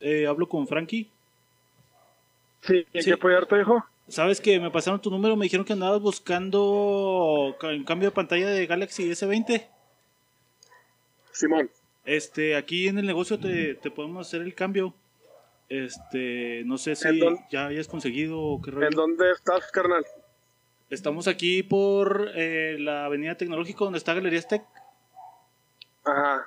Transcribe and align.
Eh, 0.00 0.26
hablo 0.26 0.48
con 0.48 0.66
Frankie. 0.66 1.10
Sí, 2.62 2.86
¿en 2.92 3.02
Sí. 3.02 3.10
qué 3.10 3.14
apoyarte, 3.14 3.60
hijo? 3.60 3.84
Sabes 4.08 4.40
que 4.40 4.60
me 4.60 4.70
pasaron 4.70 5.00
tu 5.00 5.10
número, 5.10 5.36
me 5.36 5.44
dijeron 5.44 5.64
que 5.66 5.72
andabas 5.72 6.00
buscando 6.00 7.56
ca- 7.58 7.72
en 7.72 7.84
cambio 7.84 8.08
de 8.08 8.14
pantalla 8.14 8.48
de 8.48 8.66
Galaxy 8.66 9.10
S20. 9.10 9.66
Simón. 11.32 11.70
Este, 12.04 12.56
aquí 12.56 12.86
en 12.88 12.98
el 12.98 13.06
negocio 13.06 13.38
te, 13.40 13.74
te 13.74 13.90
podemos 13.90 14.26
hacer 14.26 14.42
el 14.42 14.54
cambio. 14.54 14.94
Este, 15.68 16.62
no 16.64 16.78
sé 16.78 16.94
si 16.94 17.20
ya 17.50 17.66
hayas 17.66 17.88
conseguido 17.88 18.40
o 18.40 18.62
qué 18.62 18.70
rollo. 18.70 18.86
¿En 18.86 18.92
dónde 18.94 19.32
estás, 19.32 19.70
carnal? 19.72 20.04
Estamos 20.88 21.26
aquí 21.26 21.64
por 21.64 22.30
eh, 22.36 22.76
la 22.78 23.06
Avenida 23.06 23.34
Tecnológico 23.36 23.84
donde 23.84 23.98
está 23.98 24.14
Galerías 24.14 24.46
Tech. 24.46 24.62
Ajá. 26.04 26.46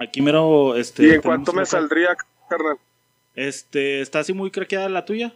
Aquí 0.00 0.20
mero, 0.20 0.74
este. 0.74 1.06
¿Y 1.06 1.10
en 1.10 1.22
cuánto 1.22 1.52
me 1.52 1.58
local. 1.60 1.66
saldría, 1.68 2.16
carnal? 2.56 2.78
Este, 3.34 4.00
¿está 4.00 4.20
así 4.20 4.32
muy 4.32 4.50
craqueada 4.50 4.88
la 4.88 5.04
tuya? 5.04 5.34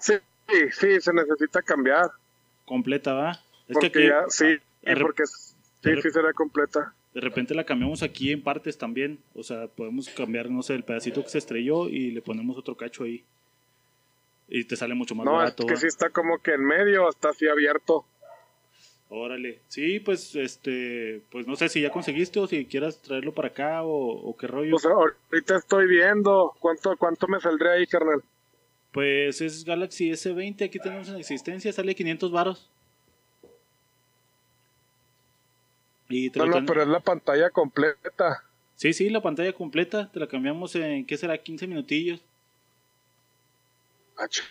Sí, 0.00 0.14
sí, 0.48 0.56
sí, 0.72 1.00
se 1.00 1.12
necesita 1.12 1.62
cambiar. 1.62 2.10
Completa, 2.64 3.12
¿va? 3.12 3.32
Es 3.68 3.74
Porque 3.74 3.90
que 3.90 3.98
aquí, 3.98 4.08
ya, 4.08 4.24
sí, 4.28 4.56
porque 5.00 5.24
sí, 5.26 6.02
sí 6.02 6.10
será 6.10 6.32
completa. 6.32 6.94
de 7.14 7.20
repente 7.20 7.54
la 7.54 7.64
cambiamos 7.64 8.02
aquí 8.02 8.32
en 8.32 8.42
partes 8.42 8.76
también. 8.78 9.18
O 9.34 9.42
sea, 9.42 9.66
podemos 9.68 10.08
cambiar, 10.10 10.50
no 10.50 10.62
sé, 10.62 10.74
el 10.74 10.84
pedacito 10.84 11.22
que 11.22 11.28
se 11.30 11.38
estrelló 11.38 11.88
y 11.88 12.10
le 12.10 12.22
ponemos 12.22 12.56
otro 12.58 12.76
cacho 12.76 13.04
ahí. 13.04 13.24
Y 14.48 14.64
te 14.64 14.76
sale 14.76 14.94
mucho 14.94 15.14
más 15.14 15.24
No, 15.26 15.32
es 15.32 15.38
barato. 15.38 15.66
que 15.66 15.74
¿va? 15.74 15.80
sí 15.80 15.86
está 15.86 16.10
como 16.10 16.38
que 16.40 16.52
en 16.54 16.64
medio, 16.64 17.08
está 17.08 17.30
así 17.30 17.48
abierto. 17.48 18.04
Órale. 19.08 19.60
Sí, 19.68 20.00
pues, 20.00 20.34
este, 20.34 21.22
pues 21.30 21.46
no 21.46 21.54
sé 21.54 21.68
si 21.68 21.80
ya 21.80 21.90
conseguiste 21.90 22.40
o 22.40 22.46
si 22.48 22.64
quieras 22.66 22.98
traerlo 22.98 23.32
para 23.32 23.48
acá 23.48 23.84
o, 23.84 23.90
o 24.28 24.36
qué 24.36 24.48
rollo. 24.48 24.78
Sea, 24.78 24.90
ahorita 24.90 25.56
estoy 25.56 25.86
viendo 25.86 26.54
cuánto 26.58 26.96
cuánto 26.96 27.28
me 27.28 27.40
saldría 27.40 27.72
ahí, 27.72 27.86
carnal. 27.86 28.22
Pues 28.90 29.40
es 29.40 29.64
Galaxy 29.64 30.10
S20, 30.10 30.64
aquí 30.64 30.78
tenemos 30.78 31.08
en 31.08 31.16
existencia, 31.16 31.72
sale 31.72 31.94
500 31.94 32.32
varos. 32.32 32.68
Y 36.08 36.30
te 36.30 36.38
No, 36.38 36.46
no, 36.46 36.66
pero 36.66 36.82
es 36.82 36.88
la 36.88 37.00
pantalla 37.00 37.50
completa. 37.50 38.42
Sí, 38.74 38.92
sí, 38.92 39.08
la 39.10 39.22
pantalla 39.22 39.52
completa, 39.52 40.10
te 40.12 40.20
la 40.20 40.26
cambiamos 40.26 40.74
en, 40.76 41.06
¿qué 41.06 41.16
será? 41.16 41.38
15 41.38 41.66
minutillos. 41.66 42.20
Ah, 44.16 44.26
Sí. 44.30 44.42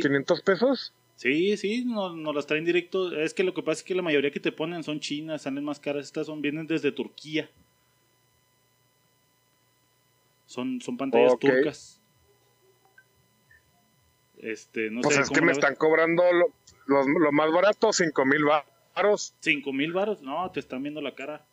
500 0.00 0.42
pesos. 0.42 0.92
Sí, 1.16 1.56
sí, 1.56 1.84
nos 1.84 2.16
no 2.16 2.32
las 2.32 2.46
traen 2.46 2.64
directo. 2.64 3.14
Es 3.16 3.34
que 3.34 3.44
lo 3.44 3.54
que 3.54 3.62
pasa 3.62 3.78
es 3.80 3.84
que 3.84 3.94
la 3.94 4.02
mayoría 4.02 4.30
que 4.32 4.40
te 4.40 4.52
ponen 4.52 4.82
son 4.82 5.00
chinas, 5.00 5.42
salen 5.42 5.64
más 5.64 5.78
caras. 5.80 6.04
Estas 6.06 6.26
son 6.26 6.42
vienen 6.42 6.66
desde 6.66 6.90
Turquía. 6.92 7.48
Son, 10.46 10.80
son 10.80 10.96
pantallas 10.96 11.38
turcas. 11.38 12.00
Este, 14.38 14.90
no 14.90 15.00
Pues 15.00 15.16
sé 15.16 15.22
es 15.22 15.30
que 15.30 15.40
me 15.40 15.48
ves. 15.48 15.56
están 15.58 15.74
cobrando 15.76 16.22
lo, 16.32 16.52
lo- 16.86 17.18
lo 17.18 17.32
más 17.32 17.50
barato, 17.50 17.92
5 17.92 18.24
mil 18.26 18.44
baros. 18.44 19.34
¿Cinco 19.40 19.72
mil 19.72 19.92
varos? 19.92 20.22
No, 20.22 20.50
te 20.50 20.60
están 20.60 20.82
viendo 20.82 21.00
la 21.00 21.14
cara. 21.14 21.44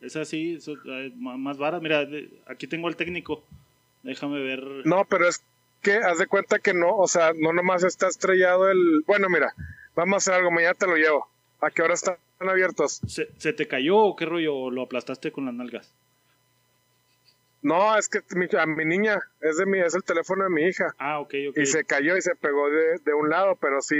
Es 0.00 0.16
así, 0.16 0.54
eso, 0.54 0.74
eh, 0.86 1.12
más 1.16 1.56
varas. 1.58 1.80
Mira, 1.80 2.06
aquí 2.46 2.66
tengo 2.66 2.88
al 2.88 2.96
técnico. 2.96 3.44
Déjame 4.02 4.40
ver. 4.40 4.62
No, 4.84 5.04
pero 5.04 5.28
es 5.28 5.42
que 5.82 5.94
haz 5.96 6.18
de 6.18 6.26
cuenta 6.26 6.58
que 6.58 6.74
no, 6.74 6.96
o 6.96 7.08
sea, 7.08 7.32
no 7.34 7.52
nomás 7.52 7.82
está 7.84 8.08
estrellado 8.08 8.68
el. 8.70 9.02
Bueno, 9.06 9.28
mira, 9.28 9.54
vamos 9.94 10.14
a 10.14 10.18
hacer 10.18 10.34
algo, 10.34 10.50
mañana 10.50 10.74
te 10.74 10.86
lo 10.86 10.96
llevo. 10.96 11.28
¿A 11.60 11.70
qué 11.70 11.82
hora 11.82 11.94
están 11.94 12.16
abiertos? 12.38 13.00
¿Se, 13.06 13.28
se 13.38 13.52
te 13.52 13.68
cayó 13.68 13.98
o 13.98 14.16
qué 14.16 14.24
rollo? 14.26 14.54
¿O 14.56 14.70
lo 14.70 14.82
aplastaste 14.82 15.30
con 15.32 15.44
las 15.46 15.54
nalgas? 15.54 15.92
No, 17.62 17.96
es 17.98 18.08
que 18.08 18.20
mi- 18.34 18.48
a 18.58 18.64
mi 18.64 18.84
niña, 18.86 19.20
es 19.42 19.58
de 19.58 19.66
mi, 19.66 19.78
es 19.80 19.94
el 19.94 20.02
teléfono 20.02 20.44
de 20.44 20.50
mi 20.50 20.62
hija. 20.62 20.94
Ah, 20.98 21.20
ok, 21.20 21.34
ok. 21.50 21.58
Y 21.58 21.66
se 21.66 21.84
cayó 21.84 22.16
y 22.16 22.22
se 22.22 22.34
pegó 22.34 22.70
de, 22.70 22.98
de 23.04 23.12
un 23.12 23.28
lado, 23.28 23.56
pero 23.60 23.82
sí, 23.82 23.96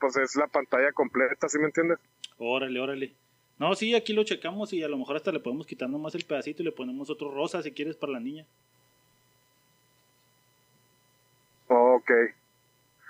pues 0.00 0.16
es 0.16 0.34
la 0.34 0.48
pantalla 0.48 0.90
completa, 0.92 1.48
¿sí 1.48 1.58
me 1.60 1.66
entiendes? 1.66 1.98
Órale, 2.38 2.80
órale. 2.80 3.14
No, 3.58 3.74
sí, 3.76 3.94
aquí 3.94 4.12
lo 4.12 4.24
checamos 4.24 4.72
y 4.72 4.82
a 4.82 4.88
lo 4.88 4.98
mejor 4.98 5.16
hasta 5.16 5.30
le 5.30 5.38
podemos 5.40 5.66
quitar 5.66 5.88
nomás 5.88 6.14
el 6.16 6.24
pedacito 6.24 6.62
y 6.62 6.64
le 6.64 6.72
ponemos 6.72 7.08
otro 7.10 7.30
rosa 7.32 7.62
si 7.62 7.70
quieres 7.72 7.96
para 7.96 8.12
la 8.14 8.20
niña. 8.20 8.44
Ok. 12.08 12.34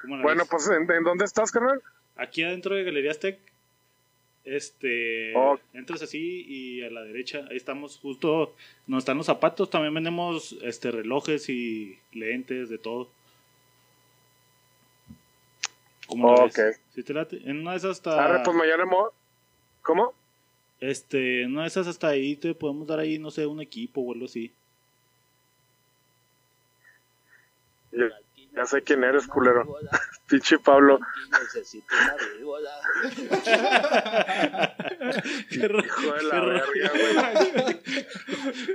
¿Cómo 0.02 0.16
la 0.16 0.22
Bueno, 0.22 0.42
ves? 0.42 0.48
pues 0.50 0.68
¿en, 0.70 0.90
en 0.90 1.02
dónde 1.04 1.24
estás, 1.24 1.50
carnal? 1.52 1.80
Aquí 2.16 2.42
adentro 2.42 2.74
de 2.74 2.84
Galerías 2.84 3.18
Tech, 3.20 3.38
este, 4.44 5.32
Oh. 5.36 5.58
entras 5.72 6.02
así 6.02 6.44
y 6.48 6.82
a 6.82 6.90
la 6.90 7.02
derecha, 7.02 7.44
ahí 7.50 7.56
estamos 7.56 7.98
justo, 7.98 8.54
donde 8.86 8.98
están 8.98 9.16
los 9.18 9.26
zapatos, 9.26 9.70
también 9.70 9.94
vendemos 9.94 10.56
este 10.62 10.90
relojes 10.90 11.48
y 11.48 11.98
lentes, 12.12 12.68
de 12.68 12.78
todo. 12.78 13.08
¿Cómo 16.06 16.34
la 16.34 16.44
Ok. 16.44 16.58
En 17.44 17.58
una 17.60 17.72
de 17.72 17.76
esas 17.76 17.90
hasta, 17.98 18.24
Arre, 18.24 18.42
pues 18.44 18.56
mañana 18.56 18.84
mo- 18.86 19.12
¿Cómo? 19.82 20.12
este, 20.80 21.42
en 21.42 21.52
una 21.52 21.62
de 21.62 21.68
esas 21.68 21.86
hasta 21.86 22.08
ahí 22.08 22.34
te 22.36 22.54
podemos 22.54 22.86
dar 22.86 22.98
ahí, 23.00 23.18
no 23.18 23.30
sé, 23.30 23.46
un 23.46 23.60
equipo 23.60 24.00
o 24.00 24.12
algo 24.12 24.24
así. 24.24 24.50
Ya, 27.92 28.08
ya 28.54 28.66
sé 28.66 28.82
quién 28.82 29.04
eres, 29.04 29.26
culero. 29.26 29.64
Pinche 30.28 30.58
Pablo. 30.58 30.98
Necesito 31.30 31.86
una 31.94 32.16
ro- 35.68 35.82
Hijo 35.84 36.12
de 36.14 36.22
la 36.24 36.40
verga, 36.40 36.62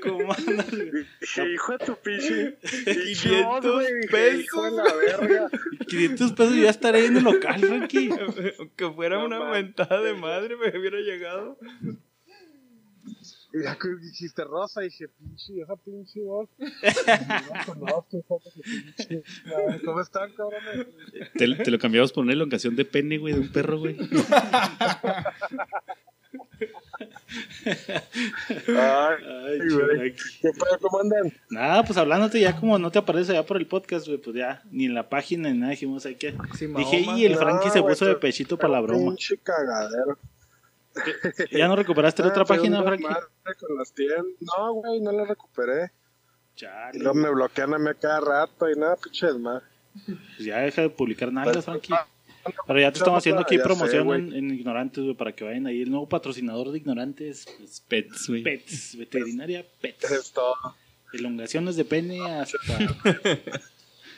¿Cómo 0.01 0.33
andas, 0.33 0.69
güey? 0.71 1.05
Dije, 1.21 1.49
hijo 1.53 1.71
de 1.77 1.85
tu 1.85 1.95
pinche. 1.97 2.57
500 2.61 3.73
güey. 3.73 4.01
Dije, 4.01 4.37
Hijo 4.39 4.63
de 4.63 4.71
la 4.71 4.93
verga. 4.95 5.49
500 5.87 6.31
pesos 6.33 6.55
ya 6.55 6.69
estaré 6.69 7.05
en 7.05 7.17
el 7.17 7.23
local, 7.23 7.59
Frankie. 7.59 8.09
Aunque 8.59 8.91
fuera 8.91 9.19
una 9.23 9.43
mentada 9.51 10.01
de 10.01 10.13
madre, 10.13 10.55
me 10.55 10.69
hubiera 10.77 10.97
llegado. 10.99 11.57
Y 13.53 13.61
ya 13.61 13.77
que 13.77 13.89
dijiste 14.01 14.43
rosa, 14.43 14.81
dije, 14.81 15.07
pinche, 15.07 15.61
esa 15.61 15.75
pinche 15.75 16.19
voz. 16.21 16.49
¿Cómo 19.85 20.01
están, 20.01 20.33
cabrones? 20.33 20.87
Te, 21.35 21.55
te 21.55 21.71
lo 21.71 21.77
cambiamos 21.77 22.11
por 22.11 22.23
una 22.23 22.33
elongación 22.33 22.75
de 22.75 22.85
pene, 22.85 23.19
güey, 23.19 23.35
de 23.35 23.41
un 23.41 23.51
perro, 23.51 23.77
güey. 23.77 23.95
Ay, 28.67 28.67
Ay, 28.67 29.59
güey. 29.69 30.13
¿Qué 30.41 30.51
pedo, 30.51 30.79
cómo 30.81 31.01
andan? 31.01 31.31
Nada, 31.49 31.83
pues 31.83 31.97
hablándote 31.97 32.39
ya 32.39 32.59
como 32.59 32.77
no 32.79 32.91
te 32.91 32.99
aparece 32.99 33.33
ya 33.33 33.45
por 33.45 33.57
el 33.57 33.67
podcast, 33.67 34.07
güey, 34.07 34.17
pues 34.17 34.35
ya, 34.35 34.63
ni 34.71 34.85
en 34.85 34.93
la 34.93 35.09
página 35.09 35.51
ni 35.51 35.59
nada, 35.59 35.71
dijimos, 35.71 36.05
hay 36.05 36.15
que... 36.15 36.35
Sí, 36.57 36.67
Dije, 36.67 37.05
y 37.15 37.25
el 37.25 37.33
No, 37.33 37.39
Frankie 37.39 37.69
se 37.69 37.79
güey, 37.79 37.93
puso 37.93 38.05
de 38.05 38.15
pechito 38.15 38.57
para 38.57 38.73
la 38.73 38.81
broma. 38.81 39.11
Pinche 39.11 39.37
cagadero. 39.37 40.17
¿Ya 41.51 41.67
no 41.67 41.75
recuperaste 41.75 42.21
la 42.21 42.29
otra 42.29 42.43
Ah, 42.43 42.45
fue 42.45 42.57
página, 42.57 42.83
Frankie? 42.83 43.05
con 43.05 43.77
las. 43.77 43.93
No, 44.57 44.73
güey, 44.73 44.99
no 45.01 45.11
la 45.11 45.25
recuperé. 45.25 45.91
Y 46.55 46.59
Chale, 46.59 46.99
luego 46.99 47.15
me 47.15 47.29
bloquean 47.31 47.73
a 47.73 47.79
mí 47.79 47.89
a 47.89 47.93
cada 47.95 48.19
rato 48.19 48.69
y 48.69 48.75
nada, 48.75 48.95
pinche 48.97 49.25
desmadre. 49.27 49.65
pues 50.05 50.39
ya 50.39 50.59
deja 50.59 50.81
de 50.83 50.89
publicar 50.89 51.31
nada, 51.33 51.51
Pues, 51.51 51.65
Frankie. 51.65 51.93
Pero 52.67 52.79
ya 52.79 52.91
te 52.91 52.97
estamos 52.99 53.19
haciendo 53.19 53.41
aquí 53.41 53.57
Ya 53.57 53.63
promoción 53.63 54.13
en, 54.13 54.33
en 54.33 54.53
Ignorantes, 54.53 55.03
güey, 55.03 55.15
para 55.15 55.31
que 55.33 55.43
vayan 55.45 55.65
ahí. 55.65 55.81
El 55.81 55.89
nuevo 55.89 56.07
patrocinador 56.09 56.71
de 56.71 56.77
Ignorantes, 56.77 57.47
pues, 57.57 57.81
Pets, 57.87 58.27
güey. 58.27 58.43
Pets, 58.43 58.97
veterinaria 58.97 59.65
Pets. 59.81 60.11
Es 60.11 60.31
todo. 60.31 60.55
Elongaciones 61.13 61.75
de 61.75 61.85
pene 61.85 62.19
hasta... 62.29 62.57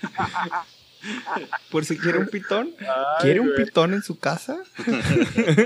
Por 1.71 1.85
si 1.85 1.97
quiere 1.97 2.19
un 2.19 2.27
pitón. 2.27 2.73
Ay, 2.79 2.87
¿Quiere 3.21 3.39
un 3.39 3.47
güey. 3.47 3.65
pitón 3.65 3.93
en 3.93 4.01
su 4.01 4.19
casa? 4.19 4.63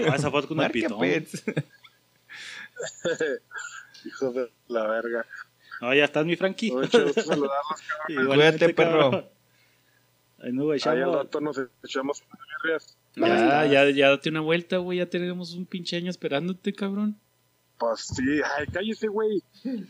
Ah, 0.09 0.15
esa 0.15 0.31
foto 0.31 0.47
con 0.47 0.59
el 0.61 0.71
pitón. 0.71 0.99
pets. 0.99 1.43
Hijo 4.05 4.31
de 4.31 4.51
la 4.67 4.87
verga. 4.87 5.25
No, 5.81 5.93
ya 5.93 6.05
estás, 6.05 6.25
mi 6.25 6.35
Frankie. 6.35 6.71
Cuídate, 8.07 8.73
perro. 8.73 9.29
Ahí 10.41 10.53
no, 10.53 10.65
güey, 10.65 10.79
Ahí 10.83 10.89
al 10.91 10.99
chavo. 11.01 11.15
rato 11.15 11.41
nos 11.41 11.59
echamos 11.83 12.23
unas. 12.63 12.97
Ya, 13.15 13.65
ya, 13.65 13.89
ya 13.89 14.09
date 14.09 14.29
una 14.29 14.41
vuelta, 14.41 14.77
güey. 14.77 14.99
Ya 14.99 15.09
tenemos 15.09 15.53
un 15.53 15.65
pinche 15.65 15.97
año 15.97 16.09
esperándote, 16.09 16.73
cabrón. 16.73 17.19
Pues 17.77 18.07
sí, 18.15 18.41
ay, 18.57 18.67
cállese, 18.67 19.07
güey. 19.07 19.41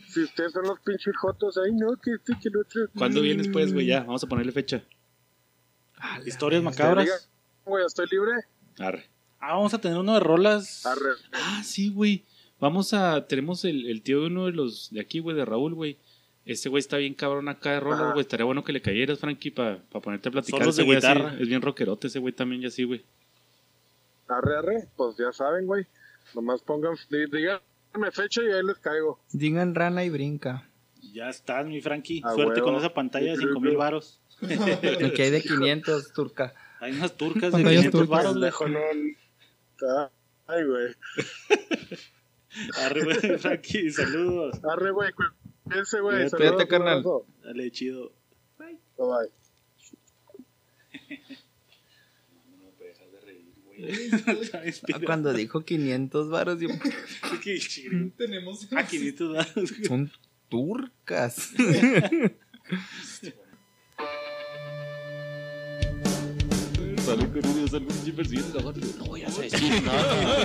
Si 0.08 0.22
ustedes 0.22 0.52
son 0.52 0.64
los 0.64 0.78
pinches 0.80 1.16
jotos, 1.16 1.58
ay, 1.64 1.72
no, 1.72 1.96
que 1.96 2.12
este, 2.12 2.34
que 2.40 2.48
el 2.48 2.56
otro. 2.58 2.88
¿Cuándo 2.96 3.20
vienes, 3.20 3.48
pues, 3.48 3.72
güey? 3.72 3.86
Ya, 3.86 4.00
vamos 4.00 4.22
a 4.24 4.28
ponerle 4.28 4.52
fecha. 4.52 4.82
Historias 6.26 6.60
Diga, 6.62 6.70
macabras. 6.70 7.28
Güey, 7.64 7.84
estoy 7.86 8.06
libre. 8.10 8.32
Arre. 8.78 9.04
Ah, 9.38 9.54
vamos 9.54 9.72
a 9.74 9.80
tener 9.80 9.98
uno 9.98 10.14
de 10.14 10.20
rolas. 10.20 10.84
Arre. 10.86 11.10
Ah, 11.32 11.62
sí, 11.64 11.90
güey. 11.90 12.24
Vamos 12.58 12.92
a. 12.94 13.26
Tenemos 13.26 13.64
el, 13.64 13.86
el 13.88 14.02
tío 14.02 14.20
de 14.20 14.26
uno 14.26 14.46
de 14.46 14.52
los 14.52 14.90
de 14.90 15.00
aquí, 15.00 15.18
güey, 15.20 15.36
de 15.36 15.44
Raúl, 15.44 15.74
güey. 15.74 15.96
Este 16.46 16.68
güey 16.68 16.80
está 16.80 16.96
bien 16.96 17.14
cabrón 17.14 17.48
acá 17.48 17.72
de 17.72 17.80
rolas, 17.80 18.00
Ajá. 18.00 18.12
güey. 18.12 18.22
Estaría 18.22 18.44
bueno 18.44 18.64
que 18.64 18.72
le 18.72 18.82
cayeras, 18.82 19.18
Frankie, 19.18 19.50
para 19.50 19.78
ponerte 19.78 20.28
a 20.28 20.32
platicar. 20.32 20.60
Solos 20.60 20.74
Ese 20.74 20.82
de 20.82 20.86
güey 20.86 20.98
así 20.98 21.06
guitarra. 21.06 21.36
es 21.38 21.48
bien 21.48 21.62
rockerote, 21.62 22.06
ese 22.08 22.18
güey 22.18 22.32
también, 22.34 22.62
ya 22.62 22.68
así, 22.68 22.84
güey. 22.84 23.04
Arre, 24.28 24.56
arre. 24.58 24.88
Pues 24.96 25.16
ya 25.16 25.32
saben, 25.32 25.66
güey. 25.66 25.86
Nomás 26.34 26.62
pongan, 26.62 26.94
dí- 27.10 27.26
díganme 27.30 28.10
fecha 28.12 28.42
y 28.42 28.46
ahí 28.52 28.62
les 28.64 28.78
caigo. 28.78 29.18
Digan 29.32 29.74
rana 29.74 30.04
y 30.04 30.10
brinca. 30.10 30.66
Ya 31.12 31.28
estás, 31.28 31.66
mi 31.66 31.80
Frankie. 31.80 32.20
Suerte 32.20 32.60
huevo. 32.60 32.64
con 32.64 32.74
esa 32.76 32.92
pantalla 32.94 33.32
de 33.32 33.36
5 33.38 33.58
mil 33.60 33.76
varos. 33.76 34.20
Aquí 35.06 35.22
hay 35.22 35.30
de 35.30 35.42
500, 35.42 36.12
turca. 36.12 36.54
Hay 36.80 36.92
unas 36.92 37.16
turcas 37.16 37.42
de 37.42 37.50
Pantallas 37.50 37.82
500 37.90 38.00
turcas. 38.00 38.08
varos, 38.24 38.38
güey. 38.38 38.50
Pendejo, 38.50 38.68
no. 38.68 39.88
Ah, 39.88 40.10
Ay, 40.46 40.64
güey. 40.64 40.94
Arre, 42.78 43.04
güey, 43.04 43.16
Frankie, 43.38 43.90
saludos. 43.90 44.60
Arre, 44.64 44.90
güey. 44.90 45.10
Cuídense, 45.64 46.00
güey. 46.00 46.16
Cuídate, 46.16 46.30
Saludos, 46.30 46.50
cuídate, 46.52 46.68
carnal. 46.68 47.04
Dale, 47.44 47.70
chido. 47.70 48.12
Bye, 48.58 48.78
bye. 48.96 49.30
Está 53.78 54.58
Ah, 54.58 54.66
inspirado. 54.66 55.06
Cuando 55.06 55.32
dijo 55.32 55.62
500 55.64 56.28
varos, 56.28 56.60
yo. 56.60 56.68
Tenemos. 58.18 58.68
Ah, 58.72 58.86
500 58.86 59.32
varos. 59.34 59.54
güey. 59.54 59.84
son 59.86 60.10
turcas. 60.48 61.50
Sale 67.10 67.26
con 67.28 67.42
No 68.98 69.04
voy 69.06 69.22
a 69.24 69.28
decir 69.28 69.82
nada. 69.82 70.44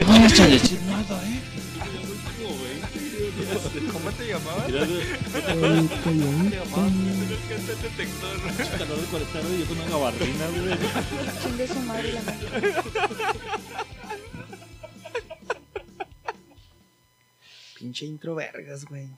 No 0.00 0.06
vayas 0.06 0.40
a 0.40 0.46
decir 0.46 0.80
nada, 0.86 1.22
eh. 1.28 1.42
¿Cómo 3.92 4.10
te 4.12 4.26
llamabas? 4.28 4.66
Mira, 4.66 4.86
güey, 4.86 5.00
El 5.00 5.88
coyote. 6.00 6.56
calor 8.78 8.98
de 8.98 9.06
40 9.06 9.32
grados 9.38 9.52
y 9.52 9.58
yo 9.60 9.66
con 9.66 9.76
una 9.78 9.88
gabardina, 9.90 10.46
güey. 10.48 10.78
Chingue 11.42 11.68
su 11.68 11.80
madre 11.80 12.12
la 12.14 12.22
madre. 12.22 12.74
Pinche 17.78 18.06
intro 18.06 18.34
vergas, 18.34 18.86
güey. 18.86 19.08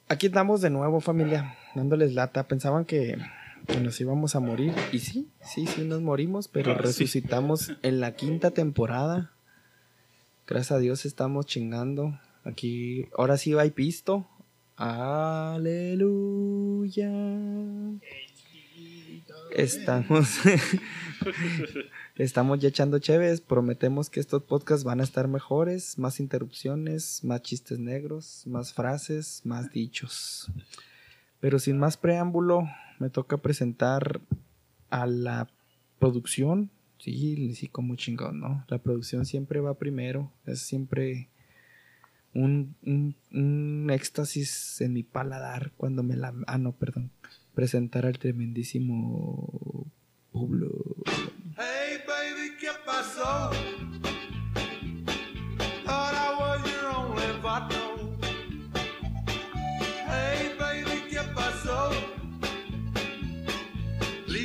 Aquí 0.08 0.26
estamos 0.28 0.60
de 0.60 0.70
nuevo, 0.70 1.00
familia, 1.00 1.56
dándoles 1.74 2.14
lata. 2.14 2.46
Pensaban 2.46 2.84
que, 2.84 3.18
que 3.66 3.80
nos 3.80 4.00
íbamos 4.00 4.36
a 4.36 4.40
morir. 4.40 4.72
Y 4.92 5.00
sí, 5.00 5.26
sí, 5.42 5.66
sí 5.66 5.82
nos 5.82 6.00
morimos, 6.00 6.46
pero 6.46 6.70
Ah, 6.70 6.76
sí. 6.76 6.82
resucitamos 6.82 7.72
en 7.82 7.98
la 7.98 8.14
quinta 8.14 8.52
temporada. 8.52 9.32
Gracias 10.46 10.70
a 10.72 10.78
Dios 10.78 11.04
estamos 11.06 11.44
chingando. 11.46 12.20
Aquí, 12.44 13.06
ahora 13.18 13.36
sí 13.36 13.52
va 13.52 13.66
y 13.66 13.72
pisto. 13.72 14.28
Aleluya. 14.78 16.30
Estamos, 19.50 20.38
estamos 22.14 22.60
ya 22.60 22.68
echando 22.68 23.00
chéves. 23.00 23.40
Prometemos 23.40 24.08
que 24.08 24.20
estos 24.20 24.44
podcasts 24.44 24.84
van 24.84 25.00
a 25.00 25.02
estar 25.02 25.26
mejores, 25.26 25.98
más 25.98 26.20
interrupciones, 26.20 27.24
más 27.24 27.42
chistes 27.42 27.80
negros, 27.80 28.44
más 28.46 28.72
frases, 28.72 29.42
más 29.44 29.72
dichos. 29.72 30.48
Pero 31.40 31.58
sin 31.58 31.76
más 31.76 31.96
preámbulo, 31.96 32.68
me 33.00 33.10
toca 33.10 33.38
presentar 33.38 34.20
a 34.90 35.06
la 35.06 35.48
producción. 35.98 36.70
Sí, 36.98 37.52
sí, 37.56 37.66
como 37.66 37.96
chingón, 37.96 38.38
¿no? 38.38 38.64
La 38.68 38.78
producción 38.78 39.26
siempre 39.26 39.58
va 39.58 39.74
primero. 39.74 40.30
Es 40.46 40.60
siempre 40.60 41.30
un, 42.34 42.76
un, 42.84 43.16
un 43.32 43.90
éxtasis 43.90 44.80
en 44.80 44.92
mi 44.92 45.02
paladar 45.02 45.72
cuando 45.76 46.02
me 46.02 46.16
la... 46.16 46.34
Ah, 46.46 46.58
no, 46.58 46.72
perdón. 46.72 47.10
Presentar 47.54 48.06
al 48.06 48.18
tremendísimo 48.18 49.90
Pablo. 50.32 50.70
Hey 51.56 51.98
baby, 52.06 52.56
¿qué 52.60 52.70
pasó? 52.86 53.50
Thought 55.84 56.14
I 56.14 56.34
was 56.38 56.64
your 56.64 56.86
only 56.94 57.40
vato. 57.42 58.16
Hey 60.06 60.54
baby, 60.58 61.02
¿qué 61.10 61.22
pasó? 61.34 61.90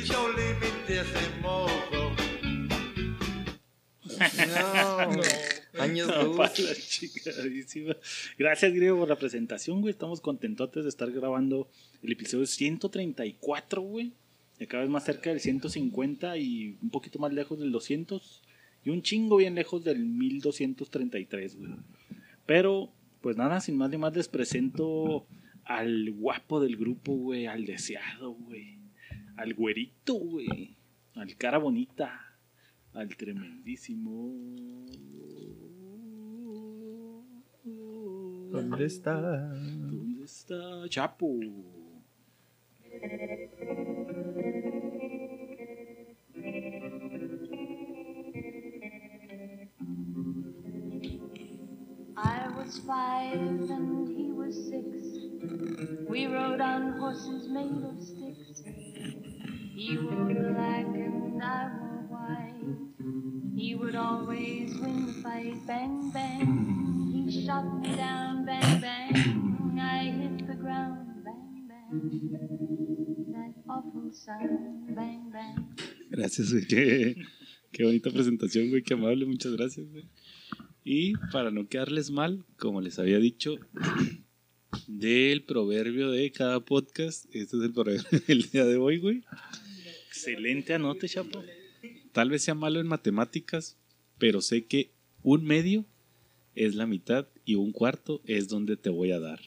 Don't 0.06 0.36
leave 0.36 0.60
me 0.60 0.68
this 0.86 1.08
mozo. 1.42 2.12
No, 4.46 5.22
años 5.78 6.08
luz. 6.24 6.36
Gracias, 8.38 8.72
Griego, 8.72 8.98
por 8.98 9.08
la 9.08 9.16
presentación, 9.16 9.80
güey. 9.80 9.92
Estamos 9.92 10.20
contentotes 10.20 10.84
de 10.84 10.88
estar 10.88 11.10
grabando 11.10 11.68
el 12.02 12.12
episodio 12.12 12.46
134, 12.46 13.82
güey. 13.82 14.12
Y 14.58 14.66
cada 14.66 14.82
vez 14.82 14.90
más 14.90 15.04
cerca 15.04 15.30
del 15.30 15.40
150 15.40 16.36
y 16.38 16.78
un 16.80 16.90
poquito 16.90 17.18
más 17.18 17.32
lejos 17.32 17.58
del 17.58 17.72
200. 17.72 18.42
Y 18.84 18.90
un 18.90 19.02
chingo 19.02 19.36
bien 19.36 19.54
lejos 19.54 19.82
del 19.82 20.04
1233, 20.04 21.56
güey. 21.56 21.72
Pero, 22.46 22.92
pues 23.20 23.36
nada, 23.36 23.60
sin 23.60 23.76
más 23.76 23.90
ni 23.90 23.96
más 23.96 24.14
les 24.14 24.28
presento 24.28 25.26
al 25.64 26.10
guapo 26.12 26.60
del 26.60 26.76
grupo, 26.76 27.14
güey. 27.14 27.46
Al 27.46 27.64
deseado, 27.64 28.32
güey. 28.32 28.78
Al 29.36 29.54
güerito, 29.54 30.14
güey. 30.14 30.76
Al 31.14 31.34
cara 31.36 31.58
bonita. 31.58 32.23
Al 32.94 33.08
tremendísimo. 33.16 34.36
¿Dónde 38.52 38.84
está? 38.86 39.20
¿Dónde 39.20 40.24
está 40.24 40.88
Chapo? 40.88 41.28
I 52.16 52.48
was 52.56 52.78
five 52.86 53.70
and 53.70 54.08
he 54.08 54.30
was 54.30 54.54
six. 54.68 54.86
We 56.08 56.28
rode 56.28 56.60
on 56.60 56.92
horses 57.00 57.48
made 57.48 57.82
of 57.82 58.00
sticks. 58.00 58.62
He 59.74 59.98
wore 59.98 60.32
black 60.32 60.86
and 60.86 61.42
I 61.42 61.83
He 63.56 63.74
would 63.74 63.94
always 63.94 64.74
win 64.80 65.06
the 65.06 65.12
fight. 65.22 65.66
Bang, 65.66 66.10
bang. 66.12 67.26
He 67.28 67.46
shot 67.46 67.64
me 67.80 67.94
down. 67.96 68.44
Bang, 68.44 68.80
bang. 68.80 69.78
I 69.80 70.10
hit 70.10 70.46
the 70.46 70.54
ground. 70.54 71.24
Bang, 71.24 71.66
bang. 71.68 71.92
That 73.32 73.54
awful 73.68 74.10
sound. 74.12 74.94
Bang, 74.94 75.30
bang. 75.32 75.74
Gracias, 76.10 76.52
güey. 76.52 76.66
Qué, 76.66 77.16
qué 77.72 77.84
bonita 77.84 78.10
presentación, 78.10 78.70
güey. 78.70 78.82
Qué 78.82 78.94
amable. 78.94 79.24
Muchas 79.26 79.52
gracias, 79.52 79.86
güey. 79.90 80.08
Y 80.84 81.14
para 81.32 81.50
no 81.50 81.66
quedarles 81.66 82.10
mal, 82.10 82.44
como 82.58 82.80
les 82.80 82.98
había 82.98 83.18
dicho, 83.18 83.56
del 84.86 85.42
proverbio 85.44 86.10
de 86.10 86.30
cada 86.32 86.60
podcast, 86.60 87.24
este 87.34 87.56
es 87.56 87.62
el 87.62 87.72
proverbio 87.72 88.20
del 88.28 88.42
día 88.50 88.64
de 88.66 88.76
hoy, 88.76 88.98
güey. 88.98 89.22
Excelente 90.08 90.74
anote, 90.74 91.08
Chapo. 91.08 91.42
Tal 92.14 92.30
vez 92.30 92.44
sea 92.44 92.54
malo 92.54 92.78
en 92.78 92.86
matemáticas, 92.86 93.76
pero 94.18 94.40
sé 94.40 94.66
que 94.66 94.92
un 95.24 95.44
medio 95.44 95.84
es 96.54 96.76
la 96.76 96.86
mitad 96.86 97.26
y 97.44 97.56
un 97.56 97.72
cuarto 97.72 98.22
es 98.24 98.46
donde 98.46 98.76
te 98.76 98.88
voy 98.88 99.10
a 99.10 99.18
dar. 99.18 99.40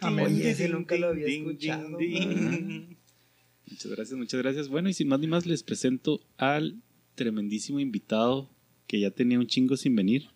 Oye, 0.00 0.50
ese 0.50 0.70
nunca 0.70 0.96
lo 0.96 1.08
había 1.08 1.26
escuchado. 1.26 1.90
Muchas 1.90 3.90
gracias, 3.90 4.18
muchas 4.18 4.40
gracias. 4.40 4.68
Bueno, 4.68 4.88
y 4.88 4.94
sin 4.94 5.08
más 5.08 5.20
ni 5.20 5.26
más 5.26 5.44
les 5.44 5.62
presento 5.62 6.22
al 6.38 6.80
tremendísimo 7.16 7.78
invitado 7.78 8.48
que 8.86 8.98
ya 8.98 9.10
tenía 9.10 9.38
un 9.38 9.48
chingo 9.48 9.76
sin 9.76 9.94
venir. 9.94 10.30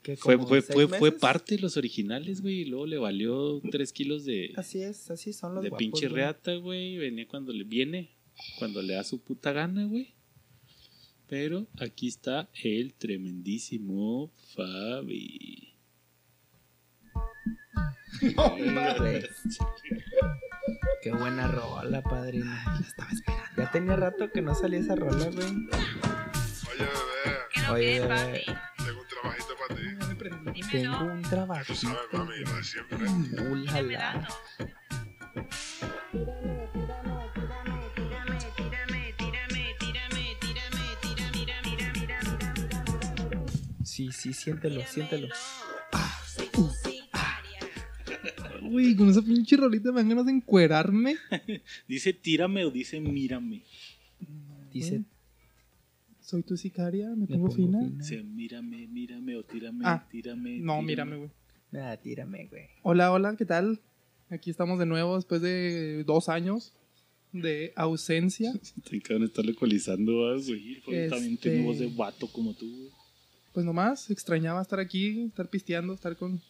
¿Qué, 0.00 0.16
Fue, 0.16 0.38
fue, 0.38 0.62
fue, 0.62 1.12
parte 1.12 1.56
de 1.56 1.60
los 1.60 1.76
originales, 1.76 2.40
güey, 2.40 2.62
y 2.62 2.64
luego 2.64 2.86
le 2.86 2.96
valió 2.96 3.60
tres 3.70 3.92
kilos 3.92 4.24
de, 4.24 4.54
Así 4.56 4.82
es, 4.82 5.10
así 5.10 5.34
son 5.34 5.54
los 5.54 5.62
de 5.62 5.68
guapos, 5.68 5.84
pinche 5.84 6.08
reata, 6.08 6.56
güey. 6.56 6.96
Venía 6.96 7.28
cuando 7.28 7.52
le 7.52 7.64
viene, 7.64 8.10
cuando 8.58 8.82
le 8.82 8.94
da 8.94 9.04
su 9.04 9.22
puta 9.22 9.52
gana, 9.52 9.84
güey. 9.86 10.14
Pero 11.28 11.66
aquí 11.80 12.08
está 12.08 12.48
el 12.62 12.94
tremendísimo 12.94 14.30
Fabi. 14.54 15.68
Güey. 18.20 19.26
Qué 21.02 21.10
buena 21.12 21.48
rola, 21.48 22.02
padrino. 22.02 22.52
Ya 23.56 23.70
tenía 23.70 23.96
rato 23.96 24.30
que 24.30 24.42
no 24.42 24.54
salía 24.54 24.80
esa 24.80 24.94
rola, 24.94 25.26
güey. 25.30 25.48
Oye, 26.68 26.86
bebé, 26.86 27.70
Oye, 27.70 28.00
bebé, 28.00 28.44
tengo 28.84 29.00
un 29.00 29.08
trabajito 29.08 29.54
para 29.56 29.74
ti. 30.54 30.60
tengo 30.70 31.04
un 31.04 31.22
Tú 31.22 31.28
trabajito. 31.30 31.74
sabes, 31.74 31.98
mami, 32.12 32.38
lo 32.44 32.56
de 32.56 32.62
siempre. 32.64 33.08
Ulala. 33.50 34.28
Sí, 43.92 44.10
sí, 44.10 44.32
siéntelo, 44.32 44.80
siéntelo. 44.86 45.28
güey, 48.62 48.96
con 48.96 49.10
esa 49.10 49.20
pinche 49.20 49.54
rolita 49.56 49.92
me 49.92 50.00
dan 50.00 50.08
ganas 50.08 50.24
de 50.26 50.32
encuerarme. 50.32 51.16
Dice 51.88 52.14
tírame 52.14 52.64
o 52.64 52.70
dice 52.70 53.00
mírame. 53.00 53.62
Dice, 54.72 55.02
Soy 56.22 56.42
tu 56.42 56.56
sicaria, 56.56 57.10
me 57.10 57.16
me 57.16 57.26
pongo 57.26 57.48
pongo 57.48 57.54
fina. 57.54 57.80
fina. 57.80 57.98
Dice 57.98 58.22
mírame, 58.22 58.86
mírame 58.86 59.36
o 59.36 59.42
tírame, 59.44 59.84
Ah, 59.84 60.06
tírame. 60.10 60.58
No, 60.60 60.80
tírame. 60.80 60.86
mírame, 60.86 61.16
güey. 61.16 61.30
Ah, 61.84 61.96
tírame, 62.02 62.46
güey. 62.46 62.62
Hola, 62.82 63.12
hola, 63.12 63.36
¿qué 63.36 63.44
tal? 63.44 63.78
Aquí 64.30 64.48
estamos 64.48 64.78
de 64.78 64.86
nuevo 64.86 65.16
después 65.16 65.42
de 65.42 66.02
dos 66.04 66.30
años 66.30 66.72
de 67.32 67.74
ausencia. 67.76 68.54
Te 68.88 68.96
acaban 68.96 69.20
de 69.20 69.26
estar 69.26 69.44
localizando, 69.44 70.12
ah, 70.28 70.32
güey. 70.36 70.44
Sí, 70.76 70.80
fue 70.82 71.08
también 71.10 71.34
Este- 71.34 71.50
tiene 71.50 71.66
voz 71.66 71.78
de 71.78 71.88
vato 71.88 72.26
como 72.32 72.54
tú. 72.54 72.64
güey. 72.66 73.01
Pues 73.52 73.66
nomás, 73.66 74.10
extrañaba 74.10 74.62
estar 74.62 74.80
aquí, 74.80 75.24
estar 75.24 75.48
pisteando, 75.48 75.92
estar 75.92 76.16
con, 76.16 76.40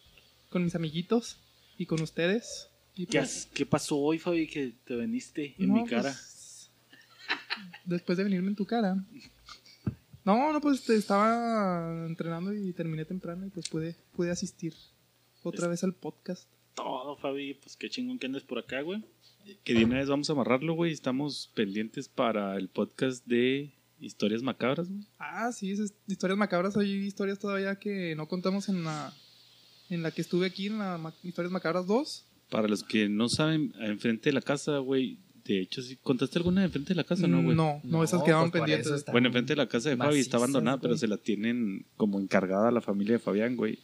con 0.49 0.63
mis 0.63 0.75
amiguitos 0.75 1.37
y 1.77 1.85
con 1.85 2.01
ustedes. 2.01 2.69
Y 2.95 3.07
¿Qué, 3.07 3.19
pues, 3.19 3.49
¿Qué 3.53 3.65
pasó 3.65 3.97
hoy, 3.97 4.19
Fabi, 4.19 4.47
que 4.47 4.73
te 4.85 4.95
veniste 4.95 5.55
en 5.57 5.67
no, 5.69 5.73
mi 5.83 5.85
cara? 5.85 6.11
pues, 6.13 6.69
después 7.85 8.17
de 8.17 8.23
venirme 8.23 8.49
en 8.49 8.55
tu 8.55 8.65
cara. 8.65 9.03
No, 10.25 10.53
no, 10.53 10.61
pues 10.61 10.83
te 10.85 10.95
estaba 10.95 12.05
entrenando 12.07 12.53
y 12.53 12.71
terminé 12.71 13.03
temprano 13.03 13.45
y 13.45 13.49
pues 13.49 13.67
pude, 13.67 13.95
pude 14.15 14.31
asistir 14.31 14.73
otra 15.43 15.65
Es- 15.65 15.69
vez 15.71 15.83
al 15.83 15.93
podcast. 15.93 16.47
Todo, 16.75 17.15
Fabi, 17.17 17.53
pues 17.55 17.75
qué 17.75 17.87
chingón 17.89 18.17
que 18.17 18.25
andes 18.25 18.43
por 18.43 18.57
acá, 18.57 18.81
güey. 18.81 19.03
Que 19.63 19.73
de 19.73 19.85
una 19.85 19.97
vez 19.99 20.07
vamos 20.07 20.29
a 20.29 20.33
amarrarlo, 20.33 20.73
güey. 20.73 20.91
Estamos 20.93 21.51
pendientes 21.53 22.07
para 22.07 22.55
el 22.55 22.69
podcast 22.69 23.25
de 23.27 23.73
historias 24.03 24.41
macabras, 24.43 24.89
güey. 24.89 25.01
Ah, 25.19 25.51
sí, 25.51 25.71
esas 25.71 25.93
historias 26.07 26.37
macabras. 26.37 26.75
Hay 26.77 26.91
historias 26.91 27.39
todavía 27.39 27.75
que 27.77 28.15
no 28.15 28.27
contamos 28.27 28.69
en 28.69 28.83
la, 28.83 29.13
en 29.89 30.03
la 30.03 30.11
que 30.11 30.21
estuve 30.21 30.45
aquí, 30.47 30.67
en 30.67 30.79
la 30.79 30.97
ma- 30.97 31.13
Historias 31.23 31.51
Macabras 31.51 31.87
2. 31.87 32.25
Para 32.49 32.67
los 32.67 32.83
que 32.83 33.09
no 33.09 33.29
saben, 33.29 33.73
enfrente 33.79 34.29
de 34.29 34.33
la 34.33 34.41
casa, 34.41 34.77
güey. 34.77 35.17
De 35.45 35.59
hecho, 35.59 35.81
sí, 35.81 35.97
¿contaste 36.01 36.37
alguna 36.39 36.61
de 36.61 36.67
enfrente 36.67 36.89
de 36.89 36.95
la 36.95 37.03
casa, 37.03 37.27
no, 37.27 37.43
güey? 37.43 37.55
no, 37.55 37.81
no, 37.83 38.03
esas 38.03 38.23
quedaban 38.23 38.49
pues 38.49 38.61
pendientes. 38.61 39.03
Bueno, 39.11 39.27
enfrente 39.27 39.51
de 39.53 39.57
la 39.57 39.67
casa 39.67 39.89
de 39.89 39.97
Fabi 39.97 40.19
está 40.19 40.37
abandonada, 40.37 40.79
pero 40.79 40.95
se 40.97 41.07
la 41.07 41.17
tienen 41.17 41.85
como 41.97 42.19
encargada 42.21 42.69
a 42.69 42.71
la 42.71 42.79
familia 42.81 43.13
de 43.13 43.19
Fabián, 43.19 43.55
güey. 43.57 43.79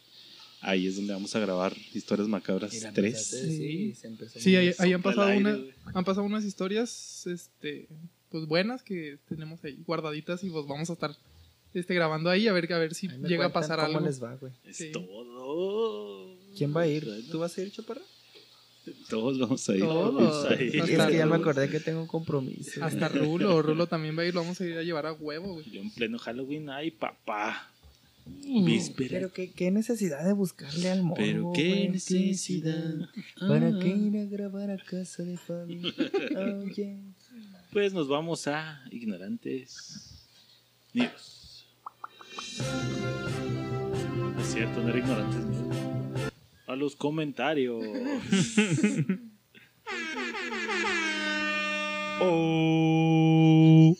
Ahí 0.62 0.86
es 0.86 0.96
donde 0.96 1.12
vamos 1.14 1.34
a 1.36 1.40
grabar 1.40 1.74
Historias 1.94 2.28
Macabras 2.28 2.72
Mira, 2.72 2.92
3. 2.92 3.04
empezaste, 3.14 3.46
Sí, 3.56 3.94
se 3.94 4.06
empezó 4.06 4.38
Sí, 4.40 4.56
ahí, 4.56 4.72
ahí 4.78 4.92
han 4.92 5.00
pasado 5.02 5.28
aire, 5.28 5.40
una, 5.40 5.58
han 5.94 6.04
pasado 6.04 6.26
unas 6.26 6.44
historias, 6.44 7.26
este, 7.26 7.88
pues 8.30 8.46
buenas 8.46 8.82
que 8.82 9.18
tenemos 9.28 9.62
ahí 9.64 9.82
guardaditas 9.86 10.42
y 10.44 10.50
pues 10.50 10.66
vamos 10.66 10.88
a 10.90 10.92
estar, 10.94 11.14
este, 11.74 11.94
grabando 11.94 12.30
ahí 12.30 12.48
a 12.48 12.52
ver, 12.52 12.72
a 12.72 12.78
ver 12.78 12.94
si 12.94 13.08
llega 13.08 13.46
a 13.46 13.52
pasar 13.52 13.78
cómo 13.80 13.98
algo. 13.98 14.06
les 14.06 14.22
va, 14.22 14.34
güey. 14.36 14.52
Es 14.64 14.76
Sí. 14.76 14.92
todo. 14.92 16.36
¿Quién 16.56 16.74
va 16.76 16.82
a 16.82 16.86
ir? 16.86 17.06
¿Tú 17.30 17.38
vas 17.38 17.56
a 17.56 17.62
ir, 17.62 17.70
chaparra? 17.72 18.00
Todos 19.08 19.38
vamos 19.38 19.68
a 19.68 19.74
ir. 19.74 19.80
Todos. 19.80 20.14
Vamos 20.14 20.44
a 20.46 20.54
ir. 20.62 20.76
Es 20.76 20.84
que 20.86 20.96
ya 20.96 21.06
me 21.06 21.22
Rulo. 21.22 21.34
acordé 21.34 21.68
que 21.68 21.80
tengo 21.80 22.00
un 22.00 22.06
compromiso. 22.08 22.82
Hasta 22.84 23.08
Rulo, 23.08 23.62
Rulo 23.62 23.86
también 23.86 24.16
va 24.18 24.22
a 24.22 24.26
ir, 24.26 24.34
lo 24.34 24.40
vamos 24.40 24.60
a 24.60 24.64
ir 24.66 24.76
a 24.78 24.82
llevar 24.82 25.06
a 25.06 25.12
huevo, 25.12 25.54
güey. 25.54 25.70
Yo 25.70 25.80
en 25.80 25.90
pleno 25.90 26.18
Halloween, 26.18 26.70
ay, 26.70 26.90
papá. 26.90 27.70
Víspera. 28.26 29.10
Pero 29.10 29.32
qué, 29.32 29.50
qué 29.50 29.70
necesidad 29.70 30.24
de 30.24 30.32
buscarle 30.32 30.90
al 30.90 31.02
morbo, 31.02 31.22
Pero 31.22 31.52
qué 31.54 31.68
güey, 31.68 31.88
necesidad. 31.90 33.08
¿Para 33.40 33.68
Ah. 33.68 33.78
qué 33.80 33.88
ir 33.88 34.16
a 34.18 34.24
grabar 34.24 34.70
a 34.70 34.76
casa 34.78 35.22
de 35.24 35.36
Fabi? 35.36 35.80
Oh, 36.36 36.64
yeah. 36.68 36.96
Pues 37.72 37.94
nos 37.94 38.08
vamos 38.08 38.48
a 38.48 38.84
Ignorantes 38.90 40.26
News. 40.92 41.66
No 44.34 44.40
es 44.40 44.52
cierto, 44.52 44.82
no 44.82 44.88
era 44.88 44.98
Ignorantes 44.98 45.44
News. 45.46 46.32
A 46.66 46.74
los 46.76 46.96
comentarios. 46.96 47.84
Oh. 52.22 53.96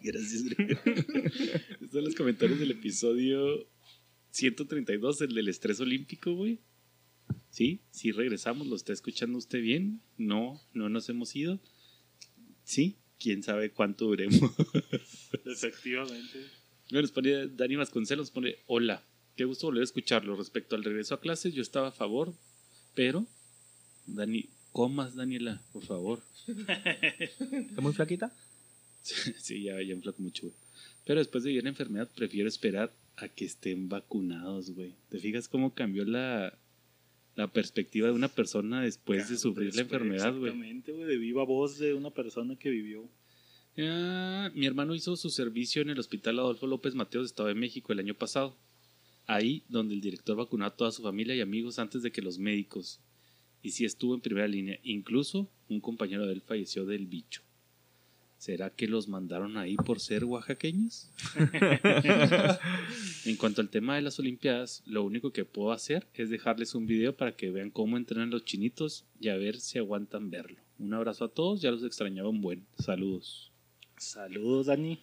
Gracias. 0.00 0.44
Estos 0.46 1.90
son 1.90 2.04
los 2.04 2.14
comentarios 2.14 2.60
del 2.60 2.70
episodio 2.70 3.66
132, 4.30 5.22
el 5.22 5.34
del 5.34 5.48
estrés 5.48 5.80
olímpico, 5.80 6.32
güey. 6.34 6.60
Sí, 7.50 7.80
sí 7.90 8.12
regresamos, 8.12 8.68
lo 8.68 8.76
está 8.76 8.92
escuchando 8.92 9.36
usted 9.38 9.60
bien. 9.60 10.00
No, 10.16 10.60
no 10.74 10.88
nos 10.88 11.08
hemos 11.08 11.34
ido. 11.34 11.58
Sí, 12.64 12.96
quién 13.18 13.42
sabe 13.42 13.70
cuánto 13.70 14.06
duremos. 14.06 14.40
Efectivamente. 15.44 16.46
Luego 16.90 17.02
nos 17.02 17.12
pone 17.12 17.48
Dani 17.48 17.76
Vasconcelos, 17.76 18.30
pone, 18.30 18.56
hola, 18.66 19.02
qué 19.36 19.44
gusto 19.44 19.66
volver 19.66 19.82
a 19.82 19.84
escucharlo. 19.84 20.36
Respecto 20.36 20.76
al 20.76 20.84
regreso 20.84 21.14
a 21.14 21.20
clases, 21.20 21.54
yo 21.54 21.62
estaba 21.62 21.88
a 21.88 21.92
favor, 21.92 22.34
pero, 22.94 23.26
Dani, 24.06 24.48
comas, 24.72 25.14
Daniela, 25.14 25.62
por 25.72 25.84
favor. 25.84 26.22
¿Está 26.48 27.80
muy 27.80 27.92
flaquita? 27.92 28.32
sí, 29.02 29.62
ya, 29.62 29.80
ya 29.82 29.92
enflaco 29.92 30.22
mucho, 30.22 30.46
güey. 30.46 30.54
Pero 31.04 31.20
después 31.20 31.44
de 31.44 31.50
vivir 31.50 31.64
la 31.64 31.70
enfermedad, 31.70 32.10
prefiero 32.14 32.48
esperar 32.48 32.92
a 33.16 33.28
que 33.28 33.44
estén 33.44 33.88
vacunados, 33.88 34.70
güey. 34.70 34.94
¿Te 35.10 35.18
fijas 35.18 35.48
cómo 35.48 35.74
cambió 35.74 36.04
la, 36.04 36.58
la 37.36 37.48
perspectiva 37.48 38.08
de 38.08 38.14
una 38.14 38.28
persona 38.28 38.82
después 38.82 39.28
de 39.28 39.36
sufrir 39.36 39.74
la 39.74 39.82
enfermedad, 39.82 40.32
güey? 40.32 40.52
Exactamente, 40.52 40.92
güey. 40.92 41.04
De 41.04 41.16
viva 41.16 41.44
voz 41.44 41.78
de 41.78 41.94
una 41.94 42.10
persona 42.10 42.56
que 42.56 42.70
vivió. 42.70 43.08
Ah, 43.76 44.50
mi 44.54 44.66
hermano 44.66 44.94
hizo 44.94 45.16
su 45.16 45.30
servicio 45.30 45.82
en 45.82 45.90
el 45.90 45.98
Hospital 45.98 46.38
Adolfo 46.38 46.66
López 46.66 46.94
Mateos 46.94 47.24
de 47.24 47.26
Estado 47.26 47.48
de 47.48 47.54
México 47.54 47.92
el 47.92 47.98
año 47.98 48.14
pasado. 48.14 48.56
Ahí 49.26 49.64
donde 49.68 49.94
el 49.94 50.00
director 50.00 50.36
vacunó 50.36 50.66
a 50.66 50.76
toda 50.76 50.92
su 50.92 51.02
familia 51.02 51.34
y 51.34 51.40
amigos 51.40 51.78
antes 51.78 52.02
de 52.02 52.12
que 52.12 52.22
los 52.22 52.38
médicos. 52.38 53.00
Y 53.62 53.70
sí 53.70 53.84
estuvo 53.84 54.14
en 54.14 54.20
primera 54.20 54.46
línea. 54.46 54.78
Incluso 54.82 55.50
un 55.68 55.80
compañero 55.80 56.26
de 56.26 56.34
él 56.34 56.42
falleció 56.42 56.84
del 56.84 57.06
bicho. 57.06 57.42
¿Será 58.38 58.68
que 58.70 58.86
los 58.88 59.08
mandaron 59.08 59.56
ahí 59.56 59.76
por 59.76 60.00
ser 60.00 60.24
oaxaqueños? 60.24 61.10
en 63.24 63.36
cuanto 63.36 63.60
al 63.62 63.70
tema 63.70 63.96
de 63.96 64.02
las 64.02 64.18
Olimpiadas, 64.18 64.82
lo 64.86 65.02
único 65.02 65.32
que 65.32 65.44
puedo 65.44 65.72
hacer 65.72 66.06
es 66.14 66.30
dejarles 66.30 66.74
un 66.74 66.86
video 66.86 67.16
para 67.16 67.36
que 67.36 67.50
vean 67.50 67.70
cómo 67.70 67.96
entrenan 67.96 68.30
los 68.30 68.44
chinitos 68.44 69.06
y 69.20 69.28
a 69.28 69.36
ver 69.36 69.58
si 69.60 69.78
aguantan 69.78 70.30
verlo. 70.30 70.58
Un 70.78 70.92
abrazo 70.92 71.24
a 71.24 71.28
todos, 71.28 71.62
ya 71.62 71.70
los 71.70 71.84
extrañaba 71.84 72.28
un 72.28 72.40
buen. 72.42 72.66
Saludos. 72.78 73.50
Saludos, 73.96 74.66
Dani. 74.66 74.98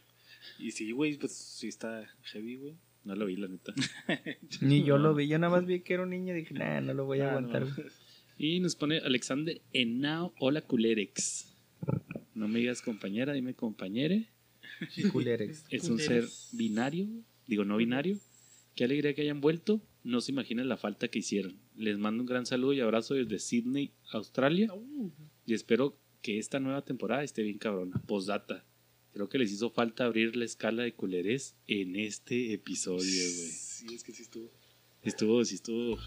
Y 0.60 0.72
sí, 0.72 0.92
güey, 0.92 1.18
pues 1.18 1.34
sí 1.34 1.68
está 1.68 2.08
heavy, 2.24 2.58
güey. 2.58 2.76
No 3.04 3.16
lo 3.16 3.26
vi, 3.26 3.38
la 3.38 3.48
neta. 3.48 3.74
Ni 4.62 4.84
yo 4.84 4.98
lo 5.00 5.16
vi, 5.16 5.28
yo 5.28 5.40
nada 5.40 5.52
más 5.52 5.66
vi 5.66 5.80
que 5.80 5.96
era 5.96 6.04
un 6.04 6.12
niño 6.12 6.36
y 6.36 6.42
dije, 6.42 6.54
nah, 6.54 6.82
no 6.82 6.94
lo 6.94 7.06
voy 7.06 7.22
a 7.22 7.28
Ah, 7.28 7.30
aguantar. 7.32 7.66
no. 7.66 7.74
Y 8.38 8.60
nos 8.60 8.76
pone 8.76 9.00
Alexander 9.00 9.60
Enao. 9.74 10.34
Hola, 10.40 10.62
culerex. 10.62 11.51
No 12.34 12.48
me 12.48 12.60
digas 12.60 12.82
compañera, 12.82 13.34
dime 13.34 13.54
compañere. 13.54 14.30
Culerex. 15.12 15.66
Es 15.70 15.90
un 15.90 16.00
ser 16.00 16.28
binario, 16.54 17.08
digo 17.48 17.66
no 17.66 17.78
binario. 17.78 18.18
Qué 18.76 18.86
alegría 18.86 19.14
que 19.14 19.22
hayan 19.22 19.42
vuelto. 19.42 19.82
No 20.04 20.22
se 20.22 20.32
imaginan 20.32 20.70
la 20.70 20.78
falta 20.78 21.10
que 21.10 21.20
hicieron. 21.20 21.60
Les 21.76 21.98
mando 21.98 22.24
un 22.24 22.28
gran 22.28 22.46
saludo 22.46 22.74
y 22.74 22.80
abrazo 22.80 23.14
desde 23.14 23.40
Sydney, 23.40 23.92
Australia. 24.12 24.74
Y 25.46 25.54
espero 25.54 26.00
que 26.22 26.40
esta 26.40 26.60
nueva 26.60 26.84
temporada 26.84 27.24
esté 27.24 27.44
bien 27.44 27.58
cabrona. 27.58 28.02
Postdata. 28.08 28.66
Creo 29.14 29.28
que 29.28 29.38
les 29.38 29.52
hizo 29.52 29.70
falta 29.70 30.06
abrir 30.06 30.36
la 30.38 30.46
escala 30.46 30.84
de 30.84 30.94
culerés 30.94 31.56
en 31.68 31.98
este 31.98 32.54
episodio, 32.54 33.04
güey. 33.04 33.50
Sí, 33.50 33.94
es 33.94 34.04
que 34.04 34.14
sí 34.14 34.24
estuvo. 34.24 34.50
Estuvo, 35.04 35.44
sí 35.44 35.56
estuvo. 35.56 35.98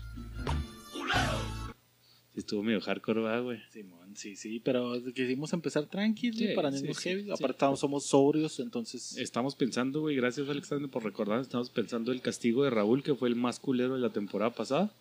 Estuvo 2.37 2.63
medio 2.65 2.81
hardcore, 2.81 3.21
¿verdad, 3.23 3.43
güey. 3.45 3.61
Simón, 3.71 4.17
sí, 4.17 4.35
sí, 4.35 4.61
pero 4.65 4.93
quisimos 5.15 5.53
empezar 5.53 5.87
tranquilos 5.87 6.39
Sí, 6.39 6.49
para 6.57 6.71
no 6.71 6.77
sí, 6.77 6.83
irnos 6.83 6.97
sí, 6.97 7.09
heavy. 7.11 7.31
Aparte, 7.31 7.53
estamos- 7.53 7.79
somos 7.81 8.07
sobrios, 8.07 8.59
entonces. 8.59 9.17
Estamos 9.17 9.55
pensando, 9.55 10.01
güey, 10.01 10.17
gracias 10.17 10.49
Alexander 10.49 10.91
por 10.91 11.05
recordar, 11.05 11.41
estamos 11.41 11.71
pensando 11.71 12.11
el 12.11 12.21
castigo 12.21 12.65
de 12.65 12.71
Raúl, 12.71 13.03
que 13.05 13.15
fue 13.15 13.29
el 13.29 13.37
más 13.37 13.61
culero 13.61 13.95
de 13.95 14.01
la 14.01 14.11
temporada 14.13 14.53
pasada. 14.53 14.93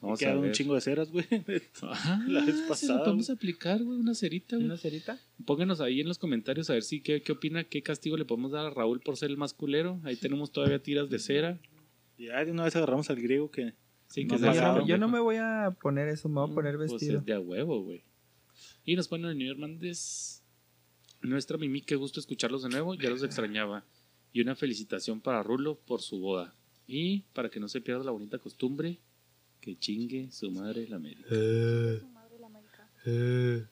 Vamos 0.00 0.20
a 0.20 0.20
quedaron 0.20 0.42
ver. 0.42 0.50
un 0.50 0.54
chingo 0.54 0.74
de 0.74 0.80
ceras, 0.80 1.10
güey. 1.10 1.26
Ah, 1.82 2.24
la 2.28 2.44
vez 2.44 2.54
pasada, 2.68 3.00
podemos 3.04 3.26
güey. 3.26 3.36
aplicar, 3.36 3.82
güey, 3.82 3.98
una 3.98 4.14
cerita, 4.14 4.54
güey. 4.56 4.66
¿Una 4.66 4.76
cerita? 4.78 5.20
Pónganos 5.44 5.80
ahí 5.80 6.00
en 6.00 6.08
los 6.08 6.18
comentarios 6.18 6.70
a 6.70 6.74
ver 6.74 6.84
si 6.84 7.00
qué, 7.00 7.20
qué 7.20 7.32
opina, 7.32 7.64
qué 7.64 7.82
castigo 7.82 8.16
le 8.16 8.24
podemos 8.24 8.52
dar 8.52 8.64
a 8.66 8.70
Raúl 8.70 9.00
por 9.00 9.16
ser 9.16 9.28
el 9.30 9.36
más 9.36 9.52
culero. 9.54 10.00
Ahí 10.04 10.14
tenemos 10.16 10.52
todavía 10.52 10.78
tiras 10.82 11.10
de 11.10 11.18
cera. 11.18 11.58
Ya 12.16 12.42
de 12.44 12.52
una 12.52 12.64
vez 12.64 12.74
agarramos 12.76 13.10
al 13.10 13.16
griego 13.20 13.50
que. 13.50 13.74
Sí, 14.08 14.26
que 14.26 14.38
Yo 14.38 14.52
no, 14.52 14.86
yo 14.86 15.08
me 15.08 15.20
voy 15.20 15.36
a 15.36 15.74
poner 15.80 16.08
eso, 16.08 16.28
me 16.28 16.40
voy 16.40 16.50
a 16.50 16.54
poner 16.54 16.76
Pues 16.76 16.92
vestido. 16.92 17.18
es 17.18 17.24
de 17.24 17.34
a 17.34 17.40
huevo, 17.40 17.82
güey. 17.82 18.02
Y 18.84 18.96
nos 18.96 19.06
ponen 19.08 19.30
el 19.30 19.38
New 19.38 19.50
Hernández. 19.52 20.42
Nuestra 21.20 21.58
Mimi, 21.58 21.82
qué 21.82 21.96
gusto 21.96 22.20
escucharlos 22.20 22.62
de 22.62 22.68
nuevo, 22.70 22.94
ya 22.94 23.10
los 23.10 23.22
extrañaba. 23.22 23.84
Y 24.32 24.40
una 24.40 24.54
felicitación 24.54 25.20
para 25.20 25.42
Rulo 25.42 25.76
por 25.86 26.00
su 26.00 26.20
boda. 26.20 26.54
Y 26.86 27.20
para 27.34 27.50
que 27.50 27.60
no 27.60 27.68
se 27.68 27.80
pierda 27.80 28.04
la 28.04 28.10
bonita 28.12 28.38
costumbre, 28.38 28.98
que 29.60 29.76
chingue 29.78 30.30
su 30.32 30.50
madre 30.52 30.86
la 30.88 30.96
América. 30.96 31.28
Eh, 31.30 31.98
su 32.00 32.08
madre 32.08 32.38
la 32.38 32.46
América. 32.46 32.88
eh, 33.04 33.66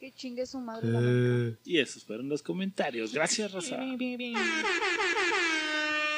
Que 0.00 0.10
chingue 0.12 0.44
su 0.46 0.58
madre 0.60 0.88
la 0.90 0.98
América. 0.98 1.56
eh. 1.56 1.58
Y 1.64 1.78
esos 1.78 2.04
fueron 2.04 2.28
los 2.28 2.42
comentarios. 2.42 3.12
Gracias, 3.12 3.52
Rosa. 3.52 3.78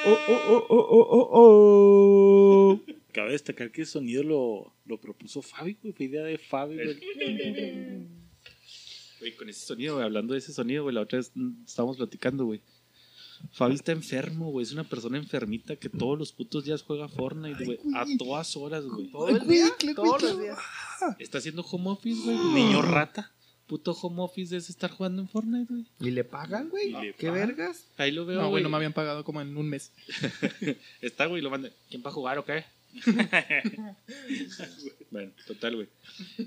Oh, 0.05 0.19
oh, 0.29 0.41
oh, 0.49 0.67
oh, 0.69 0.87
oh, 0.91 1.07
oh, 1.11 1.29
oh. 1.33 2.81
Cabe 3.13 3.33
destacar 3.33 3.71
que 3.71 3.83
el 3.83 3.87
sonido 3.87 4.23
lo, 4.23 4.75
lo 4.87 5.01
propuso 5.01 5.43
Fabi, 5.43 5.77
güey. 5.83 5.93
Fue 5.93 6.07
idea 6.07 6.23
de 6.23 6.39
Fabi, 6.39 6.77
güey. 6.77 8.09
Güey, 9.21 9.37
con 9.37 9.49
ese 9.49 9.65
sonido, 9.65 9.95
güey, 9.95 10.05
hablando 10.05 10.33
de 10.33 10.41
ese 10.41 10.53
sonido, 10.53 10.83
güey, 10.83 10.97
la 10.97 11.03
otra 11.03 11.19
vez 11.19 11.31
mm, 11.37 11.63
estábamos 11.65 11.97
platicando, 11.97 12.45
güey. 12.45 12.61
Fabi 13.53 13.75
está 13.75 13.93
enfermo, 13.93 14.51
güey. 14.51 14.65
Es 14.65 14.73
una 14.73 14.83
persona 14.83 15.17
enfermita 15.17 15.77
que 15.77 15.89
todos 15.89 16.19
los 16.19 16.33
putos 16.33 16.65
días 16.65 16.83
juega 16.83 17.09
Fortnite, 17.09 17.65
güey. 17.65 17.79
A 17.95 18.05
todas 18.19 18.57
horas, 18.57 18.85
güey. 18.85 19.11
Todo 19.11 19.29
el 19.29 19.47
día, 19.47 19.67
todos 19.95 20.23
los 20.23 20.41
días. 20.41 20.59
Está 21.19 21.39
haciendo 21.39 21.63
home 21.63 21.91
office, 21.91 22.21
güey. 22.23 22.37
Niño 22.53 22.83
rata. 22.83 23.33
Puto 23.67 23.93
home 23.93 24.23
office 24.23 24.57
es 24.57 24.69
estar 24.69 24.91
jugando 24.91 25.23
en 25.23 25.29
Fortnite, 25.29 25.73
güey. 25.73 25.87
¿Y 26.01 26.11
le 26.11 26.25
pagan, 26.25 26.69
güey? 26.69 26.93
¿Qué 27.17 27.29
pagan. 27.29 27.49
vergas? 27.49 27.87
Ahí 27.97 28.11
lo 28.11 28.27
veo, 28.27 28.41
No, 28.41 28.51
güey, 28.51 28.63
no 28.63 28.69
me 28.69 28.77
habían 28.77 28.93
pagado 28.93 29.25
como 29.25 29.41
en 29.41 29.57
un 29.57 29.69
mes. 29.69 29.93
Está, 31.01 31.27
güey, 31.27 31.43
lo 31.43 31.51
manda. 31.51 31.71
¿Quién 31.89 32.03
va 32.05 32.11
a 32.11 32.13
jugar 32.13 32.39
o 32.39 32.45
qué? 32.45 32.65
bueno, 35.11 35.33
total, 35.47 35.77
güey. 35.77 35.89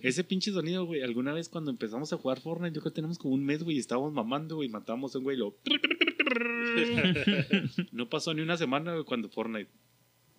Ese 0.01 0.23
pinche 0.23 0.51
sonido, 0.51 0.85
güey, 0.85 1.01
alguna 1.01 1.33
vez 1.33 1.49
cuando 1.49 1.71
empezamos 1.71 2.13
a 2.13 2.17
jugar 2.17 2.39
Fortnite, 2.39 2.75
yo 2.75 2.81
creo 2.81 2.91
que 2.91 2.95
tenemos 2.95 3.17
como 3.17 3.33
un 3.33 3.43
mes, 3.43 3.63
güey, 3.63 3.77
y 3.77 3.79
estábamos 3.79 4.13
mamando, 4.13 4.57
güey, 4.57 4.69
matábamos 4.69 5.15
a 5.15 5.17
un 5.17 5.23
güey 5.23 5.37
y 5.37 5.39
lo... 5.39 5.57
no 7.91 8.09
pasó 8.09 8.33
ni 8.33 8.41
una 8.41 8.57
semana, 8.57 8.93
güey, 8.93 9.05
cuando 9.05 9.29
Fortnite... 9.29 9.69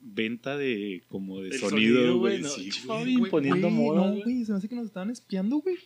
Venta 0.09 0.57
de 0.57 1.03
como 1.09 1.41
de 1.41 1.49
El 1.49 1.59
sonido, 1.59 2.19
güey. 2.19 2.41
no, 2.41 2.49
sí, 2.49 2.71
Fabi 2.71 3.15
güey. 3.17 3.25
imponiendo 3.25 3.67
Güey, 3.69 3.81
moda, 3.81 4.01
No, 4.03 4.11
güey. 4.13 4.23
güey, 4.23 4.45
se 4.45 4.53
me 4.53 4.59
hace 4.59 4.69
que 4.69 4.77
nos 4.77 4.87
estaban 4.87 5.11
espiando, 5.11 5.57
güey. 5.57 5.79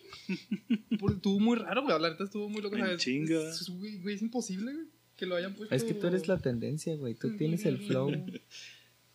Estuvo 1.14 1.40
muy 1.40 1.56
raro, 1.56 1.84
güey. 1.84 1.98
La 1.98 2.10
neta 2.10 2.24
estuvo 2.24 2.46
muy 2.50 2.60
loco. 2.60 2.76
Chinga. 2.98 3.48
Es, 3.48 3.70
güey, 3.70 3.96
güey, 4.02 4.16
es 4.16 4.20
imposible, 4.20 4.74
güey. 4.74 4.86
Que 5.16 5.24
lo 5.24 5.36
hayan 5.36 5.54
puesto. 5.54 5.74
Es 5.74 5.84
que 5.84 5.94
tú 5.94 6.06
eres 6.06 6.28
la 6.28 6.38
tendencia, 6.38 6.94
güey. 6.96 7.14
Tú 7.14 7.34
tienes 7.38 7.64
el 7.64 7.78
flow. 7.78 8.10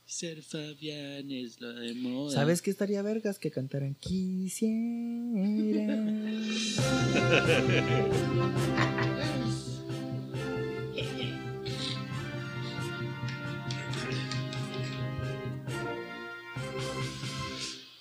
Ser 0.07 0.43
Fabián 0.43 1.31
es 1.31 1.59
la 1.59 1.69
de 1.69 1.95
moda. 1.95 2.31
¿Sabes 2.31 2.61
qué 2.61 2.69
estaría 2.69 3.01
vergas? 3.01 3.39
Que 3.39 3.49
cantaran 3.49 3.95
Quisiera. 3.95 4.75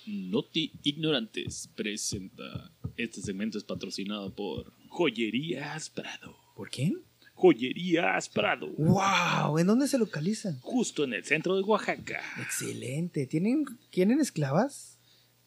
Noti 0.05 0.73
Ignorantes 0.83 1.71
presenta. 1.75 2.71
Este 2.97 3.21
segmento 3.21 3.57
es 3.57 3.63
patrocinado 3.63 4.35
por 4.35 4.73
Joyerías 4.89 5.89
Prado. 5.89 6.37
¿Por 6.55 6.69
quién? 6.69 7.03
Joyerías 7.35 8.29
Prado. 8.29 8.69
¡Wow! 8.77 9.59
¿En 9.59 9.67
dónde 9.67 9.87
se 9.87 9.97
localizan? 9.97 10.59
Justo 10.61 11.03
en 11.03 11.13
el 11.13 11.25
centro 11.25 11.55
de 11.55 11.63
Oaxaca. 11.63 12.21
Excelente. 12.41 13.27
¿Tienen, 13.27 13.65
¿Tienen 13.91 14.21
esclavas? 14.21 14.97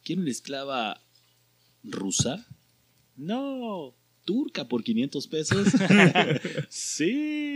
¿Quiere 0.03 0.21
una 0.21 0.31
esclava 0.31 1.01
rusa? 1.83 2.45
No. 3.15 3.95
Turca 4.23 4.67
por 4.67 4.83
500 4.83 5.27
pesos. 5.27 5.67
Sí. 6.69 7.55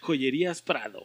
Joyerías 0.00 0.60
Prado. 0.62 1.02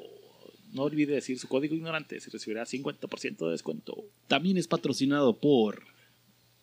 No 0.72 0.84
olvide 0.84 1.14
decir 1.14 1.40
su 1.40 1.48
código 1.48 1.76
ignorante. 1.76 2.20
Se 2.20 2.30
recibirá 2.30 2.64
50% 2.66 3.46
de 3.46 3.52
descuento. 3.52 4.04
También 4.28 4.58
es 4.58 4.68
patrocinado 4.68 5.40
por. 5.40 5.84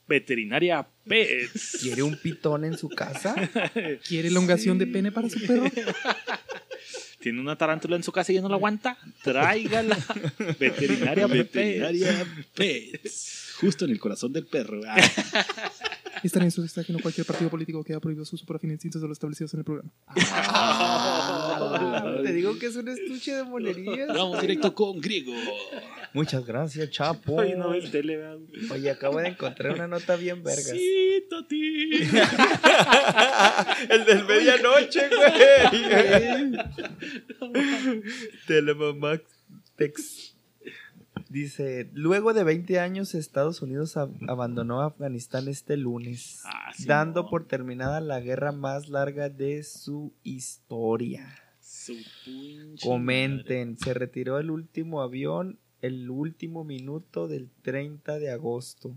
Veterinaria 0.09 0.87
Pets. 1.05 1.79
¿Quiere 1.83 2.03
un 2.03 2.17
pitón 2.17 2.65
en 2.65 2.77
su 2.77 2.89
casa? 2.89 3.35
¿Quiere 4.09 4.29
elongación 4.29 4.79
de 4.79 4.87
pene 4.87 5.13
para 5.13 5.29
su 5.29 5.45
perro? 5.47 5.67
¿Tiene 7.21 7.41
una 7.41 7.57
tarántula 7.57 7.97
en 7.97 8.05
su 8.05 8.13
casa 8.13 8.31
y 8.31 8.37
ya 8.37 8.41
no 8.41 8.49
la 8.49 8.55
aguanta? 8.55 8.97
Tráigala. 9.25 9.99
Veterinaria 10.61 11.27
Pets. 11.27 11.53
Veterinaria 11.53 12.27
Pets. 12.55 13.55
Justo 13.61 13.85
en 13.85 13.91
el 13.91 13.99
corazón 13.99 14.33
del 14.33 14.47
perro. 14.47 14.81
Ah, 14.87 14.97
Esta 16.23 16.41
en 16.43 16.51
su 16.53 16.63
que 16.65 16.93
no 16.93 17.01
cualquier 17.01 17.27
partido 17.27 17.51
político 17.51 17.83
queda 17.83 17.99
prohibido 17.99 18.25
su 18.25 18.37
uso 18.37 18.47
para 18.47 18.61
fines 18.61 18.77
distintos 18.77 19.03
de 19.03 19.09
los 19.09 19.17
establecidos 19.17 19.53
en 19.55 19.59
el 19.61 19.65
programa. 19.65 19.91
Ah, 20.07 21.36
te 22.23 22.33
digo 22.33 22.59
que 22.59 22.67
es 22.67 22.77
un 22.77 22.89
estuche 22.89 23.35
de 23.35 23.43
monerías. 23.45 24.09
Vamos 24.09 24.41
directo 24.41 24.75
con 24.75 25.01
Griego. 25.01 25.33
Muchas 26.13 26.45
gracias, 26.47 26.91
Chapo. 26.91 27.35
Oye, 27.37 27.57
no 27.57 27.71
ves 27.71 27.91
tele, 27.91 28.17
¿verdad? 28.17 28.39
Oye, 28.73 28.91
acabo 28.91 29.19
de 29.19 29.29
encontrar 29.29 29.75
una 29.75 29.87
nota 29.87 30.17
bien 30.17 30.43
vergas. 30.43 30.65
Sí, 30.71 31.25
Tati. 31.29 31.91
El 33.91 34.05
del 34.07 34.25
medianoche, 34.25 35.09
güey. 35.09 36.53
Telemamax 38.47 39.23
Tex. 39.77 40.33
Dice, 41.29 41.91
luego 41.93 42.33
de 42.35 42.45
20 42.45 42.79
años 42.79 43.15
Estados 43.15 43.61
Unidos 43.61 43.97
ab- 43.97 44.15
abandonó 44.29 44.81
Afganistán 44.83 45.49
este 45.49 45.77
lunes, 45.77 46.43
Ah, 46.45 46.71
sí, 46.75 46.85
dando 46.87 47.25
no. 47.25 47.29
por 47.31 47.47
terminada 47.47 48.01
la 48.01 48.21
guerra 48.21 48.53
más 48.53 48.89
larga 48.89 49.29
de 49.29 49.65
su 49.65 50.13
historia. 50.23 51.27
Su 51.87 51.97
pinche 52.25 52.87
Comenten, 52.87 53.79
se 53.79 53.95
retiró 53.95 54.39
el 54.39 54.51
último 54.51 55.03
avión 55.03 55.59
el 55.83 56.11
último 56.11 56.65
minuto 56.65 57.29
del 57.29 57.51
30 57.63 58.19
de 58.19 58.31
agosto. 58.31 58.97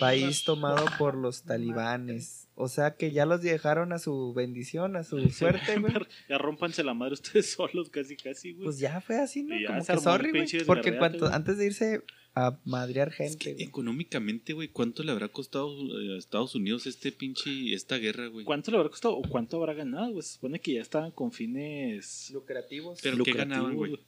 País 0.00 0.44
tomado 0.44 0.84
por 0.98 1.14
los 1.14 1.44
talibanes. 1.44 2.48
O 2.54 2.68
sea 2.68 2.96
que 2.96 3.12
ya 3.12 3.26
los 3.26 3.42
dejaron 3.42 3.92
a 3.92 3.98
su 3.98 4.32
bendición, 4.32 4.96
a 4.96 5.04
su 5.04 5.20
suerte, 5.30 5.78
güey. 5.78 5.92
Ya 6.28 6.38
rompanse 6.38 6.82
la 6.82 6.94
madre 6.94 7.14
ustedes 7.14 7.52
solos, 7.52 7.90
casi, 7.90 8.16
casi, 8.16 8.52
güey. 8.52 8.64
Pues 8.64 8.78
ya 8.78 9.00
fue 9.00 9.18
así, 9.18 9.42
¿no? 9.42 9.54
Como 9.66 9.84
que 9.84 9.98
sorry, 9.98 10.30
güey. 10.30 10.64
Porque 10.64 10.96
cuanto, 10.96 11.26
antes 11.26 11.58
de 11.58 11.66
irse 11.66 12.02
a 12.36 12.60
madrear 12.66 13.08
Es 13.08 13.16
gente, 13.16 13.56
que 13.56 13.64
económicamente, 13.64 14.52
güey, 14.52 14.68
¿cuánto 14.68 15.02
le 15.02 15.10
habrá 15.10 15.28
costado 15.28 15.72
eh, 16.00 16.14
a 16.14 16.18
Estados 16.18 16.54
Unidos 16.54 16.86
este 16.86 17.10
pinche, 17.10 17.72
esta 17.72 17.96
guerra, 17.96 18.26
güey? 18.28 18.44
¿Cuánto 18.44 18.70
le 18.70 18.76
habrá 18.76 18.90
costado 18.90 19.16
o 19.16 19.22
cuánto 19.22 19.56
habrá 19.56 19.72
ganado? 19.72 20.10
güey? 20.12 20.22
Se 20.22 20.34
supone 20.34 20.60
que 20.60 20.74
ya 20.74 20.82
estaban 20.82 21.10
con 21.12 21.32
fines 21.32 22.30
lucrativos. 22.34 23.00
Pero 23.02 23.14
¿qué 23.14 23.18
lucrativos, 23.30 23.48
ganaban, 23.48 23.74
güey? 23.74 23.98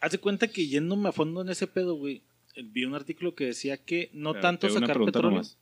Haz 0.00 0.12
de 0.12 0.18
cuenta 0.18 0.48
que 0.48 0.66
yéndome 0.66 1.10
a 1.10 1.12
fondo 1.12 1.42
en 1.42 1.50
ese 1.50 1.66
pedo, 1.66 1.94
güey, 1.96 2.22
eh, 2.54 2.62
vi 2.64 2.84
un 2.86 2.94
artículo 2.94 3.34
que 3.34 3.44
decía 3.44 3.76
que 3.76 4.10
no 4.14 4.32
tanto 4.40 4.70
sacar 4.70 4.98
petróleo. 5.04 5.30
nomás. 5.32 5.58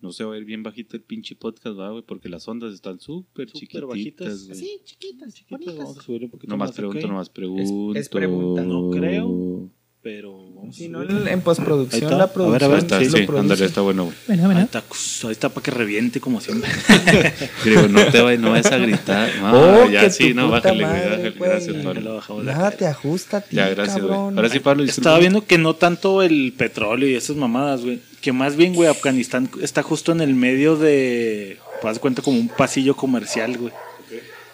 No 0.00 0.12
se 0.12 0.24
va 0.24 0.34
a 0.34 0.38
ir 0.38 0.44
bien 0.44 0.62
bajito 0.62 0.96
el 0.96 1.02
pinche 1.02 1.34
podcast, 1.34 1.78
¿va, 1.78 1.90
güey? 1.90 2.04
Porque 2.04 2.28
las 2.28 2.46
ondas 2.46 2.72
están 2.74 3.00
súper 3.00 3.50
chiquititas, 3.50 3.88
bajitas. 3.88 4.46
güey. 4.46 4.58
Sí, 4.58 4.80
chiquitas, 4.84 5.34
Chiquitos, 5.34 5.58
bonitas. 5.64 5.76
vamos 5.78 5.98
a 5.98 6.02
subir 6.02 6.24
un 6.24 6.30
poquito 6.30 6.50
Nomás 6.50 6.68
más, 6.68 6.76
pregunto, 6.76 6.98
¿ok? 7.00 7.06
nomás 7.10 7.30
pregunto. 7.30 7.98
es 7.98 8.08
pregunta. 8.10 8.62
No 8.64 8.90
creo. 8.90 9.70
Pero 10.00 10.32
vamos 10.54 10.76
Si 10.76 10.86
a 10.86 10.88
no, 10.90 11.02
en, 11.02 11.26
en 11.26 11.40
postproducción, 11.40 12.02
Ahí 12.02 12.06
está. 12.06 12.16
la 12.16 12.24
A 12.24 12.26
ver, 12.26 12.64
a 12.64 12.68
producción 12.68 12.70
ver, 12.70 12.78
Está, 12.78 13.00
sí, 13.00 13.26
ándale, 13.36 13.64
está 13.64 13.80
bueno, 13.80 14.04
güey. 14.04 14.16
Ven, 14.28 14.40
Ahí 14.56 14.62
está, 14.62 14.84
ahí 15.24 15.32
está 15.32 15.48
para 15.48 15.64
que 15.64 15.70
reviente 15.72 16.20
como 16.20 16.40
siempre. 16.40 16.70
Griego, 17.64 17.88
no 17.88 18.06
te 18.06 18.20
vayas, 18.20 18.40
no 18.40 18.50
vayas 18.52 18.70
a 18.72 18.78
gritar. 18.78 19.28
Oh, 19.52 19.88
ya 19.90 20.08
sí, 20.08 20.34
no, 20.34 20.46
puta 20.46 20.72
bájale, 20.72 20.84
güey, 20.84 20.96
madre, 20.96 21.10
bájale. 21.10 21.30
güey. 21.30 21.50
Gracias, 21.50 21.76
Ya 21.76 21.82
Pablo. 21.82 22.42
Nada 22.44 22.70
te 22.70 22.86
ajusta 22.86 23.40
ti, 23.40 23.56
Ya, 23.56 23.68
gracias, 23.70 24.00
güey. 24.00 24.14
Ahora 24.14 24.48
sí, 24.48 24.60
Pablo, 24.60 24.84
Estaba 24.84 25.18
viendo 25.18 25.44
que 25.44 25.58
no 25.58 25.74
tanto 25.74 26.22
el 26.22 26.54
petróleo 26.56 27.08
y 27.08 27.14
esas 27.16 27.34
mamadas, 27.36 27.82
güey. 27.82 28.00
Que 28.20 28.32
más 28.32 28.54
bien, 28.56 28.74
güey, 28.74 28.88
Afganistán 28.88 29.50
está 29.60 29.82
justo 29.82 30.12
en 30.12 30.20
el 30.20 30.34
medio 30.34 30.76
de. 30.76 31.58
Pues 31.80 31.90
haz 31.90 31.94
de 31.96 32.00
cuenta 32.00 32.22
como 32.22 32.38
un 32.38 32.48
pasillo 32.48 32.94
comercial, 32.96 33.56
güey. 33.58 33.72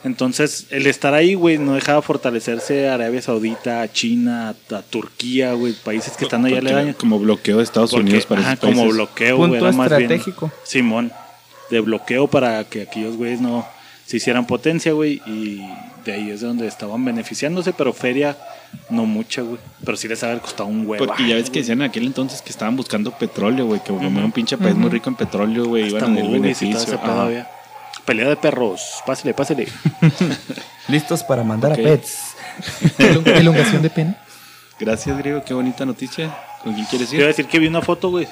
Entonces, 0.05 0.67
el 0.71 0.87
estar 0.87 1.15
ahí, 1.15 1.35
güey, 1.35 1.57
no 1.59 1.75
dejaba 1.75 2.03
fortalecerse 2.03 2.89
a 2.89 2.95
Arabia 2.95 3.23
Saudita, 3.23 3.81
a 3.83 3.91
China, 3.91 4.51
a, 4.71 4.77
a 4.77 4.83
Turquía, 4.83 5.55
güey, 5.55 5.73
países 5.73 6.17
que 6.17 6.25
están 6.25 6.45
allá 6.45 6.57
Porque 6.57 6.69
aledaños. 6.73 6.97
Como 6.97 7.19
bloqueo 7.19 7.57
de 7.59 7.65
Estados 7.65 7.91
Porque, 7.91 8.05
Unidos 8.07 8.27
para 8.27 8.41
ajá, 8.43 8.53
esos 8.53 8.61
como 8.61 8.75
países. 8.83 8.95
bloqueo, 8.97 9.37
güey, 9.39 9.55
era 9.55 9.73
más 9.73 9.89
bien- 9.89 10.03
estratégico. 10.03 10.53
Simón, 10.63 11.11
de 11.71 11.81
bloqueo 11.81 12.29
para 12.29 12.63
que 12.65 12.83
aquellos 12.83 13.17
güeyes 13.17 13.41
no 13.41 13.67
se 14.07 14.19
hicieran 14.19 14.47
potencia, 14.47 14.93
güey, 14.93 15.23
y 15.27 15.63
de 16.05 16.13
ahí 16.13 16.31
es 16.31 16.43
de 16.43 16.49
donde 16.49 16.67
estaban 16.67 17.03
beneficiándose, 17.03 17.73
pero 17.73 17.95
feria 17.95 18.37
no 18.91 19.07
mucha, 19.07 19.41
güey. 19.41 19.57
Pero 19.83 19.97
sí 19.97 20.07
les 20.07 20.23
había 20.23 20.39
costado 20.41 20.69
un 20.69 20.87
huevo. 20.87 21.07
Porque 21.07 21.27
ya 21.27 21.37
ves 21.37 21.49
que 21.49 21.61
decían 21.61 21.81
en 21.81 21.89
aquel 21.89 22.05
entonces 22.05 22.43
que 22.43 22.51
estaban 22.51 22.77
buscando 22.77 23.11
petróleo, 23.13 23.65
güey. 23.65 23.81
Que 23.81 23.87
como 23.87 24.19
era 24.19 24.27
un 24.27 24.33
pinche 24.33 24.59
país 24.59 24.75
muy 24.75 24.91
rico 24.91 25.09
en 25.09 25.17
petróleo, 25.17 25.65
güey. 25.65 25.89
Iban 25.89 26.03
a 26.03 26.07
tener 26.07 26.29
beneficio. 26.31 26.99
Pelea 28.05 28.29
de 28.29 28.37
perros, 28.37 28.83
pásale, 29.07 29.33
pásale. 29.35 29.67
Listos 30.89 31.23
para 31.23 31.43
mandar 31.43 31.73
a 31.73 31.77
pets. 31.77 32.35
Elong- 32.99 33.27
Elongación 33.27 33.83
de 33.83 33.91
pene. 33.91 34.17
Gracias, 34.79 35.17
Griego. 35.19 35.43
Qué 35.45 35.55
bonita 35.55 35.87
noticia. 35.87 36.37
¿Con 36.63 36.75
quién 36.75 36.87
quieres 36.87 37.09
Te 37.11 37.17
iba 37.17 37.25
a 37.25 37.29
ir? 37.29 37.37
decir 37.37 37.47
que 37.47 37.59
vi 37.59 37.67
una 37.67 37.81
foto, 37.83 38.11
güey, 38.11 38.27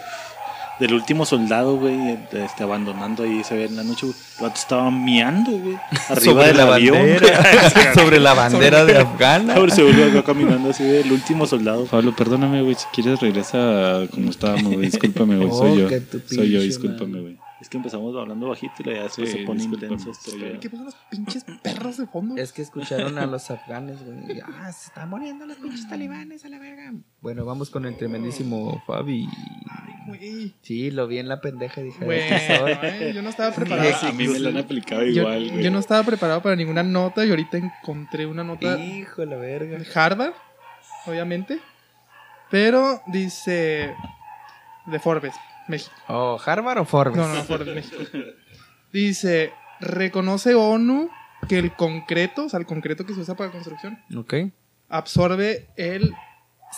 del 0.80 0.92
último 0.94 1.24
soldado, 1.24 1.76
güey, 1.76 2.18
este, 2.32 2.62
abandonando 2.62 3.22
ahí, 3.22 3.42
se 3.44 3.54
ve 3.56 3.64
en 3.66 3.76
la 3.76 3.82
noche, 3.84 4.06
güey. 4.06 4.18
El 4.38 4.42
vato 4.44 4.54
estaba 4.60 4.90
miando, 4.90 5.52
güey, 5.52 5.76
arriba 6.08 6.20
sobre 6.32 6.46
del 6.48 6.56
la 6.56 6.74
avión. 6.74 6.98
bandera. 6.98 7.94
sobre 7.94 8.20
la 8.20 8.34
bandera 8.34 8.84
de 8.84 8.98
Afgana. 8.98 9.54
Se 9.70 9.82
volvió 9.82 10.06
acá 10.06 10.22
caminando 10.24 10.70
así, 10.70 10.82
güey, 10.84 10.98
el 11.02 11.12
último 11.12 11.46
soldado. 11.46 11.84
Pablo, 11.86 12.14
perdóname, 12.14 12.62
güey. 12.62 12.74
Si 12.74 12.84
quieres, 12.92 13.20
regresa 13.20 14.00
como 14.10 14.30
estábamos, 14.30 14.64
güey. 14.74 14.86
Discúlpame, 14.90 15.36
güey. 15.36 15.50
Soy 15.50 15.82
Oh, 15.82 15.88
yo. 15.88 15.98
Soy 16.28 16.50
yo, 16.50 16.60
discúlpame, 16.60 17.20
güey. 17.20 17.38
Es 17.62 17.68
que 17.68 17.76
empezamos 17.76 18.16
hablando 18.16 18.48
bajito 18.48 18.74
y 18.80 18.84
la 18.92 19.08
Sí, 19.08 19.24
se 19.24 19.44
pone 19.44 19.62
intenso. 19.62 20.10
¿Qué 20.60 20.68
pasan 20.68 20.86
los 20.86 20.96
pinches 21.08 21.44
perros 21.62 21.96
de 21.96 22.08
fondo? 22.08 22.36
Es 22.36 22.52
que 22.52 22.60
escucharon 22.60 23.16
a 23.18 23.26
los 23.26 23.48
afganes, 23.52 24.04
güey. 24.04 24.40
Ah, 24.40 24.72
se 24.72 24.88
están 24.88 25.08
muriendo 25.08 25.46
los 25.46 25.58
pinches 25.58 25.88
talibanes 25.88 26.44
a 26.44 26.48
la 26.48 26.58
verga. 26.58 26.92
Bueno, 27.20 27.44
vamos 27.44 27.70
con 27.70 27.86
el 27.86 27.96
tremendísimo 27.96 28.82
Fabi. 28.84 29.28
Güey. 30.08 30.52
Sí, 30.60 30.90
lo 30.90 31.06
vi 31.06 31.18
en 31.18 31.28
la 31.28 31.40
pendeja 31.40 31.82
y 31.82 31.84
dije, 31.84 32.04
eh, 32.10 33.12
yo 33.14 33.22
no 33.22 33.28
estaba 33.30 33.54
preparado. 33.54 33.94
A 34.08 34.12
mí 34.12 34.26
me 34.26 34.40
lo 34.40 34.48
han 34.48 34.56
aplicado 34.56 35.02
Yo, 35.04 35.22
igual, 35.22 35.50
güey. 35.52 35.62
yo 35.62 35.70
no 35.70 35.78
estaba 35.78 36.02
preparado 36.02 36.42
para 36.42 36.56
ninguna 36.56 36.82
nota 36.82 37.24
y 37.24 37.30
ahorita 37.30 37.58
encontré 37.58 38.26
una 38.26 38.42
nota 38.42 38.76
Hijo 38.80 39.20
de 39.20 39.28
la 39.28 39.36
verga. 39.36 39.78
Harvard, 39.94 40.32
obviamente. 41.06 41.60
Pero 42.50 43.00
dice 43.06 43.94
de 44.86 44.98
Forbes, 44.98 45.34
México. 45.68 45.94
Oh, 46.08 46.38
¿Harvard 46.44 46.78
o 46.78 46.84
Forbes? 46.84 47.16
No, 47.16 47.28
no, 47.28 47.42
Forbes, 47.44 47.74
México. 47.74 48.02
Dice, 48.92 49.52
reconoce 49.80 50.54
ONU 50.54 51.08
que 51.48 51.58
el 51.58 51.72
concreto, 51.74 52.44
o 52.44 52.48
sea, 52.48 52.60
el 52.60 52.66
concreto 52.66 53.04
que 53.06 53.14
se 53.14 53.20
usa 53.20 53.34
para 53.34 53.50
construcción, 53.50 53.98
Ok. 54.16 54.34
absorbe 54.88 55.68
el 55.76 56.14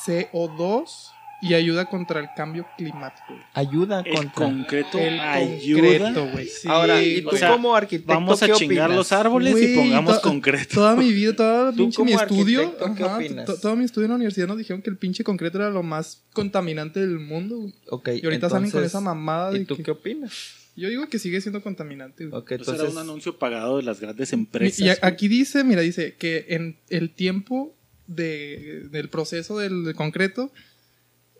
CO2 0.06 1.12
y 1.46 1.54
ayuda 1.54 1.84
contra 1.86 2.20
el 2.20 2.28
cambio 2.36 2.66
climático. 2.76 3.34
Ayuda 3.52 4.00
El 4.04 4.14
contra. 4.14 4.46
concreto 4.46 4.98
El 4.98 5.20
ayuda. 5.20 5.80
concreto, 5.82 6.28
güey. 6.32 6.46
sí. 6.48 6.66
Ahora, 6.68 7.02
¿y 7.02 7.22
tú 7.22 7.28
o 7.30 7.36
sea, 7.36 7.50
como 7.50 7.74
arquitecto 7.76 8.12
Vamos 8.12 8.42
a 8.42 8.46
qué 8.46 8.52
chingar 8.54 8.86
opinas? 8.86 8.96
los 8.96 9.12
árboles 9.12 9.60
y 9.62 9.74
pongamos 9.76 10.20
to- 10.22 10.28
concreto. 10.28 10.74
Toda 10.74 10.96
mi 10.96 11.12
vida, 11.12 11.36
toda 11.36 11.70
Tú 11.72 11.76
pinche 11.76 12.02
mi 12.04 12.12
como 12.12 12.22
estudio, 12.22 12.60
arquitecto, 12.60 12.94
¿qué 12.94 13.02
ajá, 13.04 13.16
opinas? 13.16 13.46
to- 13.46 13.56
todo 13.60 13.76
mi 13.76 13.84
estudio 13.84 14.06
en 14.06 14.10
la 14.10 14.16
universidad 14.16 14.46
nos 14.48 14.58
dijeron 14.58 14.82
que 14.82 14.90
el 14.90 14.96
pinche 14.96 15.22
concreto 15.24 15.58
era 15.58 15.70
lo 15.70 15.82
más 15.82 16.22
contaminante 16.32 17.00
del 17.00 17.18
mundo. 17.18 17.56
güey. 17.58 17.74
Ok, 17.90 18.08
Y 18.20 18.24
ahorita 18.24 18.48
salen 18.48 18.70
con 18.70 18.78
entonces, 18.80 18.90
esa 18.92 19.00
mamada 19.00 19.50
de 19.52 19.60
¿Y 19.60 19.64
tú 19.64 19.76
que- 19.76 19.82
qué 19.82 19.90
opinas? 19.90 20.32
Yo 20.76 20.88
digo 20.88 21.06
que 21.08 21.20
sigue 21.20 21.40
siendo 21.40 21.62
contaminante. 21.62 22.26
güey. 22.26 22.40
Ok, 22.40 22.50
Eso 22.52 22.62
era 22.62 22.72
entonces. 22.72 22.94
un 22.96 23.00
anuncio 23.00 23.38
pagado 23.38 23.76
de 23.76 23.84
las 23.84 24.00
grandes 24.00 24.32
empresas. 24.32 24.80
Y 24.80 24.88
a- 24.88 24.98
aquí 25.02 25.28
dice, 25.28 25.62
mira, 25.62 25.82
dice 25.82 26.16
que 26.16 26.46
en 26.48 26.78
el 26.88 27.10
tiempo 27.10 27.76
de, 28.08 28.82
del 28.90 29.08
proceso 29.08 29.58
del, 29.58 29.84
del 29.84 29.94
concreto, 29.94 30.50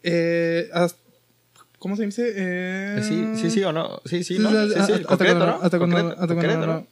eh, 0.04 0.68
hasta- 0.72 1.00
¿cómo 1.80 1.96
se 1.96 2.04
dice? 2.06 2.32
Eh, 2.36 3.00
Sí, 3.02 3.24
sí, 3.42 3.50
sí 3.50 3.62
o 3.64 3.72
no. 3.72 4.00
Sí, 4.04 4.22
sí, 4.24 4.38
¿no? 4.38 4.48
sí, 4.50 4.56
Sí, 4.68 4.74
sí, 4.86 4.92
hasta- 4.92 5.16
cuando- 5.18 5.46
¿no? 5.46 5.58
hasta 5.62 5.78
cuando- 5.78 6.66
no. 6.66 6.86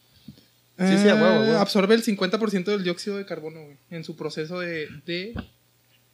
Sí, 0.79 0.99
sí, 0.99 1.09
a 1.09 1.15
huevo, 1.15 1.41
huevo. 1.43 1.59
Absorbe 1.59 1.95
el 1.95 2.03
50% 2.03 2.71
del 2.73 2.83
dióxido 2.83 3.17
de 3.17 3.25
carbono, 3.27 3.63
güey, 3.63 3.77
en 3.91 4.03
su 4.05 4.17
proceso 4.17 4.59
de, 4.59 4.89
de, 5.07 5.35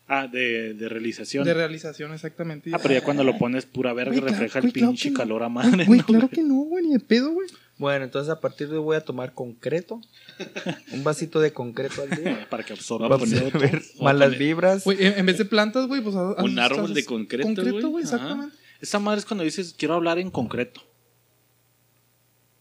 Ah, 0.08 0.26
de, 0.26 0.74
de 0.74 0.88
realización. 0.88 1.44
de 1.44 1.54
realización, 1.54 2.12
exactamente. 2.12 2.70
ah, 2.74 2.78
pero 2.82 2.94
ya 2.94 3.02
cuando 3.02 3.24
lo 3.24 3.38
pones 3.38 3.64
pura 3.66 3.92
verga 3.92 4.10
Güey, 4.10 4.20
claro- 4.20 4.32
refleja 4.34 4.60
güey, 4.60 4.68
el 4.68 4.72
claro 4.74 4.88
pinche 4.92 5.10
no. 5.10 5.16
calor 5.16 5.42
a 5.44 5.48
madre. 5.48 5.84
Güey, 5.86 6.00
¿no, 6.00 6.06
claro 6.06 6.26
güey? 6.28 6.34
que 6.34 6.42
no, 6.42 6.54
güey, 6.64 6.84
ni 6.86 6.92
de 6.94 7.00
pedo, 7.00 7.30
güey. 7.32 7.48
Bueno, 7.78 8.04
entonces 8.04 8.30
a 8.30 8.40
partir 8.40 8.68
de 8.68 8.76
hoy 8.76 8.82
voy 8.82 8.96
a 8.96 9.00
tomar 9.04 9.32
concreto. 9.34 10.00
Un 10.92 11.04
vasito 11.04 11.40
de 11.40 11.52
concreto 11.52 12.02
al 12.02 12.10
día. 12.10 12.46
Para 12.50 12.64
que 12.64 12.72
absorba. 12.72 13.08
Para 13.08 13.22
el 13.22 13.30
poner- 13.30 13.42
CO2. 13.44 13.46
absorber 13.54 13.70
Voy 13.82 14.00
a 14.00 14.02
malas 14.04 14.38
vibras. 14.38 14.84
Güey, 14.84 14.98
en 15.00 15.26
vez 15.26 15.38
de 15.38 15.44
plantas, 15.44 15.86
güey, 15.86 16.00
pues 16.02 16.16
haz- 16.16 16.42
Un 16.42 16.58
árbol 16.58 16.92
de 16.92 17.04
concreto, 17.04 17.46
Concreto, 17.46 17.88
güey, 17.88 18.04
exactamente. 18.04 18.56
Esa 18.80 18.98
madre 18.98 19.20
es 19.20 19.26
cuando 19.26 19.44
dices, 19.44 19.74
quiero 19.76 19.94
hablar 19.94 20.18
en 20.18 20.30
concreto. 20.30 20.82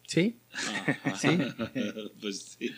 Sí. 0.07 0.39
Ajá. 0.53 1.15
Sí. 1.17 1.37
pues 2.21 2.57
sí. 2.57 2.71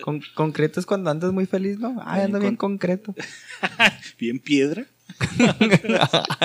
Con, 0.00 0.22
concreto 0.34 0.80
es 0.80 0.86
cuando 0.86 1.10
andas 1.10 1.32
muy 1.32 1.46
feliz, 1.46 1.78
¿no? 1.78 2.00
Ay, 2.04 2.22
ando 2.22 2.38
bien 2.40 2.56
concreto. 2.56 3.14
Bien 4.18 4.38
piedra. 4.38 4.86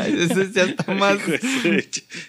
Eso 0.05 0.43
ya 0.53 0.63
está 0.63 0.93
más. 0.93 1.17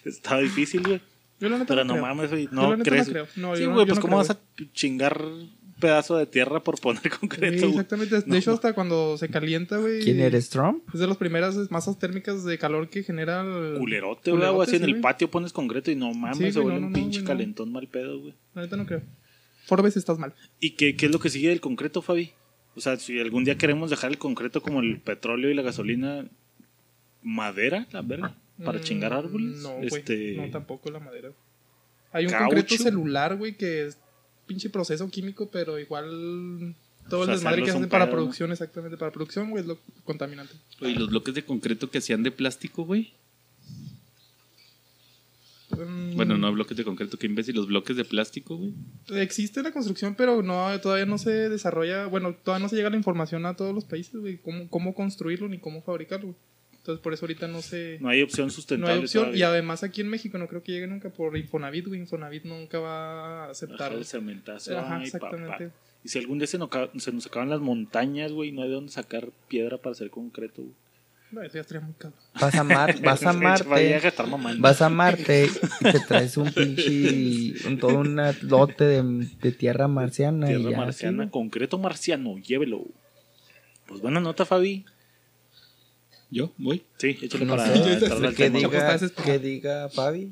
Estaba 0.05 0.41
difícil, 0.41 0.83
güey. 0.83 1.01
Yo 1.41 1.49
la 1.49 1.59
neta 1.59 1.67
Pero 1.75 1.85
no 1.85 1.95
creo. 1.95 2.03
mames, 2.07 2.31
güey. 2.31 2.45
Yo 2.45 2.51
No 2.53 2.71
la 2.71 2.77
neta 2.77 2.91
crees. 2.91 3.07
no 3.09 3.13
creo. 3.13 3.27
No, 3.37 3.57
sí, 3.57 3.63
yo 3.63 3.69
no- 3.69 3.75
güey, 3.75 3.87
yo 3.87 3.95
pues 3.95 3.99
no 3.99 4.03
¿cómo 4.03 4.17
creo, 4.23 4.29
vas 4.29 4.31
a 4.31 4.41
chingar 4.73 5.23
un 5.23 5.51
pedazo 5.81 6.17
de 6.19 6.27
tierra 6.27 6.63
por 6.63 6.79
poner 6.79 7.03
concreto, 7.21 7.55
Sí, 7.55 7.61
güey? 7.61 7.71
exactamente. 7.71 8.17
De 8.21 8.27
No, 8.27 8.35
hecho, 8.37 8.51
no. 8.51 8.55
hasta 8.57 8.73
cuando 8.75 9.17
se 9.17 9.29
calienta, 9.31 9.79
güey. 9.79 10.01
¿Quién 10.03 10.21
eres, 10.21 10.51
Trump? 10.51 10.83
Es 10.93 11.01
de 11.01 11.07
las 11.07 11.17
primeras 11.17 11.57
masas 11.71 11.99
térmicas 11.99 12.45
de 12.45 12.59
calor 12.59 12.89
que 12.91 13.03
genera 13.03 13.41
el. 13.41 13.79
Culerote, 13.79 14.31
güey. 14.33 14.61
Así 14.61 14.77
en 14.77 14.85
el 14.85 15.01
patio 15.01 15.31
pones 15.31 15.53
concreto 15.55 15.91
y 15.91 15.97
no 15.97 16.13
mames, 16.13 16.37
Sí, 16.39 16.53
se 16.53 16.61
vuelve 16.61 16.81
no, 16.81 16.89
un 16.89 16.93
pinche 16.93 17.25
calentón 17.25 17.73
mal 17.73 17.89
pedo, 17.89 18.21
güey. 18.21 18.35
La 18.55 18.63
neta 18.63 18.77
no 18.77 18.85
creo. 18.87 19.03
Forbes 19.67 19.97
estás 19.97 20.19
mal. 20.19 20.35
¿Y 20.59 20.71
qué, 20.73 20.97
qué 20.97 21.07
es 21.07 21.13
lo 21.13 21.21
que 21.21 21.31
sigue 21.31 21.49
del 21.49 21.61
concreto, 21.61 22.03
Fabi? 22.03 22.33
O 22.75 22.81
sea, 22.81 22.97
si 22.99 23.19
algún 23.19 23.45
día 23.45 23.57
queremos 23.57 23.89
dejar 23.91 24.11
el 24.11 24.19
concreto 24.19 24.61
como 24.63 24.81
el 24.81 25.01
petróleo 25.01 25.51
y 25.51 25.55
la 25.55 25.63
gasolina, 25.63 26.25
madera, 27.23 27.87
la 27.93 28.03
verga, 28.03 28.35
para 28.65 28.79
Mm, 28.79 28.83
chingar 28.83 29.13
árboles. 29.13 29.57
No, 29.59 29.75
güey. 29.77 29.87
este, 29.87 30.35
No, 30.37 30.51
tampoco 30.51 30.91
la 30.91 31.01
madera. 31.01 31.31
Hay 32.13 32.25
un 32.27 32.31
Caucho. 32.33 32.45
concreto 32.57 32.77
celular, 32.83 33.37
güey, 33.37 33.57
que 33.57 33.87
es 33.87 33.99
pinche 34.47 34.69
proceso 34.71 35.09
químico, 35.11 35.49
pero 35.51 35.79
igual. 35.79 36.75
Todo 37.09 37.21
O 37.21 37.25
sea, 37.25 37.35
el 37.35 37.39
desmadre 37.41 37.63
que 37.63 37.71
es 37.71 37.75
hacen 37.77 37.89
para 37.89 38.05
pedo, 38.07 38.13
¿no? 38.17 38.19
producción, 38.23 38.53
exactamente. 38.53 38.97
Para 38.97 39.11
producción, 39.13 39.51
güey, 39.51 39.63
es 39.63 39.67
lo 39.69 39.79
contaminante. 40.05 40.55
Oye, 40.81 40.95
los 40.95 41.09
bloques 41.09 41.35
de 41.35 41.45
concreto 41.45 41.91
que 41.91 41.99
hacían 41.99 42.23
de 42.23 42.31
plástico, 42.31 42.85
güey. 42.85 43.13
Mm, 45.71 46.17
Bueno, 46.17 46.37
no 46.37 46.53
bloques 46.53 46.77
de 46.77 46.85
concreto, 46.85 47.17
que 47.17 47.27
imbécil, 47.27 47.55
los 47.55 47.69
bloques 47.69 47.97
de 47.97 48.05
plástico, 48.05 48.57
güey. 48.57 48.75
Existe 49.23 49.63
la 49.63 49.73
construcción, 49.73 50.15
pero 50.17 50.43
no 50.43 50.79
todavía 50.81 51.07
no 51.07 51.17
se 51.19 51.49
desarrolla. 51.49 52.07
Bueno, 52.07 52.35
todavía 52.35 52.65
no 52.65 52.69
se 52.69 52.77
llega 52.77 52.91
la 52.91 52.97
información 52.97 53.47
a 53.47 53.55
todos 53.55 53.73
los 53.75 53.85
países, 53.85 54.17
güey. 54.17 54.39
Cómo, 54.39 54.69
cómo 54.69 54.95
construirlo 54.95 55.49
ni 55.49 55.59
cómo 55.59 55.83
fabricarlo, 55.83 56.27
güey. 56.29 56.39
Entonces, 56.81 57.03
por 57.03 57.13
eso 57.13 57.25
ahorita 57.27 57.47
no 57.47 57.61
se. 57.63 57.99
No 58.01 58.09
hay 58.09 58.23
opción 58.23 58.47
No 58.49 58.53
sustentable. 58.53 58.95
hay 58.95 59.01
opción. 59.01 59.37
Y 59.37 59.43
además 59.43 59.83
aquí 59.83 60.01
en 60.01 60.09
México 60.09 60.39
no 60.39 60.49
creo 60.49 60.63
que 60.63 60.73
llegue 60.73 60.87
nunca 60.87 61.11
por 61.11 61.37
Infonavit, 61.37 61.87
güey. 61.87 62.01
Infonavit 62.01 62.45
nunca 62.45 62.79
va 62.79 63.45
a 63.47 63.51
aceptar. 63.51 63.89
Ajá, 63.93 63.99
el 63.99 64.05
cementazo, 64.07 64.79
Ajá, 64.79 64.97
ay, 64.97 65.05
exactamente. 65.05 65.67
papá. 65.69 65.75
Y 66.03 66.09
si 66.09 66.19
algún 66.19 66.39
día 66.39 66.47
se 66.47 66.57
nos, 66.57 66.71
se 66.97 67.13
nos 67.13 67.27
acaban 67.27 67.51
las 67.51 67.61
montañas, 67.61 68.33
güey, 68.33 68.51
no 68.53 68.63
hay 68.63 68.69
de 68.69 68.75
dónde 68.75 68.91
sacar 68.93 69.29
piedra 69.49 69.77
para 69.77 69.93
hacer 69.93 70.09
concreto, 70.11 70.63
güey. 70.63 70.75
No, 71.33 71.43
eso 71.43 71.55
ya 71.55 71.61
estaría 71.61 71.81
muy 71.87 71.93
cabrón. 71.95 72.19
Vas 72.41 72.55
a, 72.57 72.65
Mar- 72.65 73.01
vas 73.05 73.23
a 73.23 73.27
Vaya 73.33 73.39
a 73.39 73.61
Marte. 73.61 74.01
gastar 74.01 74.27
mamando. 74.27 74.63
Vas 74.63 74.83
a 74.83 74.89
Marte 74.89 75.47
y 75.81 75.85
te 75.93 76.01
traes 76.01 76.37
un 76.39 76.51
pinche. 76.53 77.69
Un, 77.69 77.79
todo 77.79 77.99
un 77.99 78.17
lote 78.43 78.85
de, 78.85 79.29
de 79.41 79.53
tierra 79.53 79.87
marciana. 79.87 80.51
y 80.51 80.57
Tierra 80.57 80.71
ya, 80.73 80.77
marciana, 80.79 81.25
sí, 81.25 81.31
concreto 81.31 81.79
marciano, 81.79 82.39
llévelo. 82.39 82.85
Pues 83.87 84.01
buena 84.01 84.19
nota, 84.21 84.45
Fabi. 84.45 84.85
¿Yo? 86.31 86.53
¿Voy? 86.59 86.83
Sí, 86.99 87.19
échale 87.21 87.45
No 87.45 87.57
para 87.57 87.75
sé, 87.77 87.83
que. 88.35 88.51
Chapo 88.51 88.59
diga, 88.59 88.99
que 89.25 89.39
diga 89.39 89.89
Fabi. 89.89 90.31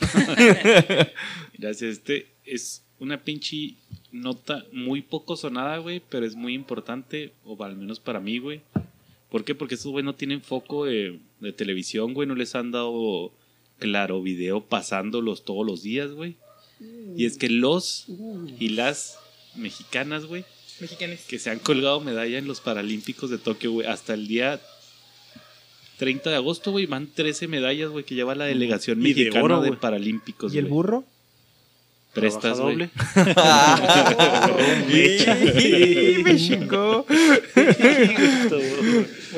Gracias. 1.58 1.82
Este 1.82 2.28
es 2.44 2.82
una 2.98 3.22
pinche 3.22 3.74
nota 4.12 4.64
muy 4.72 5.02
poco 5.02 5.36
sonada, 5.36 5.78
güey, 5.78 6.00
pero 6.08 6.26
es 6.26 6.34
muy 6.34 6.54
importante, 6.54 7.32
o 7.44 7.62
al 7.62 7.76
menos 7.76 8.00
para 8.00 8.20
mí, 8.20 8.38
güey. 8.38 8.60
¿Por 9.30 9.44
qué? 9.44 9.54
Porque 9.54 9.74
estos 9.74 9.92
güey 9.92 10.04
no 10.04 10.14
tienen 10.14 10.42
foco 10.42 10.86
de, 10.86 11.18
de 11.40 11.52
televisión, 11.52 12.14
güey, 12.14 12.26
no 12.26 12.34
les 12.34 12.54
han 12.54 12.70
dado 12.72 13.32
claro 13.78 14.22
video 14.22 14.60
pasándolos 14.60 15.44
todos 15.44 15.66
los 15.66 15.82
días, 15.82 16.10
güey. 16.12 16.36
Y 17.16 17.26
es 17.26 17.36
que 17.36 17.50
los 17.50 18.06
y 18.58 18.70
las 18.70 19.18
mexicanas, 19.54 20.24
güey, 20.24 20.44
Mexicanes. 20.80 21.20
que 21.28 21.38
se 21.38 21.50
han 21.50 21.58
colgado 21.58 22.00
medalla 22.00 22.38
en 22.38 22.46
los 22.46 22.60
Paralímpicos 22.60 23.30
de 23.30 23.38
Tokio, 23.38 23.72
güey, 23.72 23.86
hasta 23.86 24.14
el 24.14 24.26
día 24.26 24.60
30 25.98 26.30
de 26.30 26.36
agosto, 26.36 26.70
güey, 26.70 26.86
van 26.86 27.08
13 27.08 27.46
medallas, 27.46 27.90
güey, 27.90 28.04
que 28.04 28.14
lleva 28.14 28.34
la 28.34 28.46
delegación 28.46 29.00
Y 29.00 29.12
de 29.12 29.24
mexicana 29.24 29.44
oro, 29.44 29.60
de. 29.60 29.72
Paralímpicos, 29.72 30.54
¿Y 30.54 30.58
el 30.58 30.66
burro? 30.66 31.04
Prestas, 32.12 32.58
doble. 32.58 32.90
¡Y 34.88 36.22
me 36.24 36.36
chingó! 36.36 37.06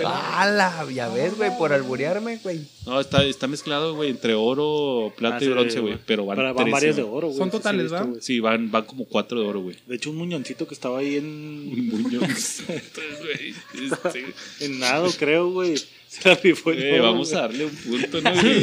¡Hala! 0.05 0.87
Ya 0.93 1.09
ves, 1.11 1.37
güey, 1.37 1.51
por 1.59 1.73
alburearme, 1.73 2.39
güey. 2.43 2.61
No, 2.87 2.99
está, 2.99 3.25
está 3.25 3.47
mezclado, 3.47 3.95
güey, 3.95 4.11
entre 4.11 4.35
oro, 4.35 5.13
plata 5.17 5.37
Ah, 5.37 5.43
y 5.43 5.45
sí, 5.45 5.51
bronce, 5.51 5.81
güey. 5.81 5.99
Pero 6.07 6.25
van, 6.25 6.37
Pero 6.37 6.55
van 6.55 6.65
13, 6.65 6.71
varias 6.73 6.97
de 6.97 7.03
oro, 7.03 7.29
güey. 7.29 7.39
Son 7.39 7.51
sí, 7.51 7.57
sí, 7.57 7.59
totales, 7.59 7.83
visto, 7.93 7.97
¿va? 7.97 8.21
Sí, 8.21 8.41
van, 8.41 8.71
van 8.71 8.85
como 8.85 9.05
cuatro 9.05 9.41
de 9.41 9.47
oro, 9.47 9.61
güey. 9.61 9.77
De 9.87 9.97
hecho, 9.97 10.11
un 10.11 10.17
muñoncito 10.17 10.67
que 10.67 10.75
estaba 10.75 11.01
ahí 11.01 11.17
en, 11.17 11.89
Muñoz. 11.89 12.63
güey. 12.67 13.55
Este, 13.93 14.25
en 14.61 14.79
nado, 14.79 15.11
creo, 15.19 15.51
güey. 15.51 15.75
Se 16.13 16.29
la 16.29 16.35
rifó 16.35 16.73
el 16.73 16.83
eh, 16.83 17.01
vamos 17.01 17.33
a 17.33 17.41
darle 17.43 17.65
un 17.65 17.75
punto, 17.75 18.21
¿no, 18.21 18.31
güey? 18.35 18.61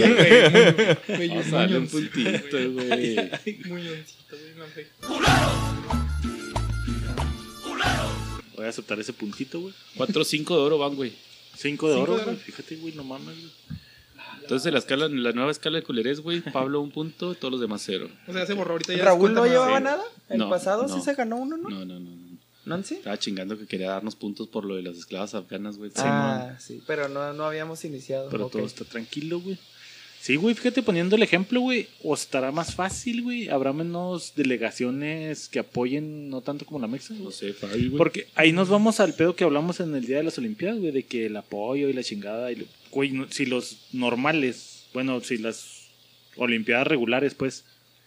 Güey, 1.07 1.29
Vamos 1.29 1.47
a 1.47 1.55
darle 1.57 1.77
un 1.79 1.87
puntito, 1.87 2.71
güey. 2.73 3.15
Muñoncito, 3.65 4.35
güey, 4.37 4.55
no 4.55 4.65
sé. 4.75 4.87
Voy 8.55 8.65
a 8.65 8.69
aceptar 8.69 8.99
ese 8.99 9.13
puntito, 9.13 9.61
güey. 9.61 9.73
Cuatro 9.95 10.21
o 10.21 10.25
cinco 10.25 10.55
de 10.57 10.61
oro 10.61 10.77
van, 10.77 10.95
güey. 10.95 11.11
Cinco 11.57 11.87
de 11.89 11.95
Cinco 11.95 12.11
oro, 12.13 12.23
güey. 12.23 12.35
Fíjate, 12.37 12.75
güey, 12.75 12.93
no 12.93 13.03
mames, 13.03 13.35
güey. 13.35 13.51
Entonces, 14.41 14.65
en 14.67 14.73
la, 14.73 14.79
escala, 14.79 15.05
en 15.05 15.23
la 15.23 15.31
nueva 15.31 15.51
escala 15.51 15.77
de 15.77 15.83
culerés, 15.83 16.21
güey, 16.21 16.41
Pablo 16.41 16.81
un 16.81 16.91
punto, 16.91 17.33
todos 17.35 17.51
los 17.51 17.61
demás 17.61 17.81
cero. 17.85 18.09
O 18.27 18.33
sea, 18.33 18.45
se 18.45 18.53
borró 18.53 18.73
ahorita 18.73 18.93
ya. 18.95 19.05
¿Raúl 19.05 19.33
no 19.33 19.45
llevaba 19.45 19.77
Sí. 19.77 19.83
nada? 19.83 20.03
¿El 20.29 20.37
No, 20.39 20.49
pasado 20.49 20.87
sí 20.87 20.95
no. 20.95 21.01
se 21.03 21.13
ganó 21.15 21.37
uno, 21.37 21.57
no? 21.57 21.69
No, 21.69 21.85
no, 21.85 21.99
no. 21.99 22.09
no. 22.09 22.28
¿Nancy? 22.69 22.95
Estaba 22.95 23.19
chingando 23.19 23.57
que 23.57 23.65
quería 23.67 23.89
darnos 23.89 24.15
puntos 24.15 24.47
por 24.47 24.63
lo 24.65 24.75
de 24.75 24.83
las 24.83 24.97
esclavas 24.97 25.35
afganas, 25.35 25.77
güey. 25.77 25.91
Ah, 25.97 26.55
sí, 26.59 26.81
pero 26.87 27.09
no, 27.09 27.33
no 27.33 27.43
habíamos 27.45 27.83
iniciado. 27.83 28.29
Pero 28.29 28.45
ok. 28.45 28.51
todo 28.53 28.65
está 28.65 28.85
tranquilo, 28.85 29.39
güey. 29.41 29.57
Sí, 30.21 30.35
güey, 30.35 30.53
fíjate 30.53 30.83
poniendo 30.83 31.15
el 31.15 31.23
ejemplo, 31.23 31.61
güey. 31.61 31.87
O 32.03 32.13
estará 32.13 32.51
más 32.51 32.75
fácil, 32.75 33.21
güey. 33.23 33.47
Habrá 33.49 33.71
menos 33.71 34.33
delegaciones 34.35 35.47
que 35.47 35.59
apoyen, 35.59 36.29
no 36.29 36.41
tanto 36.41 36.65
como 36.65 36.79
la 36.79 36.87
Mexa. 36.87 37.13
No 37.13 37.31
sé, 37.31 37.53
Fabi, 37.53 37.87
güey. 37.87 37.97
Porque 37.97 38.27
ahí 38.35 38.51
nos 38.51 38.67
vamos 38.69 38.99
al 38.99 39.13
pedo 39.13 39.35
que 39.35 39.45
hablamos 39.45 39.79
en 39.79 39.95
el 39.95 40.05
día 40.05 40.17
de 40.17 40.23
las 40.23 40.37
Olimpiadas, 40.37 40.79
güey, 40.79 40.91
de 40.91 41.03
que 41.03 41.27
el 41.27 41.37
apoyo 41.37 41.87
y 41.89 41.93
la 41.93 42.03
chingada. 42.03 42.51
Y, 42.51 42.57
lo- 42.57 42.65
güey, 42.91 43.11
no- 43.11 43.31
si 43.31 43.45
los 43.45 43.77
normales, 43.93 44.83
bueno, 44.93 45.21
si 45.21 45.37
las 45.37 45.87
Olimpiadas 46.35 46.87
regulares, 46.87 47.33
pues, 47.33 47.63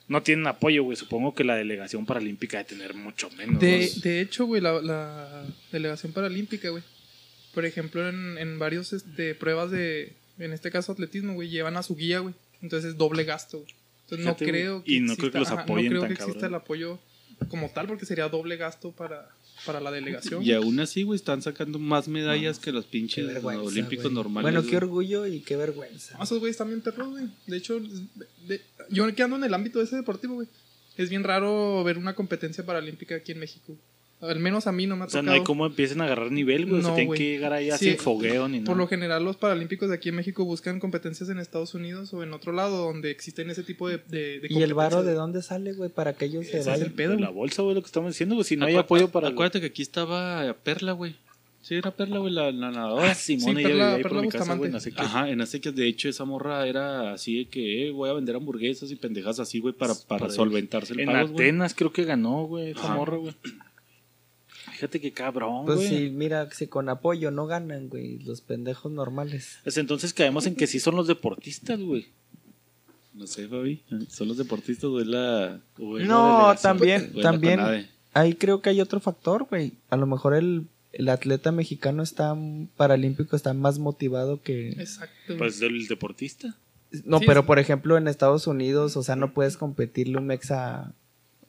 no 0.08 0.22
tienen 0.22 0.46
apoyo, 0.46 0.82
güey, 0.82 0.96
supongo 0.96 1.34
que 1.34 1.44
la 1.44 1.54
delegación 1.56 2.06
paralímpica 2.06 2.58
debe 2.58 2.68
tener 2.70 2.94
mucho 2.94 3.30
menos. 3.30 3.60
De, 3.60 3.90
de 4.02 4.20
hecho, 4.20 4.46
güey, 4.46 4.60
la, 4.60 4.80
la 4.82 5.44
delegación 5.70 6.12
paralímpica, 6.12 6.70
güey. 6.70 6.82
Por 7.54 7.64
ejemplo, 7.66 8.08
en, 8.08 8.38
en 8.38 8.58
varios 8.58 8.92
este, 8.92 9.34
pruebas 9.34 9.70
de, 9.70 10.14
en 10.38 10.52
este 10.52 10.70
caso 10.70 10.92
atletismo, 10.92 11.34
güey, 11.34 11.48
llevan 11.48 11.76
a 11.76 11.82
su 11.82 11.96
guía, 11.96 12.20
güey. 12.20 12.34
Entonces 12.62 12.90
es 12.90 12.96
doble 12.98 13.24
gasto, 13.24 13.58
güey. 13.58 13.74
Entonces 14.04 14.26
Fíjate, 14.26 14.44
no 14.44 14.50
creo 14.50 14.82
y 14.86 15.00
no 15.00 15.16
creo 15.16 15.30
que 15.30 15.38
los 15.38 15.50
ajá, 15.50 15.62
apoyen 15.62 15.86
No 15.86 15.90
creo 15.90 16.00
tan 16.02 16.08
que 16.08 16.14
exista 16.14 16.32
cabrón. 16.40 16.50
el 16.50 16.54
apoyo 16.56 16.98
como 17.48 17.70
tal, 17.70 17.86
porque 17.86 18.06
sería 18.06 18.28
doble 18.28 18.56
gasto 18.56 18.92
para, 18.92 19.28
para 19.66 19.81
la 19.81 19.90
delegación. 19.90 20.42
Y 20.42 20.53
aún 20.53 20.79
así, 20.81 21.03
güey, 21.03 21.16
están 21.16 21.42
sacando 21.42 21.79
más 21.79 22.09
medallas 22.09 22.59
que 22.59 22.72
los 22.72 22.85
pinches 22.87 23.42
olímpicos 23.44 24.11
normales. 24.12 24.53
Bueno, 24.53 24.68
qué 24.68 24.77
orgullo 24.77 25.27
y 25.27 25.40
qué 25.40 25.57
vergüenza. 25.57 26.16
No, 26.18 26.25
esos 26.25 26.38
güeyes 26.40 26.57
también 26.57 26.81
perros, 26.81 27.11
güey. 27.11 27.29
De 27.46 27.57
hecho, 27.57 27.81
de- 28.46 28.61
yo 28.90 29.12
que 29.14 29.22
ando 29.22 29.37
en 29.37 29.44
el 29.44 29.55
ámbito 29.55 29.79
de 29.79 29.85
ese 29.87 29.96
deportivo, 29.96 30.35
güey. 30.35 30.48
Es 30.96 31.09
bien 31.09 31.25
raro 31.25 31.83
ver 31.85 31.96
una 31.96 32.14
competencia 32.14 32.66
paralímpica 32.66 33.14
aquí 33.16 33.33
en 33.33 33.38
México. 33.38 33.77
Al 34.22 34.38
menos 34.38 34.66
a 34.68 34.72
mí 34.72 34.87
no 34.87 34.94
me 34.96 35.02
ha 35.02 35.06
O 35.06 35.11
sea, 35.11 35.20
tocado. 35.20 35.37
no 35.37 35.40
hay 35.40 35.44
cómo 35.44 35.66
empiecen 35.66 36.00
a 36.00 36.04
agarrar 36.04 36.30
nivel, 36.30 36.66
güey. 36.66 36.78
o 36.78 36.82
sea, 36.82 36.90
No, 36.90 36.96
tienen 36.96 37.14
que 37.14 37.24
llegar 37.30 37.52
ahí 37.52 37.70
Sí, 37.72 37.90
sin 37.90 37.98
fogueo 37.98 38.48
ni 38.48 38.61
Por 38.61 38.68
nada. 38.76 38.78
lo 38.85 38.87
general, 38.88 39.24
los 39.24 39.37
paralímpicos 39.37 39.88
de 39.88 39.96
aquí 39.96 40.11
en 40.11 40.14
México 40.14 40.44
buscan 40.44 40.78
competencias 40.80 41.28
en 41.28 41.38
Estados 41.38 41.74
Unidos 41.74 42.14
o 42.14 42.22
en 42.22 42.32
otro 42.32 42.52
lado 42.52 42.85
donde 42.87 43.11
existen 43.11 43.50
ese 43.50 43.64
tipo 43.64 43.88
de, 43.88 43.98
de, 44.08 44.38
de 44.40 44.46
¿Y 44.48 44.62
el 44.62 44.74
varo 44.74 45.02
de 45.02 45.14
dónde 45.14 45.42
sale, 45.42 45.72
güey? 45.72 45.90
Para 45.90 46.12
que 46.12 46.26
ellos 46.26 46.46
se 46.46 46.61
Ese 46.61 46.70
vayan. 46.70 46.87
el 46.87 46.92
pedo, 46.92 47.14
De 47.14 47.20
la 47.20 47.30
bolsa, 47.30 47.62
güey, 47.62 47.74
lo 47.74 47.82
que 47.82 47.87
estamos 47.87 48.12
diciendo, 48.12 48.37
güey. 48.37 48.44
Si 48.44 48.56
no 48.56 48.66
hay 48.66 48.76
apoyo 48.76 49.08
para. 49.11 49.28
Acuérdate 49.28 49.61
que 49.61 49.66
aquí 49.66 49.82
estaba 49.82 50.54
Perla, 50.62 50.92
güey. 50.92 51.16
Sí, 51.62 51.76
era 51.76 51.92
Perla, 51.92 52.18
güey, 52.18 52.32
la, 52.32 52.50
la 52.50 52.70
nadadora. 52.72 53.12
Ah, 53.12 53.14
Simón, 53.14 53.54
Sí, 53.56 53.61
ella 53.61 53.68
Perla- 53.68 53.85
vivía 53.94 53.94
ahí 53.96 54.02
por 54.02 54.20
mi 54.22 54.28
casa, 54.30 54.54
güey, 54.56 54.80
sé 54.80 54.90
qué. 54.92 55.00
Ajá, 55.00 55.30
en 55.30 55.40
acequias. 55.40 55.74
De 55.76 55.87
hecho, 55.87 56.08
esa 56.08 56.24
morra 56.24 56.66
era 56.66 57.12
así 57.12 57.38
de 57.38 57.44
que 57.48 57.87
eh, 57.87 57.90
voy 57.92 58.11
a 58.11 58.12
vender 58.14 58.35
hamburguesas 58.35 58.90
y 58.90 58.96
pendejas 58.96 59.38
así, 59.38 59.61
güey, 59.61 59.72
para, 59.72 59.94
para 59.94 60.22
Para- 60.22 60.32
solventarse 60.32 60.92
el 60.94 61.00
En 61.00 61.06
pago. 61.06 61.35
Atenas 61.35 61.74
creo 61.74 61.92
que 61.92 62.04
ganó, 62.04 62.46
güey, 62.46 62.70
esa 62.72 62.80
Ajá. 62.85 62.94
morra, 62.96 63.16
güey. 63.16 63.35
Fíjate 64.82 65.00
qué 65.00 65.12
cabrón, 65.12 65.64
Pues 65.64 65.76
güey. 65.78 65.88
sí, 65.88 66.10
mira, 66.10 66.50
si 66.50 66.66
con 66.66 66.88
apoyo 66.88 67.30
no 67.30 67.46
ganan, 67.46 67.88
güey, 67.88 68.18
los 68.18 68.40
pendejos 68.40 68.90
normales. 68.90 69.58
Pues 69.62 69.76
entonces 69.76 70.12
caemos 70.12 70.44
en 70.46 70.56
que 70.56 70.66
sí 70.66 70.80
son 70.80 70.96
los 70.96 71.06
deportistas, 71.06 71.78
güey. 71.80 72.06
No 73.14 73.28
sé, 73.28 73.46
Fabi. 73.46 73.80
Son 74.08 74.26
los 74.26 74.38
deportistas, 74.38 74.90
güey, 74.90 75.04
la... 75.04 75.60
O 75.78 75.98
es 75.98 76.08
la 76.08 76.12
No, 76.12 76.26
delegación. 76.38 76.62
también, 76.62 77.10
la 77.14 77.22
también. 77.22 77.60
CONADE. 77.60 77.88
Ahí 78.14 78.34
creo 78.34 78.60
que 78.60 78.70
hay 78.70 78.80
otro 78.80 78.98
factor, 78.98 79.46
güey. 79.48 79.74
A 79.88 79.96
lo 79.96 80.06
mejor 80.06 80.34
el, 80.34 80.66
el 80.92 81.08
atleta 81.10 81.52
mexicano 81.52 82.02
está 82.02 82.36
paralímpico, 82.76 83.36
está 83.36 83.54
más 83.54 83.78
motivado 83.78 84.42
que... 84.42 84.70
Exacto. 84.70 85.14
güey. 85.28 85.38
Pues 85.38 85.60
del 85.60 85.86
deportista. 85.86 86.56
No, 87.04 87.20
Sí, 87.20 87.26
pero 87.26 87.40
es- 87.42 87.46
por 87.46 87.60
ejemplo 87.60 87.96
en 87.96 88.08
Estados 88.08 88.48
Unidos, 88.48 88.96
o 88.96 89.04
sea, 89.04 89.14
no 89.14 89.32
puedes 89.32 89.56
competirle 89.56 90.18
un 90.18 90.26
mexa 90.26 90.92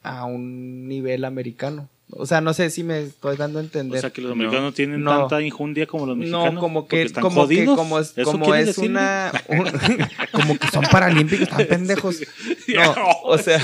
a 0.04 0.24
un 0.26 0.86
nivel 0.86 1.24
americano. 1.24 1.88
O 2.10 2.26
sea, 2.26 2.40
no 2.42 2.52
sé 2.54 2.68
si 2.70 2.84
me 2.84 3.00
estoy 3.02 3.36
dando 3.36 3.58
a 3.58 3.62
O 3.62 3.64
entender. 3.64 4.00
sea 4.00 4.10
que 4.10 4.20
los 4.20 4.32
americanos 4.32 4.62
no 4.62 4.72
tienen 4.72 5.02
No. 5.02 5.20
tanta 5.20 5.42
injundia 5.42 5.86
como 5.86 6.06
los 6.06 6.16
mexicanos. 6.16 6.54
no, 6.54 6.60
como 6.60 6.86
que, 6.86 7.02
están 7.02 7.22
como 7.22 7.48
que, 7.48 7.56
jodidos. 7.56 7.76
como 7.76 7.98
es, 7.98 8.12
¿Eso 8.16 8.30
como 8.30 8.54
es 8.54 8.78
una, 8.78 9.32
un- 9.48 9.66
como 10.32 10.58
que 10.58 10.68
son 10.68 10.84
paralímpicos, 10.92 11.48
están 11.48 11.66
pendejos. 11.66 12.20
No, 12.68 12.94
o 13.24 13.38
sea, 13.38 13.58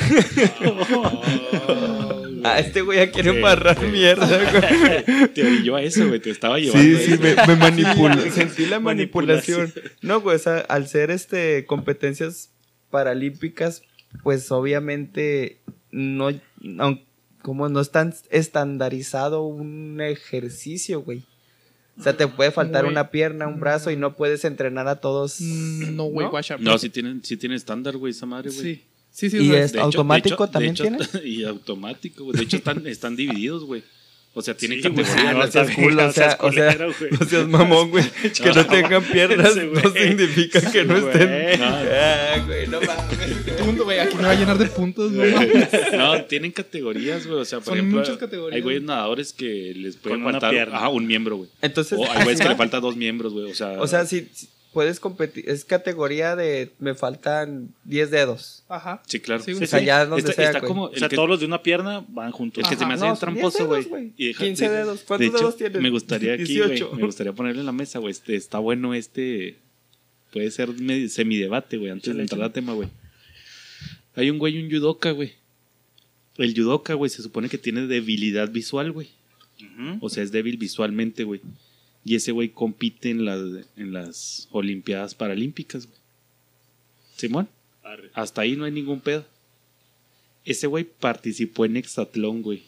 a 2.44 2.58
este 2.58 2.80
güey 2.80 2.98
ya 2.98 3.10
quiere 3.10 3.30
embarrar 3.30 3.78
sí. 3.78 3.86
mierda, 3.86 4.26
güey. 4.26 5.28
Te 5.28 5.42
orilló 5.46 5.76
a 5.76 5.82
eso, 5.82 6.08
güey. 6.08 6.20
Te 6.20 6.30
estaba 6.30 6.58
llevando 6.58 6.82
Sí, 6.82 6.96
sí, 7.12 7.18
me, 7.18 7.34
me 7.46 7.56
manipuló. 7.56 8.16
Sentí 8.30 8.66
la 8.66 8.80
Manipulación. 8.80 9.72
No, 10.00 10.22
pues 10.22 10.46
a- 10.46 10.60
al 10.60 10.88
ser 10.88 11.10
este 11.10 11.66
competencias 11.66 12.50
paralímpicas, 12.90 13.82
pues 14.22 14.50
obviamente 14.50 15.60
no, 15.92 16.30
no 16.60 16.98
como 17.42 17.68
no 17.68 17.80
es 17.80 17.90
tan 17.90 18.14
estandarizado 18.30 19.42
un 19.42 20.00
ejercicio, 20.00 21.00
güey. 21.02 21.22
O 21.98 22.02
sea, 22.02 22.16
te 22.16 22.26
puede 22.28 22.50
faltar 22.50 22.86
una 22.86 23.10
pierna, 23.10 23.46
un 23.46 23.60
brazo 23.60 23.90
y 23.90 23.96
no 23.96 24.16
puedes 24.16 24.44
entrenar 24.46 24.88
a 24.88 24.96
todos. 25.00 25.40
Mm, 25.40 25.96
No, 25.96 26.04
güey, 26.04 26.26
¿No? 26.26 26.30
guacha. 26.30 26.56
No, 26.58 26.78
sí 26.78 26.88
tienen, 26.88 27.22
sí 27.24 27.36
tiene 27.36 27.56
estándar, 27.56 27.96
güey, 27.98 28.12
esa 28.12 28.24
madre, 28.26 28.50
güey. 28.50 28.62
Sí. 28.76 28.82
Sí, 29.12 29.28
sí, 29.28 29.38
Y 29.38 29.52
es- 29.54 29.72
De 29.72 29.80
¿Automático 29.80 30.44
hecho- 30.44 30.52
también 30.52 30.72
hecho, 30.74 30.84
Y 31.24 31.44
automático, 31.44 32.24
güey. 32.24 32.36
De 32.38 32.44
hecho, 32.44 32.56
están, 32.58 32.86
están 32.86 33.16
divididos, 33.16 33.64
güey. 33.64 33.82
O 34.32 34.42
sea, 34.42 34.54
tienen 34.56 34.80
Sí, 34.80 34.88
güey, 34.88 35.04
categorías. 35.04 35.28
Ah, 35.28 35.32
no 35.38 35.44
está 35.44 35.64
seas 35.64 35.76
bien, 35.76 35.88
culo, 35.90 36.06
o 36.06 36.12
sea, 36.12 36.36
o 36.40 36.52
sea, 36.52 36.72
culero, 36.72 36.94
güey. 36.98 37.10
No 37.10 37.26
seas 37.26 37.48
mamón, 37.48 37.90
güey. 37.90 38.04
Que 38.32 38.50
no 38.52 38.66
tengan 38.66 39.02
piernas 39.12 39.50
Ese 39.50 39.66
güey. 39.66 39.82
no 39.82 39.90
significa 39.90 40.70
que 40.72 40.84
no 40.84 40.96
estén. 40.96 41.28
güey. 41.28 41.54
Ah, 41.60 42.44
güey, 42.46 42.66
no 42.68 42.80
mames. 42.80 43.84
güey. 43.84 43.98
Aquí 43.98 44.16
me 44.16 44.22
va 44.22 44.30
a 44.30 44.34
llenar 44.36 44.56
de 44.56 44.66
puntos, 44.66 45.10
no 45.10 45.24
mames. 45.24 45.68
No, 45.96 46.24
tienen 46.26 46.52
categorías, 46.52 47.26
güey. 47.26 47.40
O 47.40 47.44
sea, 47.44 47.58
por 47.58 47.66
Son 47.66 47.78
ejemplo, 47.78 47.98
muchas 47.98 48.18
categorías. 48.18 48.54
hay 48.56 48.62
güeyes 48.62 48.82
nadadores 48.84 49.32
que 49.32 49.72
les 49.74 49.96
puede 49.96 50.14
Con 50.14 50.22
una 50.24 50.40
faltar 50.40 50.90
un 50.92 51.06
miembro, 51.08 51.36
güey. 51.38 51.50
Entonces, 51.60 51.98
O 51.98 52.04
hay 52.08 52.22
güeyes 52.22 52.40
que 52.40 52.48
le 52.48 52.56
falta 52.56 52.78
dos 52.78 52.94
miembros, 52.96 53.32
güey. 53.32 53.50
O 53.50 53.54
sea, 53.54 53.80
o 53.80 53.86
sea, 53.88 54.06
si, 54.06 54.28
si 54.32 54.46
puedes 54.72 55.00
competir, 55.00 55.48
es 55.48 55.64
categoría 55.64 56.36
de 56.36 56.70
me 56.78 56.94
faltan 56.94 57.74
10 57.84 58.10
dedos. 58.10 58.62
Ajá. 58.68 59.02
Sí, 59.06 59.20
claro. 59.20 59.42
Sí, 59.42 59.52
O 59.52 59.66
sea, 59.66 59.80
ya 59.82 60.06
donde 60.06 60.20
Está, 60.20 60.32
sea, 60.32 60.46
está 60.46 60.58
güey. 60.60 60.68
como 60.68 60.82
O 60.84 60.94
sea, 60.96 61.08
que, 61.08 61.16
todos 61.16 61.28
los 61.28 61.40
de 61.40 61.46
una 61.46 61.62
pierna 61.62 62.04
van 62.08 62.30
juntos. 62.32 62.62
el 62.64 62.70
que 62.70 62.76
se 62.76 62.86
me 62.86 62.94
hace 62.94 63.04
no, 63.06 63.16
son 63.16 63.34
10 63.34 63.42
tramposo, 63.52 63.66
güey. 63.66 63.80
dedos, 63.82 63.90
güey. 63.90 64.12
Y 64.16 64.26
deja- 64.28 64.44
15 64.44 64.68
de- 64.68 64.76
dedos. 64.76 65.00
de 65.00 65.06
¿Cuántos 65.06 65.28
hecho, 65.28 65.38
dedos 65.38 65.56
tienes? 65.56 65.82
Me 65.82 65.90
gustaría 65.90 66.34
aquí, 66.34 66.58
güey. 66.58 66.70
18. 66.70 66.92
Me 66.96 67.02
gustaría 67.04 67.32
ponerle 67.32 67.60
en 67.60 67.66
la 67.66 67.72
mesa, 67.72 67.98
güey. 67.98 68.12
Este, 68.12 68.36
está 68.36 68.58
bueno 68.58 68.94
este. 68.94 69.56
Puede 70.32 70.50
ser 70.52 70.68
semidebate, 71.08 71.76
güey, 71.76 71.90
antes 71.90 72.14
de 72.14 72.22
entrar 72.22 72.42
al 72.42 72.52
tema, 72.52 72.72
güey. 72.72 72.88
Hay 74.14 74.30
un 74.30 74.38
güey, 74.38 74.62
un 74.62 74.70
judoka, 74.70 75.10
güey. 75.10 75.32
El 76.36 76.54
judoka, 76.54 76.94
güey, 76.94 77.10
se 77.10 77.22
supone 77.22 77.48
que 77.48 77.58
tiene 77.58 77.86
debilidad 77.86 78.48
visual, 78.50 78.92
güey. 78.92 79.08
O 80.00 80.08
sea, 80.08 80.22
es 80.22 80.30
débil 80.32 80.56
visualmente, 80.56 81.24
güey. 81.24 81.40
Y 82.04 82.14
ese 82.14 82.32
güey 82.32 82.48
compite 82.48 83.10
en 83.10 83.24
las, 83.24 83.40
en 83.76 83.92
las 83.92 84.48
Olimpiadas 84.50 85.14
Paralímpicas, 85.14 85.86
güey. 85.86 85.98
Simón, 87.16 87.48
Arre. 87.82 88.10
hasta 88.14 88.40
ahí 88.42 88.56
no 88.56 88.64
hay 88.64 88.72
ningún 88.72 89.00
pedo. 89.00 89.24
Ese 90.44 90.66
güey 90.66 90.84
participó 90.84 91.66
en 91.66 91.76
Hexatlón, 91.76 92.42
güey. 92.42 92.62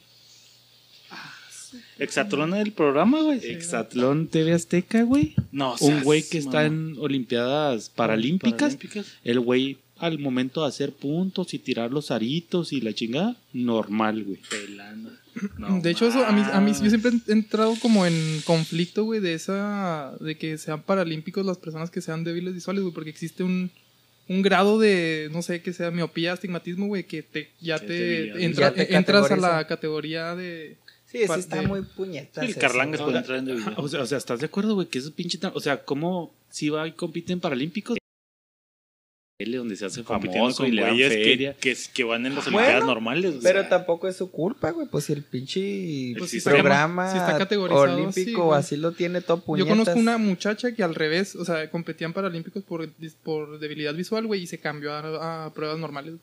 Exatlón 1.99 2.51
del 2.51 2.73
programa, 2.73 3.23
güey. 3.23 3.41
Hexatlón 3.43 4.29
TV 4.29 4.53
Azteca, 4.53 5.03
güey. 5.05 5.35
No, 5.53 5.75
Un 5.81 6.03
güey 6.03 6.23
que 6.23 6.39
está 6.39 6.67
en 6.67 6.97
Olimpiadas 6.99 7.89
Paralímpicas. 7.91 8.75
Paralímpicas. 8.77 9.07
El 9.25 9.41
güey, 9.41 9.79
al 9.99 10.19
momento 10.19 10.63
de 10.63 10.69
hacer 10.69 10.93
puntos 10.93 11.55
y 11.55 11.59
tirar 11.59 11.91
los 11.91 12.11
aritos 12.11 12.73
y 12.73 12.81
la 12.81 12.93
chingada, 12.93 13.37
normal, 13.53 14.25
güey. 14.25 14.39
Pelando. 14.51 15.11
No 15.59 15.81
de 15.81 15.91
hecho, 15.91 16.07
eso 16.07 16.25
a 16.27 16.33
mí, 16.33 16.43
a 16.53 16.61
mí 16.61 16.73
yo 16.73 16.89
siempre 16.89 17.13
he 17.27 17.33
entrado 17.33 17.75
como 17.81 18.05
en 18.07 18.41
conflicto, 18.45 19.05
güey, 19.05 19.21
de 19.21 19.35
esa. 19.35 20.13
de 20.21 20.37
que 20.37 20.59
sean 20.59 20.83
paralímpicos 20.83 21.45
las 21.47 21.59
personas 21.59 21.91
que 21.91 22.01
sean 22.01 22.23
débiles 22.25 22.55
visuales, 22.55 22.83
güey, 22.83 22.95
porque 22.95 23.11
existe 23.11 23.43
un. 23.43 23.71
un 24.29 24.43
grado 24.43 24.79
de, 24.79 25.29
no 25.33 25.43
sé, 25.43 25.63
que 25.63 25.73
sea 25.73 25.91
miopía, 25.91 26.33
astigmatismo, 26.35 26.87
güey, 26.87 27.05
que 27.05 27.23
te, 27.23 27.51
ya 27.61 27.79
Que 27.79 27.87
te, 27.87 27.93
debilidad. 27.93 28.39
entra- 28.41 28.69
Ya 28.69 28.75
te 28.87 28.97
entras 28.97 29.31
a 29.31 29.37
la 29.37 29.67
categoría 29.67 30.35
de. 30.37 30.77
Sí, 31.07 31.19
sí 31.27 31.41
está 31.41 31.61
de- 31.61 31.67
muy 31.67 31.83
puñetas. 31.83 32.43
El 32.49 32.55
Carlangas 32.57 33.01
puede 33.03 33.19
entrar 33.19 33.39
en 33.39 33.45
debilidad. 33.47 33.75
O 33.79 33.89
sea, 33.89 34.01
o 34.03 34.07
sea, 34.07 34.19
¿estás 34.19 34.41
de 34.41 34.47
acuerdo, 34.47 34.75
güey? 34.75 34.87
Que 34.89 34.99
eso 34.99 35.13
pinche... 35.13 35.37
tan- 35.39 35.53
O 35.55 35.61
sea, 35.61 35.85
¿cómo 35.85 36.33
si 36.51 36.69
va 36.71 36.87
y 36.89 36.93
compite 36.93 37.33
en 37.35 37.41
Donde 39.51 39.77
se 39.77 39.85
hace 39.87 40.03
famoso 40.03 40.65
y 40.65 40.69
con 40.69 40.77
le 40.77 40.83
dan 40.83 40.97
feria. 40.97 41.55
que, 41.55 41.75
que, 41.75 41.81
que 41.93 42.05
van 42.05 42.25
en 42.27 42.35
las 42.35 42.45
Bueno, 42.45 42.59
Olimpiadas 42.59 42.85
normales. 42.87 43.35
Pero 43.43 43.67
tampoco 43.69 44.09
es 44.09 44.17
su 44.17 44.31
culpa, 44.31 44.71
güey. 44.71 44.87
Pues 44.89 45.05
si 45.05 45.13
el 45.13 45.23
pinche 45.23 46.15
Pues 46.19 46.31
si 46.31 46.41
programa 46.41 47.11
si 47.13 47.19
está 47.19 47.37
categorizado 47.39 47.83
olímpico 47.95 48.11
así, 48.21 48.33
güey. 48.35 48.59
así 48.59 48.77
lo 48.77 48.93
tiene 48.93 49.21
todo 49.21 49.39
Yo 49.39 49.45
puñetas. 49.45 49.69
conozco 49.71 49.99
una 49.99 50.19
muchacha 50.19 50.73
que 50.75 50.83
al 50.83 50.95
revés, 50.95 51.35
o 51.37 51.45
sea, 51.45 51.71
competía 51.71 52.07
en 52.07 52.13
paralímpicos 52.13 52.63
por, 52.63 52.89
por 53.23 53.59
debilidad 53.59 53.95
visual, 53.95 54.27
güey, 54.27 54.43
y 54.43 54.47
se 54.47 54.59
cambió 54.59 54.93
a, 54.93 55.47
a 55.47 55.53
pruebas 55.55 55.79
normales. 55.79 56.15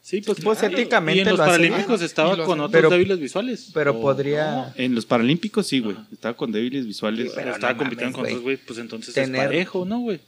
Sí, 0.00 0.22
pues, 0.22 0.38
Pues, 0.42 0.60
claro. 0.60 0.76
éticamente 0.78 1.18
Y 1.18 1.22
en 1.22 1.28
los 1.28 1.38
lo 1.38 1.44
Paralímpicos 1.44 2.00
estaba 2.02 2.34
lo 2.36 2.46
con 2.46 2.60
otros 2.60 2.72
Pero- 2.72 2.88
débiles 2.88 3.18
visuales. 3.18 3.70
Pero 3.74 3.96
O- 3.96 4.00
podría... 4.00 4.72
En 4.76 4.94
los 4.94 5.04
Paralímpicos 5.04 5.66
sí, 5.66 5.80
güey. 5.80 5.96
Estaba 6.12 6.34
con 6.36 6.52
débiles 6.52 6.86
visuales. 6.86 7.32
Pero 7.34 7.50
estaba 7.50 7.72
no 7.72 7.78
compitiendo 7.80 8.16
mames, 8.16 8.30
con 8.32 8.38
otros, 8.38 8.42
güey. 8.42 8.56
Pues 8.58 8.78
entonces 8.78 9.12
Tener- 9.12 9.40
es 9.40 9.46
parejo, 9.46 9.84
¿no, 9.84 9.98
güey? 9.98 10.20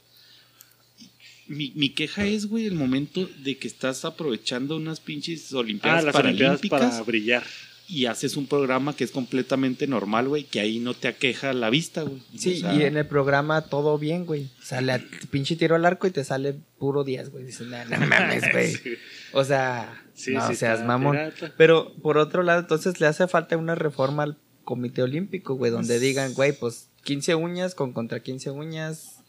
Mi, 1.47 1.71
mi 1.75 1.89
queja 1.89 2.25
es, 2.25 2.45
güey, 2.47 2.65
el 2.65 2.75
momento 2.75 3.27
de 3.43 3.57
que 3.57 3.67
estás 3.67 4.05
aprovechando 4.05 4.75
unas 4.77 4.99
pinches 4.99 5.51
Ah, 5.53 5.57
Olimpiadas 5.57 6.05
Paralímpicas 6.13 6.69
para 6.69 7.01
brillar. 7.03 7.43
y 7.89 8.05
haces 8.05 8.37
un 8.37 8.47
programa 8.47 8.95
que 8.95 9.03
es 9.03 9.11
completamente 9.11 9.85
normal, 9.85 10.29
güey, 10.29 10.45
que 10.45 10.61
ahí 10.61 10.79
no 10.79 10.93
te 10.93 11.09
aqueja 11.09 11.51
la 11.51 11.69
vista, 11.69 12.03
güey. 12.03 12.21
Sí, 12.37 12.53
O 12.53 12.59
sea, 12.61 12.73
y 12.75 12.83
en 12.83 12.95
el 12.95 13.05
programa 13.05 13.63
todo 13.63 13.97
bien, 13.97 14.25
güey. 14.25 14.49
Sale 14.63 14.93
a 14.93 15.03
pinche 15.29 15.57
tiro 15.57 15.75
al 15.75 15.83
arco 15.85 16.07
y 16.07 16.11
te 16.11 16.23
sale 16.23 16.55
puro 16.79 17.03
10, 17.03 17.31
güey. 17.31 17.43
Dices, 17.43 17.67
no, 17.67 17.83
no 17.85 18.07
mames, 18.07 18.43
güey. 18.51 18.73
O 19.33 19.43
sea, 19.43 20.03
Sí, 20.13 20.31
no 20.33 20.45
sí, 20.47 20.55
seas 20.55 20.75
está 20.81 20.87
mamón. 20.87 21.13
pirata. 21.17 21.53
Pero 21.57 21.93
por 22.01 22.17
otro 22.17 22.43
lado, 22.43 22.59
entonces 22.61 22.99
le 22.99 23.07
hace 23.07 23.27
falta 23.27 23.57
una 23.57 23.75
reforma 23.75 24.23
al 24.23 24.37
Comité 24.63 25.01
Olímpico, 25.01 25.55
güey, 25.55 25.71
donde 25.71 25.99
digan, 25.99 26.33
güey, 26.33 26.51
pues 26.53 26.89
15 27.03 27.35
uñas 27.35 27.73
con 27.75 27.93
contra 27.93 28.21
15 28.21 28.51
uñas, 28.51 29.20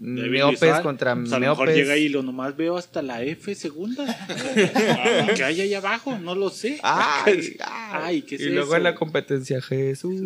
Visual. 0.00 0.82
contra 0.82 1.14
Pues 1.16 1.32
a 1.32 1.38
lo 1.38 1.48
mejor 1.48 1.72
llega 1.72 1.96
y 1.96 2.08
lo 2.08 2.22
nomás 2.22 2.56
veo 2.56 2.76
hasta 2.76 3.02
la 3.02 3.22
F 3.22 3.54
segunda. 3.54 4.04
¿Y 5.30 5.34
¿Qué 5.34 5.44
hay 5.44 5.60
ahí 5.60 5.74
abajo? 5.74 6.18
No 6.18 6.34
lo 6.34 6.50
sé. 6.50 6.78
Ay, 6.82 7.56
Ay, 7.90 8.22
¿qué 8.22 8.36
es 8.36 8.42
y 8.42 8.50
luego 8.50 8.68
eso? 8.68 8.76
en 8.76 8.82
la 8.84 8.94
competencia, 8.94 9.60
Jesús. 9.60 10.20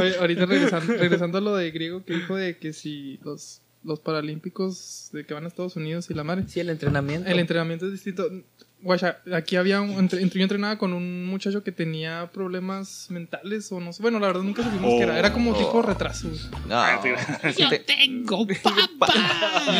Oye, 0.00 0.16
ahorita 0.18 0.46
regresando, 0.46 0.92
regresando 0.94 1.38
a 1.38 1.40
lo 1.40 1.56
de 1.56 1.70
griego 1.70 2.04
que 2.04 2.14
dijo 2.14 2.36
de 2.36 2.56
que 2.58 2.72
si 2.72 3.18
los, 3.24 3.62
los 3.82 4.00
paralímpicos 4.00 5.10
de 5.12 5.24
que 5.26 5.34
van 5.34 5.44
a 5.44 5.48
Estados 5.48 5.76
Unidos 5.76 6.10
y 6.10 6.14
la 6.14 6.24
madre. 6.24 6.44
Sí, 6.46 6.60
el 6.60 6.70
entrenamiento. 6.70 7.28
El 7.28 7.38
entrenamiento 7.38 7.86
es 7.86 7.92
distinto. 7.92 8.28
Guacha, 8.82 9.18
aquí 9.34 9.56
había 9.56 9.80
un, 9.80 9.90
entre, 9.90 10.22
entre- 10.22 10.38
yo 10.38 10.44
entrenaba 10.44 10.78
con 10.78 10.92
un 10.94 11.26
muchacho 11.26 11.62
que 11.62 11.70
tenía 11.70 12.30
problemas 12.32 13.06
mentales 13.10 13.70
o 13.72 13.80
no 13.80 13.92
sé. 13.92 14.00
Bueno, 14.02 14.18
la 14.18 14.28
verdad 14.28 14.42
nunca 14.42 14.62
supimos 14.62 14.90
qué 14.94 15.02
era. 15.02 15.18
Era 15.18 15.32
como 15.32 15.54
tipo 15.54 15.82
retraso. 15.82 16.28
güey. 16.28 16.40
No. 16.66 16.82
Yo 17.58 17.68
tengo 17.84 18.46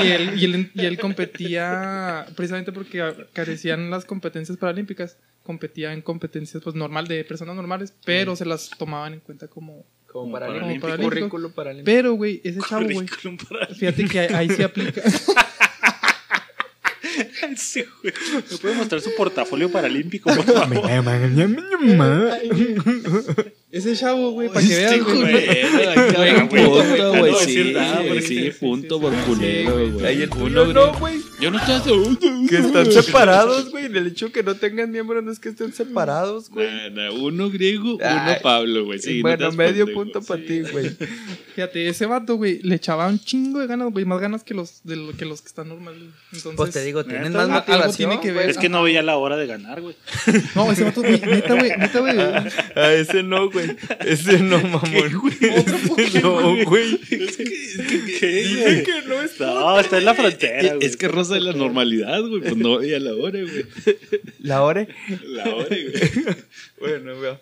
Y 0.02 0.06
él, 0.08 0.32
y, 0.38 0.44
él, 0.44 0.70
y 0.74 0.84
él 0.84 0.98
competía 0.98 2.26
precisamente 2.36 2.72
porque 2.72 3.26
carecían 3.32 3.90
las 3.90 4.04
competencias 4.04 4.58
paralímpicas. 4.58 5.16
Competía 5.42 5.92
en 5.94 6.02
competencias 6.02 6.62
pues 6.62 6.76
normal 6.76 7.08
de 7.08 7.24
personas 7.24 7.56
normales, 7.56 7.94
pero 8.04 8.36
se 8.36 8.44
las 8.44 8.70
tomaban 8.70 9.14
en 9.14 9.20
cuenta 9.20 9.48
como... 9.48 9.84
Como 10.06 10.32
para 10.32 10.48
paralímpico. 10.48 10.80
paralímpico. 10.88 11.08
Currículo 11.20 11.54
paralímpico. 11.54 11.86
Pero, 11.86 12.12
güey, 12.14 12.40
ese 12.44 12.58
chavo, 12.68 12.82
güey. 12.82 13.06
Currículum 13.06 13.38
Fíjate 13.78 14.04
que 14.06 14.18
ahí, 14.20 14.34
ahí 14.34 14.48
sí 14.50 14.62
aplica. 14.62 15.00
Sí, 17.56 17.85
güey. 18.02 18.14
¿Me 18.50 18.56
puede 18.59 18.74
mostrar 18.74 19.00
su 19.00 19.14
portafolio 19.14 19.70
paralímpico, 19.70 20.30
por 20.35 20.44
favor? 20.54 20.90
Ese 23.70 23.94
chavo, 23.94 24.33
güey, 24.33 24.48
para 24.48 24.66
que 24.66 24.74
veas, 24.74 25.00
güey. 25.04 26.48
Punto, 26.48 27.18
güey, 27.18 27.35
sí, 27.44 27.74
sí, 28.22 28.50
punto 28.59 29.00
por 29.00 29.14
culero, 29.24 29.74
güey. 29.92 30.04
Yo 31.40 31.50
no 31.50 31.59
estoy 31.59 31.74
haciendo... 31.76 32.18
Que 32.50 32.56
están 32.58 32.92
separados, 32.92 33.70
güey. 33.70 33.86
El 33.86 34.06
hecho 34.06 34.30
que 34.32 34.42
no 34.42 34.54
tengan 34.56 34.90
miembros 34.90 35.22
no 35.24 35.30
es 35.32 35.38
que 35.38 35.48
estén 35.50 35.72
separados, 35.72 36.50
güey. 36.50 36.66
Nah, 36.66 36.90
nah, 36.90 37.10
uno 37.12 37.48
griego, 37.50 37.94
uno 37.94 38.32
Pablo, 38.42 38.84
güey. 38.84 38.98
Sí, 38.98 39.16
no 39.18 39.22
bueno, 39.22 39.52
medio 39.52 39.86
pendejo. 39.86 40.02
punto 40.04 40.22
para 40.22 40.42
ti, 40.44 40.60
güey. 40.72 40.90
Fíjate, 41.54 41.88
ese 41.88 42.06
vato, 42.06 42.36
güey, 42.36 42.60
le 42.62 42.74
echaba 42.76 43.06
un 43.08 43.18
chingo 43.18 43.58
de 43.60 43.66
ganas, 43.66 43.90
güey, 43.92 44.04
más 44.04 44.20
ganas 44.20 44.44
que 44.44 44.54
los, 44.54 44.80
de 44.84 44.96
lo, 44.96 45.12
que 45.16 45.24
los 45.24 45.40
que 45.42 45.48
están 45.48 45.68
normales. 45.68 46.00
güey. 46.00 46.10
Entonces, 46.32 46.56
Pues 46.56 46.70
te 46.72 46.84
digo, 46.84 47.04
tienen 47.04 47.32
neta, 47.32 47.46
más 47.46 47.48
a- 47.48 47.54
algo 47.58 47.60
motivación. 47.86 48.10
tiene 48.10 48.22
que 48.22 48.32
ver. 48.32 48.50
Es 48.50 48.58
que 48.58 48.68
no 48.68 48.82
veía 48.82 49.02
la 49.02 49.16
hora 49.16 49.36
de 49.36 49.46
ganar, 49.46 49.80
güey. 49.80 49.94
No, 50.54 50.70
ese 50.72 50.84
vato, 50.84 51.00
güey, 51.02 51.20
neta, 51.20 51.54
güey, 51.54 51.70
neta, 51.78 51.98
güey. 52.00 52.18
A 52.18 52.92
ese 52.94 53.22
no, 53.22 53.50
güey. 53.50 53.76
Ese 54.04 54.38
no, 54.40 54.58
mamón. 54.60 55.32
Ese 55.96 56.20
no, 56.20 56.64
güey. 56.64 56.98
Dije 57.08 58.82
que 58.84 59.02
no 59.08 59.20
está. 59.22 59.46
No, 59.46 59.80
está 59.80 59.98
en 59.98 60.04
la 60.04 60.14
frontera, 60.14 60.74
güey. 60.74 60.86
Es 60.86 60.96
que 60.96 61.08
rosa 61.08 61.34
de 61.34 61.40
la 61.40 61.52
normalidad, 61.52 62.20
güey. 62.22 62.39
Pues 62.40 62.57
no 62.57 62.79
veía 62.79 62.98
la 63.00 63.14
hora, 63.14 63.40
güey. 63.40 63.66
La 64.40 64.62
hora. 64.62 64.87
La 65.26 65.55
hora, 65.55 65.68
güey. 65.68 66.37
Bueno, 66.81 67.20
veo. 67.20 67.40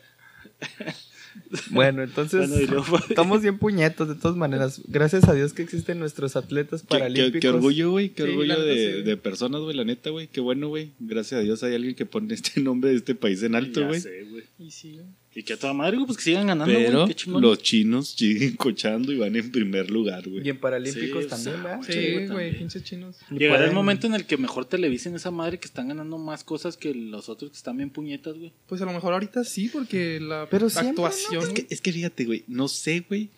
Bueno, 1.70 2.02
entonces 2.02 2.48
Bueno, 2.50 2.62
y 2.62 2.66
luego- 2.66 2.98
estamos 3.08 3.42
bien 3.42 3.58
puñetos 3.58 4.08
de 4.08 4.14
todas 4.16 4.36
maneras. 4.36 4.82
Gracias 4.88 5.28
a 5.28 5.34
Dios 5.34 5.52
que 5.54 5.62
existen 5.62 5.98
nuestros 5.98 6.36
atletas 6.36 6.82
Qué, 6.82 6.88
qué, 6.88 6.94
paralímpicos. 6.98 7.40
qué 7.40 7.48
orgullo, 7.48 7.90
güey. 7.92 8.08
Qué 8.10 8.24
Sí, 8.24 8.28
orgullo 8.30 8.54
neta, 8.54 8.62
de, 8.64 8.94
sí. 8.96 9.02
de 9.02 9.16
personas, 9.16 9.60
güey. 9.62 9.76
La 9.76 9.84
neta, 9.84 10.10
güey. 10.10 10.26
Qué 10.28 10.40
bueno, 10.40 10.68
güey. 10.68 10.90
Gracias 10.98 11.40
a 11.40 11.42
Dios 11.44 11.62
hay 11.62 11.74
alguien 11.74 11.94
que 11.94 12.06
pone 12.06 12.34
este 12.34 12.60
nombre 12.60 12.90
de 12.90 12.96
este 12.96 13.14
país 13.14 13.42
en 13.42 13.54
alto, 13.54 13.80
Ya 13.80 13.86
güey. 13.86 14.00
sé, 14.00 14.24
güey. 14.24 14.44
Y 14.58 14.70
sí, 14.70 14.94
güey. 14.94 15.06
Y 15.38 15.44
que 15.44 15.52
a 15.52 15.56
toda 15.56 15.72
madre, 15.72 15.94
güey, 15.94 16.06
pues 16.06 16.18
que 16.18 16.24
sigan 16.24 16.48
ganando, 16.48 16.74
Pero 16.74 16.98
güey. 17.02 17.08
Qué 17.10 17.14
chingón. 17.14 17.42
los 17.42 17.62
chinos 17.62 18.08
siguen 18.16 18.56
cochando 18.56 19.12
y 19.12 19.18
van 19.18 19.36
en 19.36 19.52
primer 19.52 19.88
lugar, 19.88 20.28
güey. 20.28 20.44
Y 20.44 20.50
en 20.50 20.58
paralímpicos 20.58 21.20
Sí, 21.20 21.26
o 21.26 21.28
sea, 21.28 21.36
también, 21.36 21.62
¿verdad? 21.62 21.80
Sí, 21.86 22.26
güey, 22.26 22.58
pinches 22.58 22.82
chinos. 22.82 23.18
Llegará 23.30 23.64
el 23.64 23.72
momento 23.72 24.08
en 24.08 24.14
el 24.14 24.26
que 24.26 24.36
mejor 24.36 24.64
televisen 24.64 25.14
esa 25.14 25.30
madre 25.30 25.60
que 25.60 25.66
están 25.66 25.86
ganando 25.86 26.18
más 26.18 26.42
cosas 26.42 26.76
que 26.76 26.92
los 26.92 27.28
otros 27.28 27.52
que 27.52 27.56
están 27.56 27.76
bien 27.76 27.90
puñetas, 27.90 28.36
güey. 28.36 28.52
Pues 28.66 28.82
a 28.82 28.84
lo 28.84 28.92
mejor 28.92 29.12
ahorita 29.12 29.44
sí, 29.44 29.68
porque 29.68 30.18
la 30.18 30.48
Pero 30.50 30.68
siempre, 30.70 31.04
actuación. 31.04 31.44
Es 31.44 31.48
que, 31.50 31.66
es 31.70 31.80
que 31.82 31.92
fíjate, 31.92 32.24
güey. 32.24 32.42
No 32.48 32.66
sé, 32.66 33.06
güey. 33.08 33.30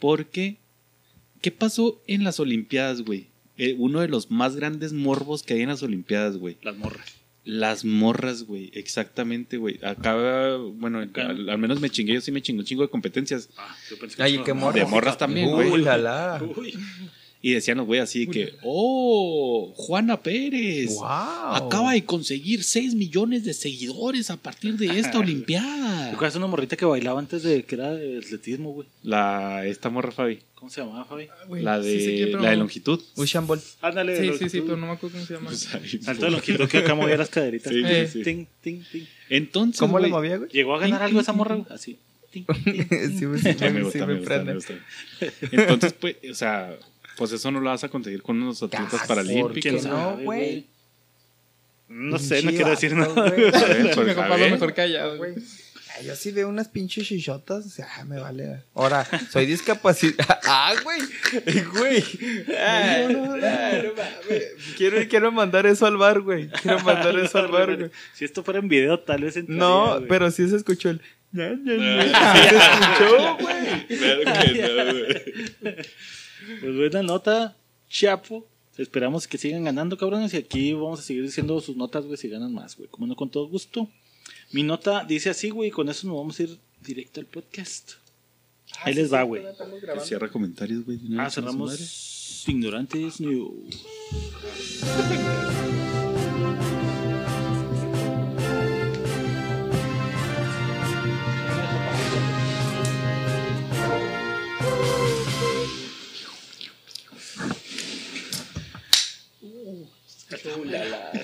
Porque. 0.00 0.58
¿Qué 1.40 1.50
pasó 1.50 2.02
en 2.06 2.24
las 2.24 2.40
Olimpiadas, 2.40 3.00
güey? 3.00 3.28
Eh, 3.56 3.74
uno 3.78 4.00
de 4.00 4.08
los 4.08 4.30
más 4.30 4.54
grandes 4.54 4.92
morbos 4.92 5.42
que 5.42 5.54
hay 5.54 5.62
en 5.62 5.70
las 5.70 5.82
Olimpiadas, 5.82 6.36
güey. 6.36 6.58
Las 6.60 6.76
morras. 6.76 7.21
Las 7.44 7.84
morras, 7.84 8.44
güey. 8.44 8.70
Exactamente, 8.74 9.56
güey. 9.56 9.80
Acá, 9.84 10.56
bueno, 10.56 11.00
al, 11.00 11.48
al 11.48 11.58
menos 11.58 11.80
me 11.80 11.90
chingué. 11.90 12.14
Yo 12.14 12.20
sí 12.20 12.30
me 12.30 12.40
chingo 12.40 12.60
un 12.60 12.66
chingo 12.66 12.82
de 12.82 12.88
competencias. 12.88 13.48
Ah, 13.56 13.76
yo 13.90 13.98
pensé 13.98 14.16
que 14.16 14.22
Ay, 14.22 14.38
qué 14.44 14.52
morras. 14.52 14.74
De 14.76 14.86
morras 14.86 15.18
también, 15.18 15.50
güey. 15.50 15.70
Uh, 15.70 15.76
la, 15.78 15.96
la. 15.96 16.42
Uy. 16.56 16.78
Y 17.44 17.54
decían 17.54 17.76
los 17.78 17.86
güey 17.86 17.98
así 17.98 18.28
que, 18.28 18.52
oh, 18.62 19.72
Juana 19.74 20.20
Pérez. 20.22 20.94
Wow. 20.94 21.04
Acaba 21.08 21.92
de 21.92 22.04
conseguir 22.04 22.62
6 22.62 22.94
millones 22.94 23.44
de 23.44 23.52
seguidores 23.52 24.30
a 24.30 24.36
partir 24.36 24.76
de 24.76 24.98
esta 25.00 25.18
Olimpiada. 25.18 26.10
¿Te 26.10 26.14
acuerdas 26.14 26.36
una 26.36 26.46
morrita 26.46 26.76
que 26.76 26.84
bailaba 26.84 27.18
antes 27.18 27.42
de 27.42 27.64
que 27.64 27.74
era 27.74 27.92
de 27.94 28.18
atletismo, 28.18 28.72
güey? 28.72 28.86
La, 29.02 29.66
esta 29.66 29.90
morra, 29.90 30.12
Fabi. 30.12 30.38
¿Cómo 30.54 30.70
se 30.70 30.82
llamaba, 30.82 31.04
Fabi? 31.04 31.26
Güey, 31.48 31.64
La 31.64 31.80
de, 31.80 32.36
la 32.40 32.50
de 32.50 32.56
longitud. 32.56 33.00
Usain 33.16 33.44
Bolt. 33.48 33.64
Ándale. 33.80 34.16
Sí, 34.20 34.38
sí, 34.38 34.48
sí, 34.48 34.60
pero 34.60 34.76
no 34.76 34.86
me 34.86 34.92
acuerdo 34.92 35.16
cómo 35.16 35.26
se 35.26 35.34
llama. 35.34 35.46
Pues 35.48 35.68
Salto 36.04 36.24
de 36.26 36.30
longitud 36.30 36.68
que 36.68 36.78
acá 36.78 36.94
movía 36.94 37.16
las 37.16 37.28
caderitas. 37.28 37.72
Sí, 37.72 37.82
Eh. 37.84 38.06
sí, 38.06 38.18
sí. 38.20 38.22
Ting, 38.24 38.46
ting, 38.62 38.82
ting. 38.92 39.04
Entonces, 39.28 39.80
¿Cómo 39.80 39.98
le 39.98 40.08
güey, 40.10 40.12
movía, 40.12 40.36
güey? 40.38 40.50
¿Llegó 40.50 40.76
a 40.76 40.78
ganar 40.78 41.02
algo 41.02 41.18
esa 41.20 41.32
morra, 41.32 41.56
güey? 41.56 41.66
Así. 41.74 41.98
Ting, 42.32 42.44
ting, 42.46 42.64
ting. 42.64 42.86
sí, 42.88 43.18
sí, 43.18 43.18
Sí, 43.18 43.26
me 43.26 43.36
sí, 43.36 43.80
gusta, 43.82 44.06
me 44.06 44.14
gusta, 44.20 44.42
me 44.44 44.54
gusta. 44.54 44.74
Entonces, 45.50 45.92
pues, 45.92 46.16
o 46.30 46.34
sea, 46.34 46.78
pues 47.16 47.32
eso 47.32 47.50
no 47.50 47.60
lo 47.60 47.70
vas 47.70 47.84
a 47.84 47.88
conseguir 47.88 48.22
con 48.22 48.40
unos 48.42 48.62
atletas 48.62 49.00
Ah, 49.02 49.04
paralímpicos. 49.06 49.60
¿Quién 49.82 49.88
no, 49.90 50.16
güey? 50.18 50.66
No 51.88 52.18
sé, 52.18 52.42
no 52.42 52.50
quiero 52.50 52.70
decir 52.70 52.94
nada. 52.94 53.12
güey. 53.30 53.48
A 53.48 53.50
ver, 53.66 53.90
pues, 53.94 54.06
Mejor 54.06 54.38
ver. 54.38 54.50
mejor 54.52 54.74
callado, 54.74 55.16
güey. 55.18 55.34
Ay, 55.94 56.06
Yo 56.06 56.16
sí 56.16 56.30
veo 56.32 56.48
unas 56.48 56.68
pinches 56.68 57.06
chichotas, 57.06 57.66
o 57.66 57.68
sea, 57.68 57.86
ah, 57.98 58.04
me 58.04 58.18
vale. 58.18 58.62
Ahora, 58.74 59.06
soy 59.30 59.44
discapacitado. 59.46 60.40
Ah, 60.44 60.72
güey. 60.82 61.00
Güey. 61.64 62.04
No. 63.12 63.34
Quiero, 64.78 65.06
quiero 65.08 65.32
mandar 65.32 65.66
eso 65.66 65.84
al 65.86 65.96
bar, 65.98 66.20
güey. 66.20 66.48
Quiero 66.48 66.80
mandar 66.84 67.18
eso 67.18 67.38
al 67.38 67.48
bar, 67.48 67.76
güey. 67.76 67.90
Si 68.14 68.24
esto 68.24 68.42
fuera 68.42 68.60
en 68.60 68.68
video, 68.68 68.98
tal 69.00 69.22
vez 69.24 69.36
entraría, 69.36 69.58
No, 69.62 70.00
pero 70.08 70.30
sí 70.30 70.48
se 70.48 70.56
escuchó 70.56 70.88
el. 70.90 71.00
ña, 71.32 71.50
ña. 71.50 72.34
Sí 72.34 72.48
se 72.48 72.56
escuchó, 72.56 73.36
güey. 73.38 73.52
Claro 73.98 74.20
que 74.24 74.62
no, 74.62 74.92
güey. 75.70 75.76
Pues 76.60 76.76
buena 76.76 77.02
nota, 77.02 77.56
Chapo. 77.88 78.46
Esperamos 78.78 79.28
que 79.28 79.38
sigan 79.38 79.64
ganando, 79.64 79.98
cabrones. 79.98 80.32
Y 80.34 80.38
aquí 80.38 80.72
vamos 80.72 81.00
a 81.00 81.02
seguir 81.02 81.22
diciendo 81.22 81.60
sus 81.60 81.76
notas, 81.76 82.06
güey, 82.06 82.16
si 82.16 82.28
ganan 82.28 82.54
más, 82.54 82.76
güey. 82.76 82.88
Como 82.88 83.06
no, 83.06 83.14
con 83.16 83.30
todo 83.30 83.46
gusto. 83.46 83.88
Mi 84.50 84.62
nota 84.62 85.04
dice 85.04 85.30
así, 85.30 85.50
güey, 85.50 85.68
y 85.68 85.72
con 85.72 85.88
eso 85.88 86.06
nos 86.06 86.16
vamos 86.16 86.38
a 86.38 86.42
ir 86.44 86.58
directo 86.80 87.20
al 87.20 87.26
podcast. 87.26 87.92
Ahí 88.82 88.94
les 88.94 89.12
va, 89.12 89.22
güey. 89.22 89.44
Cierra 90.02 90.30
comentarios, 90.30 90.84
güey. 90.84 90.98
Ah, 91.18 91.30
cerramos 91.30 92.44
Ignorantes 92.46 93.20
News. 93.20 93.84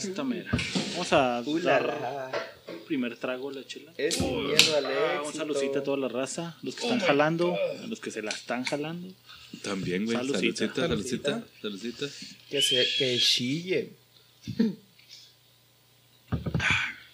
Esta 0.09 0.25
mera. 0.25 0.51
Vamos 0.93 1.13
a 1.13 1.43
dar 1.43 2.49
primer 2.89 3.17
trago 3.17 3.51
la 3.51 3.65
chela. 3.67 3.93
Es 3.99 4.19
miedo 4.21 4.77
al 4.77 4.87
Ah, 4.87 5.21
un 5.21 5.29
éxito. 5.29 5.39
saludcito 5.39 5.79
a 5.79 5.83
toda 5.83 5.99
la 5.99 6.09
raza, 6.09 6.57
los 6.63 6.75
que 6.75 6.85
están 6.85 7.01
jalando, 7.01 7.55
a 7.55 7.87
los 7.87 8.01
que 8.01 8.11
se 8.11 8.23
la 8.23 8.31
están 8.31 8.65
jalando. 8.65 9.15
También, 9.63 10.07
güey. 10.07 10.17
Saludcita. 10.17 10.75
Saludcita, 10.75 10.89
saludcita. 10.89 11.47
saludcita. 11.61 12.07
Que, 12.49 12.63
se, 12.63 12.87
que 12.97 13.19
chille. 13.19 13.91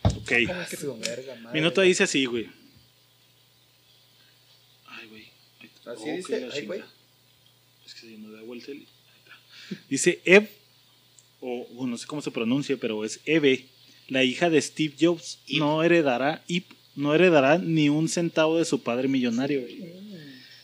Ok. 0.05 0.33
Su 0.79 0.97
verga, 0.99 1.35
madre. 1.37 1.61
Mi 1.61 1.61
nota 1.61 1.83
dice 1.83 2.05
así, 2.05 2.25
güey. 2.25 2.49
Ay, 4.87 5.09
güey. 5.09 5.25
Así 5.87 6.11
oh, 6.11 6.17
dice, 6.17 6.49
ay, 6.53 6.67
güey. 6.67 6.83
Es 7.85 7.95
que 7.95 8.01
se 8.01 8.07
me 8.17 8.33
da 8.35 8.43
vuelta 8.43 8.71
el... 8.71 8.79
ahí 8.79 8.87
está. 9.19 9.79
Dice 9.89 10.23
Ev, 10.25 10.49
o 11.45 11.67
o 11.77 11.87
no 11.87 11.99
sé 11.99 12.07
cómo 12.07 12.23
se 12.23 12.31
pronuncia, 12.31 12.77
pero 12.77 13.05
es 13.05 13.21
Eve 13.25 13.67
la 14.09 14.23
hija 14.23 14.51
de 14.51 14.61
Steve 14.61 14.95
Jobs, 15.01 15.39
no 15.49 15.83
heredará, 15.83 16.43
Ip, 16.47 16.67
no 16.95 17.15
heredará 17.15 17.59
ni 17.59 17.89
un 17.89 18.09
centavo 18.09 18.59
de 18.59 18.65
su 18.65 18.83
padre 18.83 19.09
millonario. 19.09 19.63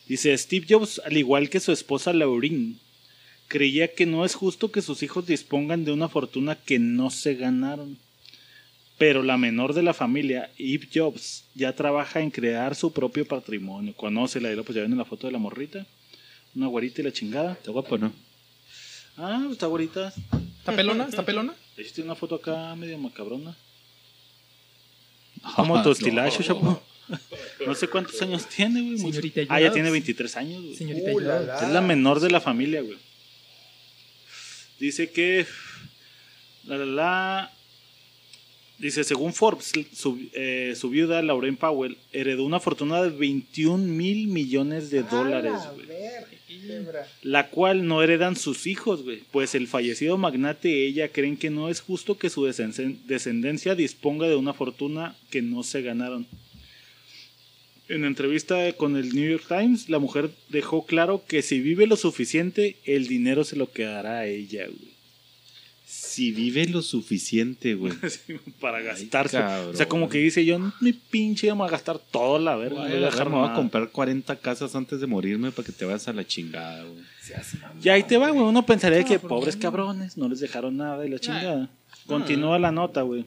Dice, 0.07 0.37
Steve 0.37 0.67
Jobs, 0.69 1.01
al 1.05 1.17
igual 1.17 1.49
que 1.49 1.61
su 1.61 1.73
esposa 1.73 2.13
Laureen, 2.13 2.79
creía 3.49 3.95
que 3.95 4.07
no 4.07 4.25
es 4.25 4.35
justo 4.35 4.71
que 4.71 4.83
sus 4.83 5.03
hijos 5.03 5.27
dispongan 5.27 5.85
de 5.85 5.93
una 5.93 6.09
fortuna 6.09 6.57
que 6.57 6.79
no 6.79 7.11
se 7.11 7.35
ganaron. 7.35 7.97
Pero 8.99 9.23
la 9.23 9.39
menor 9.39 9.73
de 9.73 9.83
la 9.83 9.95
familia, 9.95 10.51
Eve 10.59 10.89
Jobs, 10.93 11.45
ya 11.55 11.75
trabaja 11.75 12.21
en 12.21 12.31
crear 12.31 12.75
su 12.75 12.93
propio 12.93 13.27
patrimonio. 13.27 13.95
Conoce 13.97 14.41
la 14.41 14.55
pues 14.63 14.77
ya 14.77 14.83
ven 14.83 14.93
en 14.93 14.99
la 14.99 15.07
foto 15.07 15.27
de 15.27 15.33
la 15.33 15.39
morrita. 15.39 15.87
Una 16.55 16.67
güerita 16.67 17.01
y 17.01 17.05
la 17.05 17.13
chingada. 17.13 17.53
Está 17.53 17.71
guapo, 17.71 17.97
¿no? 17.97 18.13
Ah, 19.17 19.49
está 19.51 19.67
güerita. 19.69 20.13
¿Está 20.61 20.77
pelona? 20.77 21.07
¿Está 21.09 21.25
pelona? 21.25 21.55
Tiene 21.75 22.05
una 22.05 22.15
foto 22.15 22.35
acá 22.37 22.75
medio 22.77 22.99
macabrona. 22.99 23.57
Como 25.57 25.83
tu 25.83 25.91
estilacho, 25.91 26.43
chapo. 26.43 26.83
No 27.67 27.75
sé 27.75 27.89
cuántos 27.89 28.21
años 28.23 28.47
tiene, 28.47 28.83
güey. 28.83 28.99
Señorita 28.99 29.41
Ah, 29.49 29.61
ya 29.61 29.73
tiene 29.73 29.91
23 29.91 30.37
años, 30.37 30.63
güey. 30.63 30.77
Señorita. 30.77 31.63
Es 31.65 31.69
la 31.71 31.81
menor 31.81 32.21
de 32.21 32.31
la 32.31 32.41
familia, 32.41 32.83
güey. 32.83 32.99
Dice 34.79 35.11
que. 35.11 35.47
La, 36.65 36.77
la, 36.77 36.87
la. 36.87 37.53
Dice, 38.81 39.05
según 39.05 39.35
Forbes, 39.35 39.73
su, 39.93 40.19
eh, 40.33 40.73
su 40.75 40.89
viuda, 40.89 41.21
Lauren 41.23 41.57
Powell, 41.57 41.99
heredó 42.13 42.45
una 42.45 42.61
fortuna 42.61 43.03
de 43.03 43.11
21 43.11 43.85
mil 43.87 44.27
millones 44.29 44.91
de 44.91 45.03
dólares, 45.03 45.53
güey. 45.75 45.87
La 47.23 47.49
cual 47.51 47.87
no 47.87 48.03
heredan 48.03 48.37
sus 48.37 48.67
hijos, 48.67 49.03
güey. 49.03 49.21
Pues 49.33 49.55
el 49.55 49.69
fallecido 49.69 50.17
magnate 50.17 50.71
y 50.71 50.87
ella 50.87 51.09
creen 51.09 51.37
que 51.37 51.51
no 51.51 51.69
es 51.69 51.81
justo 51.83 52.17
que 52.17 52.31
su 52.31 52.47
descen- 52.47 52.99
descendencia 53.07 53.75
disponga 53.75 54.27
de 54.29 54.37
una 54.37 54.55
fortuna 54.55 55.15
que 55.31 55.43
no 55.43 55.63
se 55.63 55.83
ganaron. 55.83 56.27
En 57.89 58.05
entrevista 58.05 58.73
con 58.75 58.97
el 58.97 59.15
New 59.15 59.29
York 59.31 59.45
Times, 59.49 59.89
la 59.91 59.99
mujer 59.99 60.31
dejó 60.49 60.87
claro 60.87 61.23
que 61.27 61.43
si 61.43 61.61
vive 61.61 61.87
lo 61.87 61.97
suficiente, 61.97 62.77
el 62.85 63.09
dinero 63.09 63.45
se 63.45 63.57
lo 63.57 63.71
quedará 63.73 64.21
a 64.21 64.27
ella, 64.27 64.67
güey. 64.67 64.91
Si 65.93 66.31
vive 66.31 66.67
lo 66.67 66.83
suficiente, 66.83 67.75
güey. 67.75 67.93
Para 68.61 68.81
gastarse. 68.81 69.39
cabrón. 69.39 69.75
o 69.75 69.77
sea, 69.77 69.89
como 69.89 70.09
que 70.09 70.19
dice 70.19 70.45
yo, 70.45 70.59
mi 70.81 70.93
pinche, 70.93 71.49
vamos 71.49 71.67
a 71.69 71.71
gastar 71.73 71.99
todo 71.99 72.39
la 72.39 72.55
verga. 72.57 72.77
Voy 72.83 72.85
a 72.85 72.87
a 72.87 72.95
dejar, 72.95 73.11
dejar 73.13 73.27
me 73.29 73.35
voy 73.35 73.41
a 73.45 73.47
nada. 73.49 73.57
comprar 73.57 73.91
40 73.91 74.37
casas 74.37 74.75
antes 74.77 75.01
de 75.01 75.07
morirme 75.09 75.51
para 75.51 75.67
que 75.67 75.73
te 75.73 75.85
vayas 75.85 76.07
a 76.07 76.13
la 76.13 76.25
chingada, 76.27 76.85
güey. 76.85 77.01
Y 77.83 77.89
ahí 77.89 78.05
te 78.05 78.17
va, 78.19 78.31
güey. 78.31 78.45
Uno 78.47 78.65
pensaría 78.65 79.05
que 79.05 79.19
pobres 79.19 79.57
cabrones, 79.57 80.17
no 80.17 80.29
les 80.29 80.39
dejaron 80.41 80.77
nada 80.77 81.05
y 81.05 81.11
la 81.11 81.19
chingada. 81.19 81.71
Continúa 82.07 82.59
la 82.59 82.71
nota, 82.71 83.03
güey. 83.03 83.25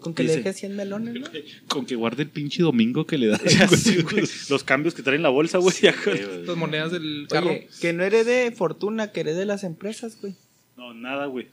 Con 0.00 0.12
que 0.12 0.22
Dice- 0.24 0.36
le 0.36 0.42
dejes 0.42 0.56
100 0.60 0.76
melones, 0.76 1.14
¿no? 1.14 1.26
Con 1.68 1.86
que 1.86 1.94
guarde 1.96 2.24
el 2.24 2.28
pinche 2.28 2.62
domingo 2.62 3.06
que 3.06 3.16
le 3.16 3.28
güey. 3.28 4.24
Los 4.50 4.62
cambios 4.62 4.92
que 4.94 5.02
traen 5.02 5.16
en 5.20 5.22
la 5.22 5.30
bolsa, 5.30 5.56
güey. 5.58 5.74
con- 6.04 6.46
Las 6.46 6.56
monedas 6.56 6.92
del 6.92 7.26
carro. 7.30 7.48
Oye, 7.50 7.68
que 7.80 7.94
no 7.94 8.04
herede 8.04 8.50
fortuna, 8.52 9.12
que 9.12 9.20
herede 9.20 9.46
las 9.46 9.64
empresas, 9.64 10.18
güey. 10.20 10.34
No, 10.76 10.92
nada, 10.92 11.24
güey. 11.26 11.46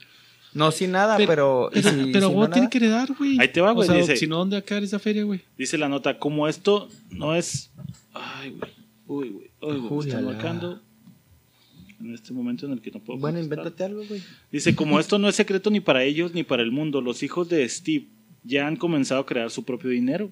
No, 0.53 0.71
sin 0.71 0.91
nada, 0.91 1.15
pero. 1.17 1.69
Pero, 1.71 1.71
y 1.73 1.81
si- 2.05 2.11
pero 2.11 2.27
si 2.29 2.33
vos 2.35 2.47
no 2.49 2.53
tiene 2.53 2.69
que 2.69 2.77
heredar, 2.77 3.13
güey. 3.17 3.37
Ahí 3.39 3.47
te 3.47 3.61
va, 3.61 3.71
güey, 3.71 3.87
O 3.87 3.91
sea, 3.91 3.99
dice- 4.01 4.17
si 4.17 4.27
no, 4.27 4.37
¿dónde 4.37 4.55
va 4.57 4.59
a 4.59 4.63
quedar 4.63 4.83
esa 4.83 4.99
feria, 4.99 5.23
güey? 5.23 5.41
Dice 5.57 5.77
la 5.77 5.87
nota, 5.87 6.19
como 6.19 6.47
esto 6.47 6.89
no 7.09 7.35
es... 7.35 7.71
Ay, 8.13 8.49
güey. 8.51 8.71
Uy, 9.07 9.29
güey. 9.29 9.51
Uy, 9.61 9.79
güey. 9.87 10.09
La. 10.11 10.21
marcando 10.21 10.81
en 12.01 12.13
este 12.15 12.33
momento 12.33 12.65
en 12.65 12.73
el 12.73 12.81
que 12.81 12.91
no 12.91 12.99
puedo 12.99 13.19
Bueno, 13.19 13.39
contestar. 13.39 13.59
invéntate 13.65 13.83
algo, 13.85 14.03
güey. 14.07 14.21
Dice, 14.51 14.75
como 14.75 14.99
esto 14.99 15.19
no 15.19 15.29
es 15.29 15.35
secreto 15.35 15.69
ni 15.69 15.79
para 15.79 16.03
ellos 16.03 16.33
ni 16.33 16.43
para 16.43 16.63
el 16.63 16.71
mundo, 16.71 16.99
los 16.99 17.21
hijos 17.23 17.47
de 17.47 17.67
Steve 17.69 18.07
ya 18.43 18.67
han 18.67 18.75
comenzado 18.75 19.21
a 19.21 19.25
crear 19.25 19.51
su 19.51 19.63
propio 19.63 19.89
dinero. 19.91 20.31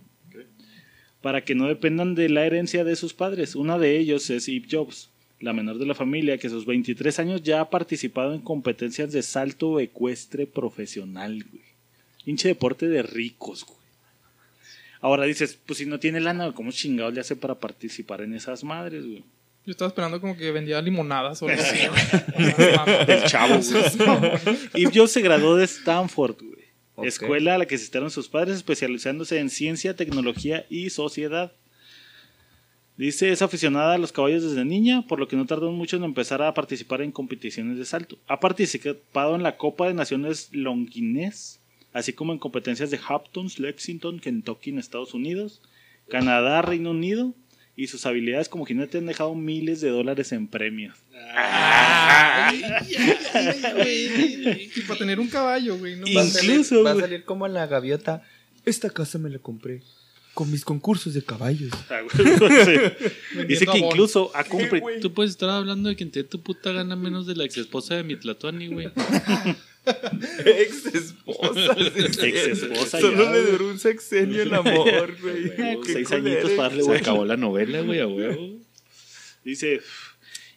Para 1.22 1.44
que 1.44 1.54
no 1.54 1.68
dependan 1.68 2.16
de 2.16 2.30
la 2.30 2.46
herencia 2.46 2.84
de 2.86 2.96
sus 2.96 3.14
padres. 3.14 3.56
Una 3.56 3.78
de 3.78 4.00
ellos 4.00 4.30
es 4.30 4.48
Eve 4.48 4.66
Jobs, 4.72 5.10
la 5.40 5.54
menor 5.54 5.78
de 5.78 5.86
la 5.86 5.96
familia, 5.96 6.38
que 6.38 6.48
a 6.48 6.50
sus 6.50 6.66
23 6.66 7.20
años 7.20 7.44
ya 7.44 7.62
ha 7.62 7.70
participado 7.70 8.34
en 8.34 8.42
competencias 8.42 9.12
de 9.12 9.24
salto 9.24 9.80
ecuestre 9.80 10.46
profesional, 10.48 11.44
güey. 11.50 11.64
Hinche 12.26 12.50
deporte 12.50 12.88
de 12.88 13.02
ricos, 13.02 13.66
güey. 13.66 13.80
Ahora 15.02 15.24
dices, 15.24 15.58
pues 15.66 15.80
si 15.80 15.86
no 15.86 16.00
tiene 16.00 16.20
lana, 16.20 16.52
¿cómo 16.54 16.72
chingado 16.72 17.10
le 17.10 17.22
hace 17.22 17.36
para 17.36 17.56
participar 17.56 18.22
en 18.22 18.34
esas 18.34 18.64
madres, 18.64 19.06
güey? 19.06 19.24
Yo 19.66 19.72
estaba 19.72 19.88
esperando 19.88 20.20
como 20.20 20.36
que 20.36 20.52
vendía 20.52 20.82
limonadas 20.82 21.42
o 21.42 21.48
algo 21.48 21.62
así. 21.62 21.78
Del 23.08 23.24
chavo, 23.24 23.60
güey. 23.62 24.58
Y 24.74 24.86
Jobs 24.86 25.12
se 25.12 25.22
graduó 25.22 25.56
de 25.56 25.66
Stanford, 25.66 26.36
güey. 26.42 27.08
Escuela 27.08 27.56
a 27.56 27.58
la 27.58 27.66
que 27.66 27.76
asistieron 27.76 28.12
sus 28.12 28.28
padres, 28.28 28.58
especializándose 28.58 29.40
en 29.40 29.50
ciencia, 29.50 29.96
tecnología 29.96 30.66
y 30.70 30.90
sociedad. 30.90 31.54
Dice, 33.00 33.32
es 33.32 33.42
aficionada 33.42 33.94
a 33.94 33.98
los 33.98 34.12
caballos 34.12 34.44
desde 34.44 34.66
niña, 34.66 35.04
por 35.08 35.20
lo 35.20 35.28
que 35.30 35.38
no 35.38 35.46
tardó 35.46 35.72
mucho 35.72 35.96
en 35.96 36.04
empezar 36.04 36.42
a 36.42 36.54
participar 36.54 37.02
en 37.02 37.14
competiciones 37.14 37.78
de 37.78 37.86
salto. 37.86 38.18
Ha 38.28 38.42
participado 38.42 39.36
en 39.36 39.44
la 39.44 39.56
Copa 39.56 39.88
de 39.88 39.94
Naciones 39.94 40.50
Longines, 40.52 41.62
así 41.94 42.12
como 42.12 42.34
en 42.34 42.40
competencias 42.40 42.92
de 42.92 43.00
Hamptons, 43.08 43.58
Lexington, 43.58 44.20
Kentucky 44.20 44.72
en 44.72 44.80
Estados 44.80 45.14
Unidos, 45.14 45.62
Canadá, 46.10 46.62
Reino 46.62 46.92
Unido, 46.92 47.34
y 47.78 47.88
sus 47.88 48.06
habilidades 48.06 48.50
como 48.50 48.66
jinete 48.66 48.98
han 48.98 49.06
dejado 49.06 49.34
miles 49.34 49.80
de 49.80 49.88
dólares 49.92 50.34
en 50.34 50.48
premios. 50.50 50.98
Y 54.76 54.82
para 54.82 55.00
tener 55.00 55.20
un 55.22 55.30
caballo, 55.30 55.78
güey. 55.78 55.96
No 55.96 56.06
Y- 56.06 56.14
Va 56.16 56.22
a 56.22 56.26
salir- 56.26 56.50
Incluso, 56.52 56.84
Va 56.84 56.92
a 56.92 57.00
salir 57.00 57.24
como 57.24 57.48
la 57.48 57.66
gaviota. 57.68 58.24
Esta 58.66 58.90
casa 58.90 59.18
me 59.18 59.30
la 59.30 59.40
compré. 59.40 59.84
Con 60.40 60.50
mis 60.52 60.64
concursos 60.64 61.14
de 61.14 61.22
caballos. 61.22 61.70
Ah, 61.90 62.00
güey. 62.00 62.38
Sí. 62.66 63.46
Dice 63.46 63.66
que 63.66 63.78
incluso 63.78 64.32
ha 64.34 64.46
cumplido. 64.46 64.88
Tú 65.02 65.14
puedes 65.14 65.32
estar 65.32 65.50
hablando 65.50 65.90
de 65.90 65.98
que 65.98 66.06
te 66.06 66.24
tu 66.24 66.42
puta 66.42 66.72
gana 66.72 66.96
menos 66.96 67.28
de 67.28 67.36
la 67.36 67.44
ex 67.44 67.58
esposa 67.58 67.96
de 67.96 68.04
mi 68.06 68.16
Tlatuani, 68.16 68.68
güey. 68.70 68.88
Ex 70.46 70.86
esposa. 70.96 71.76
Ex 72.24 72.24
esposa 72.24 73.02
Solo 73.02 73.26
ya, 73.26 73.32
le 73.34 73.42
güey. 73.42 73.52
duró 73.52 73.68
un 73.68 73.80
sexenio 73.80 74.42
el 74.44 74.54
amor, 74.54 75.18
güey. 75.22 75.50
Huevo, 75.50 75.82
Qué 75.82 75.92
seis 75.94 76.08
culero. 76.08 76.26
añitos 76.26 76.52
para 76.52 76.70
darle 76.70 76.84
Se 76.84 76.96
acabó 76.96 77.26
la 77.26 77.36
novela, 77.36 77.82
güey, 77.82 78.00
a 78.00 78.08
huevo. 78.08 78.60
Dice, 79.44 79.82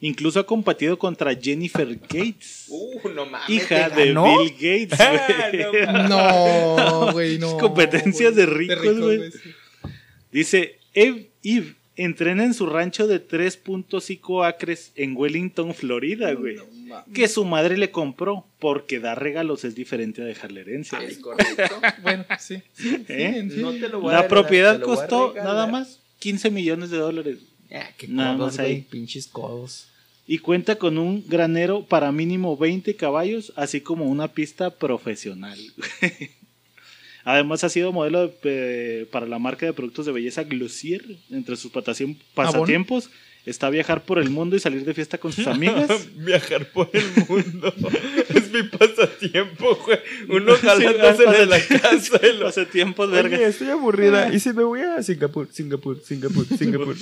incluso 0.01 0.39
ha 0.39 0.47
competido 0.47 0.97
contra 0.97 1.35
Jennifer 1.35 1.89
Gates, 2.03 2.67
Uh, 2.69 3.09
no 3.09 3.27
mames. 3.27 3.51
hija 3.51 3.89
¿te 3.91 4.01
de 4.01 4.07
ganó? 4.09 4.39
Bill 4.45 4.53
Gates. 4.53 5.01
Ah, 5.01 5.51
güey. 5.51 5.87
no 5.87 5.93
mames. 5.93 6.09
No, 6.09 7.13
güey, 7.13 7.39
no. 7.39 7.59
Competencias 7.59 8.37
de 8.37 8.47
güey. 8.47 8.59
ricos, 8.69 9.01
güey. 9.01 9.31
sí. 9.33 9.39
Dice, 10.33 10.79
Eve, 10.95 11.29
Eve 11.45 11.75
entrena 11.95 12.45
en 12.45 12.55
su 12.55 12.65
rancho 12.67 13.07
de 13.07 13.21
3.5 13.27 14.47
acres 14.47 14.93
en 14.97 15.15
Wellington, 15.17 15.75
Florida, 15.75 16.33
güey. 16.33 16.57
que 17.15 17.29
su 17.29 17.45
madre 17.45 17.77
le 17.77 17.91
compró 17.91 18.47
porque 18.59 18.99
dar 18.99 19.23
regalos 19.23 19.65
es 19.65 19.75
diferente 19.75 20.23
a 20.23 20.25
dejarle 20.25 20.63
herencia. 20.63 20.99
Es 21.03 21.19
correcto. 21.19 21.63
Bueno, 22.03 22.25
sí. 22.41 22.63
sí, 22.73 23.05
¿Eh? 23.09 23.35
entiendo. 23.37 23.73
No 23.73 23.79
te 23.79 23.89
lo 23.91 24.01
voy 24.01 24.15
a 24.15 24.23
La 24.23 24.29
propiedad 24.29 24.81
costó 24.81 25.35
nada 25.35 25.67
más 25.67 26.01
15 26.21 26.51
millones 26.51 26.91
de 26.91 26.97
dólares. 26.97 27.39
Ah, 27.71 27.89
qué 27.97 28.09
Nada 28.09 28.37
codos, 28.37 28.53
más 28.53 28.59
ahí. 28.59 28.73
güey. 28.73 28.83
Pinches 28.89 29.27
codos. 29.27 29.89
y 30.27 30.39
cuenta 30.39 30.77
con 30.77 30.97
un 30.99 31.25
granero 31.29 31.85
para 31.87 32.11
mínimo 32.11 32.57
20 32.57 32.97
caballos, 32.97 33.53
así 33.57 33.81
como 33.83 34.07
una 34.07 34.29
pista 34.29 34.71
profesional. 34.71 35.59
Además 37.25 37.63
ha 37.65 37.69
sido 37.69 37.93
modelo 37.93 38.29
de, 38.43 39.07
para 39.13 39.27
la 39.27 39.39
marca 39.39 39.65
de 39.67 39.73
productos 39.73 40.07
de 40.07 40.13
belleza 40.13 40.43
Glossier. 40.45 41.05
Entre 41.31 41.57
sus 41.57 41.73
pataci- 41.73 42.17
pasatiempos 42.35 43.11
está 43.47 43.71
viajar 43.71 44.05
por 44.05 44.19
el 44.21 44.31
mundo 44.31 44.55
y 44.57 44.61
salir 44.61 44.85
de 44.85 44.95
fiesta 44.95 45.19
con 45.19 45.33
sus 45.33 45.47
amigas. 45.49 45.89
Viajar 46.17 46.67
por 46.73 46.91
el 46.93 47.05
mundo. 47.29 47.73
es 48.29 48.51
mi 48.53 48.63
pasatiempo, 48.65 49.77
güey. 49.85 49.99
Uno 50.29 50.55
jalándose 50.61 51.25
de 51.27 51.47
la 51.47 51.61
casa. 51.65 52.21
y 52.27 52.39
lo- 52.39 52.47
Pasatiempos, 52.47 53.11
verga. 53.11 53.37
Oye, 53.37 53.47
estoy 53.47 53.69
aburrida. 53.69 54.33
Y 54.35 54.41
si 54.41 54.53
me 54.53 54.65
voy 54.65 54.81
a 54.81 55.03
Singapur, 55.03 55.49
Singapur, 55.53 56.01
Singapur, 56.05 56.47
Singapur. 56.47 56.97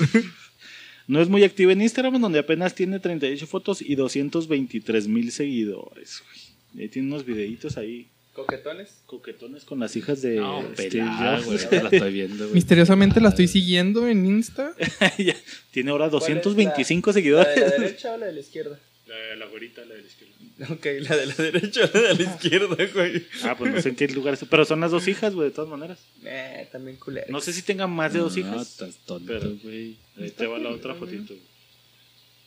No 1.07 1.21
es 1.21 1.29
muy 1.29 1.43
activa 1.45 1.73
en 1.73 1.83
Instagram, 1.83 2.21
donde 2.21 2.39
apenas 2.39 2.75
tiene 2.75 3.01
38 3.01 3.47
fotos 3.47 3.83
y 3.83 3.95
223 3.97 5.09
mil 5.09 5.33
seguidores. 5.33 6.23
güey. 6.25 6.85
Ahí 6.85 6.89
tiene 6.89 7.09
unos 7.09 7.25
videitos 7.25 7.77
ahí 7.79 8.07
¿Coquetones? 8.47 9.03
coquetones 9.07 9.64
con 9.64 9.80
las 9.80 9.95
hijas 9.97 10.22
de 10.22 10.36
No, 10.36 10.62
Steve 10.74 10.91
pelada, 10.91 11.36
Jobs. 11.43 11.47
güey. 11.70 11.82
La 11.82 11.88
estoy 11.91 12.12
viendo, 12.12 12.45
güey. 12.45 12.55
Misteriosamente 12.55 13.20
la 13.20 13.28
estoy 13.30 13.49
siguiendo 13.49 14.07
en 14.09 14.24
Insta. 14.26 14.74
Ya, 15.18 15.36
tiene 15.70 15.91
ahora 15.91 16.09
¿Cuál 16.09 16.22
es 16.22 16.28
225 16.43 17.11
¿La 17.11 17.14
seguidores. 17.14 17.55
de 17.55 17.61
la 17.61 17.68
derecha 17.70 18.12
o 18.14 18.16
la 18.16 18.26
de 18.26 18.32
la 18.32 18.41
izquierda? 18.41 18.78
La, 19.07 19.36
la 19.36 19.47
güerita, 19.47 19.84
la 19.84 19.95
de 19.95 20.03
la 20.03 20.07
izquierda. 20.07 20.34
Ok, 20.72 20.86
la 21.09 21.16
de 21.16 21.26
la 21.26 21.34
derecha 21.34 21.80
o 21.93 21.99
la 21.99 22.09
de 22.09 22.14
la 22.14 22.22
izquierda, 22.22 22.76
güey. 22.95 23.26
Ah, 23.43 23.57
pues 23.59 23.74
no 23.74 23.80
sé 23.82 23.88
en 23.91 23.97
qué 23.97 24.07
lugar 24.09 24.34
es. 24.34 24.45
Pero 24.49 24.64
son 24.64 24.80
las 24.80 24.91
dos 24.93 25.09
hijas, 25.09 25.34
güey, 25.34 25.49
de 25.49 25.55
todas 25.55 25.68
maneras. 25.70 25.99
Eh, 26.24 26.68
también 26.70 26.97
culero. 26.97 27.26
No 27.30 27.41
sé 27.41 27.53
si 27.53 27.62
tengan 27.62 27.91
más 27.91 28.12
de 28.12 28.20
dos 28.20 28.36
No, 28.36 28.41
hijas. 28.41 28.68
estás 28.70 28.97
tonto, 29.07 29.26
Pero- 29.26 29.51
güey. 29.62 29.97
Ahí 30.16 30.30
te 30.30 30.47
va 30.47 30.59
la 30.59 30.68
otra 30.70 30.95
fotito. 30.97 31.34
güey. 31.34 31.41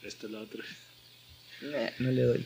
Esta 0.03 0.27
es 0.27 0.31
la 0.31 0.39
otra. 0.39 0.63
Eh, 1.63 1.93
no 1.99 2.11
le 2.11 2.21
doy. 2.23 2.45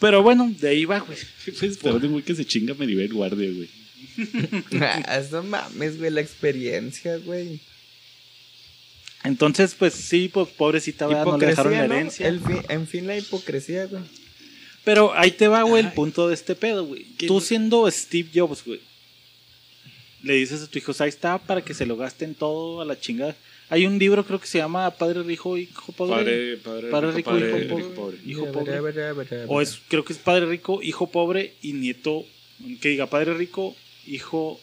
Pero 0.00 0.22
bueno, 0.22 0.52
de 0.58 0.68
ahí 0.68 0.84
va, 0.86 0.98
güey. 1.00 1.18
Estoy 1.46 1.68
esperando, 1.68 2.08
güey, 2.08 2.24
que 2.24 2.34
se 2.34 2.44
chinga 2.44 2.74
Maribel 2.74 3.12
Guardia, 3.12 3.50
güey. 3.52 3.68
Ah, 4.80 5.22
no 5.30 5.42
mames, 5.42 5.98
güey, 5.98 6.10
la 6.10 6.20
experiencia, 6.20 7.18
güey. 7.18 7.60
Entonces, 9.22 9.74
pues 9.78 9.94
sí, 9.94 10.30
pues 10.32 10.48
pobrecita, 10.48 11.06
¿verdad? 11.06 11.26
no 11.26 11.38
le 11.38 11.46
dejaron 11.46 11.72
la 11.72 11.86
¿no? 11.86 11.94
herencia. 11.94 12.26
El 12.26 12.40
en 12.68 12.86
fin, 12.86 13.06
la 13.06 13.16
hipocresía, 13.16 13.86
güey. 13.86 14.02
Pero 14.84 15.12
ahí 15.14 15.30
te 15.30 15.46
va, 15.48 15.62
güey, 15.62 15.84
el 15.84 15.92
punto 15.92 16.28
de 16.28 16.34
este 16.34 16.54
pedo, 16.54 16.86
güey. 16.86 17.04
Tú 17.26 17.40
siendo 17.40 17.90
Steve 17.90 18.30
Jobs, 18.34 18.64
güey. 18.64 18.80
Le 20.22 20.34
dices 20.34 20.62
a 20.62 20.66
tu 20.66 20.78
hijo, 20.78 20.92
ahí 20.98 21.08
está, 21.08 21.38
para 21.38 21.62
que 21.62 21.74
se 21.74 21.86
lo 21.86 21.96
gasten 21.96 22.34
todo 22.34 22.80
a 22.80 22.84
la 22.86 22.98
chingada. 22.98 23.36
Hay 23.70 23.86
un 23.86 23.98
libro, 23.98 24.24
creo 24.26 24.40
que 24.40 24.46
se 24.48 24.58
llama 24.58 24.90
Padre 24.90 25.22
Rico, 25.22 25.56
Hijo 25.56 25.92
Pobre. 25.92 26.16
Padre, 26.16 26.56
padre, 26.58 26.90
Padre 26.90 27.12
rico, 27.12 27.38
hijo 27.38 27.56
rico, 27.56 27.68
pobre. 27.68 27.84
pobre. 27.94 28.18
Hijo. 28.26 28.46
O 29.46 29.60
es, 29.60 29.78
creo 29.88 30.04
que 30.04 30.12
es 30.12 30.18
Padre 30.18 30.46
Rico, 30.46 30.82
Hijo 30.82 31.10
Pobre 31.10 31.54
y 31.62 31.72
Nieto. 31.72 32.24
Que 32.80 32.88
diga 32.90 33.06
Padre 33.06 33.32
Rico, 33.34 33.74
Hijo 34.06 34.60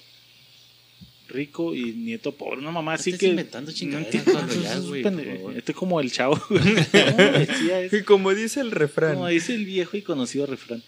Rico 1.29 1.73
y 1.73 1.93
Nieto 1.93 2.33
Pobre. 2.33 2.59
Una 2.59 2.71
mamá 2.71 2.93
así 2.95 3.17
que. 3.17 3.27
inventando 3.27 3.71
chingaderas, 3.71 4.13
entiendo, 4.13 4.39
Pablo, 4.39 4.61
ya, 4.61 4.71
eso 4.71 4.79
es 4.81 4.87
güey, 4.87 5.03
pende- 5.03 5.23
por 5.23 5.35
favor. 5.37 5.57
Este 5.57 5.71
es 5.71 5.77
como 5.77 5.99
el 6.01 6.11
chavo. 6.11 6.41
Y 7.91 8.01
como 8.03 8.33
dice 8.33 8.59
el 8.61 8.71
refrán. 8.71 9.15
Como 9.15 9.27
dice 9.27 9.55
el 9.55 9.65
viejo 9.65 9.95
y 9.97 10.01
conocido 10.01 10.45
refrán. 10.45 10.83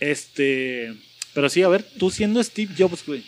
Este. 0.00 0.94
Pero 1.34 1.48
sí, 1.48 1.62
a 1.62 1.68
ver, 1.68 1.82
tú 1.98 2.10
siendo 2.10 2.42
Steve 2.42 2.72
Jobs, 2.78 3.04
güey. 3.06 3.22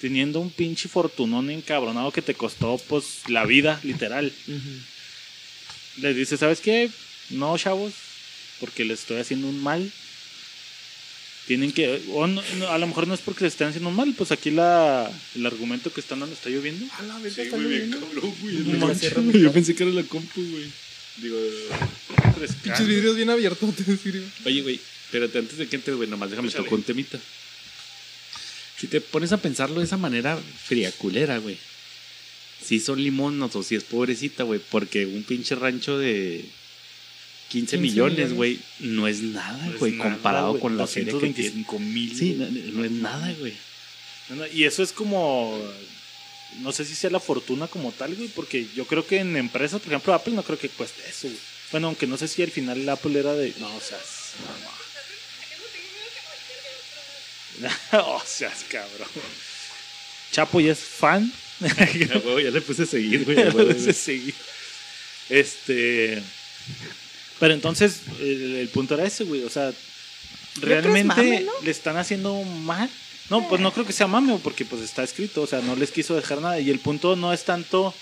Teniendo 0.00 0.40
un 0.40 0.50
pinche 0.50 0.88
fortunón 0.88 1.50
encabronado 1.50 2.12
que 2.12 2.22
te 2.22 2.34
costó, 2.34 2.76
pues, 2.88 3.20
la 3.28 3.46
vida, 3.46 3.80
literal. 3.82 4.32
Les 5.98 6.14
dices, 6.16 6.40
¿sabes 6.40 6.60
qué? 6.60 6.90
No, 7.30 7.56
chavos, 7.56 7.92
porque 8.60 8.84
les 8.84 9.00
estoy 9.00 9.18
haciendo 9.18 9.48
un 9.48 9.62
mal. 9.62 9.90
Tienen 11.46 11.72
que. 11.72 12.02
o 12.12 12.26
no- 12.26 12.42
no, 12.58 12.68
a 12.68 12.76
lo 12.78 12.86
mejor 12.88 13.06
no 13.06 13.14
es 13.14 13.20
porque 13.20 13.44
les 13.44 13.52
estén 13.54 13.68
haciendo 13.68 13.88
un 13.88 13.96
mal, 13.96 14.12
pues 14.18 14.32
aquí 14.32 14.50
la, 14.50 15.10
el 15.36 15.46
argumento 15.46 15.92
que 15.92 16.00
están 16.00 16.18
dando 16.20 16.34
está 16.34 16.50
lloviendo. 16.50 16.84
A 16.98 17.02
la 17.02 17.18
verga, 17.18 17.34
Sí, 17.34 17.40
está 17.42 17.56
güey, 17.56 17.68
bien 17.68 17.90
cabrón, 17.92 18.34
güey. 18.42 18.54
No 18.56 18.86
manches. 18.86 19.14
Yo 19.40 19.52
pensé 19.52 19.74
que 19.74 19.82
era 19.84 19.92
la 19.92 20.02
compu, 20.02 20.42
güey. 20.42 20.64
Digo, 21.18 21.38
Pinches 22.62 22.86
vidrios 22.86 23.16
bien 23.16 23.30
abiertos, 23.30 23.74
te 23.76 23.82
oye, 24.44 24.60
güey, 24.60 24.80
espérate, 25.06 25.38
antes 25.38 25.56
de 25.56 25.66
que 25.68 25.76
entres, 25.76 25.96
güey, 25.96 26.08
nomás 26.10 26.28
déjame 26.30 26.50
tocar 26.50 26.74
un 26.74 26.82
temita. 26.82 27.18
Si 28.78 28.86
te 28.86 29.00
pones 29.00 29.32
a 29.32 29.38
pensarlo 29.38 29.80
de 29.80 29.86
esa 29.86 29.96
manera 29.96 30.36
friaculera, 30.36 31.38
güey. 31.38 31.56
Si 32.62 32.80
son 32.80 33.02
limonos 33.02 33.54
o 33.56 33.62
si 33.62 33.74
es 33.74 33.84
pobrecita, 33.84 34.42
güey, 34.42 34.60
porque 34.70 35.06
un 35.06 35.22
pinche 35.22 35.54
rancho 35.54 35.98
de 35.98 36.44
15 37.48 37.76
15 37.76 37.78
millones, 37.78 38.32
güey, 38.32 38.58
no 38.80 39.06
es 39.06 39.22
nada, 39.22 39.68
es 39.68 39.78
güey, 39.78 39.96
comparado 39.96 40.58
con 40.58 40.76
la 40.76 40.86
feria 40.86 41.12
que 41.12 41.18
tiene. 41.18 41.62
225 41.62 41.78
mil. 41.78 42.16
Sí, 42.16 42.34
no, 42.34 42.46
no 42.72 42.84
es 42.84 42.90
nada, 42.90 43.32
güey. 43.38 43.54
No, 44.30 44.46
Y 44.48 44.64
eso 44.64 44.82
es 44.82 44.92
como. 44.92 45.58
No 46.60 46.72
sé 46.72 46.84
si 46.84 46.94
sea 46.94 47.10
la 47.10 47.20
fortuna 47.20 47.68
como 47.68 47.92
tal, 47.92 48.14
güey, 48.14 48.28
porque 48.28 48.66
yo 48.74 48.86
creo 48.86 49.06
que 49.06 49.18
en 49.18 49.36
empresas, 49.36 49.80
por 49.80 49.92
ejemplo, 49.92 50.14
Apple 50.14 50.34
no 50.34 50.42
creo 50.42 50.58
que 50.58 50.68
cueste 50.70 51.02
eso, 51.08 51.28
güey. 51.28 51.38
Bueno, 51.70 51.88
aunque 51.88 52.06
no 52.06 52.16
sé 52.16 52.28
si 52.28 52.42
al 52.42 52.50
final 52.50 52.88
Apple 52.88 53.18
era 53.18 53.34
de. 53.34 53.52
No, 53.58 53.74
o 53.74 53.80
sea. 53.80 53.98
o 57.92 58.22
sea, 58.24 58.52
cabrón. 58.70 59.08
Chapo 60.32 60.60
ya 60.60 60.72
es 60.72 60.80
fan. 60.80 61.32
Ya, 61.58 62.50
le 62.50 62.60
puse 62.60 62.82
a 62.82 62.86
seguir, 62.86 63.24
güey. 63.24 63.36
Ya 63.44 63.50
güey, 63.50 63.70
hice 63.70 63.82
güey. 63.82 63.94
seguir. 63.94 64.34
Este. 65.30 66.22
Pero 67.40 67.54
entonces, 67.54 68.00
el, 68.20 68.56
el 68.56 68.68
punto 68.68 68.94
era 68.94 69.04
ese, 69.04 69.24
güey. 69.24 69.42
O 69.44 69.50
sea, 69.50 69.72
realmente 70.60 71.04
mame, 71.04 71.40
¿no? 71.40 71.52
le 71.62 71.70
están 71.70 71.96
haciendo 71.96 72.42
mal. 72.42 72.90
No, 73.30 73.48
pues 73.48 73.60
no 73.60 73.72
creo 73.72 73.86
que 73.86 73.92
sea 73.92 74.06
mame, 74.06 74.38
porque 74.42 74.64
pues 74.64 74.82
está 74.82 75.02
escrito. 75.02 75.42
O 75.42 75.46
sea, 75.46 75.60
no 75.60 75.76
les 75.76 75.90
quiso 75.90 76.14
dejar 76.14 76.40
nada. 76.40 76.60
Y 76.60 76.70
el 76.70 76.78
punto 76.78 77.16
no 77.16 77.32
es 77.32 77.44
tanto 77.44 77.94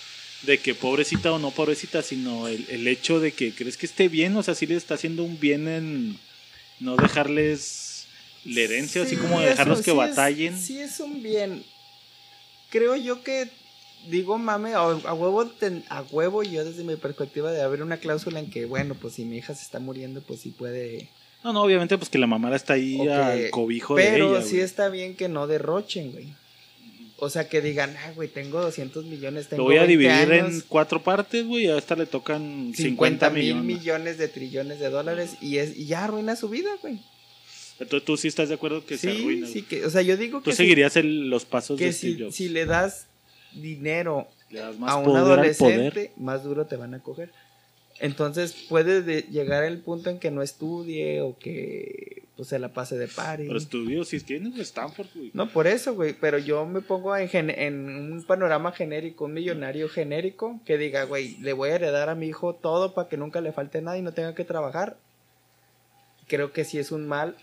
de 0.43 0.59
que 0.59 0.75
pobrecita 0.75 1.33
o 1.33 1.39
no 1.39 1.51
pobrecita, 1.51 2.03
sino 2.03 2.49
el, 2.49 2.67
el 2.69 2.87
hecho 2.89 3.21
de 3.21 3.33
que 3.33 3.55
crees 3.55 3.77
que 3.77 3.87
esté 3.87 4.09
bien. 4.09 4.37
O 4.37 4.43
sea, 4.43 4.55
sí 4.55 4.67
le 4.67 4.75
está 4.75 4.95
haciendo 4.95 5.23
un 5.23 5.39
bien 5.39 5.69
en 5.69 6.19
no 6.81 6.97
dejarles 6.97 7.94
la 8.47 8.61
herencia, 8.61 9.03
así 9.03 9.17
Sí, 9.17 9.17
como 9.21 9.41
eso 9.41 9.51
dejarlos 9.51 9.79
que 9.79 9.85
sí 9.85 9.91
es- 9.91 9.97
batallen. 9.97 10.59
sí 10.59 10.79
es 10.81 11.01
un 11.01 11.23
bien. 11.23 11.65
Creo 12.71 12.97
yo 12.97 13.23
que 13.23 13.49
digo 14.09 14.37
mame 14.39 14.75
a, 14.75 14.79
a 14.81 15.15
huevo 15.15 15.47
ten- 15.47 15.85
a 15.89 16.03
huevo 16.03 16.43
yo 16.43 16.65
desde 16.65 16.85
mi 16.85 16.97
perspectiva 16.97 17.53
de 17.53 17.63
haber 17.63 17.83
una 17.83 17.97
cláusula 17.97 18.39
en 18.39 18.51
que 18.51 18.67
bueno 18.67 18.95
pues 18.95 19.15
si 19.15 19.25
mi 19.25 19.39
hija 19.39 19.55
se 19.55 19.63
está 19.63 19.79
muriendo 19.81 20.21
pues 20.21 20.41
sí 20.41 20.51
puede 20.51 21.09
No, 21.43 21.53
no, 21.55 21.63
obviamente, 21.63 21.97
pues 21.97 22.11
que 22.11 22.19
la 22.19 22.27
mamá 22.27 22.55
está 22.55 22.75
ahí 22.75 23.01
Ok, 23.01 23.09
al 23.09 23.51
cobijo 23.51 23.95
de 23.97 24.03
pero 24.05 24.33
ella. 24.37 24.43
sí 24.45 24.53
güey. 24.57 24.61
está 24.63 24.89
bien 24.91 25.15
que 25.17 25.29
no 25.31 25.47
derrochen 25.47 26.13
güey 26.13 26.35
o 27.17 27.31
sea 27.31 27.49
que 27.49 27.63
digan 27.63 27.97
ah 27.97 28.13
güey 28.15 28.29
tengo 28.29 28.61
200 28.61 29.07
millones 29.07 29.49
tengo 29.49 29.63
Lo 29.63 29.65
voy 29.71 29.77
a 29.77 29.87
20 29.87 29.91
dividir 29.93 30.33
en 30.35 30.45
años, 30.47 30.65
cuatro 30.69 31.03
partes, 31.03 31.47
güey. 31.47 31.69
A 31.71 31.79
esta 31.79 31.97
le 31.97 32.05
tocan 32.05 32.73
50, 32.75 32.77
50 32.77 33.31
mil 33.31 33.55
millones. 33.55 33.65
millones 33.65 34.19
de 34.19 34.29
trillones 34.29 34.81
de 34.81 34.91
dólares 34.91 35.37
y 35.41 35.57
es 35.59 35.75
y 35.79 35.87
ya 35.87 36.05
arruina 36.05 36.37
su 36.37 36.51
vida 36.51 36.69
güey 36.83 37.01
Entonces 37.81 38.05
tú 38.05 38.17
sí 38.17 38.29
estás 38.29 38.49
de 38.49 38.55
acuerdo 38.55 38.85
que 38.87 38.97
se 38.99 39.11
sí 39.13 39.21
arruina. 39.21 39.47
sí 39.49 39.63
que 39.63 39.85
o 39.85 39.91
sea 39.91 40.03
yo 40.03 40.17
digo 40.17 40.39
Tú 40.39 40.45
que 40.47 40.51
si- 40.53 40.59
seguirías 40.59 40.97
el- 40.97 41.29
los 41.29 41.45
pasos 41.45 41.79
que 41.79 41.87
de 41.87 41.93
Steve 41.93 42.15
si, 42.17 42.23
Jobs. 42.23 42.35
si 42.37 42.49
le 42.49 42.67
das 42.67 43.07
dinero 43.53 44.29
Le 44.51 44.61
das 44.61 44.79
más 44.79 44.93
a 44.93 44.97
un 44.97 45.05
poder 45.05 45.23
adolescente, 45.23 45.91
poder. 45.91 46.11
más 46.17 46.45
duro 46.45 46.67
te 46.67 46.77
van 46.77 46.95
a 46.95 47.01
coger. 47.03 47.31
Entonces 48.01 48.53
puede 48.69 49.03
de- 49.03 49.23
llegar 49.23 49.65
el 49.65 49.79
punto 49.79 50.11
en 50.11 50.19
que 50.19 50.31
no 50.31 50.43
estudie 50.43 51.21
o 51.21 51.37
que 51.39 52.23
pues, 52.37 52.49
se 52.49 52.59
la 52.59 52.73
pase 52.73 52.97
de 52.99 53.07
party. 53.07 53.45
Pero 53.47 53.57
estudios, 53.59 54.09
si 54.09 54.19
tienes 54.21 54.59
Stanford, 54.59 55.07
güey. 55.15 55.31
No, 55.35 55.49
por 55.51 55.69
eso, 55.69 55.95
güey, 55.95 56.13
pero 56.21 56.37
yo 56.39 56.67
me 56.67 56.81
pongo 56.81 57.17
en, 57.17 57.29
gen- 57.29 57.51
en 57.51 58.13
un 58.13 58.25
panorama 58.25 58.73
genérico, 58.73 59.27
un 59.27 59.35
millonario 59.35 59.89
genérico, 59.89 60.59
que 60.67 60.77
diga, 60.77 61.05
güey, 61.05 61.37
le 61.39 61.53
voy 61.53 61.71
a 61.71 61.77
heredar 61.77 62.09
a 62.09 62.17
mi 62.17 62.27
hijo 62.27 62.53
todo 62.55 62.93
para 62.93 63.09
que 63.09 63.17
nunca 63.17 63.41
le 63.41 63.53
falte 63.53 63.81
nada 63.83 63.97
y 63.99 64.03
no 64.03 64.13
tenga 64.13 64.35
que 64.35 64.45
trabajar. 64.45 64.97
Creo 66.27 66.53
que 66.53 66.65
sí 66.65 66.79
es 66.79 66.91
un 66.91 67.07
mal, 67.07 67.37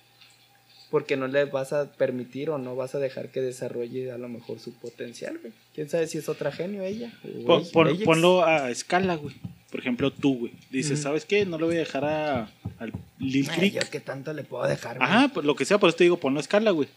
porque 0.92 1.18
no 1.18 1.28
le 1.28 1.46
vas 1.46 1.74
a 1.74 1.92
permitir 1.94 2.50
o 2.52 2.58
no 2.60 2.76
vas 2.76 2.94
a 2.94 3.00
dejar 3.00 3.30
que 3.30 3.42
desarrolle 3.42 4.12
a 4.12 4.18
lo 4.20 4.30
mejor 4.30 4.60
su 4.60 4.74
potencial, 4.74 5.40
güey. 5.40 5.54
¿Quién 5.74 5.90
sabe 5.90 6.06
si 6.08 6.18
es 6.20 6.30
otra 6.30 6.52
genio 6.52 6.84
ella? 6.84 7.12
o 7.24 7.46
Pon- 7.46 7.62
ella- 7.62 7.72
pon- 7.72 7.88
ella. 7.88 8.06
ponlo 8.06 8.46
a 8.46 8.70
escala, 8.70 9.16
güey. 9.16 9.36
Por 9.72 9.80
ejemplo, 9.80 10.12
tú, 10.12 10.38
güey. 10.38 10.54
Dices. 10.70 11.02
¿sabes 11.02 11.24
qué? 11.26 11.46
No 11.46 11.58
le 11.58 11.64
voy 11.66 11.76
a 11.78 11.80
dejar 11.80 12.04
a, 12.04 12.52
al 12.78 12.92
Lil 13.20 13.48
Ay, 13.52 13.58
Creek. 13.58 13.74
yo 13.76 13.90
qué 13.90 14.02
tanto 14.02 14.34
le 14.34 14.44
puedo 14.44 14.68
dejar, 14.68 14.98
güey? 14.98 15.10
Ajá, 15.10 15.30
pues 15.34 15.46
lo 15.46 15.56
que 15.56 15.64
sea, 15.64 15.78
por 15.78 15.88
eso 15.90 15.98
te 15.98 16.04
digo, 16.04 16.18
ponlo 16.18 16.40
a 16.40 16.42
escala, 16.42 16.72
güey. 16.72 16.90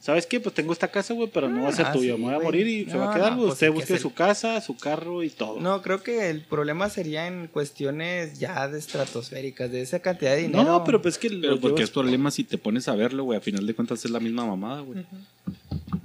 ¿Sabes 0.00 0.26
qué? 0.26 0.38
Pues 0.38 0.54
tengo 0.54 0.72
esta 0.72 0.88
casa, 0.88 1.12
güey, 1.12 1.28
pero 1.32 1.48
no 1.48 1.64
va 1.64 1.70
a 1.70 1.72
ser 1.72 1.86
Ah, 1.86 1.92
tuya. 1.92 2.14
sí, 2.14 2.20
me 2.20 2.26
voy 2.28 2.34
a 2.34 2.38
morir 2.38 2.66
y 2.68 2.84
se 2.88 2.96
va 2.96 3.10
a 3.10 3.14
quedar, 3.14 3.30
no, 3.32 3.36
güey. 3.38 3.46
pues 3.48 3.54
Usted 3.54 3.72
busque 3.72 3.98
su 3.98 4.14
casa, 4.14 4.60
su 4.60 4.76
carro 4.76 5.24
y 5.24 5.28
todo. 5.30 5.60
No, 5.60 5.82
creo 5.82 6.02
que 6.04 6.30
el 6.30 6.42
problema 6.42 6.88
sería 6.88 7.26
en 7.26 7.48
cuestiones 7.48 8.38
ya 8.38 8.68
de 8.68 8.78
estratosféricas, 8.78 9.70
de 9.72 9.82
esa 9.82 9.98
cantidad 9.98 10.30
de 10.36 10.42
dinero. 10.42 10.62
No, 10.62 10.84
pero 10.84 11.02
pues 11.02 11.14
es 11.14 11.18
que 11.18 11.28
Pero 11.30 11.54
lo 11.54 11.60
porque 11.60 11.82
es 11.82 11.90
problema 11.90 12.30
si 12.30 12.44
te 12.44 12.58
pones 12.58 12.86
a 12.86 12.94
verlo, 12.94 13.24
güey. 13.24 13.38
A 13.38 13.40
final 13.42 13.66
de 13.66 13.74
cuentas 13.74 14.04
es 14.04 14.10
la 14.12 14.20
misma 14.20 14.46
mamada, 14.46 14.82
güey. 14.82 15.04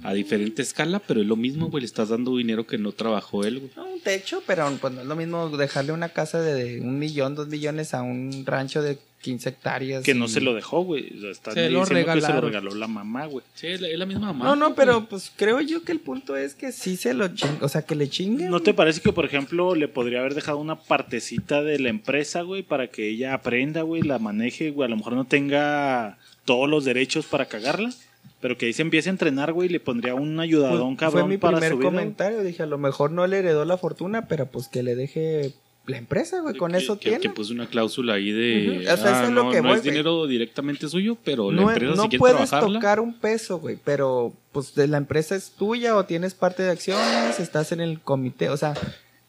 A 0.02 0.12
diferente 0.12 0.60
escala, 0.60 0.98
pero 0.98 1.20
es 1.22 1.26
lo 1.26 1.36
mismo, 1.36 1.68
güey. 1.70 1.82
Le 1.82 1.86
estás 1.86 2.08
dando 2.10 2.36
dinero 2.36 2.66
que 2.66 2.76
no 2.78 2.92
trabajó 2.92 3.44
él, 3.44 3.60
güey. 3.60 3.70
No, 3.76 3.86
un 3.86 4.00
techo, 4.00 4.42
pero 4.46 4.70
pues 4.80 4.92
no 4.92 5.00
es 5.02 5.06
lo 5.06 5.16
mismo 5.16 5.48
dejarle 5.56 5.92
una 5.92 6.08
casa 6.10 6.40
de 6.42 6.80
un 6.80 6.98
millón, 6.98 7.34
dos 7.36 7.48
millones 7.48 7.94
a 7.94 8.02
un 8.02 8.44
rancho 8.44 8.82
de 8.82 8.98
15 9.24 9.48
hectáreas. 9.48 10.04
Que 10.04 10.12
no 10.14 10.26
y- 10.26 10.28
se 10.28 10.40
lo 10.42 10.54
dejó, 10.54 10.82
güey. 10.84 11.16
O 11.16 11.20
sea, 11.22 11.30
están 11.30 11.54
Se 11.54 11.70
lo 11.70 11.80
que 11.80 11.86
se 12.20 12.32
lo 12.32 12.40
regaló 12.42 12.74
la 12.74 12.86
mamá, 12.86 13.24
güey. 13.26 13.44
Sí, 13.54 13.68
es 13.68 13.80
la, 13.80 13.88
es 13.88 13.98
la 13.98 14.04
misma 14.04 14.32
mamá. 14.34 14.44
No, 14.44 14.54
no, 14.54 14.74
pero 14.74 15.08
pues 15.08 15.32
creo 15.34 15.60
yo 15.62 15.82
que 15.82 15.92
el 15.92 16.00
punto 16.00 16.36
es 16.36 16.54
que 16.54 16.72
sí 16.72 16.96
se 16.96 17.14
lo 17.14 17.28
chinguen, 17.28 17.58
o 17.62 17.68
sea, 17.68 17.82
que 17.82 17.94
le 17.94 18.08
chinguen. 18.10 18.50
¿No 18.50 18.60
te 18.60 18.74
parece 18.74 19.00
que, 19.00 19.12
por 19.12 19.24
ejemplo, 19.24 19.74
le 19.74 19.88
podría 19.88 20.20
haber 20.20 20.34
dejado 20.34 20.58
una 20.58 20.76
partecita 20.78 21.62
de 21.62 21.78
la 21.78 21.88
empresa, 21.88 22.42
güey, 22.42 22.62
para 22.62 22.88
que 22.88 23.08
ella 23.08 23.32
aprenda, 23.34 23.80
güey, 23.82 24.02
la 24.02 24.18
maneje, 24.18 24.70
güey? 24.70 24.86
A 24.86 24.90
lo 24.90 24.96
mejor 24.96 25.14
no 25.14 25.24
tenga 25.24 26.18
todos 26.44 26.68
los 26.68 26.84
derechos 26.84 27.24
para 27.26 27.46
cagarla, 27.46 27.90
pero 28.40 28.58
que 28.58 28.66
ahí 28.66 28.72
se 28.74 28.82
empiece 28.82 29.08
a 29.08 29.12
entrenar, 29.12 29.52
güey, 29.54 29.68
y 29.70 29.72
le 29.72 29.80
pondría 29.80 30.14
un 30.14 30.38
ayudadón 30.38 30.96
Pues, 30.96 31.00
cabrón 31.00 31.22
Fue 31.22 31.28
mi 31.30 31.38
para 31.38 31.56
primer 31.56 31.72
su 31.72 31.78
vida, 31.78 31.88
güey. 31.88 31.96
comentario, 32.02 32.42
dije, 32.42 32.62
a 32.62 32.66
lo 32.66 32.76
mejor 32.76 33.10
no 33.10 33.26
le 33.26 33.38
heredó 33.38 33.64
la 33.64 33.78
fortuna, 33.78 34.28
pero 34.28 34.44
pues 34.46 34.68
que 34.68 34.82
le 34.82 34.94
deje 34.94 35.54
la 35.86 35.98
empresa, 35.98 36.40
güey, 36.40 36.56
con 36.56 36.72
Que- 36.72 36.78
eso 36.78 36.98
que, 36.98 37.10
tiene. 37.10 37.20
que 37.20 37.28
puso 37.30 37.52
una 37.52 37.66
cláusula 37.66 38.14
ahí 38.14 38.30
de. 38.32 38.78
O 38.78 38.82
sea, 38.82 38.94
eso 38.94 39.04
ah, 39.06 39.24
es 39.24 39.30
lo 39.30 39.44
no, 39.44 39.50
que 39.50 39.60
no 39.60 39.68
voy, 39.68 39.76
es 39.76 39.82
güey. 39.82 39.90
dinero 39.92 40.26
directamente 40.26 40.88
suyo, 40.88 41.16
pero 41.24 41.50
la 41.52 41.60
no, 41.62 41.70
empresa 41.70 41.94
no 41.94 42.10
si 42.10 42.18
puedes 42.18 42.36
trabajarla. 42.36 42.78
tocar 42.78 43.00
un 43.00 43.14
peso, 43.18 43.58
güey, 43.58 43.78
pero 43.84 44.32
pues 44.52 44.74
de 44.74 44.88
la 44.88 44.96
empresa 44.96 45.36
es 45.36 45.50
tuya 45.50 45.96
o 45.96 46.04
tienes 46.06 46.34
parte 46.34 46.62
de 46.62 46.70
acciones, 46.70 47.38
estás 47.40 47.72
en 47.72 47.80
el 47.80 48.00
comité, 48.00 48.48
o 48.48 48.56
sea, 48.56 48.72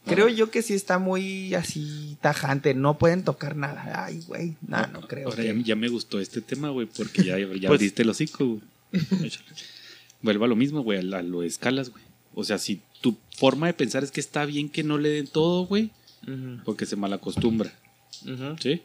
creo 0.05 0.29
yo 0.29 0.49
que 0.51 0.61
sí 0.61 0.73
está 0.75 0.97
muy 0.99 1.53
así 1.55 2.15
tajante, 2.21 2.73
no 2.73 2.97
pueden 2.97 3.23
tocar 3.23 3.55
nada. 3.57 4.05
Ay, 4.05 4.21
güey, 4.27 4.55
no, 4.67 4.85
no 4.87 5.01
creo. 5.01 5.27
Ahora 5.29 5.43
que- 5.43 5.47
ya, 5.57 5.61
ya 5.63 5.75
me 5.75 5.89
gustó 5.89 6.19
este 6.19 6.39
tema, 6.41 6.69
güey, 6.69 6.87
porque 6.87 7.23
ya, 7.23 7.37
ya 7.37 7.67
Pues- 7.67 7.81
diste 7.81 8.03
el 8.03 8.09
hocico, 8.09 8.45
güey. 8.45 8.61
Vuelvo 10.21 10.45
a 10.45 10.47
lo 10.47 10.55
mismo, 10.55 10.81
güey, 10.83 10.99
a, 10.99 11.03
la- 11.03 11.17
a 11.19 11.23
lo 11.23 11.41
de 11.41 11.47
escalas, 11.47 11.89
güey. 11.89 12.03
O 12.33 12.43
sea, 12.43 12.57
si 12.57 12.81
tu 13.01 13.15
forma 13.37 13.67
de 13.67 13.73
pensar 13.73 14.03
es 14.03 14.11
que 14.11 14.19
está 14.19 14.45
bien 14.45 14.69
que 14.69 14.83
no 14.83 14.97
le 14.97 15.09
den 15.09 15.27
todo, 15.27 15.65
güey, 15.65 15.91
Porque 16.63 16.85
se 16.85 16.95
malacostumbra, 16.95 17.71
ujú. 18.23 18.55
¿sí? 18.59 18.81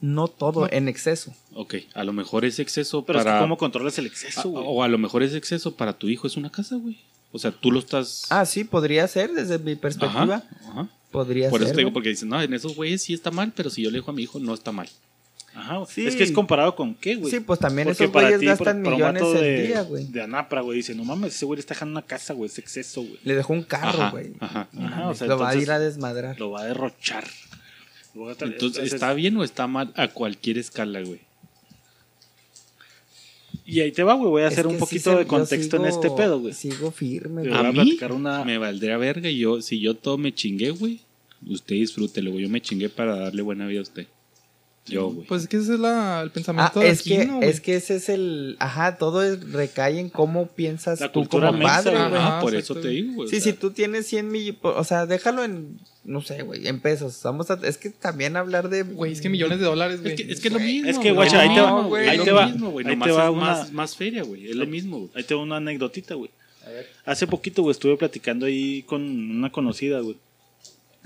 No 0.00 0.28
todo, 0.28 0.68
en 0.70 0.88
exceso. 0.88 1.34
Ok, 1.54 1.74
a 1.94 2.04
lo 2.04 2.12
mejor 2.12 2.44
es 2.44 2.58
exceso 2.58 3.04
Pero 3.06 3.18
es 3.20 3.24
que 3.24 3.38
¿cómo 3.38 3.56
controlas 3.56 3.98
el 3.98 4.06
exceso, 4.06 4.40
a- 4.40 4.44
güey? 4.44 4.64
o 4.66 4.82
a 4.82 4.88
lo 4.88 4.98
mejor 4.98 5.22
es 5.22 5.34
exceso 5.34 5.74
para 5.74 5.94
tu 5.98 6.08
hijo, 6.08 6.26
es 6.26 6.36
una 6.36 6.50
casa, 6.50 6.76
güey. 6.76 6.98
O 7.32 7.38
sea, 7.38 7.50
tú 7.50 7.72
lo 7.72 7.78
estás... 7.80 8.26
Ah, 8.30 8.44
sí, 8.46 8.64
podría 8.64 9.06
ser 9.08 9.32
desde 9.32 9.58
mi 9.58 9.74
perspectiva. 9.74 10.36
Ajá, 10.36 10.44
ajá. 10.70 10.88
Podría 11.10 11.48
Por 11.50 11.60
ser. 11.60 11.66
eso 11.68 11.74
te 11.74 11.80
digo, 11.80 11.92
porque 11.92 12.10
dicen, 12.10 12.28
no, 12.28 12.40
en 12.40 12.52
esos 12.54 12.76
güeyes 12.76 13.02
sí 13.02 13.14
está 13.14 13.30
mal, 13.30 13.52
pero 13.56 13.70
si 13.70 13.82
yo 13.82 13.90
le 13.90 13.98
dejo 13.98 14.10
a 14.10 14.14
mi 14.14 14.22
hijo, 14.22 14.38
no 14.38 14.54
está 14.54 14.70
mal. 14.72 14.88
Ajá, 15.56 15.86
Sí. 15.88 16.06
Es 16.06 16.14
que 16.14 16.22
es 16.22 16.32
comparado 16.32 16.76
con 16.76 16.94
qué, 16.94 17.16
güey. 17.16 17.30
Sí, 17.30 17.40
pues 17.40 17.58
también 17.58 17.88
Porque 17.88 18.04
esos 18.04 18.12
para 18.12 18.26
güeyes 18.26 18.40
ti, 18.40 18.46
gastan 18.46 18.86
un 18.86 18.92
millones 18.92 19.22
al 19.22 19.32
de, 19.40 19.66
día, 19.66 19.82
güey. 19.82 20.04
De 20.04 20.20
Anapra, 20.20 20.60
güey, 20.60 20.76
dice, 20.76 20.94
no 20.94 21.02
mames, 21.04 21.34
ese 21.34 21.46
güey 21.46 21.56
le 21.56 21.60
está 21.60 21.72
dejando 21.74 21.92
una 21.92 22.02
casa, 22.02 22.34
güey, 22.34 22.50
es 22.50 22.58
exceso, 22.58 23.00
güey. 23.00 23.18
Le 23.24 23.34
dejó 23.34 23.54
un 23.54 23.62
carro, 23.62 24.02
Ajá, 24.02 24.10
güey. 24.10 24.32
ajá. 24.38 24.68
Ajá, 24.78 25.08
o 25.08 25.14
sea, 25.14 25.26
lo 25.28 25.38
va 25.38 25.48
a 25.48 25.56
ir 25.56 25.70
a 25.70 25.78
desmadrar. 25.78 26.38
lo 26.38 26.50
va 26.50 26.60
a 26.60 26.64
derrochar. 26.66 27.24
A 27.24 28.44
Entonces, 28.44 28.92
¿está 28.92 29.14
bien 29.14 29.36
o 29.36 29.44
está 29.44 29.66
mal 29.66 29.92
a 29.96 30.08
cualquier 30.08 30.58
escala, 30.58 31.00
güey? 31.00 31.20
Y 33.64 33.80
ahí 33.80 33.92
te 33.92 34.02
va, 34.02 34.14
güey, 34.14 34.30
voy 34.30 34.42
a 34.42 34.48
hacer 34.48 34.66
un 34.66 34.74
que 34.74 34.78
poquito 34.78 35.16
de 35.16 35.26
contexto 35.26 35.76
en 35.76 35.86
este 35.86 36.10
pedo, 36.10 36.38
güey. 36.38 36.52
Sigo 36.52 36.90
firme, 36.90 37.42
güey. 37.42 37.54
voy 37.54 37.64
A 37.64 37.68
a 37.68 37.72
mí 37.72 37.74
platicar 37.74 38.12
una... 38.12 38.44
me 38.44 38.58
valdría 38.58 38.96
verga 38.96 39.28
y 39.28 39.38
yo, 39.38 39.60
si 39.60 39.80
yo 39.80 39.94
todo 39.96 40.18
me 40.18 40.32
chingué, 40.34 40.70
güey, 40.70 41.00
usted 41.46 41.74
disfrútelo, 41.76 42.30
güey. 42.30 42.44
Yo 42.44 42.48
me 42.48 42.60
chingué 42.60 42.88
para 42.88 43.16
darle 43.16 43.42
buena 43.42 43.66
vida 43.66 43.80
a 43.80 43.82
usted. 43.82 44.06
Yo, 44.86 45.10
güey. 45.10 45.26
Pues 45.26 45.42
es 45.42 45.48
que 45.48 45.56
ese 45.56 45.74
es 45.74 45.80
la, 45.80 46.20
el 46.22 46.28
Ah, 46.28 46.32
pensamiento 46.32 46.78
de 46.80 46.88
es 46.90 47.00
aquí, 47.00 47.10
que, 47.16 47.38
es 47.42 47.60
que 47.60 47.74
ese 47.76 47.96
es 47.96 48.08
el. 48.08 48.56
Ajá, 48.60 48.98
todo 48.98 49.22
es- 49.24 49.52
recae 49.52 49.98
en 49.98 50.10
cómo 50.10 50.46
piensas 50.46 51.00
La 51.00 51.10
tú 51.10 51.20
cultura 51.20 51.48
como 51.48 51.58
mexa, 51.58 51.74
padre, 51.82 51.90
güey. 51.90 52.04
Ajá, 52.22 52.40
por 52.40 52.54
exacto, 52.54 52.78
eso 52.80 52.82
te 52.86 52.88
digo, 52.94 53.12
güey. 53.14 53.26
o 53.26 53.30
Sí, 53.30 53.40
sea, 53.40 53.52
si 53.52 53.58
tú 53.58 53.72
tienes 53.72 54.06
100 54.06 54.28
millones, 54.30 54.60
o 54.62 54.84
sea, 54.84 55.06
déjalo 55.06 55.42
en, 55.42 55.80
no 56.04 56.20
sé, 56.22 56.42
güey, 56.42 56.68
en 56.68 56.78
pesos. 56.80 57.20
Vamos 57.24 57.50
a, 57.50 57.58
es 57.64 57.78
que 57.78 57.90
también 57.90 58.36
hablar 58.36 58.68
de... 58.68 58.84
Güey, 58.84 59.12
es 59.12 59.20
que 59.20 59.28
millones 59.28 59.58
de 59.58 59.64
dólares, 59.64 60.02
güey. 60.02 60.14
Es 60.14 60.20
que, 60.22 60.32
es 60.32 60.40
que 60.40 60.48
es 60.48 60.54
lo 60.54 60.60
mismo. 60.60 60.88
Es 60.88 60.98
que, 61.00 61.10
güey, 61.10 61.28
ahí 61.30 61.54
te 61.54 61.60
va, 61.60 61.88
es 62.02 62.08
ahí 62.08 62.18
te 62.24 62.30
va, 62.32 62.46
mismo, 62.46 62.70
güey, 62.70 62.86
ahí 62.86 62.92
nomás 62.92 63.08
te 63.08 63.12
va 63.12 63.30
una- 63.32 63.40
más, 63.40 63.72
más 63.72 63.96
feria, 63.96 64.22
güey. 64.22 64.48
Es 64.48 64.54
lo 64.54 64.66
mismo, 64.66 64.98
güey. 64.98 65.10
Ahí 65.16 65.24
tengo 65.24 65.42
una 65.42 65.56
anécdotita, 65.56 66.14
güey. 66.14 66.30
Hace 67.04 67.26
poquito, 67.26 67.62
güey, 67.62 67.72
estuve 67.72 67.96
platicando 67.96 68.46
ahí 68.46 68.82
con 68.84 69.02
una 69.02 69.50
conocida, 69.50 69.98
güey. 70.00 70.16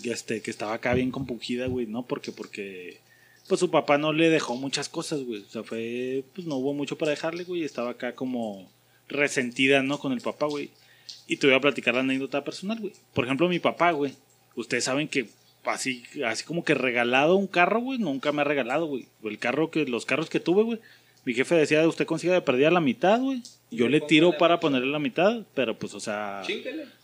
Este, 0.04 0.40
que 0.42 0.50
estaba 0.50 0.74
acá 0.74 0.94
bien 0.94 1.10
compungida, 1.10 1.66
güey, 1.66 1.86
¿no? 1.86 2.02
Porque, 2.06 2.32
porque, 2.32 2.98
pues 3.50 3.58
su 3.58 3.68
papá 3.68 3.98
no 3.98 4.12
le 4.12 4.30
dejó 4.30 4.54
muchas 4.54 4.88
cosas, 4.88 5.24
güey. 5.24 5.42
O 5.42 5.50
sea, 5.50 5.64
fue, 5.64 6.22
pues 6.36 6.46
no 6.46 6.54
hubo 6.54 6.72
mucho 6.72 6.96
para 6.96 7.10
dejarle, 7.10 7.42
güey. 7.42 7.64
Estaba 7.64 7.90
acá 7.90 8.14
como 8.14 8.70
resentida, 9.08 9.82
¿no? 9.82 9.98
Con 9.98 10.12
el 10.12 10.20
papá, 10.20 10.46
güey. 10.46 10.70
Y 11.26 11.36
te 11.36 11.48
voy 11.48 11.56
a 11.56 11.60
platicar 11.60 11.94
la 11.94 12.02
anécdota 12.02 12.44
personal, 12.44 12.78
güey. 12.78 12.92
Por 13.12 13.24
ejemplo, 13.24 13.48
mi 13.48 13.58
papá, 13.58 13.90
güey. 13.90 14.14
Ustedes 14.54 14.84
saben 14.84 15.08
que 15.08 15.30
así, 15.64 16.04
así 16.24 16.44
como 16.44 16.62
que 16.62 16.74
regalado 16.74 17.34
un 17.34 17.48
carro, 17.48 17.80
güey, 17.80 17.98
nunca 17.98 18.30
me 18.30 18.42
ha 18.42 18.44
regalado, 18.44 18.86
güey. 18.86 19.08
El 19.24 19.40
carro 19.40 19.68
que, 19.72 19.84
los 19.84 20.06
carros 20.06 20.30
que 20.30 20.38
tuve, 20.38 20.62
güey. 20.62 20.78
Mi 21.24 21.34
jefe 21.34 21.56
decía, 21.56 21.88
usted 21.88 22.06
consiga 22.06 22.34
de 22.34 22.42
perdida 22.42 22.70
la 22.70 22.80
mitad, 22.80 23.18
güey. 23.18 23.42
Yo 23.70 23.88
le 23.88 24.00
tiro 24.00 24.36
para 24.36 24.58
ponerle 24.58 24.90
la 24.90 24.98
mitad, 24.98 25.42
pero 25.54 25.78
pues, 25.78 25.94
o 25.94 26.00
sea, 26.00 26.42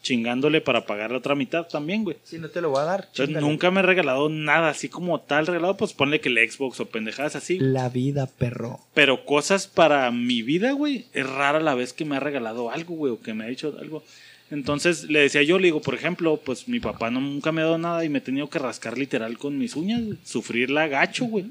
chingándole 0.03 0.61
para 0.61 0.85
pagar 0.85 1.13
la 1.13 1.19
otra 1.19 1.35
mitad 1.35 1.67
también, 1.67 2.03
güey. 2.03 2.17
Si 2.25 2.39
no 2.39 2.49
te 2.49 2.61
lo 2.61 2.71
voy 2.71 2.81
a 2.81 2.85
dar. 2.85 3.01
Entonces, 3.01 3.27
chíngale. 3.27 3.47
nunca 3.47 3.71
me 3.71 3.81
he 3.81 3.83
regalado 3.85 4.29
nada 4.29 4.71
así 4.71 4.89
como 4.89 5.21
tal 5.21 5.47
regalado, 5.47 5.77
pues 5.77 5.93
ponle 5.93 6.21
que 6.21 6.29
el 6.29 6.51
Xbox 6.51 6.81
o 6.81 6.87
pendejadas 6.87 7.37
así. 7.37 7.59
La 7.61 7.89
vida, 7.89 8.27
perro. 8.27 8.81
Pero 8.95 9.25
cosas 9.25 9.69
para 9.69 10.11
mi 10.11 10.43
vida, 10.43 10.73
güey, 10.73 11.07
es 11.13 11.29
rara 11.29 11.61
la 11.61 11.75
vez 11.75 11.93
que 11.93 12.05
me 12.05 12.17
ha 12.17 12.21
regalado 12.21 12.71
algo, 12.71 12.97
güey, 12.97 13.13
o 13.13 13.21
que 13.21 13.35
me 13.35 13.45
ha 13.45 13.49
dicho 13.49 13.75
algo. 13.81 14.03
Entonces 14.51 15.05
le 15.05 15.21
decía 15.21 15.43
yo, 15.43 15.59
le 15.59 15.67
digo, 15.67 15.81
por 15.81 15.95
ejemplo, 15.95 16.41
pues 16.45 16.69
mi 16.69 16.81
papá 16.81 17.11
no, 17.11 17.21
nunca 17.21 17.53
me 17.53 17.63
ha 17.63 17.65
dado 17.65 17.79
nada 17.79 18.05
y 18.05 18.09
me 18.09 18.19
he 18.19 18.23
tenido 18.23 18.49
que 18.49 18.59
rascar 18.59 18.97
literal 18.97 19.39
con 19.39 19.59
mis 19.59 19.75
uñas, 19.75 20.05
güey, 20.05 20.19
sufrirla 20.25 20.89
gacho, 20.89 21.25
güey. 21.25 21.47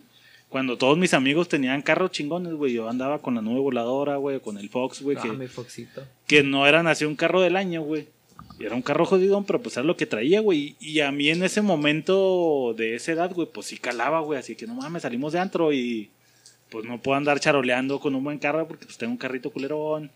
Cuando 0.50 0.78
todos 0.78 0.98
mis 0.98 1.14
amigos 1.14 1.50
tenían 1.50 1.82
carros 1.82 2.12
chingones, 2.12 2.54
güey, 2.54 2.74
yo 2.74 2.88
andaba 2.88 3.20
con 3.22 3.36
la 3.36 3.42
nube 3.42 3.60
voladora, 3.60 4.16
güey, 4.18 4.40
con 4.40 4.58
el 4.58 4.70
Fox, 4.70 5.02
güey, 5.02 5.18
Ah, 5.18 5.22
que, 5.24 5.30
mi 5.32 5.48
Foxito. 5.48 6.04
que 6.28 6.44
no 6.44 6.66
eran 6.68 6.88
así 6.88 7.04
un 7.04 7.16
carro 7.16 7.42
del 7.42 7.56
año, 7.58 7.82
güey. 7.82 8.08
Era 8.60 8.74
un 8.76 8.82
carro 8.82 9.06
jodidón, 9.06 9.44
pero 9.44 9.62
pues 9.62 9.76
era 9.76 9.84
lo 9.86 9.98
que 9.98 10.06
traía, 10.06 10.40
güey. 10.40 10.76
Y 10.80 11.02
a 11.02 11.12
mí 11.12 11.30
en 11.30 11.44
ese 11.44 11.62
momento 11.62 12.74
de 12.78 12.96
esa 12.96 13.12
edad, 13.12 13.34
güey, 13.34 13.50
pues 13.52 13.68
sí 13.68 13.78
calaba, 13.78 14.22
güey. 14.22 14.40
Así 14.40 14.56
que 14.56 14.66
no 14.66 14.76
mames, 14.76 15.02
salimos 15.02 15.34
de 15.34 15.40
antro 15.40 15.74
y 15.74 16.10
pues 16.70 16.86
no 16.86 17.02
puedo 17.02 17.18
andar 17.18 17.40
charoleando 17.40 18.00
con 18.00 18.16
un 18.16 18.24
buen 18.24 18.38
carro 18.40 18.66
porque 18.68 18.86
pues 18.86 18.98
tengo 18.98 19.12
un 19.12 19.18
carrito 19.18 19.50
culerón. 19.52 20.10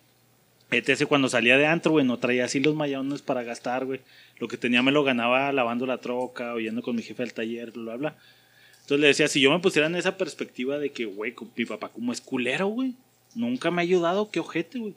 ETC 0.71 1.05
cuando 1.07 1.27
salía 1.27 1.57
de 1.57 1.65
antro, 1.65 1.91
güey, 1.93 2.05
no 2.05 2.17
traía 2.19 2.45
así 2.45 2.59
los 2.59 2.75
mayones 2.75 3.21
para 3.21 3.43
gastar, 3.43 3.85
güey. 3.85 3.99
Lo 4.37 4.47
que 4.47 4.55
tenía 4.57 4.81
me 4.83 4.91
lo 4.91 5.03
ganaba 5.03 5.51
lavando 5.51 5.85
la 5.85 5.97
troca 5.97 6.53
o 6.53 6.59
yendo 6.59 6.81
con 6.81 6.95
mi 6.95 7.01
jefe 7.01 7.23
al 7.23 7.33
taller, 7.33 7.71
bla, 7.71 7.83
bla, 7.83 7.95
bla. 7.97 8.17
Entonces 8.89 9.01
le 9.01 9.07
decía, 9.09 9.27
si 9.27 9.39
yo 9.39 9.51
me 9.51 9.59
pusiera 9.59 9.87
en 9.87 9.95
esa 9.95 10.17
perspectiva 10.17 10.79
de 10.79 10.89
que, 10.91 11.05
güey, 11.05 11.35
mi 11.55 11.65
papá 11.65 11.89
como 11.89 12.11
es 12.11 12.21
culero, 12.21 12.65
güey. 12.69 12.95
Nunca 13.35 13.69
me 13.69 13.81
ha 13.81 13.83
ayudado, 13.83 14.31
qué 14.31 14.39
ojete, 14.39 14.79
güey. 14.79 14.95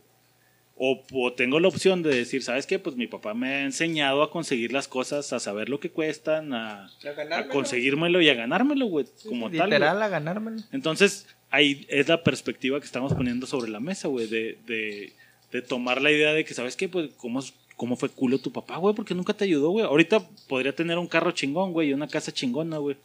O, 0.78 1.03
o 1.12 1.32
tengo 1.34 1.61
la 1.61 1.68
opción 1.68 2.03
de 2.03 2.09
decir, 2.09 2.43
¿sabes 2.43 2.66
qué? 2.66 2.78
Pues 2.78 2.97
mi 2.97 3.07
papá 3.07 3.34
me 3.34 3.49
ha 3.49 3.64
enseñado 3.64 4.22
a 4.22 4.30
conseguir 4.30 4.72
las 4.72 4.88
cosas, 4.88 5.34
a 5.34 5.40
saber 5.40 5.68
lo 5.68 5.78
que 5.78 5.90
cuestan, 5.90 6.55
a, 6.55 6.86
a 7.32 7.49
conseguírmelo 7.49 8.22
y 8.22 8.30
a 8.30 8.34
ganármelo, 8.34 8.86
güey. 8.86 9.05
Como 9.28 9.51
tal. 9.51 9.59
güey. 9.59 9.70
Literal, 9.72 10.03
a 10.03 10.09
ganármelo. 10.09 10.62
Entonces, 10.72 11.26
ahí 11.51 11.86
es 11.90 12.09
la 12.09 12.22
perspectiva 12.24 12.80
que 12.80 12.86
estamos 12.86 13.12
poniendo 13.12 13.47
sobre 13.47 13.70
la 13.70 13.78
mesa, 13.78 14.09
güey, 14.09 14.26
de, 14.26 14.57
de, 14.66 15.12
de 15.53 15.61
tomar 15.61 16.01
la 16.01 16.11
idea 16.11 16.32
de 16.32 16.47
que, 16.47 16.55
¿sabes 16.55 16.76
qué? 16.76 16.88
Pues, 16.88 17.11
¿cómo, 17.18 17.45
cómo 17.76 17.97
fue 17.97 18.09
culo 18.09 18.38
tu 18.38 18.51
papá, 18.53 18.78
güey? 18.78 18.95
Porque 18.95 19.14
nunca 19.14 19.34
te 19.34 19.45
ayudó, 19.45 19.68
güey. 19.68 19.84
Ahorita 19.84 20.26
podría 20.49 20.74
tener 20.74 20.97
un 20.97 21.09
carro 21.09 21.32
chingón, 21.32 21.74
güey, 21.74 21.90
y 21.90 21.93
una 21.93 22.09
casa 22.09 22.32
chingona, 22.32 22.78
güey. 22.78 22.97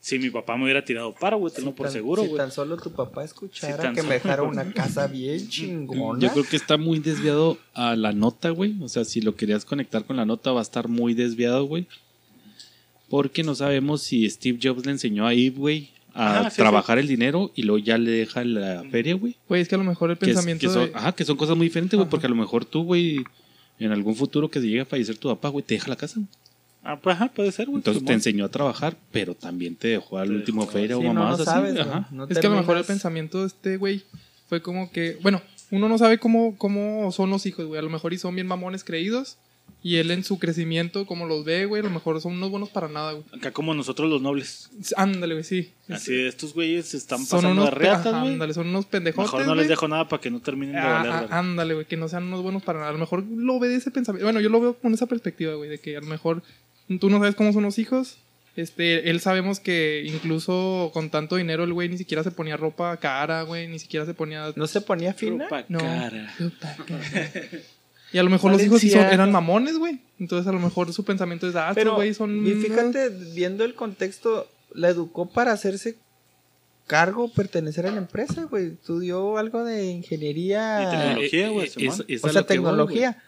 Si 0.00 0.18
mi 0.18 0.30
papá 0.30 0.56
me 0.56 0.64
hubiera 0.64 0.84
tirado 0.84 1.12
paro, 1.12 1.38
güey, 1.38 1.52
tenlo 1.52 1.72
Si 1.72 1.76
por 1.76 1.86
tan- 1.86 1.92
seguro, 1.92 2.22
Si 2.22 2.28
güey. 2.28 2.38
tan 2.38 2.52
solo 2.52 2.76
tu 2.76 2.92
papá 2.92 3.24
escuchara 3.24 3.88
Si 3.90 3.94
que 3.96 4.02
me 4.04 4.14
dejara 4.14 4.42
una 4.44 4.72
casa 4.72 5.06
bien 5.08 5.48
chingona. 5.48 6.20
Yo 6.20 6.32
creo 6.32 6.44
que 6.44 6.56
está 6.56 6.76
muy 6.78 7.00
desviado 7.00 7.58
a 7.74 7.96
la 7.96 8.12
nota, 8.12 8.50
güey. 8.50 8.76
O 8.80 8.88
sea, 8.88 9.04
si 9.04 9.20
lo 9.20 9.34
querías 9.34 9.64
conectar 9.64 10.04
con 10.04 10.16
la 10.16 10.24
nota, 10.24 10.52
va 10.52 10.60
a 10.60 10.62
estar 10.62 10.88
muy 10.88 11.14
desviado, 11.14 11.64
güey. 11.64 11.86
Porque 13.08 13.42
no 13.42 13.54
sabemos 13.54 14.02
si 14.02 14.28
Steve 14.28 14.58
Jobs 14.62 14.84
le 14.84 14.92
enseñó 14.92 15.26
a 15.26 15.32
Eve, 15.32 15.50
güey, 15.56 15.90
a 16.14 16.50
sí, 16.50 16.56
trabajar 16.56 16.98
el 16.98 17.08
dinero 17.08 17.50
y 17.54 17.62
luego 17.62 17.78
ya 17.78 17.96
le 17.96 18.10
deja 18.10 18.44
la 18.44 18.84
feria, 18.90 19.14
güey. 19.14 19.36
Güey, 19.48 19.62
es 19.62 19.68
que 19.68 19.74
a 19.76 19.78
lo 19.78 19.84
mejor 19.84 20.10
el 20.10 20.18
Que, 20.18 20.26
es- 20.26 20.30
pensamiento 20.32 20.66
que 20.66 20.72
son, 20.72 20.90
ajá, 20.94 21.12
que 21.12 21.24
son 21.24 21.36
cosas 21.36 21.56
muy 21.56 21.66
diferentes, 21.68 21.96
güey. 21.98 22.08
Porque 22.08 22.26
a 22.26 22.30
lo 22.30 22.36
mejor 22.36 22.64
tú, 22.64 22.84
güey, 22.84 23.24
en 23.78 23.92
algún 23.92 24.14
futuro 24.14 24.48
que 24.50 24.60
se 24.60 24.66
llegue 24.66 24.80
a 24.82 24.86
fallecer 24.86 25.16
tu 25.16 25.28
papá, 25.28 25.48
güey, 25.48 25.64
te 25.64 25.74
deja 25.74 25.88
la 25.88 25.96
casa. 25.96 26.20
Ah, 26.90 26.98
pues, 26.98 27.16
ajá, 27.16 27.28
puede 27.28 27.52
ser, 27.52 27.66
güey. 27.66 27.76
Entonces 27.80 28.02
te 28.02 28.14
enseñó 28.14 28.46
a 28.46 28.48
trabajar, 28.48 28.96
pero 29.12 29.34
también 29.34 29.76
te 29.76 29.88
dejó 29.88 30.16
al 30.16 30.28
Te 30.28 30.34
último 30.36 30.66
feria 30.66 30.96
o 30.96 31.00
Sí, 31.00 31.06
no, 31.06 31.12
mamás 31.12 31.36
no 31.36 31.42
así, 31.42 31.44
sabes, 31.44 31.78
ajá. 31.78 32.08
No 32.10 32.24
Es 32.24 32.38
que 32.38 32.46
a 32.46 32.50
lo 32.50 32.56
mejor 32.56 32.78
el 32.78 32.84
pensamiento 32.84 33.42
de 33.42 33.48
este 33.48 33.76
güey 33.76 34.04
fue 34.48 34.62
como 34.62 34.90
que, 34.90 35.18
bueno, 35.20 35.42
uno 35.70 35.86
no 35.90 35.98
sabe 35.98 36.16
cómo, 36.16 36.56
cómo 36.56 37.12
son 37.12 37.28
los 37.28 37.44
hijos, 37.44 37.66
güey. 37.66 37.78
A 37.78 37.82
lo 37.82 37.90
mejor 37.90 38.14
y 38.14 38.18
son 38.18 38.34
bien 38.34 38.46
mamones 38.46 38.84
creídos. 38.84 39.36
Y 39.82 39.96
él 39.96 40.10
en 40.10 40.24
su 40.24 40.38
crecimiento, 40.38 41.04
como 41.04 41.26
los 41.26 41.44
ve, 41.44 41.66
güey, 41.66 41.80
a 41.82 41.84
lo 41.84 41.90
mejor 41.90 42.18
son 42.22 42.32
unos 42.32 42.50
buenos 42.50 42.70
para 42.70 42.88
nada, 42.88 43.12
güey. 43.12 43.24
Acá 43.36 43.52
como 43.52 43.74
nosotros 43.74 44.08
los 44.08 44.22
nobles. 44.22 44.70
Ándale, 44.96 45.34
güey, 45.34 45.44
sí. 45.44 45.72
Así, 45.90 46.18
estos 46.22 46.54
güeyes 46.54 46.86
se 46.86 46.96
están 46.96 47.20
pasando 47.20 47.50
unos 47.50 47.66
de 47.66 47.70
reatas, 47.72 48.18
güey. 48.18 48.32
ándale, 48.32 48.54
son 48.54 48.68
unos 48.68 48.86
pendejotes, 48.86 49.30
Mejor 49.30 49.46
no 49.46 49.54
les 49.54 49.68
dejo 49.68 49.86
nada 49.86 50.08
para 50.08 50.22
que 50.22 50.30
no 50.30 50.40
terminen 50.40 50.74
de 50.74 50.80
Ah, 50.80 50.92
valer, 50.92 51.12
ah, 51.12 51.38
ándale, 51.38 51.74
güey, 51.74 51.86
que 51.86 51.98
no 51.98 52.08
sean 52.08 52.24
unos 52.24 52.42
buenos 52.42 52.62
para 52.62 52.78
nada. 52.78 52.88
A 52.88 52.94
lo 52.94 52.98
mejor 52.98 53.22
lo 53.24 53.60
ve 53.60 53.68
de 53.68 53.76
ese 53.76 53.90
pensamiento. 53.90 54.24
Bueno, 54.24 54.40
yo 54.40 54.48
lo 54.48 54.58
veo 54.58 54.72
con 54.72 54.94
esa 54.94 55.04
perspectiva, 55.04 55.54
güey, 55.54 55.68
de 55.68 55.78
que 55.78 55.98
a 55.98 56.00
lo 56.00 56.06
mejor 56.06 56.42
tú 57.00 57.10
no 57.10 57.18
sabes 57.18 57.34
cómo 57.34 57.52
son 57.52 57.62
los 57.64 57.78
hijos. 57.78 58.18
Este, 58.56 59.08
él 59.10 59.20
sabemos 59.20 59.60
que 59.60 60.02
incluso 60.04 60.90
con 60.92 61.10
tanto 61.10 61.36
dinero 61.36 61.62
el 61.62 61.72
güey 61.72 61.88
ni 61.88 61.96
siquiera 61.98 62.24
se 62.24 62.32
ponía 62.32 62.56
ropa 62.56 62.96
cara, 62.96 63.42
güey, 63.42 63.68
ni 63.68 63.78
siquiera 63.78 64.04
se 64.04 64.14
ponía 64.14 64.52
¿No 64.56 64.66
se 64.66 64.80
ponía 64.80 65.14
fina? 65.14 65.44
Ropa 65.44 65.64
No. 65.68 65.78
cara. 65.78 66.34
ropa 66.40 66.76
cara. 66.84 67.20
Y 68.12 68.18
a 68.18 68.22
lo 68.22 68.30
mejor 68.30 68.50
los 68.50 68.62
hijos 68.64 68.80
sí 68.80 68.90
son- 68.90 69.04
eran 69.04 69.30
mamones, 69.30 69.76
güey. 69.78 70.00
Entonces 70.18 70.48
a 70.48 70.52
lo 70.52 70.58
mejor 70.58 70.92
su 70.92 71.04
pensamiento 71.04 71.46
es, 71.48 71.54
ah, 71.54 71.68
estos 71.68 71.74
Pero, 71.76 71.94
güey 71.94 72.14
son... 72.14 72.44
y 72.46 72.52
fíjate, 72.54 73.10
viendo 73.34 73.64
el 73.64 73.74
contexto, 73.74 74.48
la 74.74 74.88
educó 74.88 75.26
para 75.30 75.52
hacerse 75.52 75.96
cargo, 76.88 77.30
pertenecer 77.30 77.86
a 77.86 77.90
la 77.90 77.98
empresa, 77.98 78.44
güey. 78.44 78.68
Estudió 78.72 79.36
algo 79.36 79.62
de 79.62 79.84
Y 79.86 79.90
ingeniería, 79.90 80.88
tecnología, 80.90 81.48
güey, 81.50 81.66
Eh, 81.66 81.70
Simón. 81.70 81.94
es- 81.94 82.04
es 82.08 82.24
o 82.24 82.28
sea, 82.30 82.40
lo 82.40 82.46
que 82.46 82.58
voy, 82.58 82.64
tecnología. 82.70 83.22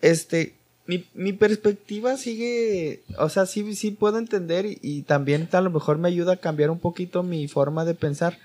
este, 0.00 0.54
mi, 0.88 1.06
mi 1.12 1.34
perspectiva 1.34 2.16
sigue, 2.16 3.02
o 3.18 3.28
sea, 3.28 3.44
sí, 3.44 3.76
sí 3.76 3.90
puedo 3.90 4.16
entender 4.16 4.64
y, 4.66 5.02
también 5.02 5.46
a 5.52 5.60
lo 5.60 5.70
mejor 5.70 5.98
me 5.98 6.08
ayuda 6.08 6.32
a 6.32 6.36
cambiar 6.38 6.70
un 6.70 6.78
poquito 6.78 7.22
mi 7.22 7.46
forma 7.46 7.84
de 7.84 7.94
pensar. 7.94 8.38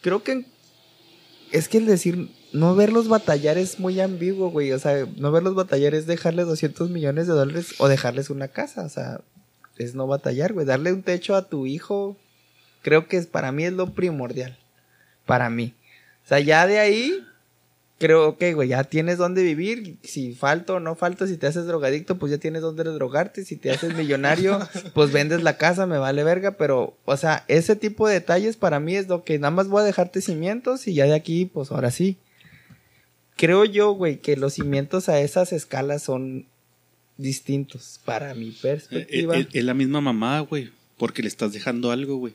Creo 0.00 0.22
que 0.22 0.46
es 1.50 1.68
que 1.68 1.78
el 1.78 1.86
decir 1.86 2.30
no 2.52 2.76
verlos 2.76 3.08
batallar 3.08 3.58
es 3.58 3.80
muy 3.80 4.00
ambiguo, 4.00 4.52
güey. 4.52 4.70
O 4.70 4.78
sea, 4.78 5.04
no 5.16 5.32
verlos 5.32 5.56
batallar 5.56 5.96
es 5.96 6.06
dejarles 6.06 6.46
200 6.46 6.90
millones 6.90 7.26
de 7.26 7.32
dólares 7.32 7.74
o 7.78 7.88
dejarles 7.88 8.30
una 8.30 8.46
casa. 8.46 8.84
O 8.84 8.88
sea, 8.88 9.20
es 9.78 9.96
no 9.96 10.06
batallar, 10.06 10.52
güey. 10.52 10.64
Darle 10.64 10.92
un 10.92 11.02
techo 11.02 11.34
a 11.34 11.48
tu 11.48 11.66
hijo, 11.66 12.16
creo 12.82 13.08
que 13.08 13.16
es, 13.16 13.26
para 13.26 13.50
mí 13.50 13.64
es 13.64 13.72
lo 13.72 13.94
primordial. 13.94 14.56
Para 15.26 15.50
mí. 15.50 15.74
O 16.24 16.28
sea, 16.28 16.38
ya 16.38 16.68
de 16.68 16.78
ahí, 16.78 17.26
creo 17.98 18.38
que, 18.38 18.54
güey, 18.54 18.68
ya 18.68 18.84
tienes 18.84 19.18
dónde 19.18 19.42
vivir. 19.42 19.96
Si 20.02 20.34
falto 20.34 20.76
o 20.76 20.80
no 20.80 20.94
falto, 20.94 21.26
si 21.26 21.36
te 21.36 21.46
haces 21.46 21.66
drogadicto, 21.66 22.18
pues 22.18 22.30
ya 22.30 22.38
tienes 22.38 22.62
dónde 22.62 22.84
drogarte. 22.84 23.44
Si 23.44 23.56
te 23.56 23.70
haces 23.70 23.94
millonario, 23.94 24.60
pues 24.94 25.12
vendes 25.12 25.42
la 25.42 25.58
casa, 25.58 25.86
me 25.86 25.98
vale 25.98 26.24
verga. 26.24 26.52
Pero, 26.52 26.96
o 27.04 27.16
sea, 27.16 27.44
ese 27.48 27.76
tipo 27.76 28.06
de 28.06 28.14
detalles 28.14 28.56
para 28.56 28.80
mí 28.80 28.94
es 28.94 29.08
lo 29.08 29.24
que 29.24 29.38
nada 29.38 29.50
más 29.50 29.68
voy 29.68 29.82
a 29.82 29.84
dejarte 29.84 30.20
cimientos 30.20 30.86
y 30.86 30.94
ya 30.94 31.04
de 31.04 31.14
aquí, 31.14 31.44
pues 31.46 31.70
ahora 31.70 31.90
sí. 31.90 32.16
Creo 33.36 33.64
yo, 33.64 33.92
güey, 33.92 34.18
que 34.18 34.36
los 34.36 34.54
cimientos 34.54 35.08
a 35.08 35.20
esas 35.20 35.52
escalas 35.52 36.02
son 36.02 36.46
distintos 37.16 38.00
para 38.04 38.34
mi 38.34 38.50
perspectiva. 38.50 39.36
Es 39.52 39.64
la 39.64 39.74
misma 39.74 40.00
mamá, 40.00 40.40
güey. 40.40 40.70
Porque 40.96 41.22
le 41.22 41.28
estás 41.28 41.52
dejando 41.52 41.90
algo, 41.92 42.16
güey. 42.16 42.34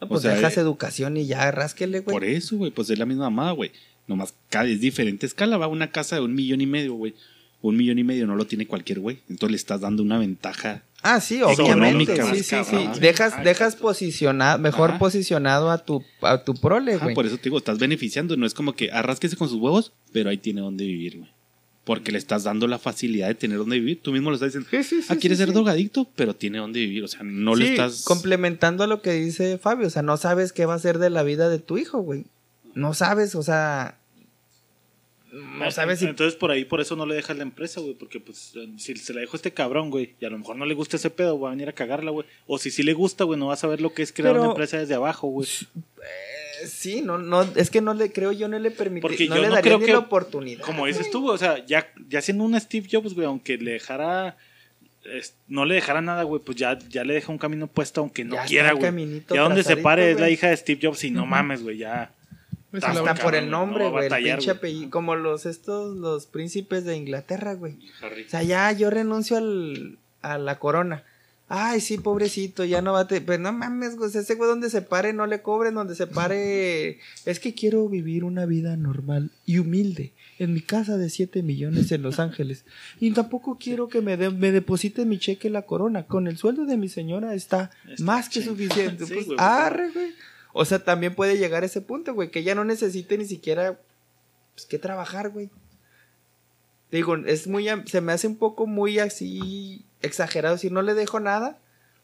No, 0.00 0.08
pues 0.08 0.20
o 0.20 0.22
sea, 0.22 0.34
dejas 0.34 0.56
eh, 0.56 0.60
educación 0.60 1.16
y 1.16 1.26
ya 1.26 1.50
rásquele, 1.50 2.00
güey. 2.00 2.14
Por 2.14 2.24
eso, 2.24 2.56
güey, 2.56 2.70
pues 2.70 2.90
es 2.90 2.98
la 2.98 3.06
misma 3.06 3.30
mamá, 3.30 3.52
güey. 3.52 3.72
Nomás 4.12 4.34
es 4.50 4.80
diferente 4.80 5.26
escala. 5.26 5.56
Va 5.56 5.66
una 5.68 5.90
casa 5.90 6.16
de 6.16 6.22
un 6.22 6.34
millón 6.34 6.60
y 6.60 6.66
medio, 6.66 6.94
güey. 6.94 7.14
Un 7.60 7.76
millón 7.76 7.98
y 7.98 8.04
medio 8.04 8.26
no 8.26 8.36
lo 8.36 8.46
tiene 8.46 8.66
cualquier 8.66 9.00
güey. 9.00 9.20
Entonces 9.28 9.50
le 9.50 9.56
estás 9.56 9.80
dando 9.80 10.02
una 10.02 10.18
ventaja. 10.18 10.82
Ah, 11.02 11.20
sí, 11.20 11.42
obviamente. 11.42 12.16
Sí, 12.34 12.42
sí, 12.44 12.56
sí. 12.64 13.00
Dejas, 13.00 13.42
dejas 13.42 13.74
posicionado, 13.76 14.58
mejor 14.58 14.90
Ajá. 14.90 14.98
posicionado 14.98 15.70
a 15.70 15.78
tu, 15.78 16.04
a 16.20 16.44
tu 16.44 16.54
prole, 16.54 16.96
güey. 16.96 17.14
por 17.14 17.26
eso 17.26 17.36
te 17.36 17.44
digo, 17.44 17.58
estás 17.58 17.78
beneficiando. 17.78 18.36
No 18.36 18.46
es 18.46 18.54
como 18.54 18.74
que 18.74 18.92
arrasquese 18.92 19.36
con 19.36 19.48
sus 19.48 19.58
huevos, 19.58 19.92
pero 20.12 20.30
ahí 20.30 20.38
tiene 20.38 20.60
donde 20.60 20.84
vivir, 20.84 21.18
güey. 21.18 21.30
Porque 21.84 22.12
le 22.12 22.18
estás 22.18 22.44
dando 22.44 22.68
la 22.68 22.78
facilidad 22.78 23.26
de 23.26 23.34
tener 23.34 23.58
donde 23.58 23.80
vivir. 23.80 24.00
Tú 24.00 24.12
mismo 24.12 24.30
lo 24.30 24.36
estás 24.36 24.52
diciendo. 24.52 24.68
Sí, 24.70 24.84
sí, 24.84 25.02
sí, 25.02 25.08
ah, 25.10 25.16
quiere 25.16 25.34
ser 25.34 25.52
drogadicto, 25.52 26.08
pero 26.14 26.36
tiene 26.36 26.58
donde 26.58 26.78
vivir. 26.78 27.02
O 27.02 27.08
sea, 27.08 27.22
no 27.24 27.56
le 27.56 27.70
estás. 27.70 28.02
complementando 28.02 28.84
a 28.84 28.86
lo 28.86 29.02
que 29.02 29.12
dice 29.12 29.58
Fabio, 29.58 29.88
o 29.88 29.90
sea, 29.90 30.02
no 30.02 30.16
sabes 30.16 30.52
qué 30.52 30.66
va 30.66 30.74
a 30.74 30.78
ser 30.78 30.98
de 30.98 31.10
la 31.10 31.24
vida 31.24 31.48
de 31.48 31.58
tu 31.58 31.78
hijo, 31.78 31.98
güey. 31.98 32.26
No 32.74 32.94
sabes, 32.94 33.34
o 33.34 33.42
sea, 33.42 33.98
no 35.32 35.70
sabes 35.70 35.98
si 36.00 36.04
Entonces 36.06 36.36
por 36.38 36.50
ahí, 36.50 36.64
por 36.64 36.80
eso 36.80 36.94
no 36.94 37.06
le 37.06 37.14
dejas 37.14 37.36
la 37.36 37.42
empresa, 37.42 37.80
güey. 37.80 37.94
Porque 37.94 38.20
pues 38.20 38.52
si 38.76 38.94
se 38.96 39.14
la 39.14 39.20
dejo 39.20 39.32
a 39.34 39.36
este 39.38 39.52
cabrón, 39.52 39.90
güey, 39.90 40.14
y 40.20 40.24
a 40.26 40.30
lo 40.30 40.38
mejor 40.38 40.56
no 40.56 40.66
le 40.66 40.74
gusta 40.74 40.96
ese 40.96 41.08
pedo, 41.10 41.40
va 41.40 41.48
a 41.48 41.52
venir 41.52 41.68
a 41.68 41.72
cagarla, 41.72 42.10
güey. 42.10 42.26
O 42.46 42.58
si 42.58 42.70
sí 42.70 42.82
le 42.82 42.92
gusta, 42.92 43.24
güey, 43.24 43.38
no 43.40 43.46
va 43.46 43.54
a 43.54 43.56
saber 43.56 43.80
lo 43.80 43.94
que 43.94 44.02
es 44.02 44.12
crear 44.12 44.32
Pero- 44.34 44.42
una 44.42 44.50
empresa 44.52 44.78
desde 44.78 44.94
abajo, 44.94 45.28
güey. 45.28 45.48
Eh, 45.48 46.66
sí, 46.66 47.00
no, 47.00 47.18
no, 47.18 47.42
es 47.56 47.70
que 47.70 47.80
no 47.80 47.94
le 47.94 48.12
creo, 48.12 48.32
yo 48.32 48.46
no 48.48 48.58
le 48.58 48.70
permití, 48.70 49.00
Porque 49.02 49.26
no 49.28 49.36
yo 49.36 49.42
le 49.42 49.48
no 49.48 49.54
daría 49.54 49.62
creo 49.70 49.78
ni 49.78 49.86
que- 49.86 49.92
la 49.92 49.98
oportunidad. 50.00 50.62
Como 50.64 50.86
dices 50.86 51.10
tú, 51.10 51.22
güey, 51.22 51.34
o 51.34 51.38
sea, 51.38 51.64
ya, 51.66 51.90
ya 52.08 52.20
siendo 52.20 52.44
un 52.44 52.60
Steve 52.60 52.86
Jobs, 52.90 53.14
güey, 53.14 53.26
aunque 53.26 53.56
le 53.58 53.72
dejara. 53.72 54.36
no 55.48 55.64
le 55.64 55.74
dejara 55.74 56.00
nada, 56.00 56.22
güey, 56.22 56.40
pues 56.44 56.56
ya, 56.56 56.78
ya 56.88 57.02
le 57.02 57.14
deja 57.14 57.32
un 57.32 57.38
camino 57.38 57.66
puesto, 57.66 58.00
aunque 58.02 58.24
no 58.24 58.36
Ya 58.36 58.44
quiera, 58.44 58.72
güey. 58.72 59.22
Ya 59.34 59.40
donde 59.42 59.64
se 59.64 59.76
pare 59.76 60.12
es 60.12 60.20
la 60.20 60.30
hija 60.30 60.48
de 60.48 60.56
Steve 60.56 60.78
Jobs 60.82 61.02
y 61.04 61.10
no 61.10 61.26
mames, 61.26 61.62
güey, 61.62 61.78
ya. 61.78 62.12
Pues, 62.72 62.82
Hasta 62.82 63.14
por 63.14 63.34
el 63.36 63.50
nombre, 63.50 63.84
no 63.84 63.90
güey, 63.92 64.04
el 64.06 64.10
batallar, 64.10 64.38
pinche 64.38 64.50
apellido, 64.50 64.90
como 64.90 65.14
los 65.14 65.46
estos, 65.46 65.94
los 65.96 66.26
príncipes 66.26 66.84
de 66.84 66.96
Inglaterra, 66.96 67.54
güey. 67.54 67.74
O 68.26 68.28
sea, 68.30 68.42
ya 68.42 68.72
yo 68.72 68.90
renuncio 68.90 69.36
al, 69.36 69.98
a 70.22 70.38
la 70.38 70.58
corona. 70.58 71.04
Ay, 71.54 71.80
sí, 71.82 71.98
pobrecito, 71.98 72.64
ya 72.64 72.80
no 72.80 72.94
va 72.94 73.00
a... 73.00 73.06
te- 73.06 73.20
Pero 73.20 73.42
no 73.42 73.52
mames, 73.52 73.96
güey, 73.96 74.08
ese 74.10 74.34
güey 74.36 74.48
donde 74.48 74.70
se 74.70 74.80
pare 74.80 75.12
no 75.12 75.26
le 75.26 75.42
cobren, 75.42 75.74
donde 75.74 75.94
se 75.94 76.06
pare... 76.06 76.98
Es 77.26 77.40
que 77.40 77.52
quiero 77.52 77.86
vivir 77.90 78.24
una 78.24 78.46
vida 78.46 78.74
normal 78.78 79.30
y 79.44 79.58
humilde 79.58 80.12
en 80.38 80.54
mi 80.54 80.62
casa 80.62 80.96
de 80.96 81.10
7 81.10 81.42
millones 81.42 81.92
en 81.92 82.00
Los 82.00 82.18
Ángeles. 82.20 82.64
Y 83.00 83.10
tampoco 83.12 83.58
quiero 83.60 83.88
que 83.88 84.00
me, 84.00 84.16
de- 84.16 84.30
me 84.30 84.50
deposite 84.50 85.04
mi 85.04 85.18
cheque 85.18 85.50
la 85.50 85.62
corona. 85.62 86.04
Con 86.06 86.26
el 86.26 86.38
sueldo 86.38 86.64
de 86.64 86.78
mi 86.78 86.88
señora 86.88 87.34
está, 87.34 87.70
Está 87.86 88.02
más 88.02 88.30
que 88.30 88.40
suficiente. 88.40 89.04
Sí, 89.06 89.12
Pues, 89.12 89.26
güey, 89.26 89.36
arre, 89.38 89.90
güey. 89.90 90.12
O 90.52 90.64
sea, 90.64 90.78
también 90.84 91.14
puede 91.14 91.38
llegar 91.38 91.62
a 91.62 91.66
ese 91.66 91.80
punto, 91.80 92.14
güey, 92.14 92.30
que 92.30 92.42
ya 92.42 92.54
no 92.54 92.64
necesite 92.64 93.16
ni 93.18 93.24
siquiera 93.24 93.78
pues, 94.54 94.66
que 94.66 94.78
trabajar, 94.78 95.30
güey. 95.30 95.50
Digo, 96.90 97.16
es 97.16 97.46
muy, 97.46 97.68
am- 97.68 97.86
se 97.86 98.00
me 98.00 98.12
hace 98.12 98.26
un 98.26 98.36
poco 98.36 98.66
muy 98.66 98.98
así 98.98 99.84
exagerado. 100.02 100.58
Si 100.58 100.70
no 100.70 100.82
le 100.82 100.94
dejo 100.94 101.20
nada, 101.20 101.58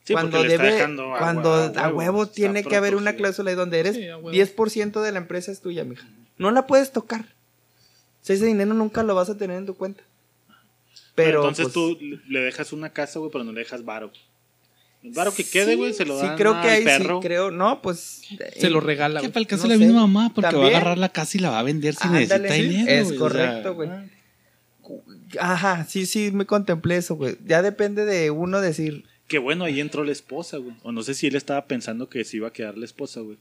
Sí, 0.05 0.15
cuando 0.15 0.43
debe, 0.43 0.81
a 0.81 1.19
cuando 1.19 1.53
a 1.53 1.89
huevo, 1.93 2.27
tiene 2.27 2.65
que 2.65 2.77
haber 2.77 2.97
una 2.97 3.15
cláusula 3.15 3.51
ahí 3.51 3.57
donde 3.57 3.81
eres 3.81 3.97
Sí, 3.97 4.09
a 4.09 4.17
huevo. 4.17 4.31
10% 4.31 5.03
de 5.03 5.13
la 5.13 5.19
empresa 5.19 5.53
es 5.53 5.61
tuya, 5.61 5.85
mija. 5.85 6.09
No 6.39 6.51
la 6.51 6.67
puedes 6.67 6.93
tocar. 6.93 7.21
O 7.21 8.25
sea, 8.25 8.35
ese 8.37 8.47
dinero 8.47 8.73
nunca 8.73 9.03
lo 9.03 9.15
vas 9.15 9.29
a 9.29 9.37
tener 9.37 9.59
en 9.59 9.67
tu 9.67 9.77
cuenta. 9.77 10.03
Pero 11.15 11.41
entonces 11.41 11.65
pues, 11.65 11.75
tú 11.75 11.99
le 12.29 12.41
dejas 12.41 12.73
una 12.73 12.91
casa, 12.95 13.19
güey, 13.19 13.31
pero 13.31 13.45
no 13.45 13.53
le 13.53 13.61
dejas 13.61 13.85
varo. 13.85 14.11
El 15.09 15.15
varo 15.15 15.35
que 15.35 15.45
quede, 15.45 15.75
güey, 15.77 15.93
se 15.93 16.05
lo 16.05 16.19
sí, 16.21 16.27
dan 16.27 16.37
creo 16.37 16.53
que 16.61 16.69
al 16.69 16.75
ahí 16.75 16.85
perro. 16.85 17.21
sí 17.21 17.27
creo, 17.27 17.51
no, 17.51 17.83
pues 17.83 18.23
Se 18.57 18.71
lo 18.71 18.81
regala, 18.81 19.21
Que 19.21 19.27
güey. 19.27 19.33
para 19.33 19.41
el 19.43 19.47
caso 19.47 19.65
no 19.65 19.69
la 19.71 19.79
sé, 19.79 19.85
misma 19.85 20.01
mamá, 20.03 20.33
porque 20.35 20.55
va 20.57 20.65
a 20.65 20.69
agarrar 20.69 20.99
la 20.99 21.09
casa 21.11 21.37
y 21.37 21.41
la 21.41 21.51
va 21.51 21.59
a 21.61 21.63
vender 21.63 21.95
si 21.95 22.07
Ándale, 22.07 22.27
necesita 22.27 22.55
sí, 22.55 22.63
dinero. 22.63 22.91
es 22.91 23.05
güey, 23.05 23.07
o 23.07 23.11
sea, 23.11 23.19
correcto, 23.19 23.75
güey. 23.75 23.91
Ajá, 25.41 25.85
sí, 25.89 26.07
sí, 26.07 26.31
me 26.33 26.47
contemplé 26.47 26.97
eso, 26.97 27.17
güey. 27.17 27.37
Ya 27.45 27.63
depende 27.63 28.05
de 28.05 28.31
uno 28.31 28.61
decir, 28.61 29.05
Que 29.27 29.39
bueno, 29.39 29.65
ahí 29.65 29.81
entró 29.81 30.05
la 30.05 30.13
esposa, 30.13 30.57
güey. 30.57 30.75
O 30.83 30.93
no 30.93 31.03
sé 31.03 31.15
si 31.15 31.27
él 31.27 31.37
estaba 31.37 31.67
pensando 31.67 32.09
que 32.09 32.25
se 32.25 32.39
iba 32.39 32.49
a 32.49 32.53
quedar 32.53 32.79
la 32.79 32.87
esposa, 32.87 33.21
güey. 33.21 33.37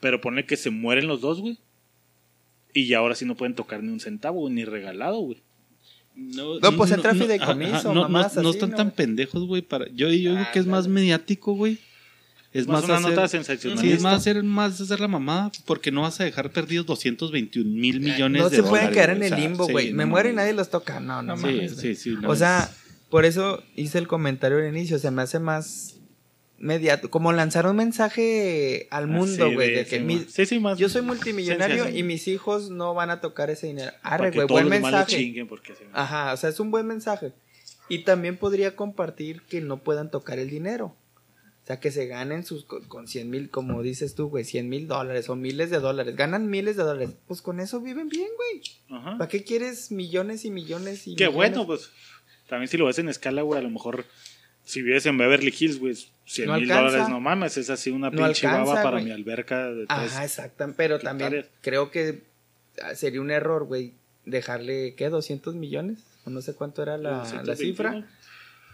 Pero 0.00 0.20
pone 0.20 0.46
que 0.46 0.56
se 0.56 0.70
mueren 0.70 1.06
los 1.06 1.20
dos, 1.20 1.40
güey. 1.40 1.58
Y 2.74 2.88
ya 2.88 2.98
ahora 2.98 3.14
sí 3.14 3.24
no 3.24 3.36
pueden 3.36 3.54
tocar 3.54 3.82
ni 3.82 3.92
un 3.92 4.00
centavo, 4.00 4.40
güey, 4.40 4.54
ni 4.54 4.64
regalado, 4.64 5.20
güey. 5.20 5.40
No, 6.14 6.58
No, 6.60 6.72
pues 6.76 6.90
entra 6.92 7.14
fideicomiso, 7.14 7.74
ajá, 7.74 7.82
no, 7.88 7.94
no, 7.94 8.02
mamás 8.02 8.34
no 8.36 8.40
así, 8.42 8.50
están 8.50 8.70
¿no? 8.70 8.76
tan 8.76 8.90
pendejos, 8.90 9.46
güey. 9.46 9.62
Para... 9.62 9.86
Yo, 9.88 10.08
yo 10.08 10.32
digo 10.32 10.46
que 10.52 10.58
es 10.58 10.66
más 10.66 10.86
mediático, 10.88 11.54
güey. 11.54 11.78
Es 12.52 12.66
Más 12.66 12.82
más, 12.86 13.00
una 13.00 13.24
hacer... 13.24 13.40
nota 13.46 13.80
Sí, 13.80 13.92
es 13.92 14.02
más 14.02 14.14
hacer, 14.16 14.42
más 14.42 14.78
hacer 14.78 15.00
la 15.00 15.08
mamá, 15.08 15.50
porque 15.64 15.90
no 15.90 16.02
vas 16.02 16.20
a 16.20 16.24
dejar 16.24 16.50
perdidos 16.50 16.84
221 16.84 17.64
mil 17.70 18.00
millones 18.00 18.42
no 18.42 18.50
de 18.50 18.56
se 18.56 18.62
pueden 18.62 18.90
dólares, 18.90 18.94
quedar 18.94 19.10
en 19.10 19.16
güey. 19.16 19.26
el 19.28 19.32
O 19.32 19.36
sea, 19.36 19.48
limbo, 19.48 19.66
sí, 19.66 19.72
güey. 19.72 19.90
no 19.92 19.96
Me 19.96 20.04
muero 20.06 20.28
y 20.28 20.32
nadie 20.34 20.52
los 20.52 20.68
toca. 20.68 21.00
No, 21.00 21.22
no 21.22 21.36
Sí, 21.38 21.42
mames, 21.44 21.76
sí, 21.76 21.94
sí. 21.94 22.10
no 22.20 22.28
o 22.28 22.32
es- 22.34 22.40
sea, 22.40 22.70
por 23.08 23.24
eso 23.24 23.62
hice 23.74 23.96
el 23.96 24.06
comentario 24.06 24.58
al 24.58 24.68
inicio. 24.68 24.98
Se 24.98 25.10
me 25.10 25.22
hace 25.22 25.38
más 25.38 25.96
mediato. 26.62 27.10
Como 27.10 27.32
lanzar 27.32 27.66
un 27.66 27.76
mensaje 27.76 28.86
al 28.90 29.08
mundo, 29.08 29.46
Así 29.46 29.54
güey. 29.54 29.74
de- 29.74 29.84
que 29.84 29.98
sí, 29.98 30.02
mi- 30.04 30.16
ma- 30.16 30.24
sí, 30.28 30.46
sí, 30.46 30.58
más. 30.60 30.78
yo 30.78 30.88
soy 30.88 31.02
multimillonario 31.02 31.88
y 31.90 32.02
mis 32.02 32.28
hijos 32.28 32.70
no 32.70 32.94
van 32.94 33.10
a 33.10 33.20
tocar 33.20 33.50
ese 33.50 33.66
dinero. 33.66 33.92
Arre, 34.02 34.30
güey. 34.30 34.46
Buen 34.46 34.68
mensaje. 34.68 35.44
porque 35.48 35.74
Ajá, 35.92 36.32
o 36.32 36.36
sea, 36.36 36.48
es 36.50 36.60
un 36.60 36.70
buen 36.70 36.86
mensaje. 36.86 37.32
Y 37.88 38.04
también 38.04 38.36
podría 38.38 38.74
compartir 38.76 39.42
que 39.42 39.60
no 39.60 39.82
puedan 39.82 40.10
tocar 40.10 40.38
el 40.38 40.48
dinero. 40.48 40.96
O 41.62 41.66
sea, 41.66 41.78
que 41.78 41.90
se 41.92 42.06
ganen 42.06 42.44
sus 42.44 42.64
con, 42.64 42.82
con 42.86 43.06
100 43.06 43.28
mil, 43.30 43.48
como 43.50 43.82
dices 43.82 44.14
tú, 44.16 44.28
güey, 44.28 44.44
100 44.44 44.68
mil 44.68 44.88
dólares 44.88 45.28
o 45.28 45.36
miles 45.36 45.70
de 45.70 45.78
dólares. 45.78 46.16
Ganan 46.16 46.48
miles 46.50 46.76
de 46.76 46.82
dólares. 46.82 47.10
Pues 47.28 47.40
con 47.42 47.60
eso 47.60 47.80
viven 47.80 48.08
bien, 48.08 48.28
güey. 48.36 48.98
Ajá. 49.00 49.18
¿Para 49.18 49.28
qué 49.28 49.44
quieres 49.44 49.92
millones 49.92 50.44
y 50.44 50.50
millones 50.50 51.06
y 51.06 51.14
Qué 51.14 51.26
millones? 51.28 51.34
bueno, 51.52 51.66
pues. 51.66 51.90
También 52.48 52.68
si 52.68 52.76
lo 52.78 52.86
ves 52.86 52.98
en 52.98 53.08
escala, 53.08 53.42
güey, 53.42 53.60
a 53.60 53.62
lo 53.62 53.70
mejor. 53.70 54.04
Si 54.64 54.82
vives 54.82 55.06
en 55.06 55.18
Beverly 55.18 55.52
Hills, 55.58 55.78
güey, 55.78 55.94
100 56.24 56.46
No 56.48 56.54
mil 56.54 56.62
alcanza. 56.70 56.82
dólares, 56.82 57.08
no 57.08 57.20
mames, 57.20 57.56
es 57.56 57.68
así 57.70 57.90
una 57.90 58.10
No 58.10 58.16
pinche 58.24 58.46
alcanza, 58.46 58.72
baba 58.72 58.82
para 58.82 59.00
mi 59.00 59.10
alberca 59.10 59.66
de 59.70 59.86
tres. 59.86 60.12
Ajá, 60.12 60.22
exacto. 60.24 60.72
Pero 60.76 60.98
también 61.00 61.46
creo 61.60 61.90
que 61.90 62.22
ah, 62.82 62.94
sería 62.94 63.20
un 63.20 63.30
error, 63.30 63.64
güey, 63.64 63.92
dejarle, 64.24 64.94
¿qué? 64.94 65.10
¿200 65.10 65.54
millones? 65.54 65.98
O 66.24 66.30
no 66.30 66.40
sé 66.40 66.54
cuánto 66.54 66.82
era 66.82 66.96
la, 66.96 67.10
la 67.10 67.18
221. 67.18 67.56
cifra. 67.56 68.06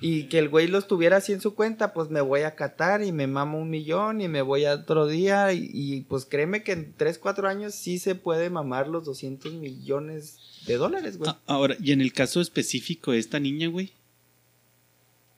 Y 0.01 0.25
que 0.25 0.39
el 0.39 0.49
güey 0.49 0.69
los 0.69 0.87
tuviera 0.87 1.17
así 1.17 1.33
en 1.33 1.41
su 1.41 1.55
cuenta, 1.57 1.93
pues 1.93 2.09
me 2.09 2.21
voy 2.21 2.43
a 2.43 2.55
Qatar 2.55 3.03
y 3.03 3.11
me 3.11 3.27
mamo 3.27 3.59
un 3.59 3.69
millón 3.69 4.21
y 4.21 4.29
me 4.29 4.43
voy 4.43 4.65
a 4.65 4.75
otro 4.75 5.09
día. 5.09 5.53
Y, 5.53 5.71
y, 5.73 6.03
pues 6.03 6.25
créeme 6.25 6.63
que 6.63 6.71
en 6.73 6.93
3, 6.97 7.19
4 7.19 7.49
años 7.49 7.75
sí 7.75 7.99
se 7.99 8.15
puede 8.15 8.49
mamar 8.49 8.87
los 8.87 9.05
200 9.07 9.55
millones 9.55 10.39
de 10.67 10.77
dólares, 10.77 11.19
güey. 11.19 11.31
Ah, 11.31 11.41
Ahora, 11.47 11.77
y 11.83 11.91
en 11.91 12.01
el 12.01 12.13
caso 12.13 12.41
específico 12.41 13.11
de 13.11 13.19
esta 13.19 13.41
niña, 13.41 13.67
güey. 13.69 13.91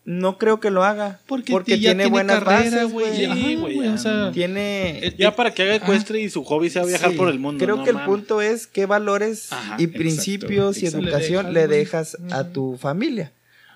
No 0.05 0.39
creo 0.39 0.61
que 0.61 0.71
lo 0.71 0.83
haga. 0.83 1.21
Porque, 1.27 1.53
Porque 1.53 1.79
ya 1.79 1.91
tiene 1.91 2.07
buenas 2.07 2.43
carrera, 2.43 2.77
bases, 2.85 2.93
güey. 2.93 3.15
Sí, 3.17 3.55
güey, 3.57 3.79
o 3.81 3.83
ya 3.85 3.99
sea, 3.99 4.33
Tiene... 4.33 4.99
eh, 5.07 5.15
Ya 5.19 5.37
para 5.37 5.53
que 5.53 5.63
haga 5.63 5.75
ecuestre 5.77 6.21
y 6.21 6.31
su 6.31 6.43
hobby 6.43 6.71
sea 6.71 6.85
viajar 6.85 7.11
Sí, 7.13 7.17
por 7.17 7.29
el 7.29 7.39
mundo. 7.39 7.63
Creo 7.63 7.77
no 7.77 7.85
que 7.85 7.91
el 7.91 8.01
punto 8.01 8.41
es 8.41 8.67
qué 8.67 8.87
valores 8.87 9.53
Ajá, 9.53 9.77
y 9.79 9.85
exacto, 9.85 9.99
principios 9.99 10.83
y 10.83 10.87
exacto. 10.87 11.07
educación 11.07 11.47
Le 11.53 11.61
le 11.63 11.69
dejas, 11.69 12.17
a 12.31 12.45
tu 12.49 12.77
familia. 12.79 13.33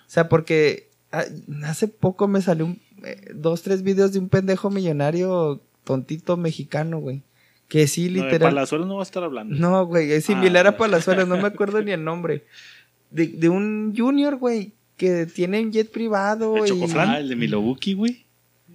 O 0.07 0.11
sea, 0.11 0.29
porque 0.31 0.89
ah, 1.13 1.25
hace 1.67 1.89
poco 1.89 2.27
me 2.27 2.41
salió 2.41 2.65
un, 2.67 2.81
eh, 3.05 3.31
dos, 3.35 3.63
tres 3.63 3.83
videos 3.83 4.13
de 4.13 4.19
un 4.19 4.29
pendejo 4.31 4.71
millonario 4.71 5.61
tontito 5.85 6.37
mexicano, 6.39 6.99
güey. 6.99 7.23
Que 7.69 7.87
sí, 7.87 8.09
No, 8.09 8.15
de 8.19 8.23
literal. 8.25 8.55
Palazuelos 8.55 8.89
no 8.89 8.97
va 8.97 9.03
a 9.03 9.05
estar 9.05 9.23
hablando. 9.25 9.55
No, 9.57 9.85
güey, 9.87 10.11
es 10.13 10.25
similar 10.25 10.67
Ah. 10.67 10.71
a 10.71 10.77
Palazuelos, 10.79 11.29
no 11.29 11.37
me 11.37 11.47
acuerdo 11.49 11.83
ni 11.83 11.93
el 11.93 12.03
nombre. 12.03 12.45
De, 13.11 13.27
de 13.29 13.49
un 13.51 13.95
junior, 13.97 14.37
güey, 14.37 14.73
que 14.97 15.27
tiene 15.27 15.61
un 15.61 15.73
jet 15.73 15.91
privado. 15.91 16.57
¿El 16.59 16.65
y- 16.65 16.69
Chocoflan? 16.69 17.09
Ah, 17.11 17.19
el 17.21 17.29
de 17.29 17.37
Milobuki, 17.37 17.95
güey. 17.95 18.25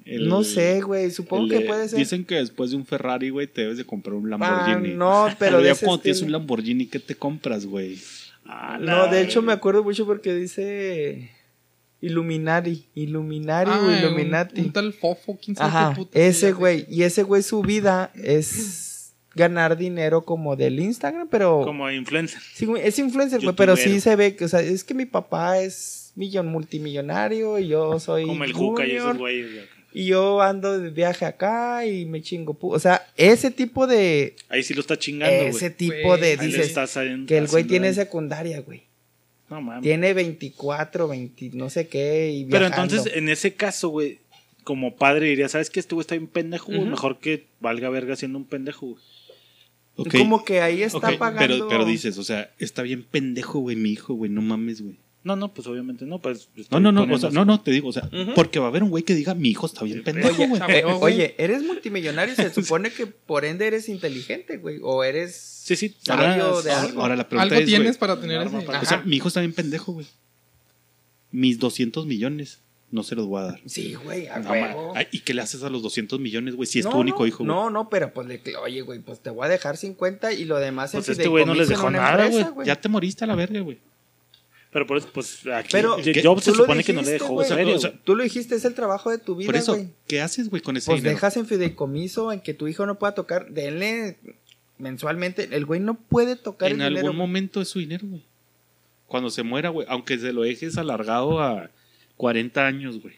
El- 0.05 0.27
No 0.27 0.43
sé, 0.43 0.81
güey, 0.81 1.11
supongo 1.11 1.43
el 1.45 1.49
que 1.51 1.59
de- 1.59 1.65
puede 1.65 1.87
ser. 1.87 1.99
Dicen 1.99 2.25
que 2.25 2.35
después 2.35 2.71
de 2.71 2.77
un 2.77 2.85
Ferrari, 2.85 3.29
güey, 3.29 3.45
te 3.47 3.61
debes 3.61 3.77
de 3.77 3.85
comprar 3.85 4.15
un 4.15 4.25
Ah, 4.33 4.37
Lamborghini. 4.37 4.95
no, 4.95 5.27
pero 5.37 5.61
ya 5.63 5.75
cuando 5.75 5.99
tienes 5.99 6.21
un 6.21 6.31
Lamborghini, 6.31 6.87
¿qué 6.87 6.99
te 6.99 7.13
compras, 7.15 7.65
güey? 7.65 7.99
Ah, 8.45 8.79
No, 8.81 9.07
de 9.07 9.21
hecho 9.21 9.41
me 9.43 9.53
acuerdo 9.53 9.83
mucho 9.83 10.07
porque 10.07 10.33
dice 10.33 11.29
Illuminati, 12.01 12.85
Illuminati 12.95 13.69
Ah, 13.73 13.79
o 13.81 13.85
un- 13.87 13.93
Illuminati. 13.97 14.61
Un, 14.61 14.71
tal 14.73 14.93
fofo, 14.93 15.37
quién 15.43 15.55
sabe 15.55 15.69
Ajá, 15.69 15.89
qué 15.89 15.95
puto 15.97 16.17
ese 16.17 16.53
güey. 16.53 16.85
Y 16.89 17.03
ese 17.03 17.23
güey 17.23 17.43
su 17.43 17.61
vida 17.61 18.11
es 18.15 19.13
ganar 19.35 19.77
dinero 19.77 20.23
como 20.25 20.55
del 20.55 20.79
Instagram, 20.79 21.27
pero... 21.29 21.61
Como 21.63 21.89
influencer. 21.91 22.41
Sí, 22.53 22.67
es 22.81 22.97
influencer, 22.99 23.41
güey, 23.41 23.55
pero 23.55 23.75
sí 23.75 23.99
se 23.99 24.15
ve 24.15 24.35
que, 24.35 24.45
o 24.45 24.47
sea, 24.47 24.61
es 24.61 24.83
que 24.83 24.93
mi 24.93 25.05
papá 25.05 25.59
es 25.59 25.98
millón 26.15 26.47
multimillonario 26.47 27.59
y 27.59 27.67
yo 27.69 27.99
soy 27.99 28.25
Como 28.25 28.43
el 28.43 28.53
Juca 28.53 28.85
y 28.85 28.91
esos 28.91 29.01
junior, 29.03 29.17
güeyes. 29.17 29.51
güey. 29.53 29.65
y 29.93 30.05
yo 30.05 30.41
ando 30.41 30.77
de 30.79 30.89
viaje 30.89 31.25
acá 31.25 31.85
y 31.85 32.05
me 32.05 32.21
chingo, 32.21 32.57
o 32.61 32.79
sea, 32.79 33.07
ese 33.17 33.51
tipo 33.51 33.87
de 33.87 34.35
Ahí 34.49 34.63
sí 34.63 34.73
lo 34.73 34.81
está 34.81 34.97
chingando, 34.97 35.43
ese 35.45 35.69
tipo 35.69 36.17
de 36.17 36.37
dices 36.37 36.67
estás 36.67 36.95
haciendo- 36.97 37.27
que 37.27 37.37
el 37.37 37.47
güey 37.47 37.63
tiene 37.63 37.87
daño. 37.91 38.01
secundaria, 38.01 38.61
güey. 38.61 38.83
No 39.49 39.61
mames. 39.61 39.81
Tiene 39.81 40.13
24, 40.13 41.07
20, 41.07 41.49
no 41.53 41.71
sé 41.71 41.87
qué 41.87 42.31
y 42.31 42.45
Pero 42.45 42.67
viajando. 42.67 42.93
entonces, 42.95 43.17
en 43.17 43.29
ese 43.29 43.55
caso, 43.55 43.89
güey, 43.89 44.19
como 44.63 44.95
padre 44.95 45.25
diría, 45.27 45.49
¿sabes 45.49 45.71
qué? 45.71 45.79
Este 45.79 45.95
güey 45.95 46.01
está 46.03 46.13
bien 46.13 46.27
pendejo, 46.27 46.67
güey. 46.67 46.81
Ujú. 46.81 46.89
Mejor 46.91 47.17
que 47.17 47.47
valga 47.59 47.89
verga 47.89 48.15
siendo 48.15 48.37
un 48.37 48.45
pendejo, 48.45 48.85
güey. 48.89 49.01
Ok, 49.95 50.17
como 50.19 50.45
que 50.45 50.61
ahí 50.61 50.83
está 50.83 50.97
ok, 50.99 51.17
pagando 51.17 51.39
Pero, 51.55 51.67
pero 51.67 51.83
dices, 51.85 52.17
o 52.19 52.23
sea, 52.23 52.51
está 52.59 52.83
bien 52.83 53.03
pendejo, 53.03 53.59
güey, 53.59 53.75
mi 53.75 53.89
hijo, 53.91 54.13
güey, 54.13 54.29
no 54.29 54.41
mames, 54.43 54.81
güey. 54.81 54.97
No, 55.21 55.35
no, 55.35 55.53
pues 55.53 55.67
obviamente 55.67 56.05
no. 56.05 56.19
Pues, 56.19 56.47
No, 56.71 56.79
no, 56.79 56.91
no, 56.93 57.13
o 57.13 57.17
sea, 57.17 57.29
no, 57.29 57.43
no, 57.43 57.59
te 57.61 57.71
digo, 57.71 57.89
o 57.89 57.93
sea, 57.93 58.09
porque 58.35 58.57
va 58.59 58.65
a 58.67 58.69
haber 58.69 58.83
un 58.83 58.89
güey 58.89 59.03
que 59.03 59.13
diga, 59.13 59.35
mi 59.35 59.49
hijo 59.49 59.65
está 59.65 59.83
bien 59.83 60.01
pendejo, 60.03 60.29
Oye, 60.29 60.47
güey. 60.47 60.61
eh, 60.69 60.83
oye, 60.85 61.35
eres 61.37 61.61
multimillonario 61.63 62.33
y 62.33 62.37
se 62.37 62.53
supone 62.53 62.89
que 62.91 63.05
por 63.07 63.43
ende 63.43 63.67
eres 63.67 63.89
inteligente, 63.89 64.57
güey. 64.57 64.79
O 64.81 65.03
eres 65.03 65.35
Sí, 65.35 65.75
sí. 65.75 65.95
sabio 66.01 66.45
ahora- 66.45 66.61
de 66.61 66.71
algo. 66.71 67.01
ahora 67.01 67.15
la 67.17 67.27
pregunta 67.27 67.53
Algo 67.55 67.61
es, 67.61 67.65
tienes 67.67 67.87
güey, 67.89 67.99
para 67.99 68.19
tener 68.21 68.41
ese. 68.47 68.61
para- 68.61 68.81
o 68.81 68.85
sea, 68.85 69.01
mi 69.05 69.17
hijo 69.17 69.27
está 69.27 69.41
bien 69.41 69.51
pendejo, 69.53 69.91
güey. 69.91 70.07
Mis 71.31 71.59
200 71.59 72.05
millones 72.05 72.61
no 72.91 73.03
se 73.03 73.15
los 73.15 73.27
voy 73.27 73.41
a 73.41 73.45
dar. 73.45 73.59
Sí, 73.67 73.93
güey, 74.03 74.27
a 74.27 74.39
No, 74.39 74.49
huevo. 74.51 74.93
ma- 74.93 74.99
Ay, 75.01 75.07
¿Y 75.11 75.19
qué 75.19 75.33
le 75.35 75.41
haces 75.41 75.61
a 75.63 75.69
los 75.69 75.83
200 75.83 76.19
millones, 76.19 76.55
güey? 76.55 76.65
Si 76.65 76.79
es 76.79 76.85
No, 76.85 76.91
tu 76.91 76.97
único 76.97 77.27
hijo, 77.27 77.39
güey. 77.43 77.47
No, 77.47 77.69
no, 77.69 77.89
pero 77.89 78.11
pues 78.13 78.25
le 78.27 78.41
oye, 78.63 78.81
güey, 78.81 78.99
pues 78.99 79.19
te 79.19 79.29
voy 79.29 79.45
a 79.45 79.49
dejar 79.49 79.77
50 79.77 80.33
y 80.33 80.45
lo 80.45 80.57
demás 80.57 80.91
Pues 80.93 81.07
este 81.09 81.27
güey 81.27 81.45
no 81.45 81.53
les 81.53 81.67
dejó 81.69 81.91
nada, 81.91 82.27
güey. 82.27 82.65
Ya 82.65 82.79
te 82.79 82.89
moriste 82.89 83.25
a 83.25 83.27
la 83.27 83.35
verga, 83.35 83.59
güey. 83.59 83.77
Pero 84.71 84.85
por 84.85 84.97
eso, 84.97 85.09
pues 85.11 85.45
aquí. 85.47 85.69
Pero. 85.71 85.97
Job 86.23 86.41
se 86.41 86.51
supone 86.53 86.83
que 86.83 86.93
no 86.93 87.01
le 87.01 87.13
dijiste, 87.13 87.23
dejó 87.25 87.35
O 87.35 87.43
sea. 87.79 87.93
Tú 88.03 88.15
lo 88.15 88.23
dijiste, 88.23 88.55
es 88.55 88.65
el 88.65 88.75
trabajo 88.75 89.09
de 89.09 89.17
tu 89.17 89.35
vida, 89.35 89.47
Por 89.47 89.55
eso. 89.55 89.77
¿qué 90.07 90.21
haces, 90.21 90.49
güey, 90.49 90.61
con 90.61 90.77
ese 90.77 90.85
Pues 90.87 91.01
dinero? 91.01 91.15
dejas 91.15 91.37
en 91.37 91.47
fideicomiso 91.47 92.31
en 92.31 92.41
que 92.41 92.53
tu 92.53 92.67
hijo 92.67 92.85
no 92.85 92.99
pueda 92.99 93.15
tocar, 93.15 93.49
denle 93.49 94.19
mensualmente. 94.77 95.49
El 95.51 95.65
güey 95.65 95.79
no 95.79 95.95
puede 95.95 96.35
tocar 96.35 96.69
En 96.71 96.77
el 96.81 96.87
algún 96.87 96.99
dinero. 97.01 97.13
momento 97.13 97.61
es 97.61 97.69
su 97.69 97.79
dinero, 97.79 98.07
güey. 98.07 98.23
Cuando 99.07 99.31
se 99.31 99.41
muera, 99.41 99.69
güey. 99.69 99.87
Aunque 99.89 100.19
se 100.19 100.31
lo 100.33 100.43
dejes 100.43 100.77
alargado 100.77 101.41
a 101.41 101.71
40 102.17 102.65
años, 102.67 103.01
güey. 103.01 103.15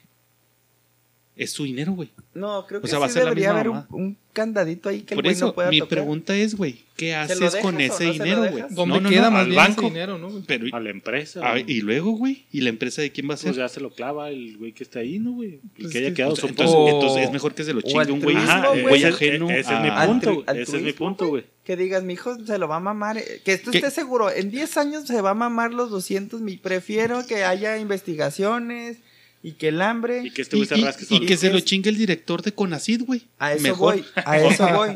Es 1.35 1.51
su 1.51 1.63
dinero, 1.63 1.93
güey. 1.93 2.09
No, 2.33 2.65
creo 2.67 2.79
O 2.79 2.83
que 2.83 2.89
sea, 2.89 2.99
va 2.99 3.05
a 3.07 3.09
ser 3.09 3.23
la 3.23 3.29
debería 3.29 3.49
misma 3.53 3.59
haber 3.59 3.69
un, 3.69 3.75
mamá. 3.75 3.87
un 3.91 4.17
candadito 4.33 4.89
ahí 4.89 5.01
que 5.01 5.15
Por 5.15 5.23
el 5.25 5.29
güey 5.29 5.35
eso, 5.35 5.45
no 5.47 5.53
pueda 5.55 5.69
mi 5.69 5.79
tocar. 5.79 5.89
pregunta 5.97 6.35
es, 6.35 6.55
güey, 6.55 6.83
¿qué 6.95 7.07
¿Se 7.07 7.15
haces 7.15 7.55
con 7.57 7.75
o 7.75 7.79
ese 7.79 8.05
no 8.05 8.11
dinero, 8.13 8.39
güey? 8.51 8.63
¿Dónde 8.69 8.95
No, 8.95 9.01
no, 9.01 9.09
queda 9.09 9.23
no, 9.23 9.31
más 9.31 9.39
al 9.41 9.45
bien 9.47 9.57
banco. 9.57 9.81
ese 9.81 9.89
dinero, 9.93 10.17
no? 10.17 10.43
Pero, 10.45 10.65
A 10.73 10.79
la 10.79 10.89
empresa. 10.89 11.39
a 11.45 11.51
güey. 11.51 11.63
ver, 11.63 11.71
y 11.71 11.81
luego, 11.81 12.11
güey, 12.11 12.45
¿y 12.51 12.61
la 12.61 12.69
empresa 12.69 13.01
de 13.01 13.11
quién 13.11 13.29
va 13.29 13.33
a 13.33 13.37
ser? 13.37 13.49
Pues 13.51 13.57
ya 13.57 13.69
se 13.69 13.79
lo 13.79 13.91
clava 13.91 14.29
el 14.29 14.57
güey 14.57 14.73
que 14.73 14.83
está 14.83 14.99
ahí, 14.99 15.19
¿no, 15.19 15.31
güey? 15.31 15.53
El 15.53 15.59
Pues 15.79 15.91
que 15.93 15.97
haya 15.99 16.13
quedado. 16.13 16.33
O 16.33 16.35
sea, 16.35 16.49
entonces, 16.49 16.75
O- 16.77 16.89
entonces 16.89 17.23
es 17.25 17.31
mejor 17.31 17.53
que 17.55 17.63
se 17.63 17.73
lo 17.73 17.79
o 17.79 17.81
chingue 17.81 18.11
un 18.11 18.21
güey, 18.21 18.35
altruismo, 18.35 18.51
Ajá, 18.51 18.71
un 18.71 18.81
güey 18.83 19.03
ajeno. 19.05 19.49
ese 19.49 19.73
es 19.73 19.81
mi 19.81 19.87
a- 19.89 20.05
punto. 20.05 20.43
Ese 20.53 20.77
es 20.77 20.83
mi 20.83 20.93
punto, 20.93 21.27
güey. 21.27 21.45
Que 21.63 21.75
digas, 21.77 22.03
mi 22.03 22.13
hijo 22.13 22.35
se 22.45 22.57
lo 22.57 22.67
va 22.67 22.75
a 22.77 22.79
mamar. 22.81 23.17
Que 23.45 23.57
tú 23.57 23.71
¿Qué? 23.71 23.77
estés 23.79 23.93
seguro, 23.93 24.29
en 24.31 24.51
10 24.51 24.77
años 24.77 25.05
se 25.07 25.21
va 25.21 25.31
a 25.31 25.33
mamar 25.35 25.73
los 25.73 25.89
200 25.89 26.41
mil. 26.41 26.59
Prefiero 26.59 27.25
que 27.25 27.43
haya 27.43 27.77
investigaciones 27.77 28.97
y 29.43 29.53
que 29.53 29.69
el 29.69 29.81
hambre. 29.81 30.21
Y 30.25 30.31
que 30.31 30.41
este 30.43 30.55
güey 30.55 30.67
se 30.67 30.77
y, 30.77 30.83
rasque 30.83 31.03
y 31.03 31.07
solo. 31.07 31.25
que 31.25 31.35
se 31.37 31.51
lo 31.51 31.59
chingue 31.61 31.89
el 31.89 31.97
director 31.97 32.41
de 32.43 32.53
Conacid, 32.53 33.03
güey. 33.03 33.23
A 33.39 33.53
eso 33.53 33.63
Mejor. 33.63 33.95
voy, 33.95 34.05
a 34.15 34.37
eso 34.39 34.67
voy. 34.69 34.89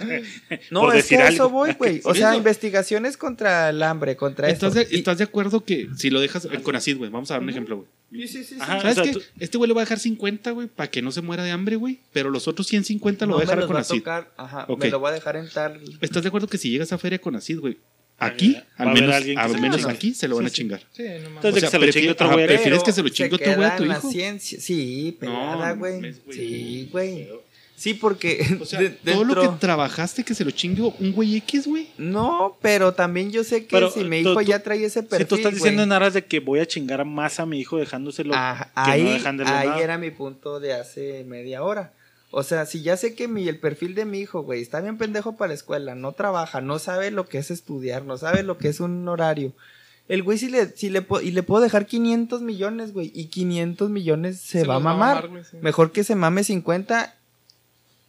No, 0.71 0.81
Por 0.81 0.95
es 0.95 1.05
que 1.05 1.15
decir 1.15 1.19
a 1.19 1.29
eso 1.29 1.43
algo. 1.45 1.55
voy, 1.57 1.73
güey. 1.73 2.01
O 2.03 2.13
sea, 2.13 2.35
investigaciones 2.35 3.17
contra 3.17 3.69
el 3.69 3.81
hambre, 3.81 4.15
contra 4.15 4.49
¿Estás 4.49 4.75
eso. 4.75 4.87
de, 4.87 4.95
Y- 4.95 4.99
estás 4.99 5.17
de 5.17 5.23
acuerdo 5.23 5.63
que 5.63 5.89
si 5.97 6.09
lo 6.09 6.19
dejas 6.19 6.45
en 6.45 6.61
Conacid, 6.61 6.97
güey? 6.97 7.09
Vamos 7.09 7.31
a 7.31 7.35
dar 7.35 7.43
un 7.43 7.49
ejemplo, 7.49 7.77
güey. 7.77 7.87
Sí, 8.11 8.27
sí, 8.27 8.43
sí, 8.43 8.55
sí. 8.55 8.61
Ajá. 8.61 8.81
¿Sabes 8.81 8.97
o 8.99 9.03
sea, 9.03 9.13
qué? 9.13 9.19
tú- 9.19 9.25
Este 9.39 9.57
güey 9.57 9.67
le 9.67 9.73
va 9.73 9.81
a 9.81 9.85
dejar 9.85 9.99
50, 9.99 10.51
güey, 10.51 10.67
para 10.67 10.89
que 10.89 11.01
no 11.01 11.11
se 11.11 11.21
muera 11.21 11.43
de 11.43 11.51
hambre, 11.51 11.75
güey. 11.75 11.99
Pero 12.13 12.29
los 12.29 12.47
otros 12.47 12.67
150 12.67 13.25
lo 13.25 13.31
No 13.31 13.37
va 13.37 13.41
a 13.41 13.45
dejar 13.45 13.57
a 13.57 13.61
los 13.61 13.69
va 13.69 13.73
a 13.73 13.75
Conacid. 13.83 13.97
tocar, 13.97 14.31
ajá, 14.37 14.65
Ok. 14.69 14.83
me 14.83 14.89
lo 14.91 14.99
voy 14.99 15.09
a 15.09 15.13
dejar 15.13 15.35
en 15.37 15.49
tal. 15.49 15.81
¿Estás 16.01 16.21
de 16.23 16.27
acuerdo 16.29 16.47
que 16.47 16.57
si 16.57 16.69
llegas 16.69 16.93
a 16.93 16.97
feria 16.97 17.19
Conacid, 17.19 17.59
güey? 17.59 17.77
Aquí, 18.17 18.55
a 18.77 18.83
al 18.83 18.93
menos, 18.93 19.13
al 19.15 19.23
se 19.23 19.57
menos 19.59 19.77
chingue. 19.77 19.91
aquí 19.93 20.13
se 20.13 20.27
lo 20.27 20.35
van 20.37 20.45
Sí, 20.45 20.47
a 20.47 20.49
sí. 20.49 20.55
chingar. 20.55 20.81
Sí, 20.93 21.03
no 21.03 21.07
mames. 21.09 21.25
Entonces, 21.35 21.53
de 21.55 21.61
que 21.61 21.67
se 21.71 21.79
lo 21.79 21.91
chingue 21.91 22.11
otro 22.11 22.31
güey. 22.31 22.47
¿Prefieres 22.47 22.83
que 22.83 22.91
se 22.93 23.03
lo 23.03 23.09
chingue 23.09 23.29
se 23.29 23.35
otro 23.35 23.55
güey 23.55 23.69
a 23.69 23.75
tu 23.75 23.83
hijo? 23.85 24.11
ciencia. 24.11 24.59
Sí, 24.61 25.17
pelada, 25.19 25.69
no 25.73 25.79
güey. 25.79 25.99
güey. 25.99 26.13
sí, 26.31 26.89
güey. 26.91 27.29
Sí, 27.75 27.93
porque. 27.93 28.57
O 28.61 28.65
sea, 28.65 28.79
de- 28.79 28.89
todo 28.91 29.25
lo 29.25 29.41
que 29.41 29.49
trabajaste 29.59 30.23
que 30.23 30.33
se 30.33 30.45
lo 30.45 30.51
chingue 30.51 30.81
un 30.81 31.11
güey 31.11 31.35
X, 31.35 31.67
güey. 31.67 31.87
No, 31.97 32.57
pero 32.61 32.93
también 32.93 33.33
yo 33.33 33.43
sé 33.43 33.63
que 33.65 33.75
Pero, 33.75 33.91
si 33.91 34.05
mi 34.05 34.19
hijo 34.19 34.33
tú- 34.33 34.41
ya 34.43 34.63
trae 34.63 34.85
ese 34.85 35.03
perfil. 35.03 35.25
Si 35.25 35.29
tú 35.29 35.35
estás 35.35 35.53
diciendo 35.53 35.83
en 35.83 35.91
aras 35.91 36.13
de 36.13 36.23
que 36.23 36.39
voy 36.39 36.59
a 36.61 36.65
chingar 36.65 37.03
más 37.03 37.41
a 37.41 37.45
mi 37.45 37.59
hijo 37.59 37.77
dejándoselo 37.77 38.33
Ajá, 38.33 38.71
que 38.85 38.91
ahí, 38.91 39.03
no 39.03 39.11
dejándole 39.11 39.49
ahí 39.49 39.67
nada. 39.67 39.81
era 39.81 39.97
mi 39.97 40.09
punto 40.09 40.61
de 40.61 40.71
hace 40.73 41.25
media 41.27 41.63
hora. 41.63 41.91
O 42.37 42.43
sea, 42.43 42.65
si 42.65 42.81
ya 42.81 42.97
sé 42.97 43.15
que 43.15 43.29
mi, 43.29 43.47
el 43.47 43.59
perfil 43.59 43.95
de 43.95 44.03
mi 44.03 44.19
hijo, 44.19 44.41
güey, 44.41 44.61
está 44.61 44.81
bien 44.81 44.97
pendejo 44.97 45.37
para 45.37 45.47
la 45.47 45.53
escuela, 45.53 45.95
no 45.95 46.11
trabaja, 46.11 46.59
no 46.59 46.79
sabe 46.79 47.09
lo 47.09 47.27
que 47.27 47.37
es 47.37 47.49
estudiar, 47.49 48.03
no 48.03 48.17
sabe 48.17 48.43
lo 48.43 48.57
que 48.57 48.67
es 48.67 48.81
un 48.81 49.07
horario. 49.07 49.53
El 50.09 50.21
güey 50.21 50.37
si 50.37 50.49
le, 50.49 50.67
si 50.67 50.89
le, 50.89 51.07
y 51.23 51.31
le 51.31 51.43
puedo 51.43 51.63
dejar 51.63 51.85
500 51.85 52.41
millones, 52.41 52.91
güey, 52.91 53.09
y 53.15 53.27
500 53.27 53.89
millones 53.89 54.41
se, 54.41 54.65
va 54.65 54.75
a 54.75 54.79
mamar. 54.81 55.29
güey, 55.29 55.45
sí. 55.45 55.55
Mejor 55.61 55.93
que 55.93 56.03
se 56.03 56.15
mame 56.15 56.43
50 56.43 57.15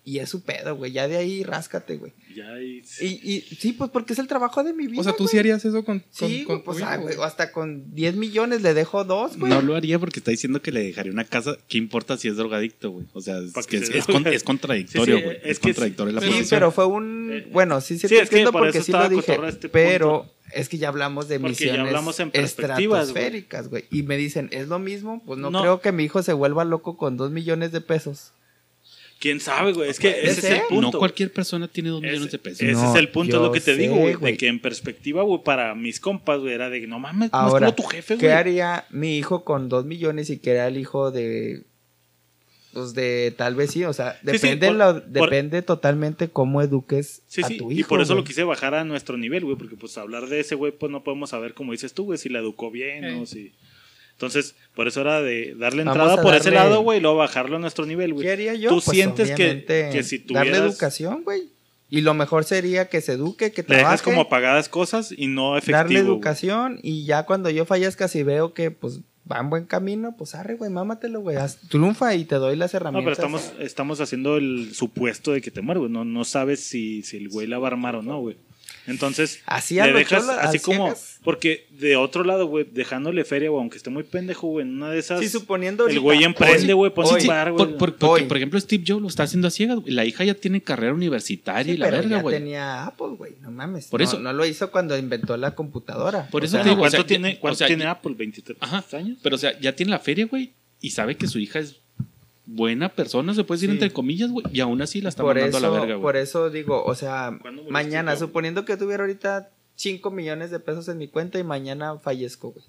y 0.08 0.20
es 0.20 0.28
su 0.30 0.42
pedo, 0.44 0.76
güey, 0.76 0.92
ya 0.92 1.08
de 1.08 1.16
ahí 1.16 1.42
ráscate, 1.42 1.96
güey. 1.96 2.12
Ya 2.34 2.48
ahí- 2.52 2.80
Y, 3.00 3.06
y 3.34 3.40
sí, 3.40 3.72
pues 3.72 3.90
porque 3.90 4.12
es 4.12 4.20
el 4.20 4.28
trabajo 4.28 4.62
de 4.62 4.72
mi 4.72 4.86
vida. 4.86 5.00
O 5.00 5.02
sea, 5.04 5.12
tú 5.12 5.24
güey. 5.24 5.32
sí 5.32 5.38
harías 5.38 5.64
eso 5.64 5.84
con, 5.84 5.98
con, 5.98 6.28
Sí, 6.28 6.44
con 6.44 6.56
güey, 6.58 6.64
pues 6.64 6.82
ah, 6.82 6.96
güey, 6.98 7.16
hasta 7.22 7.50
con 7.50 7.92
10 7.92 8.14
millones 8.14 8.62
le 8.62 8.72
dejo 8.72 9.04
dos, 9.04 9.36
güey. 9.36 9.52
No 9.52 9.60
lo 9.62 9.74
haría 9.74 9.98
porque 9.98 10.20
está 10.20 10.30
diciendo 10.30 10.62
que 10.62 10.70
le 10.70 10.84
dejaría 10.84 11.10
una 11.10 11.24
casa. 11.24 11.56
¿Qué 11.68 11.76
importa 11.78 12.16
si 12.16 12.28
es 12.28 12.36
drogadicto, 12.36 12.90
güey? 12.92 13.06
O 13.14 13.20
sea, 13.20 13.38
es, 13.38 13.66
que 13.66 13.78
es, 13.78 13.88
se 13.88 13.98
es 13.98 14.06
con- 14.06 14.22
drogue. 14.22 14.36
es 14.36 14.44
contradictorio, 14.44 15.16
Sí, 15.16 15.20
sí, 15.20 15.24
güey. 15.24 15.36
es 15.38 15.42
es, 15.50 15.58
que 15.58 15.68
contradictorio 15.70 16.12
la 16.14 16.20
pero- 16.20 16.32
Sí, 16.32 16.38
posición. 16.38 16.56
pero 16.60 16.70
fue 16.70 16.86
un... 16.86 17.30
Eh, 17.32 17.48
Bueno, 17.52 17.80
sí, 17.80 17.94
sí, 17.98 18.06
sí, 18.06 18.14
te 18.14 18.22
es 18.22 18.30
que 18.30 18.36
entiendo 18.36 18.52
por 18.52 18.62
porque 18.62 18.78
eso 18.78 18.84
sí 18.86 18.92
lo 18.92 19.08
dije. 19.08 19.38
este 19.48 19.68
pero 19.68 20.20
punto. 20.20 20.34
es 20.52 20.68
que 20.68 20.78
ya 20.78 20.86
hablamos 20.88 21.26
de 21.26 21.40
Porque 21.40 21.54
ya 21.56 21.58
misiones 21.72 21.86
hablamos 21.88 22.20
en 22.20 22.30
estratosféricas, 22.32 23.68
güey. 23.68 23.84
Y 23.90 24.02
me 24.04 24.16
dicen, 24.16 24.48
¿es 24.52 24.68
lo 24.68 24.78
mismo? 24.78 25.22
Pues 25.26 25.38
no, 25.40 25.50
No. 25.50 25.60
creo 25.62 25.80
que 25.80 25.90
mi 25.92 26.04
hijo 26.04 26.22
se 26.22 26.32
vuelva 26.32 26.64
loco 26.64 26.96
con 26.96 27.16
dos 27.16 27.30
millones 27.32 27.72
de 27.72 27.80
pesos. 27.80 28.32
¿Quién 29.18 29.40
sabe, 29.40 29.72
güey? 29.72 29.88
Es 29.88 29.98
que 29.98 30.10
ese 30.10 30.30
es 30.40 30.44
el 30.44 30.60
punto. 30.68 30.92
no 30.92 30.98
cualquier 30.98 31.32
persona 31.32 31.68
tiene 31.68 31.88
dos 31.88 32.02
millones 32.02 32.30
de 32.30 32.38
pesos. 32.38 32.60
Ese 32.60 32.72
No, 32.72 32.92
es 32.94 32.98
el 33.00 33.08
punto, 33.08 33.36
es 33.36 33.42
lo 33.42 33.50
que 33.52 33.60
te 33.60 33.74
sé, 33.74 33.80
digo, 33.80 33.96
güey. 33.96 34.14
De 34.16 34.36
que 34.36 34.46
en 34.46 34.60
perspectiva, 34.60 35.22
güey, 35.22 35.42
para 35.42 35.74
mis 35.74 36.00
compas, 36.00 36.40
güey, 36.40 36.52
era 36.52 36.68
de 36.68 36.86
no 36.86 36.98
mames, 36.98 37.32
no 37.32 37.38
es 37.38 37.52
Ahora, 37.52 37.66
como 37.72 37.76
tu 37.76 37.82
jefe, 37.84 38.16
¿qué 38.18 38.26
güey. 38.26 38.36
haría 38.38 38.84
mi 38.90 39.16
hijo 39.16 39.42
con 39.44 39.68
dos 39.70 39.86
millones 39.86 40.28
y 40.30 40.38
que 40.38 40.50
era 40.50 40.66
el 40.68 40.76
hijo 40.76 41.10
de... 41.10 41.64
Pues 42.74 42.92
de 42.92 43.32
tal 43.34 43.54
vez 43.54 43.70
sí, 43.70 43.84
o 43.84 43.94
sea, 43.94 44.12
Sí, 44.12 44.18
sí, 44.26 44.32
depende, 44.48 44.66
por- 44.66 44.76
lo- 44.76 44.92
por- 44.92 45.04
depende 45.30 45.62
totalmente 45.62 46.28
cómo 46.28 46.60
eduques 46.60 47.22
Sí, 47.26 47.40
a 47.42 47.46
sí, 47.48 47.56
tu 47.56 47.72
y 47.72 47.78
hijo. 47.80 47.88
por 47.88 48.02
eso 48.02 48.14
lo 48.14 48.22
quise 48.22 48.44
bajar 48.44 48.74
a 48.74 48.84
nuestro 48.84 49.16
nivel, 49.16 49.46
güey, 49.46 49.56
porque 49.56 49.76
pues 49.76 49.96
hablar 49.96 50.26
de 50.26 50.40
ese 50.40 50.56
güey, 50.56 50.72
pues 50.72 50.92
no 50.92 51.02
podemos 51.02 51.30
saber, 51.30 51.54
como 51.54 51.72
dices 51.72 51.94
tú, 51.94 52.04
güey, 52.04 52.18
si 52.18 52.28
la 52.28 52.40
educó 52.40 52.70
bien 52.70 53.04
Eh. 53.04 53.18
o 53.18 53.24
si... 53.24 53.54
Entonces, 54.16 54.54
por 54.74 54.88
eso 54.88 55.02
era 55.02 55.20
de 55.20 55.54
darle 55.56 55.82
entrada 55.82 56.20
por 56.22 56.34
ese 56.34 56.50
darle- 56.50 56.54
lado, 56.54 56.80
güey, 56.80 56.98
y 56.98 57.02
luego 57.02 57.18
bajarlo 57.18 57.56
a 57.56 57.58
nuestro 57.58 57.84
nivel, 57.86 58.14
güey. 58.14 58.24
¿Qué 58.26 58.32
haría 58.32 58.54
yo? 58.54 58.70
Tú 58.70 58.80
Pues, 58.82 58.96
sientes 58.96 59.30
que, 59.32 59.64
que 59.92 60.02
si 60.02 60.18
Darle 60.18 60.52
tuvieras... 60.52 60.72
educación, 60.72 61.22
güey. 61.22 61.50
Y 61.90 62.00
lo 62.00 62.14
mejor 62.14 62.44
sería 62.44 62.88
que 62.88 63.00
se 63.00 63.12
eduque, 63.12 63.52
que 63.52 63.62
Le 63.62 63.66
trabaje. 63.68 63.84
dejas 63.84 64.02
como 64.02 64.22
apagadas 64.22 64.68
cosas 64.68 65.12
y 65.16 65.28
no 65.28 65.56
efectivo. 65.56 65.76
darle 65.76 65.98
educación 66.00 66.80
y 66.82 67.04
ya 67.04 67.24
cuando 67.26 67.48
yo 67.50 67.64
fallezca 67.64 68.08
si 68.08 68.22
veo 68.24 68.54
que 68.54 68.70
pues 68.72 69.00
va 69.30 69.38
en 69.38 69.50
buen 69.50 69.66
camino, 69.66 70.16
pues 70.16 70.34
arre, 70.34 70.54
güey, 70.54 70.70
mámatelo, 70.70 71.20
güey, 71.20 71.36
triunfa 71.68 72.14
y 72.14 72.24
te 72.24 72.36
doy 72.36 72.56
las 72.56 72.72
No, 72.72 72.76
herramientas. 72.78 73.04
pero 73.18 73.28
estamos, 73.28 73.52
estamos 73.60 74.00
haciendo 74.00 74.36
el 74.36 74.74
supuesto 74.74 75.32
de 75.32 75.40
que 75.42 75.50
te 75.52 75.60
muere, 75.60 75.78
güey. 75.80 75.92
No, 75.92 76.04
no 76.04 76.24
sabes 76.24 76.60
si, 76.64 77.02
si 77.02 77.18
el 77.18 77.28
güey 77.28 77.46
la 77.46 77.58
va 77.58 77.68
a 77.68 77.70
armar 77.72 77.96
o 77.96 78.02
no, 78.02 78.18
güey. 78.20 78.36
Entonces, 78.86 79.42
Así 79.46 79.78
a 79.78 79.86
le 79.86 79.92
lo 79.92 79.98
dejas 79.98 80.26
cholo, 80.26 80.38
así 80.38 80.58
como... 80.60 80.84
ciegas. 80.86 81.20
Porque 81.24 81.66
de 81.70 81.96
otro 81.96 82.22
lado, 82.22 82.46
güey, 82.46 82.64
dejándole 82.70 83.24
feria, 83.24 83.50
güey, 83.50 83.60
aunque 83.60 83.76
esté 83.78 83.90
muy 83.90 84.04
pendejo, 84.04 84.46
güey, 84.46 84.64
en 84.66 84.74
una 84.76 84.90
de 84.90 84.98
esas... 85.00 85.18
Sí, 85.20 85.28
suponiendo 85.28 85.88
el 85.88 85.98
güey 85.98 86.22
emprende, 86.22 86.72
güey, 86.72 86.94
pone 86.94 87.20
un 87.20 87.26
bar, 87.26 87.50
güey. 87.52 87.66
Por, 87.66 87.76
por- 87.78 87.96
porque, 87.96 88.22
Hoy. 88.22 88.28
por 88.28 88.36
ejemplo, 88.36 88.60
Steve 88.60 88.84
Jobs 88.86 89.02
lo 89.02 89.08
está 89.08 89.24
haciendo 89.24 89.48
a 89.48 89.50
ciegas. 89.50 89.78
güey. 89.80 89.92
La 89.92 90.04
hija 90.04 90.22
ya 90.24 90.34
tiene 90.34 90.62
carrera 90.62 90.94
universitaria 90.94 91.64
Sí, 91.64 91.70
y 91.72 91.76
la 91.78 91.86
pero 91.86 91.96
verga, 91.98 92.16
ya 92.16 92.22
güey. 92.22 92.36
tenía 92.38 92.86
Apple, 92.86 93.08
güey, 93.18 93.32
no 93.40 93.50
mames. 93.50 93.88
Por 93.88 94.00
no, 94.00 94.04
eso- 94.06 94.18
no 94.20 94.32
lo 94.32 94.46
hizo 94.46 94.70
cuando 94.70 94.96
inventó 94.96 95.36
la 95.36 95.54
computadora. 95.54 96.28
Por 96.30 96.42
O 96.42 96.44
eso 96.44 96.52
sea, 96.52 96.62
te 96.62 96.68
digo, 96.68 96.80
o 96.80 96.82
¿Cuánto 96.82 96.96
sea, 96.98 97.06
tiene, 97.06 97.38
cuánto 97.40 97.54
o 97.54 97.58
sea, 97.58 97.66
tiene 97.66 97.82
ya- 97.84 97.90
Apple? 97.90 98.12
¿23 98.16 98.56
Ajá. 98.60 98.84
años? 98.96 99.18
Pero, 99.22 99.34
o 99.34 99.38
sea, 99.38 99.58
ya 99.60 99.74
tiene 99.74 99.90
la 99.90 99.98
feria, 99.98 100.26
güey. 100.26 100.52
Y 100.80 100.90
sabe 100.90 101.16
que 101.16 101.26
su 101.26 101.38
hija 101.40 101.58
es 101.58 101.80
buena 102.46 102.88
persona, 102.88 103.34
se 103.34 103.44
puede 103.44 103.58
decir 103.58 103.70
Sí. 103.70 103.74
entre 103.76 103.92
comillas, 103.92 104.30
güey. 104.30 104.46
Y 104.52 104.60
aún 104.60 104.80
así 104.80 105.00
la 105.00 105.08
está 105.08 105.22
por 105.22 105.34
mandando 105.34 105.58
eso, 105.58 105.66
a 105.66 105.70
la 105.70 105.74
verga, 105.78 105.94
güey. 105.96 106.02
por 106.02 106.16
eso 106.16 106.48
digo, 106.50 106.84
o 106.84 106.94
sea, 106.94 107.36
¿Cuándo 107.40 107.62
murió 107.62 107.72
mañana, 107.72 108.16
suponiendo 108.16 108.64
que 108.64 108.76
tuviera 108.76 109.02
ahorita 109.02 109.50
5 109.74 110.10
millones 110.10 110.50
de 110.50 110.60
pesos 110.60 110.88
en 110.88 110.98
mi 110.98 111.08
cuenta 111.08 111.38
y 111.38 111.44
mañana 111.44 111.98
fallezco, 111.98 112.52
güey. 112.52 112.64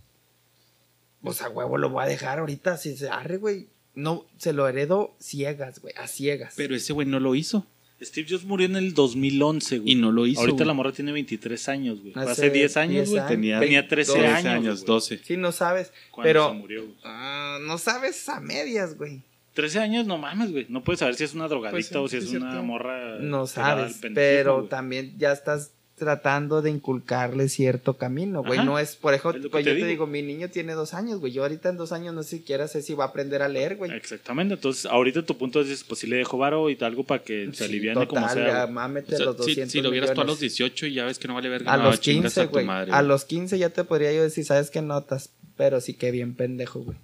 O 1.23 1.33
sea, 1.33 1.49
huevo, 1.49 1.77
lo 1.77 1.89
voy 1.89 2.03
a 2.03 2.07
dejar 2.07 2.39
ahorita, 2.39 2.77
si 2.77 2.95
se 2.97 3.09
arre, 3.09 3.37
güey. 3.37 3.67
No, 3.95 4.25
se 4.37 4.53
lo 4.53 4.67
heredo 4.67 5.15
ciegas, 5.19 5.79
güey, 5.81 5.93
a 5.97 6.07
ciegas. 6.07 6.53
Pero 6.55 6.75
ese 6.75 6.93
güey 6.93 7.07
no 7.07 7.19
lo 7.19 7.33
hizo. 7.35 7.65
Steve 7.99 8.27
Jobs 8.29 8.43
murió 8.45 8.67
en 8.67 8.75
el 8.75 8.93
2011, 8.93 9.79
güey. 9.79 9.93
Y 9.93 9.95
no 9.95 10.11
lo 10.11 10.27
hizo. 10.27 10.41
Ahorita 10.41 10.57
güey. 10.57 10.67
la 10.67 10.73
morra 10.75 10.91
tiene 10.91 11.11
23 11.13 11.67
años, 11.69 11.99
güey. 12.01 12.13
Fue 12.13 12.21
Hace 12.21 12.31
Hace 12.31 12.49
10 12.51 12.77
años, 12.77 12.93
10 12.93 13.09
güey. 13.09 13.21
Tenía, 13.27 13.59
Tenía 13.59 13.59
tenía 13.59 13.87
13 13.87 14.11
12 14.11 14.27
años. 14.27 14.45
años, 14.45 14.75
güey, 14.81 14.85
12. 14.87 15.17
Sí, 15.23 15.35
no 15.37 15.51
sabes. 15.51 15.91
Pero 16.21 16.49
se 16.49 16.53
murió, 16.53 16.83
güey. 16.83 16.95
ah, 17.03 17.57
no 17.63 17.79
sabes 17.79 18.29
a 18.29 18.39
medias, 18.39 18.95
güey. 18.95 19.23
13 19.57 19.79
años, 19.79 20.05
no 20.05 20.19
mames, 20.19 20.51
güey. 20.51 20.67
No 20.69 20.83
puedes 20.83 20.99
saber 20.99 21.15
si 21.15 21.23
es 21.23 21.33
una 21.33 21.47
drogadicta 21.47 21.99
Pues 21.99 22.11
sí, 22.11 22.17
o 22.17 22.21
si 22.21 22.27
sí, 22.27 22.27
es 22.27 22.33
es 22.35 22.41
una 22.41 22.61
morra. 22.61 23.17
No 23.19 23.47
sabes. 23.47 23.97
pendejo, 23.97 24.13
Pero 24.15 24.63
también 24.65 25.15
ya 25.17 25.31
estás 25.31 25.71
tratando 25.95 26.61
de 26.61 26.69
inculcarle 26.69 27.49
cierto 27.49 27.97
camino, 27.97 28.43
güey. 28.43 28.63
No 28.63 28.77
es, 28.77 28.95
por 28.95 29.15
ejemplo, 29.15 29.41
Es 29.41 29.49
pues 29.49 29.65
te 29.65 29.71
yo 29.73 29.79
te 29.79 29.87
digo. 29.87 30.05
mi 30.05 30.21
niño 30.21 30.47
tiene 30.49 30.73
dos 30.73 30.93
años, 30.93 31.19
güey. 31.19 31.33
Yo 31.33 31.41
ahorita 31.41 31.69
en 31.69 31.77
dos 31.77 31.91
años 31.91 32.13
no 32.13 32.21
siquiera 32.21 32.67
sé 32.67 32.83
si 32.83 32.93
va 32.93 33.05
a 33.05 33.07
aprender 33.07 33.41
a 33.41 33.47
leer, 33.49 33.77
güey. 33.77 33.91
Exactamente. 33.91 34.53
Entonces, 34.53 34.85
ahorita 34.85 35.23
tu 35.25 35.35
punto 35.39 35.59
es: 35.59 35.83
pues 35.83 36.01
si 36.01 36.05
le 36.05 36.17
dejo 36.17 36.37
varo 36.37 36.69
y 36.69 36.77
algo 36.81 37.03
para 37.03 37.23
que 37.23 37.47
se 37.47 37.53
Sí, 37.53 37.63
aliviane 37.63 38.05
como 38.07 38.27
total, 38.27 38.37
sea. 38.45 38.67
mámete 38.67 39.15
O 39.15 39.17
sea, 39.17 39.25
los 39.25 39.37
si, 39.37 39.41
200 39.55 39.71
si 39.71 39.81
lo 39.81 39.89
vieras 39.89 40.13
tú 40.13 40.21
a 40.21 40.23
los 40.23 40.35
millones. 40.39 40.55
18 40.55 40.85
y 40.85 40.93
ya 40.93 41.05
ves 41.05 41.17
que 41.17 41.27
no 41.27 41.33
vale 41.33 41.49
verga, 41.49 41.73
A 41.73 41.77
los 41.77 41.99
chingas 41.99 42.35
15, 42.35 42.41
a 42.41 42.45
tu 42.45 42.51
güey. 42.51 42.67
A 42.91 43.01
los 43.01 43.25
15 43.25 43.57
ya 43.57 43.69
te 43.71 43.83
podría 43.83 44.13
yo 44.13 44.21
decir, 44.21 44.45
¿sabes 44.45 44.69
qué 44.69 44.83
notas? 44.83 45.31
Pero 45.57 45.81
sí 45.81 45.95
que 45.95 46.11
bien 46.11 46.35
pendejo, 46.35 46.81
güey. 46.81 46.97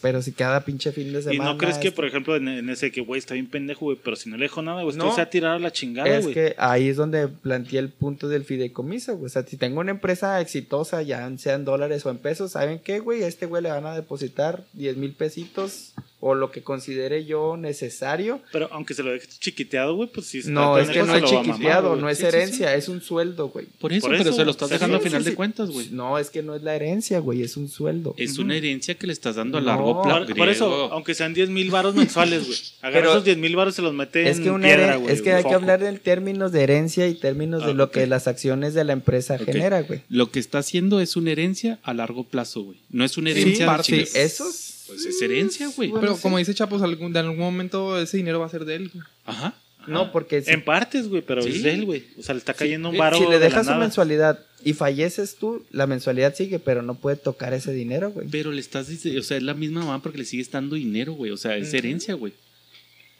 Pero 0.00 0.22
si 0.22 0.32
cada 0.32 0.64
pinche 0.64 0.92
fin 0.92 1.12
de 1.12 1.20
Y 1.20 1.22
semana. 1.22 1.52
no 1.52 1.58
crees 1.58 1.78
que, 1.78 1.88
es- 1.88 1.94
por 1.94 2.04
ejemplo, 2.06 2.36
en, 2.36 2.48
en 2.48 2.68
ese 2.70 2.90
que, 2.90 3.00
güey, 3.00 3.18
está 3.18 3.34
bien 3.34 3.46
pendejo, 3.46 3.86
güey, 3.86 3.98
pero 4.02 4.16
si 4.16 4.28
no 4.30 4.36
le 4.36 4.44
dejo 4.44 4.62
nada, 4.62 4.82
güey, 4.82 4.96
No. 4.96 5.10
se 5.10 5.16
va 5.18 5.22
a 5.22 5.30
tirar 5.30 5.52
a 5.52 5.58
la 5.58 5.72
chingada, 5.72 6.08
Es 6.08 6.24
güey. 6.24 6.34
que 6.34 6.54
ahí 6.58 6.88
es 6.88 6.96
donde 6.96 7.28
planteé 7.28 7.78
el 7.78 7.88
punto 7.90 8.28
del 8.28 8.44
fideicomiso, 8.44 9.14
güey. 9.16 9.26
O 9.26 9.28
sea, 9.28 9.42
si 9.42 9.56
tengo 9.56 9.80
una 9.80 9.90
empresa 9.90 10.40
exitosa, 10.40 11.02
ya 11.02 11.30
sean 11.38 11.64
dólares 11.64 12.04
o 12.06 12.10
en 12.10 12.18
pesos, 12.18 12.52
¿saben 12.52 12.78
qué, 12.78 13.00
güey? 13.00 13.22
A 13.22 13.28
este 13.28 13.46
güey 13.46 13.62
le 13.62 13.70
van 13.70 13.86
a 13.86 13.94
depositar 13.94 14.64
10 14.72 14.96
mil 14.96 15.12
pesitos 15.12 15.92
o 16.20 16.34
lo 16.34 16.50
que 16.50 16.62
considere 16.62 17.24
yo 17.24 17.56
necesario. 17.56 18.40
Pero 18.52 18.68
aunque 18.72 18.94
se 18.94 19.02
lo 19.02 19.12
dejes 19.12 19.38
chiquiteado, 19.38 19.94
güey, 19.94 20.08
pues 20.12 20.26
sí. 20.26 20.38
está 20.38 20.50
No, 20.50 20.76
es 20.78 20.88
que 20.90 20.98
no 21.02 21.14
es 21.14 21.22
mamar, 21.22 21.44
chiquiteado, 21.44 21.96
no 21.96 22.08
es 22.08 22.18
Sí, 22.18 22.24
sí, 22.24 22.30
sí. 22.30 22.36
herencia, 22.36 22.74
es 22.74 22.88
un 22.88 23.00
sueldo, 23.00 23.48
güey. 23.50 23.66
Por 23.78 23.92
eso, 23.92 24.06
Por 24.08 24.16
pero 24.16 24.30
eso, 24.30 24.36
se 24.38 24.44
lo 24.44 24.50
estás 24.50 24.70
dejando 24.70 24.96
a 24.96 25.00
final 25.00 25.22
sí, 25.22 25.30
de 25.30 25.36
cuentas, 25.36 25.70
güey. 25.70 25.88
No, 25.90 26.18
es 26.18 26.30
que 26.30 26.42
no 26.42 26.54
es 26.56 26.62
la 26.62 26.74
herencia, 26.74 27.20
güey, 27.20 27.42
es 27.42 27.56
un 27.56 27.68
sueldo. 27.68 28.14
Es 28.18 28.38
una 28.38 28.56
herencia 28.56 28.96
que 28.96 29.06
le 29.06 29.12
estás 29.12 29.36
dando 29.36 29.58
a 29.58 29.60
No, 29.60 29.66
largo 29.68 30.02
plazo. 30.02 30.34
Por, 30.34 30.48
eso, 30.48 30.92
aunque 30.92 31.14
sean 31.14 31.34
10 31.34 31.50
mil 31.50 31.70
varos 31.70 31.94
mensuales, 31.94 32.46
güey. 32.46 32.58
Agarra 32.82 33.10
esos 33.10 33.24
10 33.24 33.38
mil 33.38 33.54
varos 33.54 33.74
y 33.74 33.76
se 33.76 33.82
los 33.82 33.94
mete 33.94 34.28
Es 34.28 34.38
en 34.38 34.44
que, 34.44 34.50
una 34.50 34.66
piedra, 34.66 34.96
güey. 34.96 35.14
es 35.14 35.22
que 35.22 35.32
hay 35.32 35.44
que 35.44 35.54
hablar 35.54 35.82
en 35.82 35.98
términos 35.98 36.50
de 36.52 36.62
herencia 36.62 37.06
y 37.06 37.14
términos 37.14 37.64
de 37.64 37.70
Ah, 37.72 37.74
lo 37.74 37.90
que 37.90 38.06
las 38.06 38.26
acciones 38.26 38.74
de 38.74 38.84
la 38.84 38.92
empresa 38.92 39.34
Ok. 39.36 39.44
genera, 39.44 39.82
güey. 39.82 40.02
Lo 40.08 40.30
que 40.30 40.40
está 40.40 40.58
haciendo 40.58 41.00
es 41.00 41.16
una 41.16 41.30
herencia 41.30 41.78
a 41.82 41.94
largo 41.94 42.24
plazo, 42.24 42.62
güey. 42.62 42.78
No 42.90 43.04
es 43.04 43.16
una 43.18 43.30
herencia 43.30 43.66
de 43.88 44.08
eso 44.14 44.48
es- 44.48 44.77
Pues 44.88 45.04
es 45.06 45.22
herencia, 45.22 45.68
güey. 45.76 45.90
Bueno, 45.90 46.00
Pero 46.00 46.16
sí. 46.16 46.22
como 46.22 46.38
dice 46.38 46.54
Chapos, 46.54 46.82
algún, 46.82 47.12
de 47.12 47.20
algún 47.20 47.38
momento 47.38 47.98
ese 48.00 48.16
dinero 48.16 48.40
va 48.40 48.46
a 48.46 48.50
ser 48.50 48.64
de 48.64 48.74
él. 48.76 48.90
güey. 48.92 49.04
Ajá. 49.26 49.54
No, 49.86 50.12
porque 50.12 50.42
si, 50.42 50.50
En 50.50 50.62
partes, 50.64 51.08
güey, 51.08 51.22
pero 51.22 51.40
Sí. 51.42 51.48
es 51.50 51.62
de 51.62 51.72
él, 51.72 51.84
güey. 51.86 52.04
O 52.18 52.22
sea, 52.22 52.34
le 52.34 52.40
está 52.40 52.52
cayendo 52.52 52.90
un 52.90 52.96
eh, 52.96 52.98
varo 52.98 53.16
si 53.16 53.22
le 53.24 53.30
de 53.30 53.38
la 53.38 53.44
dejas 53.46 53.64
su 53.64 53.70
nada. 53.70 53.80
mensualidad 53.80 54.38
y 54.62 54.74
falleces 54.74 55.36
tú, 55.36 55.64
la 55.70 55.86
mensualidad 55.86 56.34
sigue, 56.34 56.58
pero 56.58 56.82
no 56.82 56.94
puede 56.94 57.16
tocar 57.16 57.54
ese 57.54 57.72
dinero, 57.72 58.10
güey. 58.10 58.28
Pero 58.28 58.50
le 58.52 58.60
estás 58.60 58.88
diciendo, 58.88 59.20
o 59.20 59.22
sea, 59.22 59.38
es 59.38 59.42
la 59.44 59.54
misma 59.54 59.80
mamá 59.80 60.02
porque 60.02 60.18
le 60.18 60.24
sigues 60.26 60.50
dando 60.50 60.74
dinero, 60.76 61.12
güey. 61.14 61.30
O 61.30 61.36
sea, 61.38 61.56
es 61.56 61.72
herencia, 61.72 62.14
güey. 62.14 62.34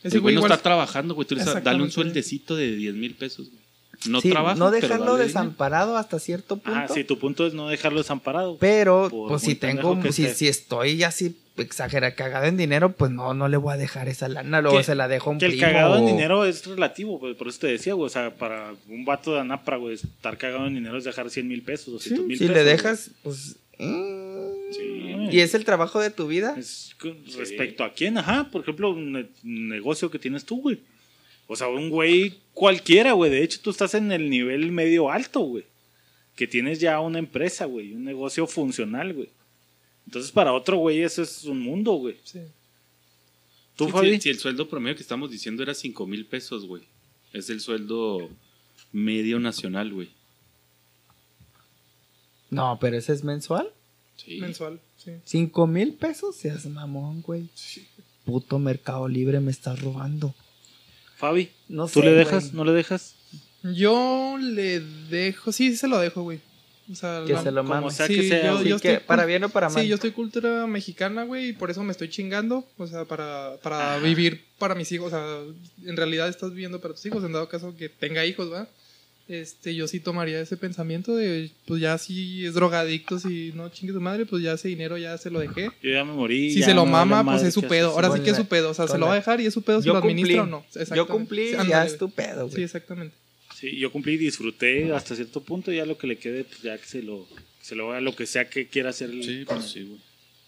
Ese 0.03 0.16
El 0.16 0.21
güey 0.21 0.35
no 0.35 0.43
está 0.43 0.59
trabajando, 0.59 1.14
güey. 1.14 1.27
Tú 1.27 1.37
le 1.37 1.45
dale 1.45 1.83
un 1.83 1.91
sueldecito 1.91 2.55
de 2.55 2.77
10 2.77 2.95
mil 2.95 3.14
pesos, 3.14 3.49
güey. 3.49 3.61
No 4.07 4.21
Sí, 4.21 4.31
trabaja, 4.31 4.55
no 4.57 4.71
pero 4.71 4.81
dejarlo 4.83 5.05
dinero. 5.12 5.25
desamparado 5.27 5.97
hasta 5.97 6.21
cierto 6.21 6.59
punto. 6.59 6.79
Ah, 6.79 6.87
sí, 6.93 7.03
tu 7.03 7.19
punto 7.19 7.47
es 7.47 7.55
no 7.55 7.69
dejarlo 7.69 7.99
desamparado. 7.99 8.57
Pero, 8.61 9.09
pues 9.11 9.43
si 9.43 9.57
tengo, 9.57 10.01
si, 10.12 10.27
si 10.29 10.47
estoy 10.47 11.03
así 11.03 11.35
exagera 11.63 12.15
cagado 12.15 12.47
en 12.47 12.57
dinero, 12.57 12.93
pues 12.93 13.11
no, 13.11 13.35
no 13.35 13.49
le 13.49 13.57
voy 13.57 13.75
a 13.75 13.77
dejar 13.77 14.09
esa 14.09 14.29
lana, 14.29 14.61
luego 14.61 14.79
Que- 14.79 14.85
se 14.85 14.95
la 14.95 15.09
dejo 15.09 15.31
a 15.31 15.33
un 15.35 15.39
Que 15.39 15.47
el 15.47 15.59
cagado 15.61 15.99
en 15.99 16.07
dinero 16.07 16.45
es 16.45 16.67
relativo, 16.67 17.19
güey. 17.19 17.35
Por 17.35 17.49
eso 17.49 17.61
te 17.61 17.67
decía, 17.69 17.95
güey. 17.95 18.07
O 18.07 18.11
sea, 18.11 18.35
para 18.35 18.75
un 18.89 19.05
vato 19.05 19.35
de 19.35 19.41
Anapra, 19.41 19.77
güey, 19.77 19.95
estar 19.95 20.37
cagado 20.39 20.67
en 20.67 20.75
dinero 20.75 20.97
es 20.99 21.05
dejar 21.05 21.31
100 21.31 21.47
mil 21.49 21.63
pesos, 21.63 21.93
200 21.95 22.23
Sí, 22.23 22.29
mil 22.29 22.39
si 22.39 22.45
pesos. 22.45 22.57
le 22.57 22.63
güey. 22.63 22.77
dejas, 22.77 23.11
pues... 23.23 23.57
mm, 23.79 24.39
Sí. 24.71 25.29
¿Y 25.31 25.41
es 25.41 25.55
el 25.55 25.65
trabajo 25.65 26.01
de 26.01 26.11
tu 26.11 26.27
vida? 26.27 26.55
Es 26.59 26.95
respecto 27.37 27.85
a 27.85 27.93
quién, 27.93 28.19
ajá. 28.19 28.49
Por 28.51 28.63
ejemplo, 28.63 28.91
un 28.91 29.27
negocio 29.43 30.11
que 30.11 30.19
tienes 30.19 30.45
tú, 30.45 30.61
güey. 30.61 30.81
O 31.47 31.57
sea, 31.57 31.69
un 31.69 31.89
güey 31.89 32.35
cualquiera, 32.53 33.13
güey. 33.13 33.31
De 33.31 33.43
hecho, 33.43 33.61
tú 33.63 33.71
estás 33.71 33.95
en 33.95 34.13
el 34.13 34.29
nivel 34.29 34.71
medio 34.73 35.11
alto, 35.11 35.41
güey. 35.41 35.65
Que 36.37 36.47
tienes 36.47 36.79
ya 36.81 37.01
una 37.01 37.19
empresa, 37.19 37.65
güey. 37.65 37.95
Un 37.95 38.05
negocio 38.05 38.47
funcional, 38.47 39.15
güey. 39.15 39.29
Entonces, 40.09 40.33
para 40.33 40.55
otro 40.55 40.79
güey, 40.79 41.03
eso 41.03 41.21
es 41.23 41.45
un 41.45 41.61
mundo, 41.61 41.93
güey. 41.93 42.17
Sí. 42.25 42.41
¿Tú, 43.77 43.85
Sí, 43.85 43.93
Fabi? 43.93 44.15
Si, 44.15 44.21
si 44.23 44.29
el 44.31 44.39
sueldo 44.39 44.67
promedio 44.67 44.97
que 44.97 45.03
estamos 45.03 45.31
diciendo 45.31 45.63
era 45.63 45.75
5 45.75 46.07
mil 46.07 46.25
pesos, 46.25 46.65
güey. 46.65 46.83
Es 47.35 47.51
el 47.51 47.61
sueldo 47.61 48.31
medio 48.91 49.39
nacional, 49.39 49.93
güey. 49.93 50.09
No, 52.51 52.79
pero 52.81 52.97
ese 52.97 53.13
es 53.13 53.23
mensual. 53.23 53.71
Sí. 54.17 54.41
Mensual, 54.41 54.81
sí. 54.97 55.13
¿Cinco 55.25 55.67
mil 55.67 55.93
pesos? 55.93 56.37
Seas 56.37 56.65
mamón, 56.67 57.21
güey. 57.21 57.49
Puto 58.25 58.59
Mercado 58.59 59.07
Libre 59.09 59.41
me 59.41 59.51
estás 59.51 59.81
robando. 59.83 60.35
Fabi, 61.17 61.51
No 61.69 61.87
¿tú 61.87 62.01
sé, 62.01 62.07
le 62.07 62.13
dejas? 62.13 62.45
güey. 62.47 62.57
¿No 62.57 62.65
le 62.65 62.73
dejas? 62.73 63.15
Yo 63.63 64.39
le 64.41 64.81
dejo, 64.81 65.53
sí, 65.53 65.71
sí 65.71 65.77
se 65.77 65.89
lo 65.89 65.99
dejo, 65.99 66.23
güey. 66.23 66.41
O 66.91 66.95
sea, 66.95 67.22
Que 67.26 67.34
la- 67.34 67.43
se 67.43 67.51
lo 67.51 67.62
como 67.64 67.74
mame. 67.82 67.91
sea 67.93 68.07
Sí, 68.07 68.14
que 68.16 68.28
sea, 68.28 68.45
yo-. 68.53 68.62
Sí, 68.62 68.68
yo 68.70 68.78
que 68.78 68.93
estoy 68.95 69.07
para 69.07 69.24
bien 69.26 69.45
o 69.45 69.49
para 69.51 69.68
mal. 69.68 69.82
Sí, 69.82 69.89
yo 69.89 69.95
estoy 69.97 70.11
cultura 70.12 70.66
mexicana, 70.66 71.24
güey, 71.24 71.49
y 71.49 71.53
por 71.53 71.70
eso 71.70 71.82
me 71.82 71.93
estoy 71.93 72.09
chingando, 72.09 72.64
o 72.78 72.86
sea, 72.86 73.05
para, 73.05 73.57
para 73.62 73.99
vivir 73.99 74.45
para 74.59 74.74
mis 74.74 74.91
hijos, 74.93 75.12
o 75.12 75.16
sea, 75.16 75.39
en 75.89 75.97
realidad 75.97 76.28
estás 76.28 76.51
viviendo 76.51 76.80
para 76.80 76.95
tus 76.95 77.05
hijos, 77.07 77.22
en 77.24 77.32
dado 77.32 77.49
caso 77.49 77.76
que 77.76 77.89
tenga 77.89 78.24
hijos, 78.24 78.51
¿va? 78.53 78.66
Este, 79.28 79.74
yo 79.74 79.86
sí 79.86 80.01
tomaría 80.01 80.41
ese 80.41 80.57
pensamiento 80.57 81.14
de, 81.14 81.51
pues 81.66 81.82
ya 81.82 81.99
si 81.99 82.47
es 82.47 82.55
drogadicto, 82.55 83.18
si 83.18 83.53
no 83.55 83.68
chingue 83.68 83.93
su 83.93 84.01
madre, 84.01 84.24
pues 84.24 84.43
ya 84.43 84.55
ese 84.55 84.68
dinero 84.68 84.97
ya 84.97 85.18
se 85.18 85.30
lo 85.30 85.41
dejé. 85.41 85.66
Yo 85.82 85.91
ya 85.93 86.03
me 86.03 86.14
morí. 86.14 86.51
Si 86.51 86.61
ya 86.61 86.66
se 86.66 86.72
lo 86.74 86.86
mama, 86.86 87.22
pues 87.22 87.43
es 87.43 87.53
su 87.53 87.61
pedo. 87.62 87.91
Ahora 87.91 88.11
sí 88.16 88.20
que 88.20 88.30
es 88.30 88.36
su 88.39 88.47
pedo, 88.47 88.70
o 88.70 88.74
sea, 88.74 88.89
se 88.89 88.97
lo 88.97 89.05
va 89.05 89.12
a 89.12 89.16
dejar 89.16 89.43
y 89.43 89.47
es 89.47 89.53
su 89.53 89.61
pedo 89.61 89.82
si 89.82 89.86
Yo 89.89 89.93
lo 89.93 89.99
administra 89.99 90.41
cumplí. 90.45 90.55
o 90.55 90.86
no. 90.86 90.95
Yo 90.97 91.07
cumplí, 91.07 91.49
Sí, 91.51 91.68
ya 91.68 91.84
es 91.84 91.99
tu 91.99 92.09
pedo, 92.11 92.47
Sí, 92.49 92.53
güey. 92.55 92.64
exactamente. 92.64 93.14
Sí, 93.59 93.77
yo 93.77 93.91
cumplí 93.91 94.13
y 94.13 94.19
disfruté 94.19 94.93
hasta 94.93 95.17
cierto 95.17 95.43
punto. 95.43 95.73
Ya 95.73 95.85
lo 95.85 95.99
que 95.99 96.07
le 96.07 96.17
quede, 96.17 96.45
pues 96.45 96.63
ya 96.63 96.79
que 96.79 96.87
se 96.87 97.03
lo, 97.03 97.27
se 97.61 97.75
lo 97.75 97.91
haga 97.91 98.01
lo 98.01 98.15
que 98.15 98.25
sea 98.25 98.49
que 98.49 98.69
quiera 98.69 98.91
hacer 98.91 99.11
el 99.11 99.25
Sí, 99.25 99.45
pues 99.45 99.65
sí, 99.65 99.83
güey. 99.83 99.99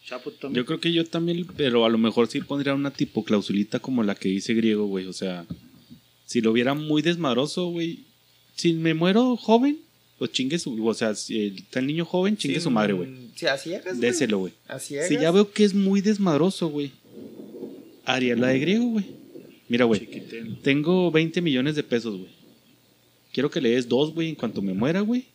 Chapo 0.06 0.30
también. 0.30 0.62
Yo 0.62 0.64
creo 0.64 0.78
que 0.78 0.92
yo 0.92 1.04
también, 1.04 1.44
pero 1.56 1.84
a 1.84 1.88
lo 1.88 1.98
mejor 1.98 2.28
sí 2.28 2.40
pondría 2.40 2.72
una 2.72 2.92
tipo 2.92 3.24
clausulita 3.24 3.80
como 3.80 4.04
la 4.04 4.14
que 4.14 4.28
dice 4.28 4.54
griego, 4.54 4.86
güey. 4.86 5.06
O 5.06 5.12
sea, 5.12 5.44
si 6.24 6.40
lo 6.40 6.52
viera 6.52 6.74
muy 6.74 7.02
desmadroso, 7.02 7.66
güey. 7.66 8.04
Si 8.54 8.74
me 8.74 8.94
muero 8.94 9.36
joven, 9.36 9.80
pues 10.16 10.30
chingue 10.30 10.60
su. 10.60 10.86
O 10.86 10.94
sea, 10.94 11.16
si 11.16 11.46
está 11.46 11.80
el 11.80 11.88
niño 11.88 12.04
joven, 12.04 12.36
chingue 12.36 12.58
Sí, 12.58 12.62
su 12.62 12.70
madre, 12.70 12.92
güey. 12.92 13.10
Sí, 13.34 13.46
así 13.46 13.74
hagas, 13.74 13.98
güey. 13.98 14.08
Déselo, 14.08 14.38
güey. 14.38 14.52
Así 14.68 14.94
Si 15.08 15.14
ya 15.14 15.32
veo 15.32 15.50
que 15.50 15.64
es 15.64 15.74
muy 15.74 16.00
desmadroso, 16.00 16.68
güey. 16.68 16.92
Haría 18.04 18.36
la 18.36 18.48
de 18.48 18.60
griego, 18.60 18.84
güey. 18.86 19.04
Mira, 19.68 19.84
güey. 19.84 20.08
Tengo 20.62 21.10
20 21.10 21.40
millones 21.42 21.74
de 21.74 21.82
pesos, 21.82 22.16
güey. 22.16 22.39
Quiero 23.32 23.50
que 23.50 23.60
le 23.60 23.70
des 23.70 23.88
dos, 23.88 24.12
güey, 24.12 24.28
en 24.28 24.34
cuanto 24.34 24.62
me 24.62 24.74
muera, 24.74 25.00
güey. 25.00 25.26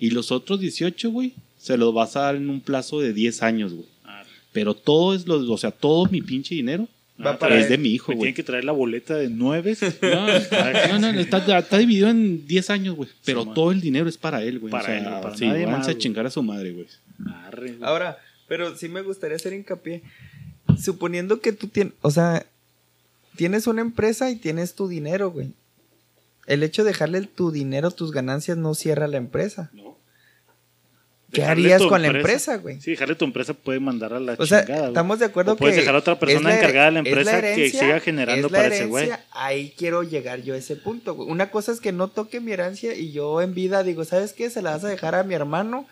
Y 0.00 0.10
los 0.10 0.32
otros 0.32 0.60
18, 0.60 1.10
güey, 1.10 1.34
se 1.58 1.76
los 1.76 1.94
vas 1.94 2.16
a 2.16 2.22
dar 2.22 2.36
en 2.36 2.50
un 2.50 2.60
plazo 2.60 3.00
de 3.00 3.12
10 3.12 3.42
años, 3.42 3.72
güey. 3.72 3.86
Ah, 4.04 4.24
Pero 4.52 4.74
todo 4.74 5.14
es 5.14 5.26
lo, 5.26 5.36
o 5.52 5.58
sea, 5.58 5.70
todo 5.70 6.06
mi 6.06 6.20
pinche 6.20 6.54
dinero 6.54 6.88
Va 7.24 7.38
para 7.38 7.60
es 7.60 7.68
de 7.68 7.78
mi 7.78 7.90
hijo, 7.90 8.06
güey. 8.06 8.18
tienen 8.18 8.34
que 8.34 8.42
traer 8.42 8.64
la 8.64 8.72
boleta 8.72 9.14
de 9.14 9.28
nueve. 9.28 9.76
No, 10.02 10.98
no, 10.98 11.12
no, 11.12 11.20
está, 11.20 11.58
está 11.58 11.78
dividido 11.78 12.08
en 12.08 12.46
10 12.46 12.70
años, 12.70 12.96
güey. 12.96 13.08
Pero 13.24 13.46
todo 13.46 13.70
el 13.70 13.80
dinero 13.80 14.08
es 14.08 14.18
para 14.18 14.42
él, 14.42 14.58
güey. 14.58 14.70
Para 14.72 14.84
o 14.84 14.86
sea, 14.86 14.98
él, 14.98 15.22
para 15.22 15.36
sí, 15.36 15.46
nadie 15.46 15.66
más, 15.66 15.86
a 15.86 15.96
chingar 15.96 16.26
a 16.26 16.30
su 16.30 16.42
madre, 16.42 16.72
güey. 16.72 16.86
Ahora, 17.82 18.18
pero 18.48 18.76
sí 18.76 18.88
me 18.88 19.02
gustaría 19.02 19.36
hacer 19.36 19.52
hincapié. 19.52 20.02
Suponiendo 20.80 21.40
que 21.40 21.52
tú 21.52 21.68
tienes, 21.68 21.92
o 22.00 22.10
sea, 22.10 22.44
tienes 23.36 23.66
una 23.68 23.80
empresa 23.82 24.30
y 24.30 24.36
tienes 24.36 24.74
tu 24.74 24.88
dinero, 24.88 25.30
güey. 25.30 25.50
El 26.46 26.62
hecho 26.62 26.84
de 26.84 26.90
dejarle 26.90 27.22
tu 27.22 27.50
dinero, 27.50 27.90
tus 27.90 28.12
ganancias, 28.12 28.56
no 28.56 28.74
cierra 28.74 29.08
la 29.08 29.16
empresa. 29.16 29.70
No. 29.72 29.94
¿Qué 31.32 31.44
harías 31.44 31.82
con 31.82 32.00
la 32.00 32.08
empresa, 32.08 32.56
güey? 32.58 32.80
Sí, 32.80 32.92
dejarle 32.92 33.16
tu 33.16 33.24
empresa 33.24 33.54
puede 33.54 33.80
mandar 33.80 34.14
a 34.14 34.20
la 34.20 34.36
O 34.38 34.46
sea, 34.46 34.64
chingada. 34.64 34.88
estamos 34.88 35.18
de 35.18 35.24
acuerdo 35.24 35.54
O 35.54 35.56
puedes 35.56 35.74
que 35.74 35.80
dejar 35.80 35.96
a 35.96 35.98
otra 35.98 36.18
persona 36.18 36.50
la 36.50 36.56
encargada 36.58 36.86
de 36.86 36.92
la 36.92 37.00
es 37.00 37.06
empresa 37.06 37.30
que 37.32 37.38
herencia, 37.38 37.80
siga 37.80 38.00
generando 38.00 38.46
es 38.46 38.52
la 38.52 38.58
para 38.58 38.74
ese 38.74 38.86
güey. 38.86 39.10
Ahí 39.32 39.74
quiero 39.76 40.02
llegar 40.04 40.42
yo 40.42 40.54
a 40.54 40.56
ese 40.56 40.76
punto. 40.76 41.14
güey. 41.14 41.28
Una 41.28 41.50
cosa 41.50 41.72
es 41.72 41.80
que 41.80 41.92
no 41.92 42.08
toque 42.08 42.40
mi 42.40 42.52
herencia 42.52 42.94
y 42.94 43.10
yo 43.10 43.42
en 43.42 43.52
vida 43.52 43.82
digo, 43.82 44.04
¿sabes 44.04 44.32
qué? 44.32 44.48
Se 44.48 44.62
la 44.62 44.70
vas 44.70 44.84
a 44.84 44.88
dejar 44.88 45.16
a 45.16 45.24
mi 45.24 45.34
hermano 45.34 45.86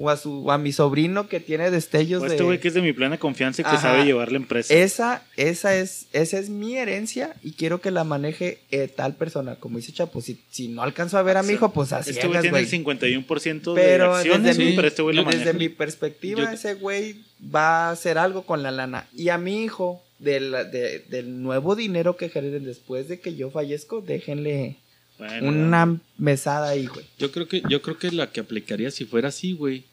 o 0.00 0.08
a 0.10 0.16
su 0.16 0.50
a 0.50 0.58
mi 0.58 0.70
sobrino 0.72 1.28
que 1.28 1.40
tiene 1.40 1.70
destellos 1.72 2.22
O 2.22 2.26
de 2.26 2.30
este 2.30 2.44
güey 2.44 2.60
que 2.60 2.68
es 2.68 2.74
de 2.74 2.82
mi 2.82 2.92
plena 2.92 3.18
confianza 3.18 3.62
y 3.62 3.64
que 3.64 3.70
Ajá. 3.72 3.80
sabe 3.80 4.04
llevar 4.04 4.30
la 4.30 4.38
empresa. 4.38 4.72
esa 4.72 5.24
esa 5.36 5.74
es 5.76 6.06
esa 6.12 6.38
es 6.38 6.48
mi 6.50 6.76
herencia 6.76 7.34
y 7.42 7.52
quiero 7.52 7.80
que 7.80 7.90
la 7.90 8.04
maneje 8.04 8.58
eh, 8.70 8.86
tal 8.88 9.16
persona, 9.16 9.56
como 9.56 9.78
dice 9.78 9.92
Chapo, 9.92 10.20
si, 10.20 10.38
si 10.50 10.68
no 10.68 10.82
alcanzo 10.82 11.18
a 11.18 11.22
ver 11.22 11.36
a 11.36 11.42
mi 11.42 11.54
hijo, 11.54 11.72
pues 11.72 11.92
así 11.92 12.10
este 12.10 12.26
güey 12.28 12.40
tiene 12.40 12.58
el 12.60 12.68
51% 12.70 13.74
Pero 13.74 14.12
de 14.12 14.16
acciones, 14.18 14.42
desde 14.44 14.56
güey, 14.62 14.70
mi- 14.70 14.76
pero 14.76 14.88
este 14.88 15.02
güey 15.02 15.16
lo 15.16 15.24
Desde 15.24 15.52
mi 15.52 15.68
perspectiva, 15.68 16.42
Yo- 16.42 16.50
ese 16.50 16.74
güey 16.74 17.16
va 17.54 17.88
a 17.88 17.90
hacer 17.90 18.18
algo 18.18 18.42
con 18.42 18.62
la 18.62 18.70
lana. 18.70 19.08
Y 19.14 19.28
a 19.30 19.38
mi 19.38 19.64
hijo, 19.64 20.02
del, 20.18 20.50
de- 20.72 21.04
del 21.08 21.42
nuevo 21.42 21.76
dinero 21.76 22.16
que 22.16 22.28
generen 22.28 22.64
después 22.64 23.08
de 23.08 23.20
que 23.20 23.34
yo 23.36 23.50
fallezco, 23.50 24.00
déjenle 24.00 24.76
Bueno, 25.18 25.48
una 25.48 25.98
mesada 26.16 26.68
ahí, 26.70 26.86
güey. 26.86 27.04
Yo 27.18 27.30
creo 27.32 27.48
que, 27.48 27.62
yo 27.68 27.82
creo 27.82 27.98
que 27.98 28.10
la 28.12 28.30
que 28.30 28.40
aplicaría 28.40 28.90
si 28.90 29.04
fuera 29.04 29.28
así, 29.28 29.52
güey. 29.52 29.84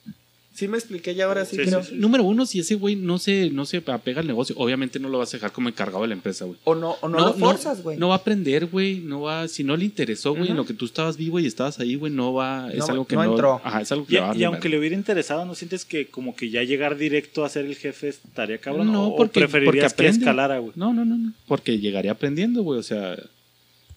Sí 0.53 0.69
me 0.69 0.78
expliqué 0.78 1.13
ya 1.13 1.26
ahora 1.26 1.43
sí, 1.43 1.57
Sí, 1.57 1.63
creo. 1.63 1.84
sí, 1.84 1.95
Número 1.95 2.23
uno, 2.23 2.45
si 2.45 2.59
ese 2.61 2.76
güey 2.76 2.95
no 2.95 3.19
se, 3.19 3.49
no 3.49 3.65
se 3.65 3.84
apega 3.88 4.21
al 4.21 4.28
negocio, 4.28 4.55
obviamente 4.57 4.99
no 5.01 5.09
lo 5.09 5.17
vas 5.17 5.34
a 5.34 5.38
dejar 5.38 5.51
como 5.51 5.67
encargado 5.67 6.03
de 6.03 6.07
la 6.07 6.13
empresa, 6.13 6.45
güey. 6.45 6.57
O 6.63 6.76
no, 6.76 6.91
o 7.01 7.09
no, 7.09 7.17
lo 7.19 7.34
forzas, 7.34 7.84
güey. 7.84 7.97
No, 7.97 8.07
va 8.07 8.13
a 8.13 8.17
aprender, 8.19 8.67
güey. 8.67 8.99
No 8.99 9.19
va, 9.23 9.49
si 9.49 9.65
no 9.65 9.76
le 9.76 9.84
interesó, 9.84 10.34
güey, 10.34 10.51
en 10.51 10.55
lo 10.55 10.65
que 10.65 10.73
tú 10.73 10.86
estabas 10.86 11.17
vivo 11.17 11.41
y 11.41 11.45
estabas 11.45 11.78
ahí, 11.82 11.95
güey, 11.95 12.13
no 12.13 12.34
va, 12.34 12.69
es 12.71 12.78
No, 12.78 12.86
algo 12.86 13.05
que 13.05 13.15
no 13.17 13.26
no, 13.26 13.32
entró. 13.32 13.59
Ajá, 13.65 13.82
es 13.82 13.91
algo 13.91 14.05
que 14.05 14.15
Y, 14.15 14.17
va 14.19 14.32
a 14.32 14.38
y 14.38 14.45
aunque 14.45 14.69
le 14.69 14.80
hubiera 14.80 14.95
interesado, 14.95 15.43
¿no 15.43 15.55
sientes 15.55 15.84
que 15.84 16.07
como 16.07 16.38
que 16.38 16.49
ya 16.49 16.63
llegar 16.63 16.95
directo 16.95 17.43
a 17.43 17.49
ser 17.49 17.65
el 17.65 17.76
jefe 17.76 18.07
estaría 18.07 18.57
cabrón? 18.59 18.93
No, 18.93 19.07
¿O 19.09 19.15
porque- 19.17 19.41
preferirías 19.41 19.93
porque 19.93 20.09
que 20.09 20.17
escalara, 20.19 20.59
güey? 20.59 20.71
No, 20.78 20.93
no, 20.93 21.03
no, 21.03 21.17
no. 21.17 21.34
Porque 21.49 21.80
llegaría 21.80 22.11
aprendiendo, 22.13 22.63
güey. 22.63 22.80
O 22.80 22.84
sea, 22.84 23.17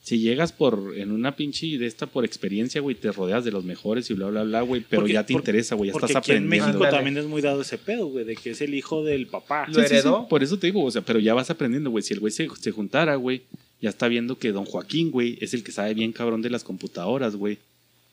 si 0.09 0.19
llegas 0.21 0.53
por 0.53 0.95
en 0.97 1.11
una 1.13 1.37
pinche 1.37 1.67
de 1.79 1.87
esta 1.87 2.07
por 2.07 2.25
experiencia, 2.25 2.81
güey, 2.81 2.97
te 2.97 3.13
rodeas 3.13 3.45
de 3.45 3.51
los 3.51 3.65
mejores 3.65 4.09
y 4.11 4.15
bla, 4.15 4.29
bla, 4.29 4.43
bla, 4.45 4.63
güey. 4.63 4.83
Pero 4.89 5.03
Porque- 5.03 5.13
ya 5.13 5.25
te 5.27 5.33
por- 5.35 5.41
interesa, 5.43 5.75
güey. 5.75 5.89
Ya 5.89 5.93
Porque 5.93 6.07
estás 6.07 6.23
aquí 6.23 6.33
en 6.33 6.45
aprendiendo. 6.47 6.79
México 6.79 6.91
también 6.97 7.17
es 7.19 7.27
muy 7.27 7.43
dado 7.43 7.61
ese 7.61 7.79
pedo, 7.79 8.07
güey, 8.07 8.25
de 8.25 8.35
que 8.37 8.51
es 8.51 8.61
el 8.61 8.75
hijo 8.75 9.05
del 9.05 9.27
papá. 9.27 9.67
Lo 9.69 9.75
Sí, 9.75 9.81
sí, 9.83 9.87
sí, 9.89 9.95
heredó. 9.95 10.27
Por 10.29 10.43
eso 10.43 10.59
te 10.59 10.67
digo, 10.69 10.83
o 10.85 10.91
sea, 10.91 11.03
pero 11.03 11.19
ya 11.19 11.35
vas 11.35 11.51
aprendiendo, 11.51 11.91
güey. 11.91 12.03
Si 12.03 12.15
el 12.15 12.21
güey 12.21 12.33
se, 12.33 12.49
se 12.59 12.71
juntara, 12.71 13.17
güey, 13.17 13.43
ya 13.81 13.91
está 13.91 14.09
viendo 14.09 14.39
que 14.39 14.51
don 14.53 14.65
Joaquín, 14.65 15.11
güey, 15.11 15.39
es 15.41 15.55
el 15.55 15.63
que 15.63 15.73
sabe 15.73 15.95
bien 15.95 16.13
cabrón 16.13 16.43
de 16.43 16.51
las 16.51 16.65
computadoras, 16.65 17.37
güey. 17.37 17.59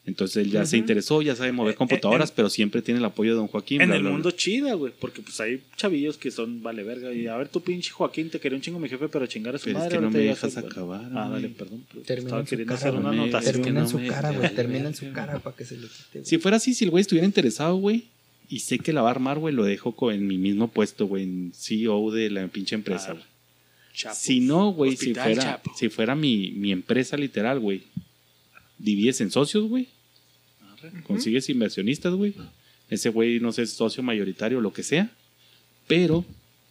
Entonces 0.08 0.38
él 0.46 0.52
ya 0.52 0.68
se 0.68 0.78
interesó, 0.78 1.24
ya 1.24 1.36
sabe 1.36 1.52
mover 1.52 1.74
Eh, 1.74 1.78
computadoras, 1.78 2.30
en- 2.30 2.36
pero 2.36 2.50
siempre 2.50 2.84
tiene 2.84 3.00
el 3.00 3.06
apoyo 3.06 3.32
de 3.32 3.38
don 3.38 3.48
Joaquín. 3.48 3.82
En 3.82 3.88
bla, 3.88 3.96
el 3.96 4.02
bla, 4.04 4.10
bla. 4.12 4.18
mundo 4.18 4.30
chida, 4.32 4.76
güey, 4.76 4.94
porque 5.00 5.24
pues 5.24 5.40
hay 5.40 5.64
chavillos 5.78 6.18
que 6.18 6.30
son 6.30 6.62
vale 6.62 6.84
verga. 6.84 7.12
Y 7.12 7.26
a 7.26 7.36
ver, 7.38 7.48
tu 7.50 7.62
pinche 7.62 7.90
Joaquín, 7.90 8.30
te 8.30 8.40
quería 8.40 8.56
un 8.56 8.62
chingo 8.62 8.78
mi 8.80 8.88
jefe, 8.88 9.10
pero 9.10 9.26
chingar 9.26 9.56
a 9.56 9.58
su 9.58 9.66
Pero 9.66 9.80
es 9.80 9.84
madre. 9.86 9.98
que 9.98 10.02
no 10.04 10.12
me 10.12 10.20
dejas 10.20 10.58
acabar, 10.58 11.10
Ah, 11.16 11.30
dale, 11.32 11.50
perdón. 11.50 11.84
pues, 11.92 12.06
Termina 12.06 12.28
estaba 12.28 12.42
en 12.42 12.46
su 12.46 12.50
queriendo 12.52 12.74
cara, 12.76 12.88
hacer 12.90 13.00
una 13.00 13.10
güey. 13.10 13.20
anotación. 13.22 13.52
Termina 13.54 13.80
en 13.80 13.84
no 13.86 13.90
su 13.90 14.00
me- 14.00 14.08
cara, 14.08 14.32
güey. 14.32 14.56
Termina 14.56 14.88
en 14.90 14.96
su 14.96 15.12
cara 15.12 15.40
para 15.40 15.56
que 15.56 15.66
se 15.66 15.78
le 15.78 15.88
quite. 15.88 16.24
Si 16.26 16.38
fuera 16.38 16.58
así, 16.58 16.76
si 16.76 16.86
el 16.86 16.92
güey 16.92 17.02
estuviera 17.02 17.26
interesado, 17.26 17.76
güey, 17.78 18.04
y 18.48 18.60
sé 18.60 18.78
que 18.78 18.94
la 18.94 19.02
va 19.02 19.08
a 19.08 19.12
armar, 19.12 19.40
güey, 19.40 19.56
lo 19.56 19.64
dejo 19.64 20.12
en 20.12 20.28
mi 20.28 20.38
mismo 20.38 20.68
puesto, 20.68 21.08
güey, 21.08 21.24
en 21.24 21.52
CEO 21.56 22.12
de 22.12 22.30
la 22.30 22.48
pinche 22.48 22.76
empresa, 22.76 23.08
Ah, 23.10 23.14
güey. 23.14 23.26
Si 24.14 24.40
no, 24.42 24.72
güey, 24.72 24.96
si 24.98 25.16
fuera, 25.16 25.42
Chapo. 25.42 25.72
si 25.76 25.90
fuera 25.90 26.14
mi, 26.16 26.52
mi 26.52 26.72
empresa 26.72 27.18
literal, 27.18 27.60
güey, 27.60 27.82
divides 28.78 29.22
en 29.22 29.32
socios, 29.32 29.68
güey, 29.68 29.88
consigues 31.06 31.50
inversionistas, 31.50 32.14
güey, 32.14 32.34
ese 32.90 33.10
güey, 33.10 33.40
no 33.40 33.52
sé, 33.52 33.64
es 33.64 33.72
socio 33.72 34.04
mayoritario 34.04 34.60
o 34.60 34.62
lo 34.62 34.74
que 34.74 34.84
sea, 34.84 35.10
pero 35.88 36.26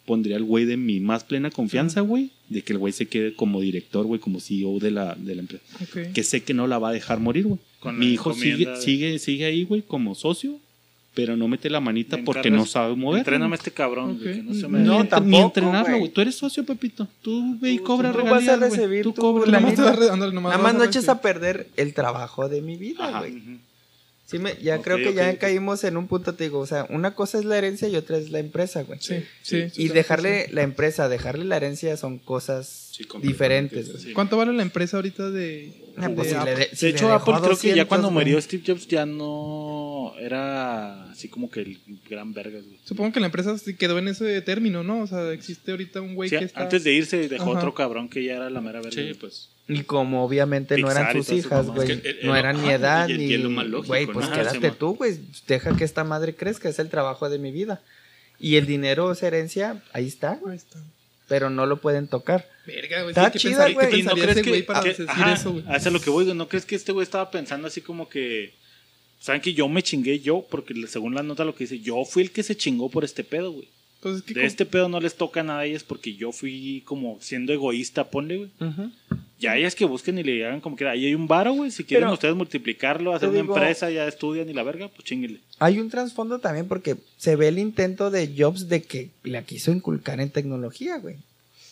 pondría 0.06 0.36
al 0.36 0.42
güey 0.44 0.64
de 0.66 0.76
mi 0.76 1.00
más 1.00 1.24
plena 1.24 1.50
confianza, 1.50 2.00
güey, 2.02 2.30
de 2.48 2.62
que 2.62 2.72
el 2.74 2.78
güey 2.78 2.92
se 2.92 3.06
quede 3.06 3.34
como 3.34 3.60
director, 3.60 4.04
güey, 4.06 4.20
como 4.20 4.38
CEO 4.40 4.78
de 4.78 4.90
la, 4.90 5.14
de 5.14 5.34
la 5.34 5.40
empresa. 5.42 5.64
Que 6.12 6.22
sé 6.22 6.42
que 6.42 6.52
no 6.54 6.66
la 6.66 6.78
va 6.78 6.90
a 6.90 6.92
dejar 6.92 7.20
morir, 7.20 7.46
güey. 7.46 7.58
Mi 7.96 8.08
hijo 8.12 8.34
sigue, 8.34 8.66
de- 8.66 8.76
sigue, 8.80 9.18
sigue 9.18 9.44
ahí, 9.46 9.64
güey, 9.64 9.82
como 9.82 10.14
socio, 10.14 10.58
pero 11.14 11.36
no 11.36 11.46
mete 11.48 11.70
la 11.70 11.80
manita 11.80 12.16
Me 12.16 12.24
porque 12.24 12.50
no 12.50 12.66
sabe 12.66 12.96
mover. 12.96 13.20
Entréname 13.20 13.54
a 13.54 13.56
este 13.56 13.70
cabrón, 13.70 14.18
güey, 14.18 14.30
Ok. 14.30 14.36
que 14.36 14.42
no 14.42 14.54
se 14.54 14.68
me... 14.68 14.80
No, 14.80 15.04
Ni 15.22 15.36
entrenarlo, 15.38 15.98
güey. 15.98 16.10
Tú 16.10 16.20
eres 16.20 16.34
socio, 16.34 16.64
Pepito. 16.66 17.06
Tú 17.22 17.56
ve 17.60 17.72
y 17.72 17.78
Tú- 17.78 17.84
cobra 17.84 18.12
tú 18.12 18.24
vas 18.24 18.46
a 18.48 18.56
recibir 18.56 19.04
Tú 19.04 19.12
re- 19.38 20.10
ándale, 20.10 20.32
nomás 20.34 20.52
Nada 20.52 20.56
vas 20.56 20.62
más 20.62 20.74
a 20.74 20.78
no 20.78 20.84
eches 20.84 21.08
a 21.08 21.20
perder 21.20 21.68
el 21.76 21.94
trabajo 21.94 22.48
de 22.48 22.60
mi 22.62 22.76
vida, 22.76 23.20
güey. 23.20 23.42
Sí, 24.26 24.38
me, 24.38 24.54
ya 24.62 24.80
creo 24.80 24.96
que 24.96 25.12
ya 25.12 25.36
caímos 25.38 25.84
en 25.84 25.98
un 25.98 26.08
punto, 26.08 26.34
te 26.34 26.44
digo, 26.44 26.58
o 26.58 26.66
sea, 26.66 26.86
una 26.88 27.14
cosa 27.14 27.38
es 27.38 27.44
la 27.44 27.58
herencia 27.58 27.88
y 27.88 27.96
otra 27.96 28.16
es 28.16 28.30
la 28.30 28.38
empresa, 28.38 28.82
güey. 28.82 28.98
Sí, 29.02 29.16
sí. 29.42 29.66
Y 29.76 29.88
dejarle 29.88 30.48
la 30.50 30.62
empresa, 30.62 31.10
dejarle 31.10 31.44
la 31.44 31.58
herencia 31.58 31.94
son 31.98 32.18
cosas 32.18 32.88
Sí, 32.92 33.04
diferentes. 33.20 33.90
sí. 34.00 34.12
¿Cuánto 34.14 34.36
vale 34.38 34.52
la 34.54 34.62
empresa 34.62 34.96
ahorita 34.96 35.30
de, 35.30 35.74
Ah, 35.96 36.08
de 36.08 36.14
pues 36.14 36.28
si 36.28 36.34
Apple? 36.34 36.52
le 36.54 36.58
de, 36.70 36.76
si 36.76 36.86
De 36.86 36.92
hecho, 36.92 37.12
Apple 37.12 37.34
creo 37.42 37.58
que 37.58 37.68
ya 37.68 37.84
200, 37.84 37.88
cuando 37.88 38.08
güey. 38.08 38.24
murió 38.24 38.40
Steve 38.40 38.62
Jobs 38.66 38.86
ya 38.88 39.04
no 39.04 40.14
era 40.18 41.10
así 41.10 41.28
como 41.28 41.50
que 41.50 41.60
el 41.60 41.78
gran 42.08 42.32
vergas, 42.32 42.64
güey. 42.64 42.78
Supongo 42.84 43.12
que 43.12 43.20
la 43.20 43.26
empresa 43.26 43.56
sí 43.58 43.74
quedó 43.74 43.98
en 43.98 44.08
ese 44.08 44.40
término, 44.42 44.82
¿no? 44.82 45.02
O 45.02 45.06
sea, 45.06 45.32
existe 45.32 45.70
ahorita 45.72 46.00
un 46.00 46.14
güey 46.14 46.30
Sí, 46.30 46.38
que 46.38 46.44
está... 46.46 46.62
Antes 46.62 46.82
de 46.84 46.92
irse 46.92 47.28
dejó 47.28 47.50
Ajá. 47.50 47.58
otro 47.58 47.74
cabrón 47.74 48.08
que 48.08 48.24
ya 48.24 48.36
era 48.36 48.48
la 48.50 48.60
mera 48.60 48.80
verga. 48.80 48.90
Sí, 49.02 49.12
pues. 49.20 49.50
Y 49.66 49.84
como 49.84 50.24
obviamente 50.24 50.76
no 50.78 50.90
eran 50.90 51.12
sus 51.12 51.30
hijas, 51.30 51.66
güey. 51.68 51.90
Es 51.90 52.00
que, 52.00 52.08
eh, 52.10 52.18
no 52.22 52.36
eh, 52.36 52.38
eran 52.38 52.56
ajá, 52.56 52.66
mi 52.66 52.72
edad 52.72 53.08
ni. 53.08 53.36
Güey, 53.86 54.06
pues 54.06 54.28
¿no? 54.28 54.34
quédate 54.34 54.70
tú, 54.72 54.94
güey. 54.96 55.18
Deja 55.46 55.74
que 55.76 55.84
esta 55.84 56.04
madre 56.04 56.34
crezca, 56.34 56.68
es 56.68 56.78
el 56.78 56.90
trabajo 56.90 57.30
de 57.30 57.38
mi 57.38 57.50
vida. 57.50 57.80
Y 58.38 58.56
el 58.56 58.66
dinero 58.66 59.10
es 59.12 59.22
herencia, 59.22 59.82
ahí 59.92 60.06
está, 60.06 60.34
güey. 60.34 60.52
Ahí 60.52 60.58
está. 60.58 60.78
Pero 61.28 61.48
no 61.48 61.64
lo 61.64 61.78
pueden 61.80 62.08
tocar. 62.08 62.46
Verga, 62.66 62.98
güey. 63.02 63.10
Está 63.12 63.26
sí, 63.26 63.32
¿qué 63.32 63.38
chida, 63.38 63.50
pensaría- 63.66 63.74
güey. 63.74 63.88
¿Qué 63.90 63.96
¿Y 63.96 64.02
no 64.02 64.10
pensaría 64.10 64.24
crees 64.24 64.36
ese 64.36 64.44
que, 64.44 64.50
güey 64.50 64.62
para 64.66 64.80
que- 64.82 64.88
decir 64.90 65.06
ajá, 65.08 65.32
eso, 65.32 65.52
güey? 65.52 65.64
a 65.66 65.76
eso 65.76 65.88
es 65.88 65.92
lo 65.94 66.00
que 66.00 66.10
voy, 66.10 66.24
güey. 66.24 66.36
¿No 66.36 66.48
crees 66.48 66.66
que 66.66 66.74
este 66.76 66.92
güey 66.92 67.04
estaba 67.04 67.30
pensando 67.30 67.66
así 67.68 67.80
como 67.80 68.08
que... 68.08 68.52
¿Saben 69.20 69.40
que 69.40 69.54
yo 69.54 69.66
me 69.70 69.82
chingué 69.82 70.20
yo? 70.20 70.46
Porque 70.50 70.74
según 70.86 71.14
la 71.14 71.22
nota 71.22 71.44
lo 71.46 71.54
que 71.54 71.64
dice, 71.64 71.78
yo 71.80 72.04
fui 72.04 72.24
el 72.24 72.30
que 72.30 72.42
se 72.42 72.54
chingó 72.58 72.90
por 72.90 73.04
este 73.04 73.24
pedo, 73.24 73.52
güey. 73.52 73.68
Pues 74.04 74.16
es 74.18 74.22
que 74.22 74.34
De 74.34 74.40
como- 74.40 74.46
este 74.46 74.66
pedo 74.66 74.88
no 74.88 75.00
les 75.00 75.16
toca 75.16 75.42
nada 75.42 75.60
a 75.60 75.64
ellas 75.64 75.82
porque 75.82 76.14
yo 76.14 76.30
fui 76.30 76.82
como 76.84 77.18
siendo 77.20 77.52
egoísta, 77.52 78.10
ponle, 78.10 78.36
güey. 78.36 78.50
Ya 79.40 79.56
ellas 79.56 79.74
que 79.74 79.84
busquen 79.84 80.18
y 80.18 80.22
le 80.22 80.46
hagan 80.46 80.60
como 80.60 80.76
que 80.76 80.86
ahí 80.86 81.06
hay 81.06 81.14
un 81.14 81.26
varo, 81.26 81.52
güey. 81.54 81.70
Si 81.70 81.84
quieren 81.84 82.04
Pero- 82.06 82.14
ustedes 82.14 82.34
multiplicarlo, 82.36 83.14
hacer 83.14 83.30
una 83.30 83.40
digo- 83.42 83.54
empresa, 83.56 83.90
ya 83.90 84.06
estudian 84.06 84.48
y 84.48 84.52
la 84.52 84.62
verga, 84.62 84.88
pues 84.88 85.04
chinguele. 85.04 85.40
Hay 85.58 85.80
un 85.80 85.90
trasfondo 85.90 86.38
también 86.38 86.68
porque 86.68 86.96
se 87.16 87.34
ve 87.36 87.48
el 87.48 87.58
intento 87.58 88.10
de 88.10 88.32
Jobs 88.38 88.68
de 88.68 88.82
que 88.82 89.10
la 89.24 89.42
quiso 89.42 89.72
inculcar 89.72 90.20
en 90.20 90.30
tecnología, 90.30 90.98
güey. 90.98 91.16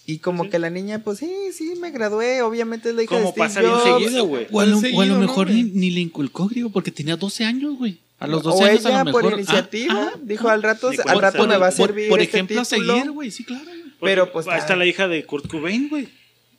Y 0.04 0.18
como 0.18 0.44
Sí. 0.44 0.50
que 0.50 0.58
la 0.58 0.68
niña, 0.70 0.98
pues 1.04 1.18
sí, 1.18 1.30
sí, 1.52 1.74
me 1.80 1.92
gradué. 1.92 2.42
Obviamente 2.42 2.88
es 2.90 2.94
la 2.96 3.04
hija 3.04 3.14
de 3.14 3.20
Como 3.22 3.32
Steve 3.32 3.46
pasa 3.46 3.60
bien 3.60 3.72
Jobs. 3.72 4.02
seguido, 4.04 4.24
güey. 4.26 4.46
O 4.50 4.60
a 4.60 4.66
lo, 4.66 4.72
o 4.72 4.80
a 4.80 4.80
lo 4.80 4.80
seguido, 4.80 5.06
¿no, 5.06 5.18
mejor 5.20 5.50
ni, 5.50 5.62
ni 5.62 5.90
le 5.90 6.00
inculcó, 6.00 6.48
griego, 6.48 6.70
porque 6.70 6.90
tenía 6.90 7.16
12 7.16 7.44
años, 7.44 7.76
güey. 7.78 7.98
A 8.22 8.26
los 8.26 8.46
O 8.46 8.50
12 8.50 8.64
años 8.64 8.80
ella 8.86 8.94
a 8.94 8.98
lo 9.00 9.04
mejor. 9.06 9.22
por 9.22 9.32
iniciativa 9.34 10.10
ah, 10.14 10.18
dijo 10.22 10.48
al 10.48 10.62
rato, 10.62 10.90
al 11.06 11.20
rato 11.20 11.46
me 11.46 11.56
va 11.56 11.68
a 11.68 11.72
servir 11.72 12.08
por 12.08 12.20
este 12.20 12.36
ejemplo, 12.36 12.60
a 12.60 12.64
título. 12.64 12.94
seguir, 12.94 13.10
güey. 13.10 13.30
Sí, 13.30 13.44
claro, 13.44 13.64
güey. 13.64 13.82
Pero, 14.00 14.32
pues, 14.32 14.46
Ahí 14.48 14.58
está 14.58 14.76
la 14.76 14.86
hija 14.86 15.08
de 15.08 15.24
Kurt 15.24 15.46
Cobain, 15.48 15.88
güey. 15.88 16.08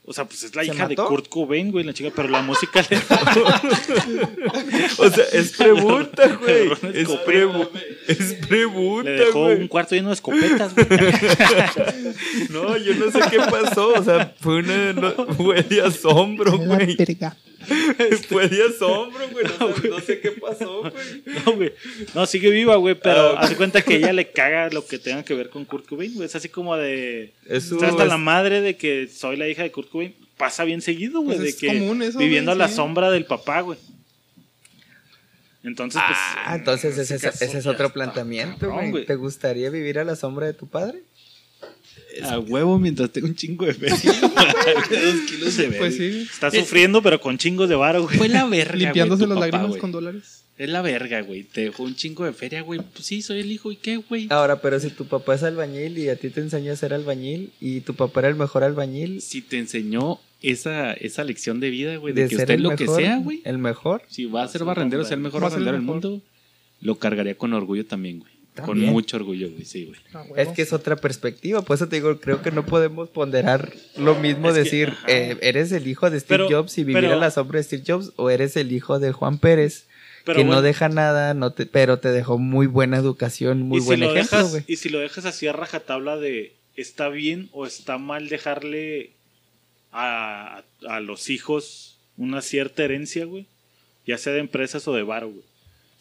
O 0.06 0.12
sea, 0.12 0.26
pues 0.26 0.44
es 0.44 0.54
la 0.54 0.64
¿Se 0.66 0.74
hija 0.74 0.88
de? 0.90 0.96
Kurt 0.98 1.30
Cobain, 1.30 1.72
güey, 1.72 1.86
la 1.86 1.94
chica, 1.94 2.12
pero 2.14 2.28
la 2.28 2.42
música 2.42 2.86
le. 2.90 2.98
O 4.98 5.10
sea, 5.10 5.24
es 5.32 5.54
pregunta, 5.54 6.28
güey. 6.42 6.72
Es, 6.94 7.08
prebu- 7.26 7.70
es 8.08 8.34
pregunta, 8.48 9.10
le 9.10 9.26
dejó 9.26 9.46
un 9.48 9.68
cuarto 9.70 9.96
lleno 9.96 10.10
de 10.10 10.16
escopetas, 10.16 10.74
güey. 10.76 10.88
No, 12.50 12.78
yo 12.78 12.94
no 12.96 13.12
sé 13.12 13.20
qué 13.32 13.38
pasó. 13.40 13.94
O 13.94 14.04
sea, 14.04 14.34
fue 14.40 14.58
una. 14.58 14.94
no- 14.94 15.26
fue 15.38 15.64
de 15.64 15.82
asombro, 15.82 16.58
güey. 16.58 16.98
Fue 18.30 18.48
de 18.48 18.64
asombro, 18.68 19.28
güey. 19.30 19.46
No, 19.60 19.76
sé- 19.82 19.88
no 19.90 20.00
sé 20.00 20.20
qué 20.20 20.32
pasó, 20.32 20.82
güey. 20.82 20.94
No, 21.46 21.54
güey. 21.56 21.74
No, 22.14 22.26
sigue 22.26 22.50
viva, 22.50 22.76
güey, 22.78 22.96
pero 22.96 23.38
Ah, 23.38 23.42
hace 23.42 23.56
cuenta 23.56 23.82
que 23.82 23.96
ella 23.96 24.14
le 24.14 24.32
caga 24.32 24.70
lo 24.70 24.86
que 24.86 25.00
tenga 25.00 25.24
que 25.24 25.34
ver 25.34 25.50
con 25.50 25.66
Kurt 25.66 25.86
Cobain, 25.88 26.14
güey. 26.14 26.26
Es 26.26 26.36
así 26.36 26.50
como 26.50 26.76
de. 26.78 27.34
Es 27.48 27.66
su- 27.70 27.76
Está 27.76 27.88
hasta 27.90 28.06
la 28.06 28.18
madre 28.18 28.62
de 28.62 28.78
que 28.78 29.08
soy 29.08 29.38
la 29.38 29.48
hija 29.48 29.64
de 29.64 29.72
Kurt 29.72 29.90
Cobain. 29.90 30.16
Pasa 30.38 30.64
bien 30.64 30.82
seguido, 30.82 31.22
güey, 31.22 31.38
Pues 31.38 31.44
de 31.44 31.50
es 31.50 31.56
que 31.56 31.68
común 31.68 32.02
eso, 32.02 32.18
viviendo 32.20 32.52
güey, 32.52 32.62
a 32.62 32.66
la 32.66 32.68
sí. 32.70 32.76
sombra 32.76 33.12
del 33.12 33.26
papá, 33.26 33.62
güey. 33.62 33.78
Entonces, 35.64 36.02
pues. 36.06 36.18
Ah, 36.46 36.56
entonces 36.58 36.98
ese, 36.98 37.16
ese 37.16 37.58
es 37.58 37.66
otro 37.66 37.92
planteamiento, 37.94 38.70
güey. 38.90 39.06
¿Te 39.06 39.16
gustaría 39.16 39.70
vivir 39.70 39.98
a 40.00 40.04
la 40.04 40.16
sombra 40.16 40.46
de 40.48 40.54
tu 40.54 40.68
padre? 40.68 41.04
A 42.22 42.40
huevo 42.40 42.80
mientras 42.80 43.12
tengo 43.12 43.28
un 43.28 43.36
chingo 43.36 43.66
de 43.66 43.74
feria. 43.74 43.96
Dos 43.96 45.22
kilos 45.30 45.58
de 45.58 45.70
Pues 45.72 45.98
sí. 45.98 46.28
Está 46.32 46.52
sufriendo, 46.52 47.02
pero 47.02 47.20
con 47.20 47.38
chingos 47.38 47.70
de 47.70 47.76
varo, 47.76 48.04
güey. 48.04 48.18
Fue 48.18 48.30
la 48.30 48.46
verga, 48.46 48.76
Limpiándose 48.76 49.28
las 49.28 49.40
lágrimas 49.40 49.78
con 49.78 49.92
dólares. 49.92 50.44
Es 50.58 50.70
la 50.70 50.82
verga, 50.84 51.22
güey. 51.22 51.44
Te 51.44 51.62
dejó 51.62 51.84
un 51.84 51.96
chingo 51.96 52.26
de 52.26 52.34
feria, 52.34 52.62
güey. 52.62 52.80
Pues 52.80 53.06
sí, 53.06 53.24
soy 53.24 53.40
el 53.40 53.52
hijo. 53.52 53.72
¿Y 53.72 53.78
qué, 53.78 53.98
güey? 53.98 54.28
Ahora, 54.30 54.62
pero 54.62 54.80
si 54.80 54.92
tu 54.92 55.06
papá 55.06 55.34
es 55.34 55.44
albañil 55.44 55.98
y 55.98 56.10
a 56.10 56.16
ti 56.16 56.30
te 56.30 56.42
enseñó 56.42 56.72
a 56.72 56.76
ser 56.76 56.94
albañil 56.94 57.52
y 57.60 57.82
tu 57.82 57.96
papá 57.96 58.20
era 58.20 58.30
el 58.30 58.36
mejor 58.36 58.64
albañil, 58.64 59.22
Si 59.22 59.42
te 59.42 59.58
enseñó 59.58 60.20
esa, 60.44 60.94
esa 60.94 61.24
lección 61.24 61.60
de 61.60 61.72
vida, 61.72 61.96
güey, 61.96 62.14
de, 62.14 62.24
de 62.24 62.30
que 62.30 62.36
ser 62.36 62.44
usted 62.44 62.60
lo 62.60 62.70
mejor, 62.70 62.98
que 62.98 63.04
sea, 63.04 63.18
güey. 63.18 63.42
el 63.46 63.58
mejor, 63.58 64.04
Si 64.10 64.26
va 64.26 64.44
a 64.44 64.48
ser 64.48 64.64
barrendero, 64.64 65.04
ser 65.04 65.14
el 65.14 65.22
mejor 65.22 65.42
barrendero 65.42 65.72
del 65.76 65.82
mundo, 65.82 66.22
lo 66.82 67.00
cargaría 67.00 67.36
con 67.36 67.54
orgullo 67.54 67.86
también, 67.86 68.20
güey. 68.20 68.32
Con 68.62 68.80
mucho 68.80 69.18
orgullo, 69.18 69.50
güey, 69.50 69.66
sí, 69.66 69.86
güey. 69.86 70.00
Ah, 70.14 70.26
es 70.38 70.50
que 70.50 70.62
es 70.62 70.74
otra 70.74 70.96
perspectiva. 70.96 71.64
Por 71.64 71.76
eso 71.76 71.88
te 71.88 71.96
digo, 71.96 72.20
creo 72.20 72.42
que 72.44 72.52
no 72.52 72.66
podemos 72.66 73.10
ponderar 73.10 73.74
lo 73.98 74.14
mismo, 74.16 74.50
Es 74.50 74.56
decir, 74.56 74.94
eh, 75.08 75.38
eres 75.42 75.72
el 75.72 75.88
hijo 75.88 76.10
de 76.12 76.20
Steve 76.20 76.46
Pero- 76.46 76.50
Jobs 76.62 76.78
y 76.78 76.84
vivir 76.84 77.02
pero- 77.04 77.14
a 77.14 77.16
la 77.18 77.32
sombra 77.32 77.58
de 77.58 77.64
Steve 77.64 77.84
Jobs, 77.88 78.12
o 78.16 78.30
eres 78.30 78.56
el 78.56 78.72
hijo 78.72 79.00
de 79.00 79.12
Juan 79.12 79.40
Pérez, 79.40 79.86
Pero 80.24 80.38
que 80.38 80.44
bueno, 80.44 80.58
no 80.58 80.62
deja 80.62 80.88
nada, 80.88 81.34
no 81.34 81.52
te, 81.52 81.66
pero 81.66 81.98
te 81.98 82.10
dejó 82.12 82.38
muy 82.38 82.68
buena 82.68 82.98
educación, 82.98 83.62
muy 83.64 83.80
y 83.80 83.82
si 83.82 83.88
buen 83.88 84.00
lo 84.02 84.12
ejemplo, 84.14 84.38
dejas, 84.38 84.52
güey. 84.52 84.64
Y 84.68 84.76
si 84.76 84.90
lo 84.90 85.00
dejas 85.00 85.26
así 85.26 85.48
a 85.48 85.54
rajatabla 85.54 86.18
de 86.18 86.54
está 86.76 87.10
bien 87.10 87.50
o 87.54 87.66
está 87.66 87.98
mal 87.98 88.30
dejarle 88.30 89.12
a, 89.92 90.64
a 90.88 91.00
los 91.00 91.30
hijos 91.30 91.98
una 92.18 92.42
cierta 92.42 92.84
herencia, 92.84 93.26
güey. 93.26 93.46
Ya 94.06 94.18
sea 94.18 94.34
de 94.34 94.40
empresas 94.40 94.88
o 94.88 94.94
de 94.94 95.04
varo, 95.04 95.30
güey. 95.30 95.44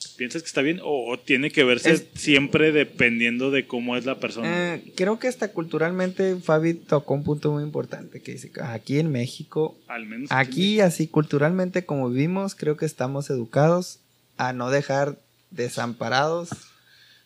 ¿Piensas 0.09 0.43
que 0.43 0.47
está 0.49 0.63
bien? 0.63 0.81
¿O, 0.83 1.11
o 1.13 1.19
tiene 1.19 1.51
que 1.51 1.65
verse 1.65 1.91
Es- 1.93 2.05
siempre 2.15 2.73
dependiendo 2.73 3.51
de 3.51 3.67
cómo 3.67 3.97
es 3.97 4.05
la 4.05 4.19
persona? 4.21 4.75
Eh, 4.75 4.93
creo 4.97 5.19
que 5.19 5.29
hasta 5.29 5.49
culturalmente 5.49 6.37
Fabi 6.37 6.75
tocó 6.75 7.15
un 7.15 7.25
punto 7.25 7.51
muy 7.53 7.63
importante 7.63 8.21
que 8.21 8.33
dice 8.33 8.51
que 8.51 8.61
aquí 8.63 8.99
en 8.99 9.11
México, 9.13 9.77
Al 9.89 10.07
menos 10.07 10.31
aquí 10.33 10.81
así 10.81 11.07
culturalmente 11.07 11.85
como 11.85 12.09
vivimos, 12.11 12.55
creo 12.55 12.77
que 12.77 12.87
estamos 12.87 13.31
educados 13.31 13.99
a 14.37 14.53
no 14.53 14.71
dejar 14.71 15.17
desamparados. 15.51 16.49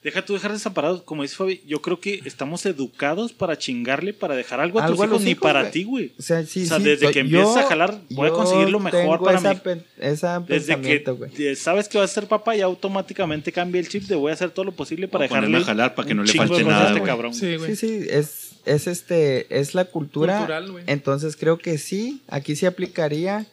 Deja 0.07 0.25
tú 0.25 0.35
dejar 0.35 0.53
desamparados, 0.53 1.03
como 1.03 1.23
dice 1.23 1.35
Fabi, 1.35 1.63
yo 1.67 1.83
creo 1.83 1.99
que 1.99 2.21
estamos 2.27 2.65
educados 2.65 3.33
para 3.33 3.59
chingarle, 3.59 4.13
para 4.15 4.37
dejar 4.37 4.61
algo 4.61 4.79
a 4.79 4.85
Algo 4.85 4.99
tus 5.03 5.07
hijos, 5.09 5.23
ni 5.23 5.31
hijos, 5.33 5.43
para 5.43 5.61
güey. 5.63 5.73
ti, 5.73 5.83
güey. 5.83 6.13
O 6.17 6.23
sea, 6.23 6.47
sí, 6.47 6.63
O 6.63 6.67
sea, 6.67 6.79
sí, 6.79 6.85
desde 6.85 7.07
yo- 7.07 7.11
que 7.11 7.19
empiezas 7.19 7.57
a 7.57 7.63
jalar, 7.65 8.01
voy 8.11 8.27
a 8.27 8.31
yo 8.31 8.37
conseguir 8.37 8.69
lo 8.71 8.79
mejor 8.79 9.01
tengo 9.01 9.25
para 9.25 9.39
esa 9.41 9.55
mí. 9.55 9.61
pen- 9.65 9.85
esa 9.99 10.39
Desde 10.39 10.81
que 10.81 10.99
güey. 11.11 11.57
sabes 11.57 11.89
que 11.89 11.99
vas 11.99 12.09
a 12.13 12.15
ser 12.15 12.29
papá, 12.29 12.55
ya 12.55 12.67
automáticamente 12.67 13.51
cambia 13.51 13.81
el 13.81 13.89
chip 13.89 14.05
de 14.05 14.15
voy 14.15 14.31
a 14.31 14.35
hacer 14.35 14.51
todo 14.51 14.65
lo 14.65 14.71
posible 14.71 15.09
para 15.09 15.25
O 15.25 15.29
dejarle 15.29 15.57
a 15.59 15.61
jalar 15.63 15.95
para 15.97 16.07
que 16.07 16.15
no 16.15 16.23
le 16.23 16.33
falte 16.33 16.53
cosas 16.63 16.67
a 16.69 16.71
nada, 16.71 16.91
este 16.93 17.03
cabrón. 17.03 17.35
Sí, 17.35 17.57
güey. 17.57 17.75
Sí, 17.75 17.89
sí, 17.89 18.07
es, 18.09 18.53
es 18.65 18.87
este, 18.87 19.59
es 19.59 19.75
la 19.75 19.87
cultura. 19.87 20.37
Cultural, 20.39 20.71
güey. 20.71 20.85
Entonces 20.87 21.37
creo 21.37 21.59
que 21.59 21.79
sí, 21.79 22.23
aquí 22.29 22.55
sí 22.55 22.65
aplicaría 22.65 23.45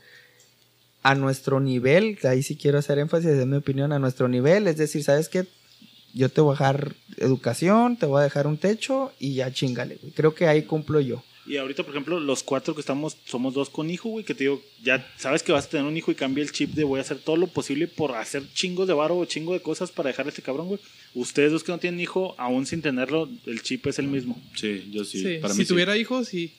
a 1.01 1.15
nuestro 1.15 1.59
nivel, 1.59 2.19
ahí 2.23 2.43
sí 2.43 2.55
quiero 2.55 2.77
hacer 2.77 2.99
énfasis 2.99 3.31
en 3.31 3.49
mi 3.49 3.57
opinión, 3.57 3.91
a 3.91 3.97
nuestro 3.97 4.27
nivel, 4.27 4.67
es 4.67 4.77
decir, 4.77 5.03
¿sabes 5.03 5.29
qué? 5.29 5.45
Yo 6.13 6.29
te 6.29 6.41
voy 6.41 6.51
a 6.51 6.57
dejar 6.57 6.93
educación, 7.17 7.97
te 7.97 8.05
voy 8.05 8.19
a 8.21 8.23
dejar 8.23 8.47
un 8.47 8.57
techo 8.57 9.11
y 9.19 9.35
ya 9.35 9.51
chingale, 9.51 9.97
güey. 10.01 10.13
Creo 10.13 10.35
que 10.35 10.47
ahí 10.47 10.63
cumplo 10.63 10.99
yo. 10.99 11.23
Y 11.45 11.57
ahorita, 11.57 11.83
por 11.83 11.91
ejemplo, 11.91 12.21
los 12.21 12.41
cuatro 12.41 12.73
que 12.73 12.79
estamos, 12.79 13.17
somos 13.25 13.53
dos 13.53 13.69
con 13.69 13.89
hijo, 13.89 14.07
güey, 14.07 14.23
que 14.23 14.33
te 14.33 14.45
digo, 14.45 14.61
ya 14.81 15.05
sabes 15.17 15.43
que 15.43 15.51
vas 15.51 15.65
a 15.65 15.69
tener 15.69 15.85
un 15.85 15.97
hijo 15.97 16.09
y 16.09 16.15
cambia 16.15 16.41
el 16.41 16.51
chip 16.53 16.69
de 16.73 16.85
voy 16.85 16.99
a 16.99 17.01
hacer 17.01 17.17
todo 17.19 17.35
lo 17.35 17.47
posible 17.47 17.87
por 17.87 18.15
hacer 18.15 18.43
chingos 18.53 18.87
de 18.87 18.93
varo 18.93 19.17
o 19.17 19.25
chingo 19.25 19.51
de 19.51 19.59
cosas 19.59 19.91
para 19.91 20.07
dejar 20.07 20.25
a 20.25 20.29
este 20.29 20.41
cabrón, 20.41 20.67
güey. 20.67 20.79
Ustedes 21.15 21.51
dos 21.51 21.63
que 21.65 21.73
no 21.73 21.79
tienen 21.79 21.99
hijo, 21.99 22.33
aún 22.37 22.65
sin 22.65 22.81
tenerlo, 22.81 23.27
el 23.45 23.61
chip 23.61 23.85
es 23.87 23.99
el 23.99 24.07
mismo. 24.07 24.41
Sí, 24.55 24.87
yo 24.91 25.03
sí. 25.03 25.21
Sí, 25.21 25.37
para 25.41 25.53
si 25.53 25.59
mí 25.59 25.65
sí. 25.65 25.69
tuviera 25.73 25.97
hijos, 25.97 26.29
sí. 26.29 26.53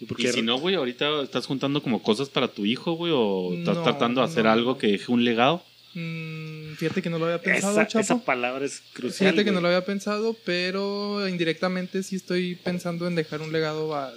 Sí, 0.00 0.06
porque 0.06 0.24
Y 0.24 0.32
si 0.32 0.42
no, 0.42 0.58
güey, 0.58 0.74
ahorita 0.74 1.22
estás 1.22 1.46
juntando 1.46 1.80
como 1.80 2.02
cosas 2.02 2.28
para 2.28 2.48
tu 2.48 2.64
hijo, 2.64 2.94
güey, 2.94 3.12
o 3.14 3.52
estás 3.54 3.76
No, 3.76 3.82
tratando 3.84 4.20
de 4.20 4.26
hacer 4.26 4.44
no. 4.46 4.50
algo 4.50 4.78
que 4.78 4.88
deje 4.88 5.12
un 5.12 5.24
legado. 5.24 5.62
Mm, 5.94 6.74
fíjate 6.76 7.02
que 7.02 7.10
no 7.10 7.18
lo 7.18 7.26
había 7.26 7.40
pensado, 7.42 7.72
esa, 7.72 7.86
Chapo. 7.86 8.00
esa 8.00 8.18
palabra 8.24 8.64
es 8.64 8.82
crucial. 8.92 9.30
Fíjate 9.30 9.44
que 9.44 9.52
no 9.52 9.60
lo 9.60 9.68
había 9.68 9.84
pensado, 9.84 10.34
pero 10.44 11.26
indirectamente 11.28 12.02
sí 12.02 12.16
estoy 12.16 12.54
pensando 12.56 13.06
en 13.06 13.14
dejar 13.14 13.42
un 13.42 13.52
legado 13.52 13.94
al... 13.96 14.14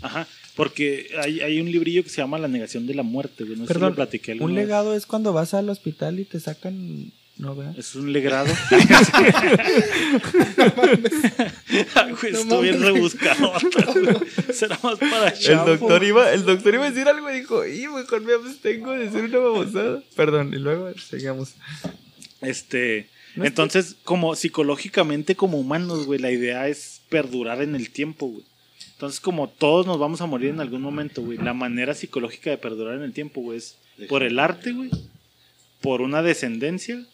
Ajá, 0.00 0.26
porque 0.56 1.08
hay, 1.22 1.40
hay 1.40 1.60
un 1.60 1.70
librillo 1.70 2.02
que 2.02 2.08
se 2.08 2.16
llama 2.18 2.38
La 2.38 2.48
negación 2.48 2.86
de 2.86 2.94
la 2.94 3.02
muerte, 3.02 3.44
güey. 3.44 3.56
No 3.56 3.64
sé 3.64 3.68
si 3.68 3.72
Perdón, 3.74 3.90
lo 3.90 3.96
platiqué 3.96 4.32
un 4.32 4.54
vez. 4.54 4.64
legado 4.64 4.94
es 4.94 5.06
cuando 5.06 5.32
vas 5.32 5.54
al 5.54 5.68
hospital 5.70 6.20
y 6.20 6.24
te 6.24 6.40
sacan, 6.40 7.12
¿no, 7.36 7.54
verdad? 7.56 7.74
Es 7.78 7.94
un 7.94 8.12
legrado. 8.12 8.52
Ay, 11.94 12.12
güey, 12.20 12.32
estoy 12.32 12.62
bien 12.62 12.82
rebuscado. 12.82 13.52
Será 14.52 14.78
más 14.82 14.98
para 14.98 15.28
El 15.28 15.56
doctor 15.58 16.04
iba, 16.04 16.32
el 16.32 16.44
doctor 16.44 16.74
iba 16.74 16.86
a 16.86 16.90
decir 16.90 17.08
algo 17.08 17.30
y 17.30 17.34
dijo, 17.40 17.66
y 17.66 17.88
mejor 17.88 18.20
me 18.22 18.34
abstengo 18.34 18.92
de 18.92 19.06
decir 19.06 19.24
una 19.24 19.38
babosada. 19.38 20.02
Perdón, 20.14 20.52
y 20.52 20.58
luego 20.58 20.92
seguimos. 20.98 21.54
Este, 22.40 23.08
No 23.36 23.44
entonces, 23.44 23.96
como 24.04 24.34
psicológicamente, 24.34 25.34
como 25.34 25.58
humanos, 25.58 26.06
güey, 26.06 26.18
la 26.18 26.30
idea 26.30 26.68
es 26.68 27.00
perdurar 27.08 27.62
en 27.62 27.74
el 27.74 27.90
tiempo, 27.90 28.26
güey. 28.26 28.44
Entonces, 28.94 29.20
como 29.20 29.48
todos 29.48 29.86
nos 29.86 29.98
vamos 29.98 30.20
a 30.20 30.26
morir 30.26 30.50
en 30.50 30.60
algún 30.60 30.82
momento, 30.82 31.22
güey, 31.22 31.38
la 31.38 31.54
manera 31.54 31.94
psicológica 31.94 32.50
de 32.50 32.58
perdurar 32.58 32.96
en 32.96 33.02
el 33.02 33.12
tiempo, 33.12 33.40
güey, 33.40 33.58
es 33.58 33.76
por 34.08 34.22
el 34.22 34.38
arte, 34.38 34.72
güey, 34.72 34.90
por 35.80 36.02
una 36.02 36.22
descendencia, 36.22 37.04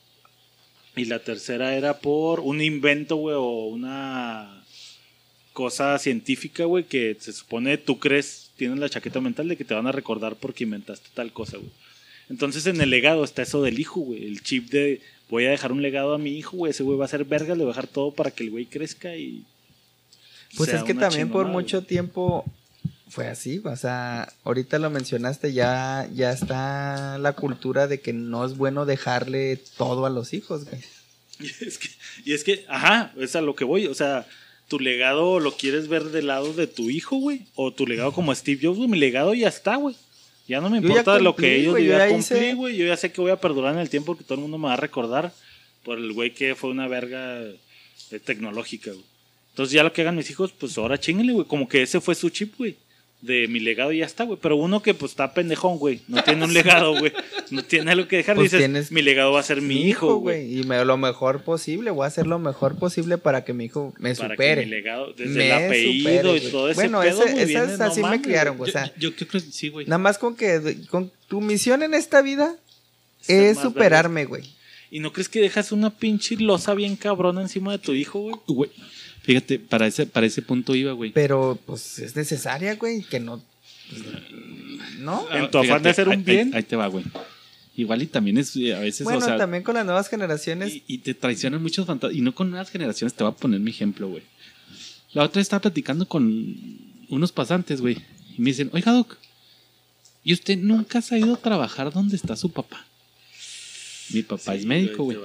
y 0.99 1.05
la 1.05 1.19
tercera 1.21 1.75
era 1.75 1.99
por 1.99 2.41
un 2.41 2.61
invento, 2.61 3.17
güey, 3.17 3.37
o 3.37 3.67
una 3.67 4.65
cosa 5.53 5.99
científica, 5.99 6.65
güey, 6.65 6.85
que 6.85 7.17
se 7.19 7.33
supone 7.33 7.79
tú 7.79 7.99
crees, 7.99 8.51
tienes 8.57 8.79
la 8.79 8.89
chaqueta 8.89 9.21
mental 9.21 9.49
de 9.49 9.57
que 9.57 9.65
te 9.65 9.75
van 9.75 9.87
a 9.87 9.93
recordar 9.93 10.37
porque 10.37 10.65
inventaste 10.65 11.09
tal 11.15 11.33
cosa, 11.33 11.57
güey. 11.57 11.71
Entonces 12.31 12.67
en 12.67 12.81
el 12.81 12.91
legado 12.91 13.25
está 13.25 13.43
eso 13.43 13.63
del 13.63 13.81
hijo, 13.81 14.01
güey. 14.01 14.25
El 14.25 14.43
chip 14.43 14.71
de 14.71 15.01
voy 15.29 15.47
a 15.47 15.51
dejar 15.51 15.73
un 15.73 15.83
legado 15.83 16.15
a 16.15 16.19
mi 16.19 16.37
hijo, 16.37 16.57
güey. 16.57 16.71
Ese 16.71 16.83
güey 16.83 16.99
va 16.99 17.07
a 17.07 17.09
ser 17.09 17.25
verga, 17.25 17.55
le 17.55 17.65
voy 17.65 17.73
a 17.73 17.75
dejar 17.75 17.87
todo 17.87 18.13
para 18.13 18.31
que 18.31 18.45
el 18.45 18.51
güey 18.51 18.67
crezca 18.67 19.17
y. 19.17 19.45
Pues 20.57 20.73
es 20.73 20.83
que 20.83 20.95
también 20.95 21.29
por 21.29 21.47
mucho 21.47 21.83
tiempo 21.83 22.45
fue 23.09 23.27
así, 23.29 23.61
o 23.65 23.77
sea, 23.77 24.33
ahorita 24.45 24.79
lo 24.79 24.91
mencionaste, 24.91 25.53
ya, 25.53 26.09
ya 26.15 26.31
está 26.33 27.19
la 27.19 27.33
cultura 27.33 27.87
de 27.87 28.01
que 28.01 28.13
no 28.13 28.45
es 28.45 28.57
bueno 28.57 28.85
dejarle 28.87 29.59
todo 29.77 30.07
a 30.07 30.11
los 30.11 30.33
hijos, 30.35 30.65
güey. 30.67 30.83
Y 31.41 31.47
es 31.67 31.79
que, 31.79 31.89
y 32.25 32.33
es 32.33 32.45
que, 32.45 32.65
ajá, 32.69 33.13
es 33.19 33.37
a 33.37 33.41
lo 33.41 33.55
que 33.55 33.65
voy. 33.65 33.87
O 33.87 33.95
sea, 33.95 34.27
tu 34.69 34.79
legado 34.81 35.41
lo 35.41 35.57
quieres 35.57 35.89
ver 35.89 36.05
del 36.05 36.27
lado 36.27 36.53
de 36.53 36.67
tu 36.67 36.91
hijo, 36.91 37.17
güey. 37.17 37.47
O 37.55 37.73
tu 37.73 37.87
legado 37.87 38.13
como 38.13 38.35
Steve 38.35 38.61
Jobs, 38.63 38.77
güey. 38.79 38.89
Mi 38.89 38.99
legado 38.99 39.33
ya 39.35 39.49
está, 39.49 39.77
güey. 39.77 39.97
Ya 40.47 40.61
no 40.61 40.69
me 40.71 40.79
importa 40.79 41.19
lo 41.19 41.33
cumplí, 41.35 41.47
que 41.49 41.57
ellos 41.61 41.75
yo 41.79 41.85
ya 41.99 42.09
cumplí, 42.09 42.19
hice- 42.39 42.55
güey. 42.55 42.77
Yo 42.77 42.87
ya 42.87 42.97
sé 42.97 43.13
que 43.13 43.21
voy 43.21 43.31
a 43.31 43.41
perdurar 43.41 43.75
en 43.75 43.81
el 43.81 43.91
tiempo 43.91 44.17
que 44.17 44.25
todo 44.25 44.35
el 44.35 44.41
mundo 44.41 44.59
me 44.59 44.67
va 44.69 44.75
a 44.75 44.77
recordar 44.79 45.33
por 45.85 45.99
el 45.99 46.13
güey 46.13 46.35
que 46.35 46.55
fue 46.55 46.71
una 46.71 46.89
verga 46.89 47.41
tecnológica, 48.25 48.91
güey. 48.91 49.05
Entonces 49.51 49.73
ya 49.73 49.83
lo 49.83 49.93
que 49.93 50.03
hagan 50.03 50.17
mis 50.17 50.31
hijos, 50.31 50.53
pues 50.53 50.77
ahora 50.79 50.99
chinguenle, 50.99 51.33
güey. 51.33 51.47
Como 51.47 51.69
que 51.69 51.83
ese 51.83 52.01
fue 52.01 52.15
su 52.15 52.31
chip, 52.31 52.57
güey. 52.57 52.77
De 53.21 53.49
mi 53.49 53.59
legado 53.59 53.91
y 53.93 53.99
ya 53.99 54.07
está, 54.07 54.23
güey. 54.23 54.39
Pero 54.41 54.55
uno 54.55 54.81
que 54.81 54.95
pues 54.95 55.11
está 55.11 55.35
pendejón, 55.35 55.79
güey. 55.79 56.01
No 56.07 56.23
tiene 56.23 56.45
un 56.45 56.55
legado, 56.55 56.97
güey. 56.97 57.13
No 57.51 57.65
tiene 57.65 57.91
algo 57.91 58.07
que 58.07 58.19
dejar. 58.19 58.37
Pues 58.37 58.53
dices, 58.53 58.61
tienes 58.61 58.93
mi 58.93 59.03
legado 59.03 59.33
va 59.33 59.41
a 59.41 59.43
ser 59.43 59.61
mi 59.61 59.83
hijo, 59.89 60.17
güey. 60.19 60.61
Y 60.61 60.63
me, 60.63 60.85
lo 60.85 60.97
mejor 60.97 61.43
posible, 61.43 61.91
voy 61.91 62.05
a 62.05 62.07
hacer 62.07 62.29
lo 62.29 62.39
mejor 62.39 62.79
posible 62.79 63.19
para 63.19 63.45
que 63.45 63.53
mi 63.55 63.65
hijo 63.65 63.93
me 63.99 64.15
Para 64.15 64.35
supere. 64.35 64.61
que 64.61 64.67
mi 64.67 64.71
legado, 64.71 65.13
desde 65.15 65.35
Me 65.35 65.47
el 65.47 65.53
apellido 65.67 66.21
supere, 66.33 66.47
y 66.47 66.51
todo 66.53 66.71
ese 66.71 66.75
Bueno, 66.81 67.01
pedo, 67.01 67.11
ese- 67.25 67.33
güey, 67.33 67.43
esas 67.51 67.67
viene, 67.67 67.77
no 67.79 67.85
así 67.87 68.03
me 68.05 68.23
criaron, 68.23 68.57
güey. 68.57 68.71
O 68.71 68.73
sea, 68.73 68.93
yo, 68.97 69.11
yo 69.11 69.27
creo 69.27 69.43
que 69.43 69.51
sí, 69.51 69.69
güey. 69.69 69.87
Nada 69.87 69.99
más 69.99 70.17
con 70.17 70.37
que 70.37 70.77
con 70.89 71.11
tu 71.27 71.41
misión 71.41 71.83
en 71.83 71.95
esta 71.95 72.23
vida 72.23 72.55
Ser 73.21 73.43
es 73.47 73.59
superarme, 73.59 74.27
güey. 74.27 74.45
¿Y 74.93 75.01
no 75.01 75.13
crees 75.13 75.29
que 75.29 75.41
dejas 75.41 75.73
una 75.73 75.91
pinche 75.91 76.37
losa 76.37 76.73
bien 76.75 76.95
cabrona 76.95 77.43
encima 77.43 77.73
de 77.73 77.79
tu 77.79 77.95
hijo, 77.95 78.41
güey? 78.47 78.71
Fíjate, 79.29 79.59
para 79.59 79.87
ese, 79.87 80.07
para 80.07 80.25
ese 80.27 80.41
punto 80.41 80.75
iba, 80.75 80.93
güey. 80.93 81.13
Pero 81.13 81.59
pues 81.67 81.99
es 81.99 82.17
necesaria, 82.17 82.77
güey, 82.77 83.03
que 83.03 83.21
no 83.21 83.43
¿No? 85.01 85.27
En 85.31 85.51
tu 85.51 85.59
afán 85.59 85.83
de 85.83 85.91
hacer 85.91 86.09
un 86.09 86.15
ahí- 86.15 86.23
bien. 86.23 86.49
Ahí, 86.55 86.61
ahí 86.61 86.63
te 86.63 86.77
va, 86.77 86.87
güey. 86.87 87.05
Igual 87.77 88.01
y 88.01 88.07
también 88.07 88.39
es 88.39 88.57
eh, 88.57 88.75
a 88.75 88.79
veces, 88.81 89.05
Bueno, 89.05 89.19
o 89.19 89.23
sea, 89.23 89.37
también 89.37 89.63
con 89.63 89.75
las 89.75 89.85
nuevas 89.85 90.09
generaciones 90.09 90.77
y, 90.77 90.83
y 90.87 90.99
te 90.99 91.13
traicionan 91.13 91.63
muchos 91.63 91.85
fantasmas. 91.87 92.17
Y 92.17 92.23
no 92.23 92.35
con 92.35 92.49
nuevas 92.49 92.71
generaciones, 92.71 93.13
te 93.13 93.23
voy 93.23 93.31
a 93.35 93.37
poner 93.37 93.61
mi 93.61 93.71
ejemplo, 93.71 94.09
güey. 94.09 94.23
La 95.13 95.25
otra 95.25 95.41
vez 95.41 95.45
estaba 95.45 95.61
platicando 95.61 96.09
con 96.09 96.57
unos 97.11 97.31
pasantes, 97.31 97.83
güey. 97.83 97.99
Y 98.39 98.41
me 98.41 98.47
dicen, 98.49 98.71
oiga, 98.73 98.93
Doc, 98.93 99.19
¿y 100.25 100.33
usted 100.33 100.57
nunca 100.57 101.03
se 101.03 101.17
ha 101.17 101.19
ido 101.19 101.35
a 101.35 101.37
trabajar 101.37 101.93
donde 101.93 102.17
está 102.17 102.35
su 102.35 102.51
papá? 102.51 102.87
Mi 104.09 104.23
papá 104.23 104.55
es 104.55 104.65
médico, 104.65 105.05
güey. 105.05 105.19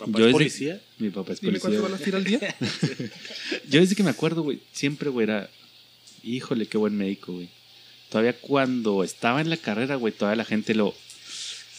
¿Papá 0.00 0.12
Yo 0.12 0.18
es 0.18 0.24
desde- 0.26 0.32
policía? 0.32 0.80
Mi 0.98 1.10
papá 1.10 1.32
es 1.34 1.40
Dime 1.40 1.58
policía. 1.60 1.80
cuánto 1.80 1.82
va 1.82 1.88
güey. 1.88 2.00
a 2.00 2.04
tirar 2.04 2.18
al 2.18 2.24
día. 2.24 2.56
Yo 3.70 3.80
desde 3.80 3.94
que 3.94 4.02
me 4.02 4.10
acuerdo, 4.10 4.42
güey, 4.42 4.60
siempre, 4.72 5.10
güey, 5.10 5.24
era, 5.24 5.48
híjole, 6.24 6.66
qué 6.66 6.78
buen 6.78 6.96
médico, 6.96 7.32
güey. 7.34 7.48
Todavía 8.08 8.32
cuando 8.32 9.04
estaba 9.04 9.40
en 9.40 9.50
la 9.50 9.56
carrera, 9.56 9.94
güey, 9.96 10.12
todavía 10.12 10.36
la 10.36 10.44
gente 10.44 10.74
lo, 10.74 10.94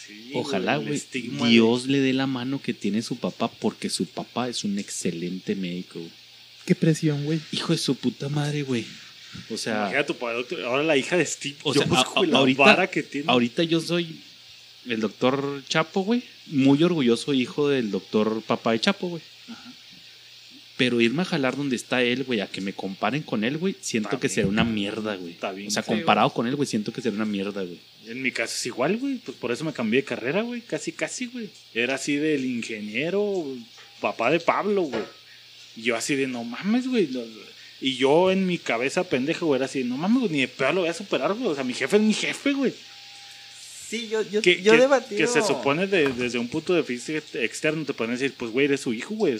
Sí, 0.07 0.31
ojalá, 0.33 0.77
güey, 0.77 1.01
de- 1.11 1.47
Dios 1.49 1.87
le 1.87 1.99
dé 1.99 2.13
la 2.13 2.27
mano 2.27 2.61
que 2.61 2.73
tiene 2.73 3.01
su 3.01 3.17
papá 3.17 3.49
porque 3.49 3.89
su 3.89 4.05
papá 4.05 4.49
es 4.49 4.63
un 4.63 4.77
excelente 4.79 5.55
médico, 5.55 5.99
güey. 5.99 6.11
Qué 6.65 6.75
presión, 6.75 7.25
güey. 7.25 7.39
Hijo 7.51 7.73
de 7.73 7.79
su 7.79 7.95
puta 7.95 8.29
madre, 8.29 8.63
güey. 8.63 8.85
O 9.49 9.57
sea, 9.57 9.77
Imagina 9.83 9.99
a 10.01 10.05
tu 10.05 10.15
padre, 10.17 10.37
doctor, 10.37 10.61
ahora 10.63 10.83
la 10.83 10.95
hija 10.97 11.15
de 11.17 11.25
Steve 11.25 11.55
O 11.63 11.73
sea, 11.73 11.83
a- 11.83 11.85
güey, 11.85 12.29
a- 12.29 12.33
la 12.33 12.37
ahorita- 12.39 12.59
vara 12.63 12.87
que 12.87 13.01
tiene. 13.03 13.25
ahorita 13.31 13.63
yo 13.63 13.79
soy 13.81 14.19
el 14.87 14.99
doctor 14.99 15.63
Chapo, 15.67 16.01
güey. 16.01 16.23
Muy 16.47 16.83
orgulloso 16.83 17.33
hijo 17.33 17.69
del 17.69 17.91
doctor 17.91 18.41
papá 18.41 18.71
de 18.73 18.79
Chapo, 18.81 19.09
güey. 19.09 19.21
Pero 20.77 20.99
irme 20.99 21.21
a 21.21 21.25
jalar 21.25 21.55
donde 21.55 21.75
está 21.75 22.01
él, 22.01 22.23
güey, 22.23 22.39
a 22.39 22.47
que 22.47 22.59
me 22.59 22.73
comparen 22.73 23.21
con 23.21 23.43
él, 23.43 23.59
güey, 23.59 23.75
siento 23.81 24.09
Está 24.09 24.19
que 24.19 24.27
bien. 24.27 24.35
será 24.35 24.47
una 24.47 24.63
mierda, 24.63 25.15
güey. 25.15 25.33
Está 25.33 25.51
bien. 25.51 25.67
O 25.67 25.71
sea, 25.71 25.83
comparado 25.83 26.31
con 26.31 26.47
él, 26.47 26.55
güey, 26.55 26.65
siento 26.65 26.91
que 26.91 27.01
será 27.01 27.15
una 27.15 27.25
mierda, 27.25 27.61
güey. 27.61 27.79
En 28.07 28.21
mi 28.23 28.31
caso 28.31 28.55
es 28.55 28.65
igual, 28.65 28.97
güey. 28.97 29.17
Pues 29.17 29.37
por 29.37 29.51
eso 29.51 29.63
me 29.63 29.73
cambié 29.73 30.01
de 30.01 30.05
carrera, 30.05 30.41
güey. 30.41 30.61
Casi, 30.61 30.91
casi, 30.91 31.27
güey. 31.27 31.49
Era 31.75 31.95
así 31.95 32.15
del 32.15 32.45
ingeniero, 32.45 33.45
papá 33.99 34.31
de 34.31 34.39
Pablo, 34.39 34.83
güey. 34.83 35.03
Y 35.75 35.83
yo 35.83 35.95
así 35.95 36.15
de, 36.15 36.25
no 36.25 36.43
mames, 36.43 36.87
güey. 36.87 37.07
Y 37.79 37.97
yo 37.97 38.31
en 38.31 38.47
mi 38.47 38.57
cabeza 38.57 39.03
pendejo, 39.03 39.45
güey, 39.45 39.57
era 39.57 39.65
así, 39.65 39.83
no 39.83 39.97
mames, 39.97 40.21
güey, 40.21 40.31
ni 40.31 40.39
de 40.41 40.47
pedo 40.47 40.73
lo 40.73 40.81
voy 40.81 40.89
a 40.89 40.93
superar, 40.95 41.33
güey. 41.35 41.47
O 41.51 41.53
sea, 41.55 41.63
mi 41.63 41.75
jefe 41.75 41.97
es 41.97 42.01
mi 42.01 42.13
jefe, 42.13 42.53
güey. 42.53 42.73
Sí, 43.91 44.07
yo, 44.07 44.21
yo, 44.21 44.41
Que, 44.41 44.61
yo 44.61 44.71
que- 44.71 44.77
debatido. 44.79 45.17
que 45.19 45.27
se 45.27 45.41
supone 45.41 45.85
de- 45.85 46.07
desde 46.13 46.39
un 46.39 46.47
punto 46.47 46.73
de 46.73 46.81
vista 46.81 47.11
externo 47.33 47.83
te 47.85 47.93
pueden 47.93 48.13
decir, 48.15 48.33
pues, 48.37 48.49
güey, 48.51 48.65
eres 48.67 48.79
su 48.79 48.93
hijo, 48.93 49.13
güey. 49.15 49.39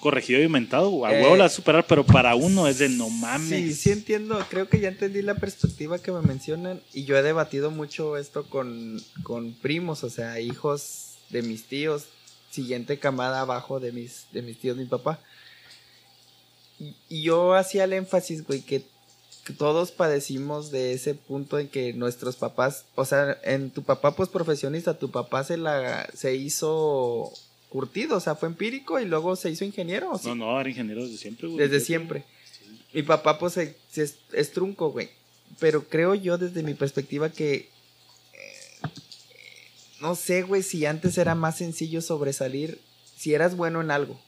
Corregido 0.00 0.40
y 0.40 0.44
inventado. 0.44 1.04
A 1.04 1.12
Eh, 1.14 1.22
huevo 1.22 1.36
la 1.36 1.44
a 1.44 1.48
superar, 1.50 1.86
pero 1.86 2.06
para 2.06 2.34
uno 2.34 2.66
es 2.66 2.78
de 2.78 2.88
no 2.88 3.10
mames. 3.10 3.50
Sí, 3.50 3.74
sí 3.74 3.90
entiendo, 3.90 4.42
creo 4.48 4.66
que 4.70 4.80
ya 4.80 4.88
entendí 4.88 5.20
la 5.20 5.34
perspectiva 5.34 5.98
que 5.98 6.10
me 6.12 6.22
mencionan 6.22 6.80
y 6.94 7.04
yo 7.04 7.18
he 7.18 7.22
debatido 7.22 7.70
mucho 7.70 8.16
esto 8.16 8.44
con, 8.48 8.98
con 9.22 9.52
primos, 9.52 10.02
o 10.02 10.08
sea, 10.08 10.40
hijos 10.40 11.16
de 11.28 11.42
mis 11.42 11.64
tíos, 11.64 12.04
siguiente 12.50 12.98
camada 12.98 13.40
abajo 13.42 13.78
de 13.78 13.92
mis, 13.92 14.24
de 14.32 14.40
mis 14.40 14.58
tíos, 14.58 14.78
mi 14.78 14.86
papá. 14.86 15.20
Y, 16.78 16.94
y 17.10 17.22
yo 17.22 17.52
hacía 17.54 17.84
el 17.84 17.92
énfasis, 17.92 18.44
güey, 18.46 18.62
que 18.62 18.82
todos 19.50 19.90
padecimos 19.92 20.70
de 20.70 20.92
ese 20.92 21.14
punto 21.14 21.58
en 21.58 21.68
que 21.68 21.92
nuestros 21.92 22.36
papás, 22.36 22.84
o 22.94 23.04
sea, 23.04 23.38
en 23.44 23.70
tu 23.70 23.82
papá 23.82 24.14
pues 24.16 24.28
profesionista, 24.28 24.98
tu 24.98 25.10
papá 25.10 25.44
se 25.44 25.56
la 25.56 26.08
se 26.14 26.34
hizo 26.36 27.32
curtido, 27.68 28.16
o 28.16 28.20
sea, 28.20 28.34
fue 28.34 28.48
empírico 28.48 28.98
y 29.00 29.04
luego 29.04 29.36
se 29.36 29.50
hizo 29.50 29.64
ingeniero. 29.64 30.12
No, 30.24 30.34
no, 30.34 30.60
era 30.60 30.68
ingeniero 30.68 31.02
desde 31.04 31.18
siempre, 31.18 31.46
güey. 31.48 31.58
Desde 31.58 31.80
siempre. 31.84 32.24
Mi 32.92 33.02
papá, 33.02 33.38
pues, 33.38 33.52
se- 33.54 33.76
es 34.32 34.52
trunco, 34.52 34.90
güey. 34.90 35.08
Pero 35.60 35.84
creo 35.88 36.14
yo, 36.14 36.38
desde 36.38 36.62
mi 36.62 36.74
perspectiva, 36.74 37.30
que. 37.30 37.54
eh, 38.34 38.88
no 40.00 40.14
sé, 40.14 40.42
güey, 40.42 40.62
si 40.62 40.86
antes 40.86 41.18
era 41.18 41.34
más 41.34 41.58
sencillo 41.58 42.00
sobresalir. 42.02 42.80
Si 43.16 43.34
eras 43.34 43.56
bueno 43.56 43.80
en 43.82 43.90
algo. 43.90 44.18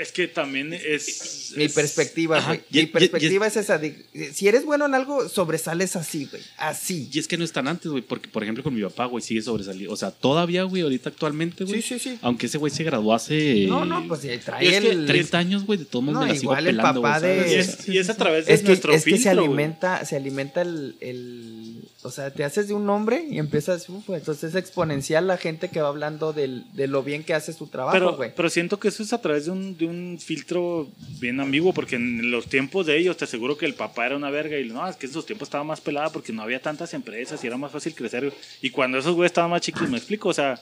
Es 0.00 0.12
que 0.12 0.28
también 0.28 0.72
es. 0.72 1.52
Mi 1.56 1.64
es- 1.64 1.72
perspectiva, 1.72 2.40
güey. 2.46 2.62
Mi 2.70 2.80
y- 2.80 2.86
perspectiva 2.86 3.46
es 3.46 3.56
esa. 3.56 3.76
de- 3.78 4.04
si 4.32 4.46
eres 4.46 4.64
bueno 4.64 4.86
en 4.86 4.94
algo, 4.94 5.28
sobresales 5.28 5.96
así, 5.96 6.26
güey. 6.30 6.42
Así. 6.58 7.08
Y 7.12 7.18
es 7.18 7.26
que 7.26 7.36
no 7.36 7.44
es 7.44 7.50
tan 7.52 7.66
antes, 7.66 7.90
güey, 7.90 8.02
porque 8.02 8.28
por 8.28 8.42
ejemplo 8.44 8.62
con 8.62 8.72
mi 8.74 8.82
papá, 8.82 9.06
güey, 9.06 9.22
sigue 9.22 9.42
sobresaliendo. 9.42 9.92
O 9.92 9.96
sea, 9.96 10.12
todavía, 10.12 10.62
güey, 10.62 10.82
ahorita 10.82 11.08
actualmente, 11.10 11.64
güey. 11.64 11.82
Sí, 11.82 11.98
sí, 11.98 12.10
sí. 12.10 12.18
Aunque 12.22 12.46
ese 12.46 12.58
güey 12.58 12.72
se 12.72 12.84
graduó 12.84 13.14
hace. 13.14 13.66
No, 13.66 13.84
no, 13.84 14.06
pues 14.06 14.22
ya 14.22 14.38
trae 14.38 14.64
que 14.68 14.76
el- 14.76 15.06
30 15.06 15.38
años, 15.38 15.64
güey, 15.64 15.78
de 15.80 15.86
No, 15.92 16.02
me 16.02 16.12
la 16.12 16.34
sigo 16.34 16.44
igual 16.52 16.66
el 16.68 16.76
pelando, 16.76 17.02
papá 17.02 17.18
güey, 17.18 17.30
de-. 17.38 17.50
Y 17.50 17.54
es, 17.56 17.66
sea, 17.66 17.94
y 17.94 17.98
es 17.98 18.08
a 18.10 18.16
través 18.16 18.46
de 18.46 18.54
Es 18.54 18.60
que, 18.60 18.66
nuestro 18.68 18.92
es 18.94 19.04
que 19.04 19.10
se 19.10 19.16
filtro, 19.16 19.44
alimenta, 19.44 20.04
se 20.04 20.16
alimenta 20.16 20.62
el, 20.62 20.94
el- 21.00 21.61
o 22.02 22.10
sea, 22.10 22.32
te 22.32 22.44
haces 22.44 22.68
de 22.68 22.74
un 22.74 22.84
nombre 22.84 23.24
y 23.30 23.38
empiezas, 23.38 23.88
uf, 23.88 24.10
entonces 24.10 24.50
es 24.50 24.54
exponencial 24.56 25.26
la 25.26 25.36
gente 25.36 25.68
que 25.68 25.80
va 25.80 25.88
hablando 25.88 26.32
del, 26.32 26.64
de 26.72 26.88
lo 26.88 27.02
bien 27.02 27.22
que 27.22 27.34
hace 27.34 27.52
su 27.52 27.68
trabajo, 27.68 28.16
güey. 28.16 28.32
pero 28.34 28.50
siento 28.50 28.80
que 28.80 28.88
eso 28.88 29.02
es 29.02 29.12
a 29.12 29.20
través 29.20 29.44
de 29.44 29.52
un, 29.52 29.76
de 29.76 29.86
un 29.86 30.18
filtro 30.18 30.88
bien 31.20 31.38
ambiguo, 31.40 31.72
porque 31.72 31.96
en 31.96 32.30
los 32.30 32.46
tiempos 32.46 32.86
de 32.86 32.98
ellos 32.98 33.16
te 33.16 33.24
aseguro 33.24 33.56
que 33.56 33.66
el 33.66 33.74
papá 33.74 34.06
era 34.06 34.16
una 34.16 34.30
verga 34.30 34.58
y 34.58 34.68
no, 34.68 34.86
es 34.88 34.96
que 34.96 35.06
en 35.06 35.12
sus 35.12 35.26
tiempos 35.26 35.46
estaba 35.46 35.64
más 35.64 35.80
pelada 35.80 36.10
porque 36.10 36.32
no 36.32 36.42
había 36.42 36.60
tantas 36.60 36.92
empresas 36.94 37.42
y 37.44 37.46
era 37.46 37.56
más 37.56 37.70
fácil 37.70 37.94
crecer. 37.94 38.32
Y 38.60 38.70
cuando 38.70 38.98
esos 38.98 39.14
güeyes 39.14 39.30
estaban 39.30 39.50
más 39.50 39.60
chiquitos, 39.60 39.88
me 39.88 39.98
explico, 39.98 40.28
o 40.28 40.34
sea, 40.34 40.60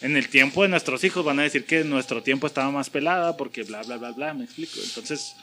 en 0.00 0.16
el 0.16 0.28
tiempo 0.28 0.62
de 0.62 0.68
nuestros 0.68 1.04
hijos 1.04 1.24
van 1.24 1.40
a 1.40 1.42
decir 1.42 1.66
que 1.66 1.84
nuestro 1.84 2.22
tiempo 2.22 2.46
estaba 2.46 2.70
más 2.70 2.88
pelada 2.88 3.36
porque 3.36 3.64
bla, 3.64 3.82
bla, 3.82 3.98
bla, 3.98 4.12
bla, 4.12 4.34
me 4.34 4.44
explico. 4.44 4.80
Entonces, 4.82 5.36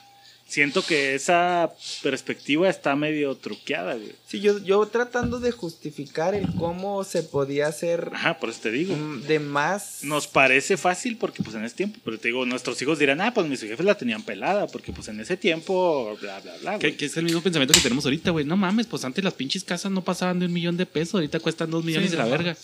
siento 0.48 0.84
que 0.84 1.14
esa 1.14 1.70
perspectiva 2.02 2.68
está 2.68 2.96
medio 2.96 3.34
truqueada, 3.36 3.94
güey. 3.94 4.12
Sí, 4.26 4.40
yo, 4.40 4.58
yo 4.64 4.84
tratando 4.86 5.38
de 5.40 5.52
justificar 5.52 6.34
el 6.34 6.46
cómo 6.54 7.04
se 7.04 7.22
podía 7.22 7.66
hacer 7.68 8.10
Ajá, 8.14 8.38
por 8.38 8.48
eso 8.50 8.60
te 8.62 8.70
digo. 8.70 8.96
mm, 8.96 9.22
de 9.22 9.38
más. 9.38 10.02
Nos 10.02 10.26
parece 10.26 10.76
fácil 10.76 11.16
porque 11.18 11.42
pues 11.42 11.54
en 11.54 11.64
ese 11.64 11.76
tiempo, 11.76 11.98
pero 12.04 12.18
te 12.18 12.28
digo, 12.28 12.46
nuestros 12.46 12.80
hijos 12.82 12.98
dirán, 12.98 13.20
ah, 13.20 13.32
pues 13.34 13.46
mis 13.46 13.60
jefes 13.60 13.84
la 13.84 13.94
tenían 13.96 14.22
pelada 14.22 14.66
porque 14.66 14.92
pues 14.92 15.08
en 15.08 15.20
ese 15.20 15.36
tiempo, 15.36 16.16
bla, 16.20 16.40
bla, 16.40 16.56
bla. 16.62 16.78
Que, 16.78 16.88
güey. 16.88 16.96
que 16.96 17.04
es 17.06 17.16
el 17.16 17.24
mismo 17.24 17.42
pensamiento 17.42 17.74
que 17.74 17.80
tenemos 17.80 18.04
ahorita, 18.04 18.30
güey. 18.30 18.44
No 18.44 18.56
mames, 18.56 18.86
pues 18.86 19.04
antes 19.04 19.22
las 19.22 19.34
pinches 19.34 19.64
casas 19.64 19.92
no 19.92 20.02
pasaban 20.02 20.38
de 20.40 20.46
un 20.46 20.52
millón 20.52 20.76
de 20.76 20.86
pesos, 20.86 21.14
ahorita 21.14 21.40
cuestan 21.40 21.70
dos 21.70 21.84
millones 21.84 22.10
Sí, 22.10 22.16
de 22.16 22.22
la 22.22 22.28
verga. 22.28 22.56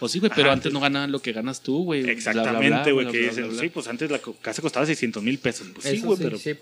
O 0.00 0.08
sí, 0.08 0.18
güey, 0.18 0.32
pero 0.34 0.48
Ajá, 0.48 0.54
antes 0.54 0.72
no 0.72 0.80
ganaban 0.80 1.12
lo 1.12 1.22
que 1.22 1.32
ganas 1.32 1.60
tú, 1.60 1.84
güey. 1.84 2.08
Exactamente, 2.10 2.90
güey, 2.92 3.06
que 3.08 3.18
dicen, 3.18 3.56
sí, 3.58 3.68
pues 3.68 3.86
antes 3.86 4.10
la 4.10 4.20
casa 4.40 4.60
costaba 4.60 4.84
600 4.86 5.22
mil 5.22 5.38
pesos. 5.38 5.68
Pues 5.72 5.86
sí, 5.86 5.96
Eso 5.96 6.06
güey, 6.06 6.18
sí, 6.18 6.24
pero 6.24 6.38
sí, 6.38 6.54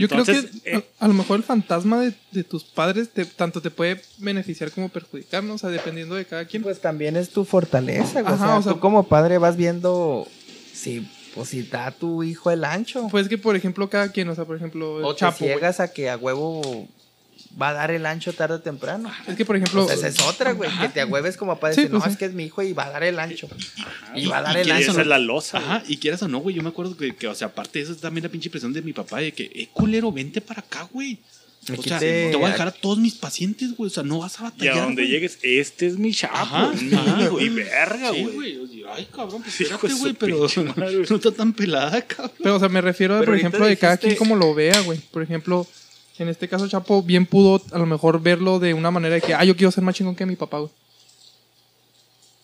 Yo 0.00 0.08
creo 0.08 0.24
que 0.24 0.48
eh, 0.64 0.82
a, 0.98 1.04
a 1.04 1.08
lo 1.08 1.14
mejor 1.14 1.36
el 1.38 1.42
fantasma 1.42 2.00
de, 2.00 2.12
de 2.32 2.44
tus 2.44 2.64
padres 2.64 3.08
te- 3.10 3.24
tanto 3.24 3.60
te 3.60 3.70
puede 3.70 4.00
beneficiar 4.18 4.70
como 4.70 4.88
perjudicar, 4.88 5.42
¿no? 5.44 5.54
O 5.54 5.58
sea, 5.58 5.70
dependiendo 5.70 6.14
de 6.14 6.24
cada 6.24 6.44
quien. 6.44 6.62
Pues 6.62 6.80
también 6.80 7.16
es 7.16 7.30
tu 7.30 7.44
fortaleza, 7.44 8.22
güey. 8.22 8.34
Ajá, 8.34 8.44
o, 8.44 8.48
sea, 8.48 8.56
o 8.58 8.62
sea- 8.62 8.72
tú 8.74 8.80
como 8.80 9.04
padre 9.08 9.38
vas 9.38 9.56
viendo 9.56 10.26
si, 10.72 11.08
pues, 11.34 11.48
si 11.48 11.62
da 11.62 11.86
a 11.86 11.90
tu 11.92 12.22
hijo 12.22 12.50
el 12.50 12.64
ancho. 12.64 13.08
Pues 13.10 13.28
que, 13.28 13.38
por 13.38 13.56
ejemplo, 13.56 13.88
cada 13.90 14.10
quien, 14.12 14.28
o 14.28 14.34
sea, 14.34 14.44
por 14.44 14.56
ejemplo, 14.56 14.98
el 15.00 15.04
o 15.04 15.14
te 15.14 15.20
Chapo. 15.20 15.38
güey. 15.40 15.50
ciegas 15.52 15.80
a 15.80 15.92
que 15.92 16.10
a 16.10 16.16
huevo 16.16 16.88
va 17.60 17.70
a 17.70 17.72
dar 17.72 17.90
el 17.90 18.04
ancho 18.06 18.32
tarde 18.32 18.56
o 18.56 18.60
temprano. 18.60 19.10
Es 19.26 19.34
que, 19.36 19.44
por 19.44 19.56
ejemplo, 19.56 19.84
O 19.84 19.86
sea, 19.86 19.96
esa 19.96 20.08
es 20.08 20.20
otra, 20.20 20.52
güey. 20.52 20.70
Que 20.78 20.88
te 20.90 21.00
agüeves 21.00 21.36
como 21.36 21.58
para 21.58 21.72
Sí, 21.74 21.80
decir, 21.82 21.90
pues 21.90 22.00
no, 22.02 22.06
sí. 22.06 22.12
es 22.12 22.18
que 22.18 22.24
es 22.26 22.32
mi 22.34 22.44
hijo 22.44 22.62
y 22.62 22.72
va 22.72 22.86
a 22.86 22.90
dar 22.90 23.02
el 23.04 23.18
ancho. 23.18 23.48
Y 24.14 24.26
va 24.26 24.38
a 24.38 24.42
dar 24.42 24.56
y 24.56 24.60
el 24.60 24.66
y 24.66 24.70
quieres 24.70 24.82
ancho. 24.88 24.92
esa 24.92 25.00
es 25.02 25.06
la 25.06 25.18
losa. 25.18 25.58
Ajá, 25.58 25.82
y 25.88 25.96
quieras 25.96 26.22
o 26.22 26.28
no, 26.28 26.38
güey, 26.38 26.54
yo 26.54 26.62
me 26.62 26.68
acuerdo 26.68 26.96
que, 26.96 27.14
que, 27.16 27.28
o 27.28 27.34
sea, 27.34 27.48
aparte 27.48 27.78
de 27.78 27.84
eso, 27.84 27.92
es 27.92 28.00
también 28.00 28.24
la 28.24 28.30
pinche 28.30 28.48
impresión 28.48 28.72
de 28.72 28.82
mi 28.82 28.92
papá 28.92 29.20
de 29.20 29.32
que, 29.32 29.44
eh, 29.54 29.68
culero, 29.72 30.12
vente 30.12 30.40
para 30.40 30.60
acá, 30.60 30.88
güey. 30.92 31.18
O 31.76 31.82
sea, 31.82 31.98
te- 31.98 32.30
te 32.30 32.36
voy 32.36 32.44
a 32.44 32.52
dejar 32.52 32.68
a 32.68 32.70
todos 32.70 32.98
mis 32.98 33.14
pacientes, 33.14 33.74
güey. 33.74 33.88
O 33.88 33.92
sea, 33.92 34.04
no 34.04 34.20
vas 34.20 34.38
a 34.38 34.42
Y 34.42 34.44
batallar. 34.44 34.78
a 34.78 34.82
donde 34.82 35.02
güey. 35.02 35.10
llegues, 35.12 35.38
este 35.42 35.86
es 35.88 35.98
mi 35.98 36.12
chapo, 36.14 36.36
Ajá, 36.36 36.70
y 37.40 37.48
verga, 37.48 38.12
Sí, 38.12 38.22
güey. 38.32 38.56
güey. 38.58 38.84
Ay, 38.94 39.08
cabrón, 39.12 39.42
pues 39.42 39.60
Hijo 39.62 39.74
espérate, 39.74 39.98
güey, 40.00 40.12
pero 40.12 40.46
no 41.10 41.16
está 41.16 41.32
tan 41.32 41.52
pelada, 41.52 42.00
cabrón. 42.02 42.30
Pero, 42.40 42.54
o 42.56 42.58
sea, 42.60 42.68
me 42.68 42.80
refiero, 42.80 43.16
a, 43.16 43.22
por 43.24 43.34
ejemplo, 43.34 43.66
de 43.66 43.76
cada 43.76 43.96
quien 43.96 44.14
como 44.14 44.36
lo 44.36 44.54
vea, 44.54 44.78
güey. 44.82 45.00
Por 45.10 45.22
ejemplo, 45.24 45.66
en 46.18 46.28
este 46.28 46.48
caso, 46.48 46.68
Chapo 46.68 47.02
bien 47.02 47.26
pudo 47.26 47.62
a 47.72 47.78
lo 47.78 47.86
mejor 47.86 48.20
verlo 48.20 48.58
de 48.58 48.74
una 48.74 48.90
manera 48.90 49.16
de 49.16 49.20
que, 49.20 49.34
ah, 49.34 49.44
yo 49.44 49.56
quiero 49.56 49.70
ser 49.70 49.84
más 49.84 49.94
chingón 49.94 50.16
que 50.16 50.26
mi 50.26 50.36
papá, 50.36 50.58
güey. 50.58 50.70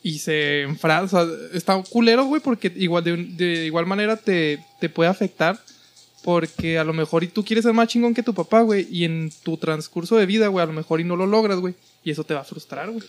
Y 0.02 0.18
se 0.18 0.62
enfrasca, 0.62 1.22
o 1.22 1.26
sea, 1.26 1.36
está 1.52 1.82
culero, 1.82 2.24
güey, 2.24 2.42
porque 2.42 2.72
igual 2.76 3.04
de, 3.04 3.16
de 3.16 3.66
igual 3.66 3.86
manera 3.86 4.16
te, 4.16 4.64
te 4.80 4.88
puede 4.88 5.08
afectar. 5.10 5.60
Porque 6.22 6.78
a 6.78 6.84
lo 6.84 6.92
mejor 6.92 7.24
y 7.24 7.28
tú 7.28 7.44
quieres 7.44 7.64
ser 7.64 7.72
más 7.72 7.88
chingón 7.88 8.14
que 8.14 8.22
tu 8.22 8.32
papá, 8.32 8.62
güey. 8.62 8.86
Y 8.90 9.04
en 9.04 9.32
tu 9.42 9.56
transcurso 9.56 10.16
de 10.16 10.26
vida, 10.26 10.46
güey, 10.48 10.62
a 10.62 10.66
lo 10.66 10.72
mejor 10.72 11.00
y 11.00 11.04
no 11.04 11.16
lo 11.16 11.26
logras, 11.26 11.58
güey. 11.58 11.74
Y 12.04 12.12
eso 12.12 12.24
te 12.24 12.34
va 12.34 12.40
a 12.40 12.44
frustrar, 12.44 12.90
güey. 12.90 13.04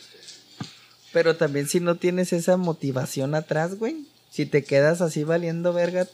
Pero 1.11 1.35
también 1.35 1.67
si 1.67 1.79
no 1.79 1.95
tienes 1.95 2.33
esa 2.33 2.57
motivación 2.57 3.35
atrás, 3.35 3.75
güey. 3.75 3.97
Si 4.31 4.47
te 4.47 4.63
quedas 4.63 5.01
así 5.01 5.23
valiendo 5.23 5.73
verga. 5.73 6.07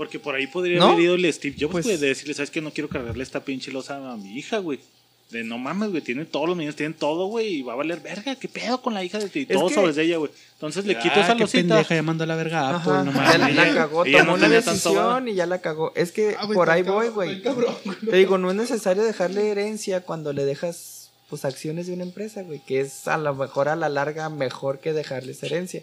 Porque 0.00 0.18
por 0.18 0.34
ahí 0.34 0.46
podría 0.46 0.78
¿No? 0.78 0.86
haber 0.88 1.00
ido 1.00 1.14
el 1.14 1.30
Steve 1.30 1.54
Jobs, 1.60 1.72
Pues- 1.72 1.84
güey, 1.84 1.98
de 1.98 2.06
decirle, 2.06 2.32
¿sabes 2.32 2.50
qué? 2.50 2.62
No 2.62 2.70
quiero 2.70 2.88
cargarle 2.88 3.22
esta 3.22 3.44
pinche 3.44 3.70
losa 3.70 3.96
a 3.96 4.16
mi 4.16 4.38
hija, 4.38 4.56
güey. 4.56 4.80
De 5.28 5.44
no 5.44 5.58
mames, 5.58 5.90
güey, 5.90 6.00
tienen 6.00 6.24
todos 6.24 6.48
los 6.48 6.56
niños, 6.56 6.74
tienen 6.74 6.94
todo, 6.94 7.26
güey, 7.26 7.56
y 7.56 7.62
va 7.62 7.74
a 7.74 7.76
valer 7.76 8.00
verga. 8.00 8.34
¿Qué 8.34 8.48
pedo 8.48 8.80
con 8.80 8.94
la 8.94 9.04
hija 9.04 9.18
de 9.18 9.28
ti? 9.28 9.44
Todo 9.44 9.68
que- 9.68 9.74
sobre 9.74 10.02
ella, 10.02 10.16
güey. 10.16 10.30
Entonces 10.54 10.86
le 10.86 10.94
quito 10.98 11.16
Ah, 11.16 11.20
esa 11.20 11.34
qué 11.34 11.40
losita. 11.40 11.58
pendeja 11.60 11.94
llamando 11.94 12.24
a 12.24 12.26
la 12.26 12.34
verga 12.34 12.60
a 12.60 12.76
Apple, 12.78 12.92
Ajá, 12.92 13.04
no 13.04 13.12
ya 13.12 13.18
mames. 13.38 13.54
la, 13.56 13.64
la 13.66 13.74
cagó, 13.74 14.04
ella 14.06 14.18
tomó 14.20 14.30
no 14.30 14.34
una 14.46 14.48
tanto 14.62 14.70
decisión 14.72 15.28
y 15.28 15.34
ya 15.34 15.44
la 15.44 15.58
cagó. 15.60 15.92
Es 15.94 16.12
que 16.12 16.34
Ah, 16.38 16.48
por 16.50 16.70
ahí 16.70 16.80
voy, 16.82 17.08
güey. 17.10 17.42
Te 17.42 18.16
digo, 18.16 18.38
no 18.38 18.48
es 18.50 18.56
necesario 18.56 19.02
dejarle 19.04 19.50
herencia 19.50 20.00
cuando 20.00 20.32
le 20.32 20.46
dejas 20.46 21.10
pues 21.28 21.44
acciones 21.44 21.88
de 21.88 21.92
una 21.92 22.04
empresa, 22.04 22.42
güey, 22.42 22.60
que 22.66 22.80
es 22.80 23.06
a 23.06 23.18
lo 23.18 23.34
mejor 23.34 23.68
a 23.68 23.76
la 23.76 23.90
larga 23.90 24.30
mejor 24.30 24.80
que 24.80 24.94
dejarles 24.94 25.42
herencia. 25.42 25.82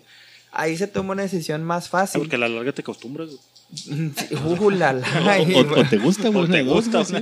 Ahí 0.51 0.75
se 0.75 0.87
toma 0.87 1.11
una 1.13 1.21
decisión 1.21 1.63
más 1.63 1.85
Ah, 1.85 1.89
fácil. 1.91 2.21
Porque 2.21 2.35
a 2.37 2.39
la 2.39 2.49
larga 2.49 2.71
te 2.71 2.81
acostumbras, 2.81 3.27
güey. 3.27 3.39
Uh, 4.45 4.69
la, 4.71 4.93
la, 4.93 5.39
y, 5.41 5.53
O, 5.53 5.65
te 5.89 5.97
gusta, 5.97 6.29
güey. 6.29 6.45
O 6.45 6.47
te 6.47 6.63
gusta, 6.63 7.03
sí. 7.03 7.15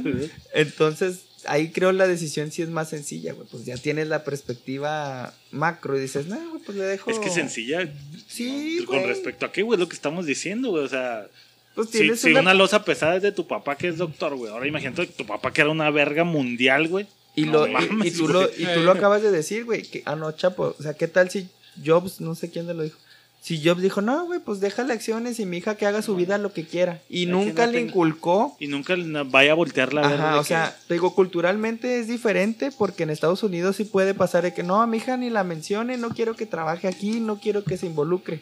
Entonces, 0.54 1.22
ahí 1.46 1.72
creo 1.72 1.92
la 1.92 2.08
decisión 2.08 2.52
sí 2.52 2.62
es 2.62 2.70
más 2.70 2.90
sencilla, 2.90 3.34
güey. 3.34 3.48
Pues 3.50 3.66
ya 3.66 3.78
tienes 3.78 4.08
la 4.08 4.24
perspectiva 4.24 5.34
macro 5.52 5.98
y 5.98 6.02
dices, 6.02 6.28
no, 6.28 6.38
güey, 6.52 6.62
pues 6.64 6.78
le 6.78 6.84
dejo. 6.84 7.10
Es 7.12 7.20
que 7.20 7.30
sencilla. 7.30 7.92
Sí, 8.28 8.84
Con 8.86 8.98
güey. 8.98 9.08
respecto 9.10 9.46
a 9.46 9.52
qué, 9.52 9.64
güey, 9.64 9.76
es 9.78 9.80
lo 9.80 9.90
que 9.90 9.96
estamos 9.96 10.26
diciendo, 10.26 10.70
güey. 10.70 10.84
O 10.84 10.88
sea, 10.90 11.28
Pues 11.74 11.90
si, 11.90 12.30
una- 12.32 12.42
una... 12.42 12.54
losa 12.54 12.86
pesada 12.86 13.16
es 13.18 13.24
de 13.24 13.32
tu 13.32 13.48
papá 13.48 13.76
que 13.76 13.88
es 13.88 13.98
doctor, 13.98 14.36
güey. 14.36 14.52
Ahora 14.52 14.68
imagínate 14.68 15.08
tu 15.08 15.26
papá 15.26 15.52
que 15.52 15.62
era 15.62 15.70
una 15.72 15.90
verga 15.90 16.24
mundial, 16.24 16.88
güey. 16.88 17.08
Y, 17.36 17.46
No 17.46 17.52
lo, 17.54 17.68
y- 17.68 17.72
mames, 17.72 18.14
y 18.14 18.18
tú 18.18 18.24
güey. 18.28 18.34
lo, 18.34 18.50
y 18.58 18.74
tú 18.76 18.82
lo 18.82 18.92
acabas 18.92 19.22
de 19.22 19.32
decir, 19.32 19.66
güey. 19.66 19.82
Que, 19.82 20.04
ah, 20.06 20.16
no, 20.16 20.32
chapo. 20.32 20.76
O 20.80 20.84
sea, 20.84 20.94
¿qué 20.94 21.08
tal 21.08 21.30
si 21.30 21.48
Jobs, 21.84 22.22
no 22.22 22.36
sé 22.36 22.50
quién 22.52 22.68
te 22.68 22.74
lo 22.74 22.84
dijo? 22.84 22.98
Si 23.46 23.62
Jobs 23.64 23.80
dijo, 23.80 24.02
no, 24.02 24.26
güey, 24.26 24.40
pues 24.40 24.60
déjale 24.60 24.92
acciones 24.92 25.40
y 25.40 25.46
mi 25.46 25.58
hija 25.58 25.76
que 25.76 25.86
haga 25.86 26.02
su 26.02 26.16
vida 26.16 26.40
lo 26.40 26.52
que 26.52 26.66
quiera. 26.66 27.00
Y 27.08 27.28
nunca 27.28 27.68
no 27.68 27.74
le 27.74 27.82
inculcó. 27.82 28.58
Y 28.60 28.66
nunca 28.66 28.96
vaya 29.28 29.52
a 29.52 29.54
voltear 29.54 29.94
la. 29.94 30.02
Ajá, 30.02 30.34
de 30.34 30.40
o 30.40 30.42
que- 30.42 30.48
sea, 30.48 30.76
te 30.88 30.96
digo, 30.96 31.14
culturalmente 31.14 32.00
es 32.00 32.08
diferente 32.08 32.72
porque 32.76 33.04
en 33.04 33.12
Estados 33.12 33.44
Unidos 33.44 33.76
sí 33.76 33.84
puede 33.84 34.16
pasar 34.16 34.42
de 34.46 34.56
que 34.56 34.64
no, 34.64 34.82
a 34.82 34.88
mi 34.88 34.98
hija 34.98 35.16
ni 35.16 35.30
la 35.30 35.44
mencione, 35.44 35.96
no 35.98 36.10
quiero 36.10 36.36
que 36.36 36.48
trabaje 36.48 36.88
aquí, 36.88 37.20
no 37.20 37.40
quiero 37.40 37.64
que 37.64 37.78
se 37.78 37.86
involucre. 37.86 38.42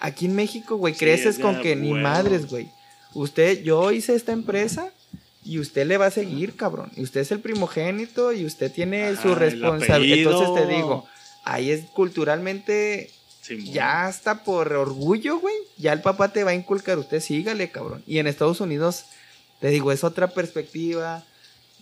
Aquí 0.00 0.24
en 0.24 0.34
México, 0.34 0.76
güey, 0.76 0.94
creces 0.94 1.36
es 1.36 1.42
con 1.42 1.60
que 1.60 1.76
ni 1.76 1.92
madres, 1.92 2.48
güey. 2.48 2.70
Usted, 3.12 3.62
yo 3.62 3.92
hice 3.92 4.14
esta 4.14 4.32
empresa 4.32 4.88
y 5.44 5.58
usted 5.58 5.86
le 5.86 5.98
va 5.98 6.06
a 6.06 6.10
seguir, 6.10 6.56
cabrón. 6.56 6.90
Y 6.96 7.02
usted 7.02 7.20
es 7.20 7.32
el 7.32 7.40
primogénito 7.40 8.32
y 8.32 8.46
usted 8.46 8.72
tiene 8.72 9.08
Ajá, 9.08 9.20
su 9.20 9.34
responsabilidad. 9.34 10.32
Entonces 10.32 10.54
te 10.66 10.74
digo, 10.74 11.06
ahí 11.44 11.70
es 11.70 11.84
culturalmente 11.90 13.10
Ya 13.56 14.06
hasta 14.06 14.44
por 14.44 14.72
orgullo, 14.72 15.38
güey. 15.38 15.54
Ya 15.76 15.92
el 15.92 16.00
papá 16.02 16.32
te 16.32 16.44
va 16.44 16.50
a 16.50 16.54
inculcar, 16.54 16.98
usted 16.98 17.20
sígale, 17.20 17.70
cabrón. 17.70 18.02
Y 18.06 18.18
en 18.18 18.26
Estados 18.26 18.60
Unidos, 18.60 19.04
te 19.60 19.68
digo, 19.68 19.92
es 19.92 20.04
otra 20.04 20.28
perspectiva. 20.28 21.24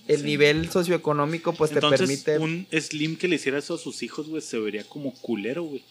El 0.09 0.19
Sí. 0.21 0.25
nivel 0.27 0.71
socioeconómico, 0.71 1.53
pues 1.53 1.73
Entonces, 1.73 2.23
te 2.23 2.33
permite. 2.33 2.39
un 2.39 2.67
Slim 2.81 3.17
que 3.17 3.27
le 3.27 3.37
hiciera 3.37 3.59
eso 3.59 3.75
a 3.75 3.79
sus 3.79 4.03
hijos, 4.05 4.29
güey, 4.29 4.41
se 4.41 4.59
vería 4.59 4.85
como 4.85 5.13
culero, 5.15 5.65
güey. 5.65 5.83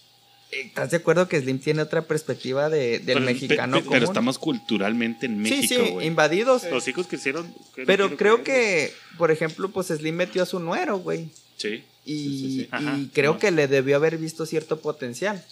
¿Estás 0.51 0.91
de 0.91 0.97
acuerdo 0.97 1.27
que 1.27 1.41
Slim 1.41 1.59
tiene 1.59 1.81
otra 1.81 2.03
perspectiva 2.03 2.69
de, 2.69 2.99
del 2.99 3.05
Pero- 3.05 3.19
mexicano? 3.21 3.77
pe- 3.77 3.83
Pero 3.83 3.89
común? 3.89 4.03
estamos 4.03 4.37
culturalmente 4.39 5.25
en 5.25 5.39
México, 5.41 5.83
sí, 5.83 5.91
güey. 5.91 6.07
invadidos. 6.07 6.63
Los 6.71 6.87
hijos 6.87 7.07
que 7.07 7.17
hicieron. 7.17 7.53
que 7.75 7.83
Pero 7.85 8.15
creo 8.15 8.41
creer, 8.43 8.87
que, 8.89 8.93
por 9.17 9.31
ejemplo, 9.31 9.69
pues 9.71 9.87
Slim 9.87 10.15
metió 10.15 10.43
a 10.43 10.45
su 10.45 10.59
nuero, 10.59 10.99
güey. 10.99 11.27
Sí. 11.57 11.83
Y, 12.05 12.17
Sí, 12.17 12.39
sí, 12.39 12.51
sí. 12.61 12.67
Ajá, 12.71 12.97
y 12.97 13.07
creo 13.07 13.37
que 13.39 13.51
le 13.51 13.67
debió 13.67 13.97
haber 13.97 14.17
visto 14.17 14.45
cierto 14.45 14.79
potencial. 14.79 15.43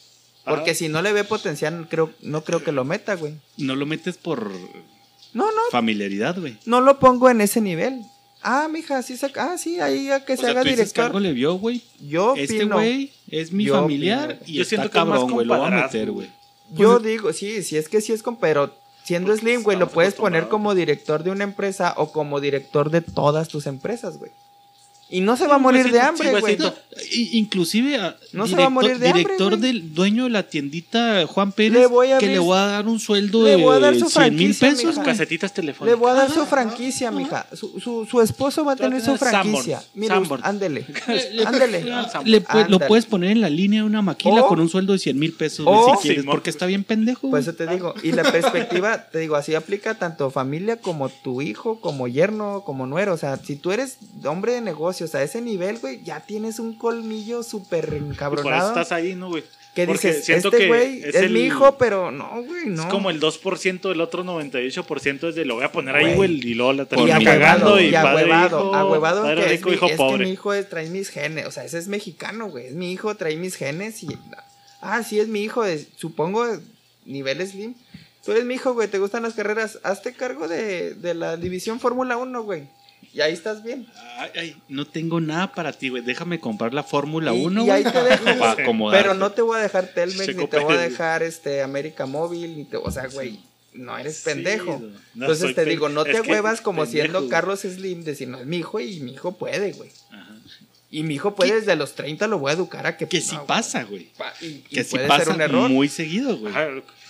Porque 0.45 0.71
Ah. 0.71 0.75
si 0.75 0.89
no 0.89 1.01
le 1.01 1.13
ve 1.13 1.23
potencial, 1.23 1.87
creo, 1.89 2.11
no 2.21 2.43
creo 2.43 2.63
que 2.63 2.71
lo 2.71 2.83
meta, 2.85 3.15
güey. 3.15 3.35
No 3.57 3.75
lo 3.75 3.85
metes 3.85 4.17
por 4.17 4.51
No, 5.33 5.45
no, 5.45 5.61
familiaridad, 5.71 6.37
güey. 6.39 6.57
no 6.65 6.81
lo 6.81 6.99
pongo 6.99 7.29
en 7.29 7.41
ese 7.41 7.61
nivel. 7.61 8.01
Ah, 8.45 8.67
mija, 8.69 9.01
sí 9.03 9.15
se, 9.15 9.31
ah, 9.37 9.57
sí, 9.57 9.79
ahí 9.79 10.09
a 10.11 10.25
que 10.25 10.33
O 10.33 10.35
se 10.35 10.41
sea, 10.41 10.51
haga 10.51 10.63
tú 10.63 10.67
dices 10.67 10.79
que 10.79 10.83
director. 11.01 11.05
algo 11.05 11.19
le 11.21 11.31
vio, 11.31 11.53
güey. 11.55 11.81
Yo 12.01 12.33
Este 12.35 12.65
güey 12.65 13.13
es 13.29 13.53
mi 13.53 13.63
Yo 13.65 13.75
familiar 13.75 14.31
opino. 14.31 14.41
y 14.45 14.53
Yo 14.55 14.61
está 14.63 14.69
siento 14.69 14.89
que 14.89 14.93
cabrón, 14.93 15.31
güey. 15.31 15.47
Lo 15.47 15.57
va 15.59 15.67
a 15.67 15.69
meter, 15.83 16.11
güey. 16.11 16.27
güey. 16.69 16.81
Yo 16.81 16.99
digo, 16.99 17.31
sí, 17.31 17.63
sí 17.63 17.77
es 17.77 17.87
que 17.87 18.01
sí 18.01 18.11
es 18.11 18.21
con, 18.21 18.35
pero 18.35 18.75
siendo 19.05 19.27
Pues 19.29 19.39
Slim, 19.39 19.63
güey, 19.63 19.77
lo 19.77 19.87
puedes 19.89 20.13
poner 20.15 20.49
como 20.49 20.75
director 20.75 21.23
de 21.23 21.31
una 21.31 21.45
empresa 21.45 21.93
o 21.95 22.11
como 22.11 22.41
director 22.41 22.89
de 22.91 22.99
todas 23.01 23.47
tus 23.47 23.65
empresas, 23.65 24.17
güey. 24.17 24.31
Y 25.13 25.21
no 25.21 25.37
se 25.37 25.45
va 25.47 25.55
a 25.55 25.57
morir 25.59 25.91
de 25.91 26.01
hambre, 26.01 26.39
güey. 26.39 26.57
Inclusive 27.33 27.97
a- 27.97 28.17
No 28.31 28.47
se 28.47 28.55
va 28.55 28.65
a 28.65 28.69
morir 28.69 28.97
de 28.97 29.07
hambre, 29.09 29.23
director 29.23 29.57
del 29.59 29.93
dueño 29.93 30.23
de 30.23 30.29
la 30.31 30.43
tiendita 30.49 31.25
Juan 31.27 31.51
Pérez 31.51 31.73
Le 31.73 31.85
voy 31.85 32.11
a 32.11 32.17
que 32.17 32.27
le 32.27 32.39
voy 32.39 32.57
a 32.57 32.61
dar 32.65 32.87
un 32.87 32.99
sueldo 32.99 33.43
le 33.43 33.51
de 33.51 33.55
voy 33.57 33.75
a 33.75 33.79
dar 33.79 33.95
su 33.95 34.09
100 34.09 34.35
mil 34.35 34.55
pesos. 34.55 34.97
Casetitas 34.99 35.51
Le 35.51 35.55
telefónicas. 35.55 35.99
voy 35.99 36.09
a 36.11 36.13
dar 36.15 36.31
su 36.31 36.45
franquicia, 36.45 37.11
mija. 37.11 37.45
Su, 37.53 37.79
su, 37.79 38.05
su 38.09 38.21
esposo 38.21 38.65
va 38.65 38.73
a 38.73 38.75
tener 38.75 39.01
su 39.01 39.15
franquicia. 39.17 39.83
Mira, 39.93 40.21
ándele. 40.41 40.85
Le- 41.31 41.45
Ándele. 41.45 41.83
Le 42.25 42.43
lo 42.69 42.79
puedes 42.79 43.05
poner 43.05 43.31
en 43.31 43.41
la 43.41 43.49
línea 43.49 43.81
de 43.81 43.87
una 43.87 44.01
maquila 44.01 44.43
con 44.47 44.59
un 44.59 44.69
sueldo 44.69 44.93
de 44.93 44.99
100 44.99 45.19
mil 45.19 45.33
pesos, 45.33 45.67
si 46.01 46.07
quieres, 46.07 46.25
porque 46.25 46.49
está 46.49 46.65
bien 46.65 46.83
pendejo. 46.83 47.27
Güey. 47.27 47.41
eso 47.43 47.53
te 47.53 47.67
digo. 47.67 47.93
Y 48.01 48.13
la 48.13 48.23
perspectiva, 48.23 48.97
te 49.11 49.19
digo, 49.19 49.35
así 49.35 49.53
aplica 49.53 49.95
tanto 49.95 50.31
familia 50.31 50.77
como 50.77 51.09
tu 51.09 51.41
hijo, 51.41 51.79
como 51.81 52.07
yerno, 52.07 52.63
como 52.65 52.87
nuero. 52.87 53.13
O 53.13 53.17
sea, 53.17 53.37
si 53.37 53.55
tú 53.55 53.71
eres 53.71 53.97
hombre 54.25 54.53
de 54.53 54.61
negocios 55.03 55.15
a 55.15 55.23
ese 55.23 55.41
nivel, 55.41 55.79
güey, 55.79 56.01
ya 56.03 56.19
tienes 56.21 56.59
un 56.59 56.77
colmillo 56.77 57.43
súper 57.43 57.85
Y 57.85 57.87
por 57.89 57.97
eso 57.97 58.11
encabronado. 58.11 58.67
estás 58.69 58.91
ahí, 58.91 59.15
¿no, 59.15 59.29
güey? 59.29 59.43
Que 59.75 59.87
Porque 59.87 60.09
dices, 60.09 60.25
siento 60.25 60.49
este 60.51 60.67
güey 60.67 60.99
es 60.99 61.15
es, 61.15 61.15
el- 61.15 61.31
mi 61.31 61.39
hijo, 61.41 61.79
pero 61.79 62.11
no, 62.11 62.43
güey, 62.43 62.67
no. 62.67 62.83
Es 62.83 62.87
como 62.89 63.09
el 63.09 63.19
2%, 63.19 63.91
el 63.91 64.01
otro 64.01 64.23
98% 64.23 65.29
es 65.29 65.35
de 65.35 65.45
lo 65.45 65.55
voy 65.55 65.63
a 65.63 65.71
poner 65.71 65.95
ahí, 65.95 66.13
Güey. 66.13 66.31
y 66.47 66.53
luego 66.53 66.73
la 66.73 66.87
mi 66.91 67.25
cagando 67.25 67.79
y 67.81 67.85
y 67.87 67.95
ahuevado, 67.95 68.73
ahuevado 68.75 69.23
que 69.23 69.45
es, 69.45 69.51
rico, 69.51 69.69
mi, 69.69 69.75
hijo 69.75 69.85
es 69.87 69.95
pobre. 69.97 70.17
que 70.19 70.23
mi 70.25 70.31
hijo 70.31 70.53
es- 70.53 70.69
trae 70.69 70.89
mis 70.91 71.09
genes, 71.09 71.47
o 71.47 71.51
sea, 71.51 71.65
ese 71.65 71.79
es 71.79 71.87
mexicano, 71.87 72.49
güey, 72.49 72.67
es 72.67 72.73
mi 72.73 72.91
hijo, 72.91 73.15
trae 73.15 73.35
mis 73.35 73.55
genes 73.55 74.03
y, 74.03 74.09
ah, 74.81 75.01
sí, 75.01 75.19
es 75.19 75.27
mi 75.27 75.41
hijo, 75.41 75.63
de, 75.63 75.83
supongo, 75.97 76.45
nivel 77.05 77.45
slim. 77.47 77.73
Tú 78.23 78.31
eres 78.31 78.45
mi 78.45 78.53
hijo, 78.53 78.73
güey, 78.73 78.87
te 78.87 78.99
gustan 78.99 79.23
las 79.23 79.33
carreras, 79.33 79.79
hazte 79.83 80.13
cargo 80.13 80.47
de, 80.47 80.93
de 80.93 81.13
la 81.15 81.35
división 81.35 81.79
Fórmula 81.79 82.15
1, 82.15 82.43
güey, 82.43 82.67
y 83.13 83.21
ahí 83.21 83.33
estás 83.33 83.63
bien. 83.63 83.87
Ay, 84.17 84.29
ay, 84.35 84.55
no 84.69 84.85
tengo 84.85 85.19
nada 85.19 85.51
para 85.53 85.71
ti, 85.73 85.89
güey. 85.89 86.03
Déjame 86.03 86.39
comprar 86.39 86.73
la 86.73 86.83
Fórmula 86.83 87.33
Y- 87.33 87.45
1, 87.45 87.65
y 87.65 87.69
ahí 87.69 87.83
te 87.83 88.03
dejo. 88.03 88.25
Pero 88.91 89.13
no 89.15 89.31
te 89.31 89.41
voy 89.41 89.57
a 89.59 89.61
dejar 89.61 89.87
Telmex, 89.87 90.25
Checo 90.27 90.41
ni 90.41 90.47
te 90.47 90.59
voy 90.59 90.75
a 90.75 90.79
dejar 90.79 91.23
este 91.23 91.61
América 91.63 92.05
Móvil, 92.05 92.55
ni 92.57 92.65
te, 92.65 92.77
o 92.77 92.91
sea, 92.91 93.07
güey, 93.07 93.39
no 93.73 93.97
eres 93.97 94.17
Sí, 94.17 94.23
pendejo. 94.25 94.79
no, 95.15 95.25
Entonces 95.25 95.55
te 95.55 95.65
digo, 95.65 95.89
no 95.89 96.03
te 96.03 96.21
huevas 96.21 96.61
como 96.61 96.83
pendejo, 96.83 96.91
siendo 97.03 97.19
güey. 97.19 97.29
Carlos 97.29 97.61
Slim, 97.61 98.03
decir, 98.03 98.27
no, 98.27 98.39
es 98.39 98.45
mi 98.45 98.57
hijo 98.57 98.79
y 98.79 98.99
mi 98.99 99.13
hijo 99.13 99.31
puede, 99.37 99.71
güey. 99.73 99.89
Ajá. 100.11 100.35
Y 100.91 101.01
mi 101.01 101.15
hijo 101.15 101.33
puede 101.33 101.55
desde 101.55 101.75
los 101.75 101.95
30 101.95 102.27
lo 102.27 102.37
voy 102.37 102.51
a 102.51 102.53
educar 102.53 102.85
a 102.85 102.97
que... 102.97 103.07
Que 103.07 103.17
no, 103.19 103.25
sí 103.25 103.35
güey, 103.35 103.47
pasa, 103.47 103.83
güey. 103.83 104.09
pa- 104.15 104.31
y, 104.41 104.45
y 104.45 104.59
Que 104.61 104.83
sí 104.83 104.91
puede 104.91 105.07
pasa 105.07 105.25
ser 105.25 105.33
un 105.33 105.41
error. 105.41 105.69
muy 105.69 105.89
seguido, 105.89 106.37
güey. 106.37 106.53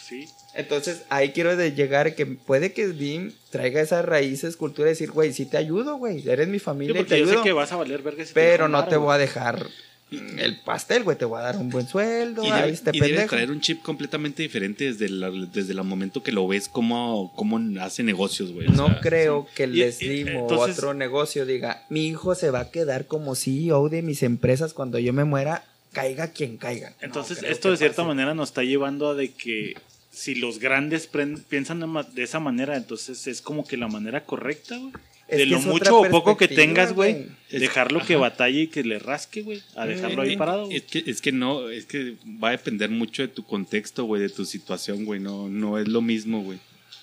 Sí. 0.07 0.25
Entonces 0.55 1.03
ahí 1.09 1.29
quiero 1.31 1.55
de 1.55 1.71
llegar 1.73 2.13
que 2.15 2.25
puede 2.25 2.73
que 2.73 2.87
Slim 2.87 3.31
traiga 3.49 3.81
esas 3.81 4.05
raíces, 4.05 4.55
cultura, 4.55 4.89
y 4.89 4.91
decir, 4.93 5.11
güey, 5.11 5.33
sí 5.33 5.45
te 5.45 5.57
ayudo, 5.57 5.97
güey, 5.97 6.27
eres 6.29 6.47
mi 6.47 6.59
Sí, 6.59 6.65
familia 6.65 7.01
y 7.01 7.03
te 7.05 7.19
yo 7.19 7.25
sé 7.25 7.31
ayudo. 7.31 7.43
que 7.43 7.53
vas 7.53 7.71
a 7.71 7.75
valer 7.77 8.01
verga 8.03 8.23
si 8.25 8.33
Pero 8.33 8.67
no 8.67 8.85
te 8.87 8.97
voy 8.97 9.13
a 9.15 9.17
dejar 9.17 9.65
el 10.11 10.59
pastel, 10.61 11.03
güey, 11.03 11.17
te 11.17 11.25
voy 11.25 11.39
a 11.39 11.43
dar 11.43 11.57
un 11.57 11.71
buen 11.71 11.87
sueldo, 11.87 12.43
Y 12.43 12.51
ahí 12.51 12.61
debe, 12.61 12.73
este 12.73 12.91
y 12.93 12.99
debe 12.99 13.07
pendejo. 13.13 13.29
traer 13.35 13.49
un 13.49 13.61
chip 13.61 13.81
completamente 13.81 14.43
diferente 14.43 14.83
desde, 14.85 15.09
la- 15.09 15.31
desde 15.31 15.71
el 15.71 15.83
momento 15.83 16.21
que 16.21 16.31
lo 16.31 16.47
ves 16.47 16.67
cómo, 16.67 17.33
cómo 17.35 17.59
hace 17.81 18.03
negocios, 18.03 18.51
güey. 18.51 18.67
No 18.67 18.85
sea, 18.89 18.99
creo 19.01 19.47
que 19.55 19.65
y- 19.65 19.91
Slim 19.91 20.27
o 20.35 20.39
entonces- 20.41 20.77
otro 20.77 20.93
negocio 20.93 21.47
diga, 21.47 21.83
mi 21.89 22.05
hijo 22.05 22.35
se 22.35 22.51
va 22.51 22.59
a 22.59 22.69
quedar 22.69 23.07
como 23.07 23.33
CEO 23.33 23.89
de 23.89 24.03
mis 24.03 24.21
empresas 24.21 24.75
cuando 24.75 24.99
yo 24.99 25.13
me 25.13 25.23
muera, 25.23 25.63
caiga 25.93 26.27
quien 26.27 26.57
caiga. 26.57 26.93
Entonces, 27.01 27.41
No 27.41 27.47
esto 27.47 27.69
que 27.69 27.71
de 27.71 27.77
cierta 27.77 27.97
pase. 28.03 28.07
manera 28.09 28.35
nos 28.35 28.49
está 28.49 28.61
llevando 28.63 29.09
a 29.09 29.15
de 29.15 29.31
que 29.31 29.73
si 30.13 30.35
los 30.35 30.59
grandes 30.59 31.09
piensan 31.49 31.83
de 32.13 32.23
esa 32.23 32.39
manera, 32.39 32.77
entonces 32.77 33.25
es 33.25 33.41
como 33.41 33.65
que 33.65 33.77
la 33.77 33.87
manera 33.87 34.25
correcta, 34.25 34.77
güey. 34.77 34.93
Es 35.27 35.37
De 35.39 35.45
lo 35.47 35.59
mucho 35.61 36.01
o 36.01 36.09
poco 36.09 36.37
que 36.37 36.47
tengas, 36.47 36.93
güey, 36.93 37.27
dejarlo 37.49 37.99
que 38.05 38.13
ajá. 38.13 38.21
batalle 38.21 38.61
y 38.61 38.67
que 38.67 38.83
le 38.83 38.99
rasque, 38.99 39.41
güey, 39.41 39.63
a 39.75 39.85
dejarlo 39.87 40.21
ahí 40.21 40.33
Eh, 40.33 40.37
parado. 40.37 40.69
Es 40.69 40.83
que, 40.83 41.03
es 41.07 41.21
que 41.21 41.31
no, 41.31 41.69
es 41.69 41.85
que 41.85 42.17
va 42.43 42.49
a 42.49 42.51
depender 42.51 42.89
mucho 42.89 43.23
de 43.23 43.29
tu 43.29 43.43
contexto, 43.43 44.03
güey, 44.03 44.21
de 44.21 44.29
tu 44.29 44.45
situación, 44.45 45.05
güey. 45.05 45.19
No, 45.19 45.49
no 45.49 45.79
es 45.79 45.87
lo 45.87 46.01
mismo, 46.01 46.43
güey. 46.43 46.59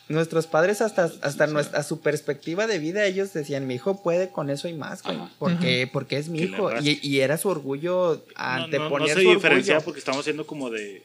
Nuestros 0.09 0.47
padres 0.47 0.81
hasta, 0.81 1.11
hasta 1.23 1.47
nuestra, 1.47 1.81
a 1.81 1.83
su 1.83 2.01
perspectiva 2.01 2.67
de 2.67 2.79
vida, 2.79 3.07
ellos 3.07 3.33
decían, 3.33 3.67
mi 3.67 3.75
hijo 3.77 4.03
puede 4.03 4.29
con 4.29 4.51
eso 4.51 4.69
y 4.69 4.75
más, 4.75 5.03
güey. 5.03 5.17
Ajá. 5.17 5.31
Porque, 5.39 5.89
porque 5.93 6.19
es 6.19 6.29
mi 6.29 6.39
Que 6.41 6.45
hijo. 6.45 6.71
Y, 6.83 7.01
y 7.03 7.21
era 7.21 7.39
su 7.39 7.49
orgullo, 7.49 8.25
No, 8.37 8.45
no, 8.59 8.65
anteponer 8.65 9.17
no 9.17 9.23
se 9.23 9.29
diferencia 9.29 9.81
porque 9.81 9.99
estamos 9.99 10.21
haciendo 10.21 10.47
como 10.47 10.69
de, 10.69 11.03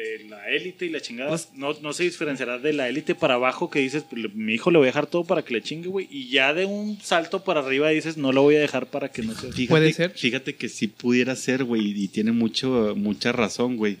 de, 0.00 0.28
la 0.28 0.48
élite 0.48 0.86
y 0.86 0.90
la 0.90 1.00
chingada. 1.00 1.30
Pues- 1.30 1.50
no, 1.54 1.72
no 1.80 1.92
se 1.92 2.04
diferenciará 2.04 2.58
de 2.58 2.72
la 2.72 2.88
élite 2.88 3.14
para 3.14 3.34
abajo 3.34 3.70
que 3.70 3.80
dices, 3.80 4.04
pues, 4.08 4.34
mi 4.34 4.54
hijo 4.54 4.70
le 4.70 4.78
voy 4.78 4.86
a 4.86 4.92
dejar 4.92 5.06
todo 5.06 5.24
para 5.24 5.42
que 5.42 5.54
le 5.54 5.62
chingue, 5.62 5.88
güey. 5.88 6.08
Y 6.10 6.28
ya 6.30 6.54
de 6.54 6.64
un 6.64 6.98
salto 7.00 7.44
para 7.44 7.60
arriba 7.60 7.90
dices, 7.90 8.16
no 8.16 8.32
lo 8.32 8.42
voy 8.42 8.56
a 8.56 8.60
dejar 8.60 8.86
para 8.86 9.10
que 9.10 9.22
no 9.22 9.34
se... 9.34 9.52
Fíjate, 9.52 9.68
Puede 9.68 9.92
ser. 9.92 10.10
Fíjate 10.10 10.54
que 10.56 10.68
sí 10.68 10.88
pudiera 10.88 11.36
ser, 11.36 11.64
güey, 11.64 11.82
y 11.96 12.08
tiene 12.08 12.32
mucho, 12.32 12.94
mucha 12.96 13.32
razón, 13.32 13.76
güey. 13.76 13.98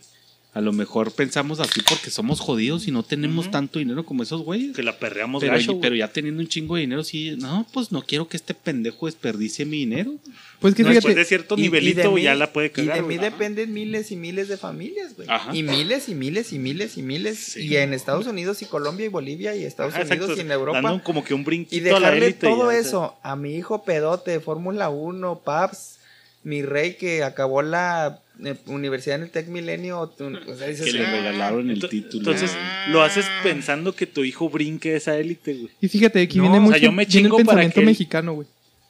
A 0.52 0.60
lo 0.60 0.72
mejor 0.72 1.12
pensamos 1.12 1.60
así 1.60 1.80
porque 1.88 2.10
somos 2.10 2.40
jodidos 2.40 2.88
y 2.88 2.90
no 2.90 3.04
tenemos 3.04 3.52
tanto 3.52 3.78
dinero 3.78 4.04
como 4.04 4.24
esos 4.24 4.42
güeyes. 4.42 4.74
Que 4.74 4.82
la 4.82 4.98
perreamos 4.98 5.40
Pero, 5.42 5.52
gacho, 5.52 5.80
pero 5.80 5.94
ya 5.94 6.08
teniendo 6.08 6.40
un 6.42 6.48
chingo 6.48 6.74
de 6.74 6.80
dinero, 6.80 7.04
sí, 7.04 7.36
no, 7.38 7.64
pues 7.72 7.92
no 7.92 8.02
quiero 8.02 8.26
que 8.26 8.36
este 8.36 8.52
pendejo 8.52 9.06
desperdicie 9.06 9.64
mi 9.64 9.76
dinero. 9.78 10.12
Pues 10.58 10.74
que 10.74 10.82
No, 10.82 10.90
después 10.90 11.14
de 11.14 11.24
cierto 11.24 11.54
Y- 11.56 11.60
y 11.60 11.62
de 11.62 11.68
nivelito 11.68 12.10
mí- 12.12 12.22
ya 12.22 12.34
la 12.34 12.52
puede 12.52 12.66
Y 12.66 12.70
cagar, 12.70 12.96
de 12.96 13.02
mí 13.02 13.16
dependen 13.16 13.72
miles 13.72 14.10
y 14.10 14.16
miles 14.16 14.48
de 14.48 14.56
familias, 14.56 15.14
güey. 15.14 15.28
Y 15.52 15.62
miles 15.62 16.08
y 16.08 16.16
miles 16.16 16.52
y 16.52 16.58
miles 16.58 16.98
y 16.98 17.02
miles. 17.02 17.38
Sí. 17.38 17.66
y 17.68 17.76
en 17.76 17.94
Estados 17.94 18.26
Unidos 18.26 18.60
y 18.62 18.64
Colombia 18.66 19.06
y 19.06 19.08
Bolivia 19.08 19.54
y 19.54 19.62
Estados 19.62 19.94
Ajá, 19.94 20.02
Unidos 20.02 20.16
exacto, 20.30 20.36
y 20.36 20.44
en 20.46 20.50
Europa. 20.50 20.80
Dando 20.82 21.04
como 21.04 21.22
que 21.22 21.32
un 21.32 21.44
brinquito 21.44 21.86
Y 21.86 21.88
a 21.90 21.92
la 22.00 22.10
dejarle 22.10 22.28
y 22.30 22.32
todo 22.32 22.72
ya, 22.72 22.78
eso 22.78 23.16
a 23.22 23.36
mi 23.36 23.54
hijo 23.54 23.84
pedote, 23.84 24.40
Fórmula 24.40 24.90
1, 24.90 25.42
Paps, 25.44 25.99
mi 26.42 26.62
rey 26.62 26.94
que 26.94 27.22
acabó 27.22 27.62
la 27.62 28.20
eh, 28.44 28.54
universidad 28.66 29.16
en 29.16 29.24
el 29.24 29.30
Tec 29.30 29.48
Milenio. 29.48 30.00
o 30.00 30.56
sea, 30.56 30.66
dices, 30.68 30.86
Que 30.86 30.92
le 30.92 31.06
"Ah". 31.06 31.10
regalaron 31.12 31.70
el 31.70 31.80
título. 31.88 32.18
Entonces, 32.18 32.52
lo 32.88 33.02
haces 33.02 33.26
pensando 33.42 33.94
que 33.94 34.06
tu 34.06 34.24
hijo 34.24 34.48
brinque 34.48 34.96
esa 34.96 35.16
élite, 35.18 35.54
güey. 35.54 35.70
y 35.80 35.88
fíjate, 35.88 36.22
aquí 36.22 36.38
No, 36.38 36.44
viene 36.44 36.56
o 36.58 36.60
sea, 36.62 36.66
mucho 36.68 36.78
yo 36.78 36.92
me 36.92 36.96
viene 36.96 37.02
el 37.02 37.08
chingo 37.08 37.36
para 37.36 37.44
pensamiento 37.46 37.80
que 37.80 37.86
mexicano, 37.86 38.32
güey. 38.34 38.48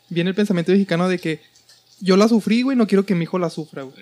Viene 0.09 0.31
el 0.31 0.37
pensamiento 0.37 0.73
mexicano 0.73 1.09
de 1.09 1.19
que 1.19 1.41
yo 2.01 2.17
la 2.17 2.29
sufrí, 2.29 2.63
güey, 2.63 2.77
no 2.77 2.87
quiero 2.87 3.05
que 3.05 3.15
mi 3.15 3.25
hijo 3.25 3.39
la 3.39 3.51
sufra, 3.51 3.83
güey. 3.83 3.97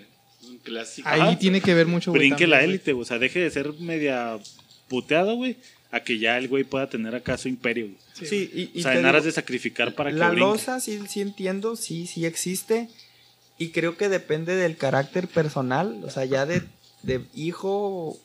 Un 0.47 0.59
clásico. 0.59 1.09
Ahí 1.09 1.21
Ajá. 1.21 1.39
tiene 1.39 1.61
que 1.63 1.73
ver 1.75 1.87
mucho, 1.87 2.11
güey. 2.11 2.21
Brinque 2.21 2.45
también, 2.45 2.51
la 2.51 2.63
élite, 2.65 2.93
güey. 2.93 3.03
O 3.03 3.07
sea, 3.07 3.19
deje 3.19 3.41
de 3.41 3.51
ser 3.51 3.73
media 3.81 4.39
puteado, 4.89 5.35
güey. 5.37 5.57
A 5.91 6.01
que 6.01 6.19
ya 6.19 6.37
el 6.37 6.49
güey 6.49 6.65
pueda 6.65 6.91
tener 6.91 7.15
acá 7.15 7.39
su 7.39 7.49
imperio, 7.49 7.87
güey. 7.87 7.97
Sí, 8.29 8.51
y, 8.55 8.71
y 8.75 8.81
o 8.81 8.83
sea, 8.83 8.99
en 8.99 9.07
aras 9.07 9.23
digo, 9.23 9.27
de 9.27 9.33
sacrificar 9.33 9.95
para 9.95 10.11
que 10.11 10.17
La 10.17 10.33
losa 10.35 10.81
sí, 10.81 11.01
sí 11.09 11.23
entiendo, 11.23 11.77
sí, 11.77 12.07
sí 12.07 12.27
existe. 12.27 12.89
Y 13.59 13.71
creo 13.71 13.97
que 13.97 14.09
depende 14.09 14.55
del 14.55 14.77
carácter 14.77 15.27
personal, 15.29 16.01
o 16.05 16.11
sea, 16.11 16.25
ya 16.25 16.47
de, 16.47 16.63
de 17.03 17.25
hijo, 17.35 18.17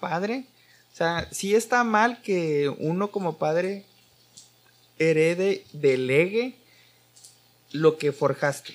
padre. 0.00 0.44
O 0.92 0.96
sea, 0.96 1.28
sí 1.30 1.54
está 1.54 1.84
mal 1.84 2.20
que 2.22 2.68
uno 2.78 3.10
como 3.10 3.38
padre 3.38 3.84
herede, 4.98 5.64
delegue 5.72 6.54
lo 7.72 7.96
que 7.98 8.12
forjaste. 8.12 8.74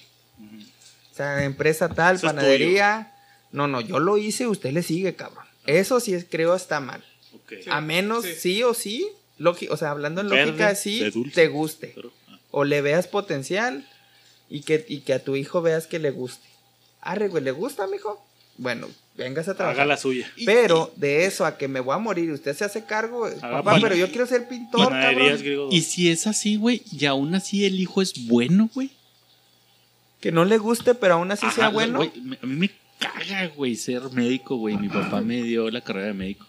O 1.11 1.15
sea, 1.15 1.43
empresa 1.43 1.89
tal, 1.89 2.15
Eso 2.15 2.27
panadería. 2.27 3.13
No, 3.51 3.67
no, 3.67 3.81
yo 3.81 3.99
lo 3.99 4.17
hice, 4.17 4.47
usted 4.47 4.71
le 4.71 4.83
sigue, 4.83 5.15
cabrón. 5.15 5.45
Eso 5.65 5.99
sí 5.99 6.13
es- 6.13 6.25
creo 6.29 6.55
está 6.55 6.79
mal. 6.79 7.03
A 7.69 7.81
menos 7.81 8.23
sí. 8.25 8.33
sí, 8.35 8.63
o 8.63 8.73
sí, 8.73 9.07
o 9.69 9.77
sea, 9.77 9.91
hablando 9.91 10.21
en 10.21 10.29
Verde, 10.29 10.45
lógica, 10.47 10.75
sí, 10.75 11.03
te 11.33 11.47
guste 11.47 11.91
Pero, 11.95 12.11
ah, 12.29 12.39
o 12.51 12.63
le 12.63 12.81
veas 12.81 13.07
potencial 13.07 13.87
y 14.49 14.61
que, 14.61 14.85
y 14.87 14.99
que 15.01 15.13
a 15.13 15.23
tu 15.23 15.35
hijo 15.35 15.61
veas 15.61 15.87
que 15.87 15.99
le 15.99 16.11
guste. 16.11 16.47
Arre, 17.01 17.27
güey, 17.27 17.43
¿le 17.43 17.51
gusta, 17.51 17.87
mijo? 17.87 18.23
Bueno, 18.57 18.87
vengas 19.15 19.47
a 19.47 19.55
trabajar. 19.55 19.81
haga 19.81 19.85
la 19.85 19.97
suya. 19.97 20.31
Pero 20.45 20.91
de 20.95 21.25
eso 21.25 21.45
a 21.45 21.57
que 21.57 21.67
me 21.67 21.79
voy 21.79 21.93
a 21.95 21.99
morir, 21.99 22.31
usted 22.31 22.55
se 22.55 22.65
hace 22.65 22.85
cargo, 22.85 23.29
papá, 23.39 23.63
pan- 23.63 23.81
pero 23.81 23.95
yo 23.95 24.07
quiero 24.09 24.25
ser 24.25 24.47
pintor, 24.47 24.89
cabrón. 24.89 25.37
Y 25.71 25.81
si 25.81 26.09
es 26.09 26.25
así, 26.27 26.55
güey, 26.57 26.81
y 26.91 27.05
aún 27.05 27.35
así 27.35 27.65
el 27.65 27.79
hijo 27.79 28.01
es 28.01 28.25
bueno, 28.27 28.69
güey. 28.73 28.89
Que 30.21 30.31
no 30.31 30.43
le 30.45 30.57
guste, 30.57 30.95
pero 30.95 31.15
aún 31.15 31.31
así 31.31 31.45
sea 31.51 31.69
bueno. 31.69 31.97
güey, 31.99 32.11
a 32.41 32.45
mí 32.47 32.55
me 32.55 32.71
caga, 32.97 33.45
güey, 33.55 33.75
ser 33.75 34.01
médico, 34.11 34.55
güey. 34.57 34.75
Mi 34.77 34.89
papá 34.89 35.21
me 35.21 35.43
dio 35.43 35.69
la 35.69 35.81
carrera 35.81 36.07
de 36.07 36.13
médico. 36.13 36.47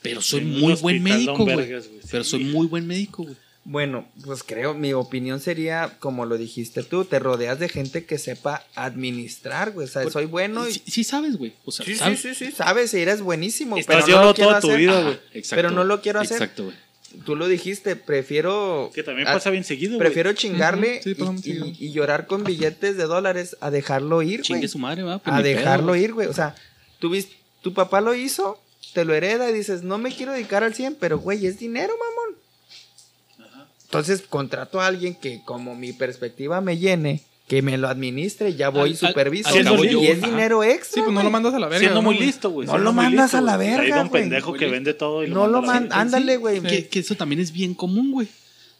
Pero 0.00 0.22
soy 0.22 0.42
muy 0.42 0.74
buen 0.74 1.02
médico, 1.02 1.36
güey. 1.44 1.68
Pero 2.10 2.24
soy 2.24 2.44
muy 2.44 2.66
buen 2.66 2.86
médico, 2.86 3.24
güey. 3.24 3.36
Bueno, 3.68 4.06
pues 4.24 4.44
creo, 4.44 4.74
mi 4.74 4.92
opinión 4.92 5.40
sería, 5.40 5.96
como 5.98 6.24
lo 6.24 6.38
dijiste 6.38 6.84
tú, 6.84 7.04
te 7.04 7.18
rodeas 7.18 7.58
de 7.58 7.68
gente 7.68 8.04
que 8.04 8.16
sepa 8.16 8.64
administrar, 8.76 9.72
güey. 9.72 9.86
O 9.88 9.90
sea, 9.90 10.02
Por- 10.04 10.12
soy 10.12 10.26
bueno 10.26 10.68
y... 10.68 10.72
Sí, 10.72 10.82
sí 10.86 11.04
sabes, 11.04 11.36
güey. 11.36 11.52
O 11.64 11.72
sea, 11.72 11.84
Sí, 11.84 11.92
sí, 11.94 11.98
sabes. 11.98 12.20
sí, 12.20 12.34
sí, 12.36 12.52
sabes, 12.52 12.94
eres 12.94 13.20
buenísimo. 13.22 13.76
Estás 13.76 14.04
pero 14.04 14.06
no 14.06 14.06
llevando 14.06 14.28
lo 14.30 14.34
quiero 14.34 14.48
toda 14.50 14.60
tu 14.60 14.66
hacer. 14.68 14.78
vida, 14.80 15.02
güey. 15.02 15.18
Exacto, 15.34 15.56
Pero 15.56 15.70
no 15.72 15.82
lo 15.84 16.00
quiero 16.00 16.20
hacer. 16.20 16.36
Exacto, 16.42 16.64
güey. 16.66 16.76
Tú 17.24 17.34
lo 17.34 17.48
dijiste, 17.48 17.96
prefiero... 17.96 18.90
Que 18.94 19.02
también 19.02 19.26
a- 19.26 19.32
pasa 19.32 19.50
bien 19.50 19.64
seguido, 19.64 19.96
güey. 19.96 20.00
Prefiero 20.06 20.32
chingarle 20.34 21.02
sí, 21.02 21.16
y, 21.44 21.50
y- 21.50 21.76
y 21.86 21.92
llorar 21.92 22.26
con 22.28 22.44
billetes 22.44 22.96
de 22.96 23.04
dólares 23.04 23.56
a 23.60 23.70
dejarlo 23.72 24.22
ir, 24.22 24.42
Chingue 24.42 24.60
güey. 24.60 24.68
su 24.68 24.78
madre, 24.78 25.02
va. 25.02 25.18
pues 25.18 25.34
A 25.34 25.38
pedo, 25.42 25.48
dejarlo 25.56 25.96
ir, 25.96 26.12
güey. 26.12 26.28
O 26.28 26.32
sea, 26.34 26.54
tú 27.00 27.10
vis- 27.10 27.30
tu 27.62 27.74
papá 27.74 28.00
lo 28.00 28.14
hizo, 28.14 28.60
te 28.94 29.04
lo 29.04 29.12
hereda 29.14 29.50
y 29.50 29.54
dices, 29.54 29.82
no 29.82 29.98
me 29.98 30.14
quiero 30.14 30.32
dedicar 30.32 30.62
al 30.62 30.74
100, 30.74 30.96
pero 31.00 31.18
güey, 31.18 31.46
es 31.46 31.58
dinero, 31.58 31.92
mamón. 31.98 32.40
Entonces 33.98 34.26
contrato 34.28 34.80
a 34.80 34.86
alguien 34.86 35.14
que 35.14 35.40
como 35.44 35.74
mi 35.74 35.92
perspectiva 35.92 36.60
me 36.60 36.78
llene, 36.78 37.22
que 37.48 37.62
me 37.62 37.78
lo 37.78 37.88
administre, 37.88 38.54
ya 38.54 38.70
voy 38.70 38.90
Al- 38.90 38.96
superviso. 38.96 39.48
al 39.50 39.62
cabo 39.64 39.84
y 39.84 39.90
yo- 39.90 40.00
es 40.02 40.18
ajá. 40.18 40.26
dinero 40.30 40.64
extra. 40.64 40.94
Sí, 40.94 41.00
pues 41.04 41.14
no 41.14 41.22
lo 41.22 41.30
mandas 41.30 41.54
a 41.54 41.58
la 41.60 41.66
verga. 41.68 41.78
Siendo 41.78 42.02
¿no, 42.02 42.10
muy 42.10 42.18
listo, 42.18 42.50
güey. 42.50 42.66
No 42.66 42.76
lo 42.78 42.92
mandas 42.92 43.26
listo, 43.26 43.38
a 43.38 43.40
la 43.40 43.56
güey. 43.56 43.68
Hay 43.68 43.76
verga, 43.78 44.02
un 44.02 44.10
pendejo 44.10 44.52
que 44.54 44.66
vende 44.66 44.94
todo 44.94 45.22
y 45.22 45.28
lo 45.28 45.34
No 45.34 45.40
manda 45.42 45.52
lo 45.52 45.58
a 45.58 45.60
la 45.60 45.66
man- 45.66 45.82
verga. 45.84 46.00
ándale, 46.00 46.36
güey. 46.38 46.60
Que, 46.60 46.88
que 46.88 46.98
eso 46.98 47.14
también 47.14 47.40
es 47.40 47.52
bien 47.52 47.74
común, 47.74 48.10
güey. 48.12 48.26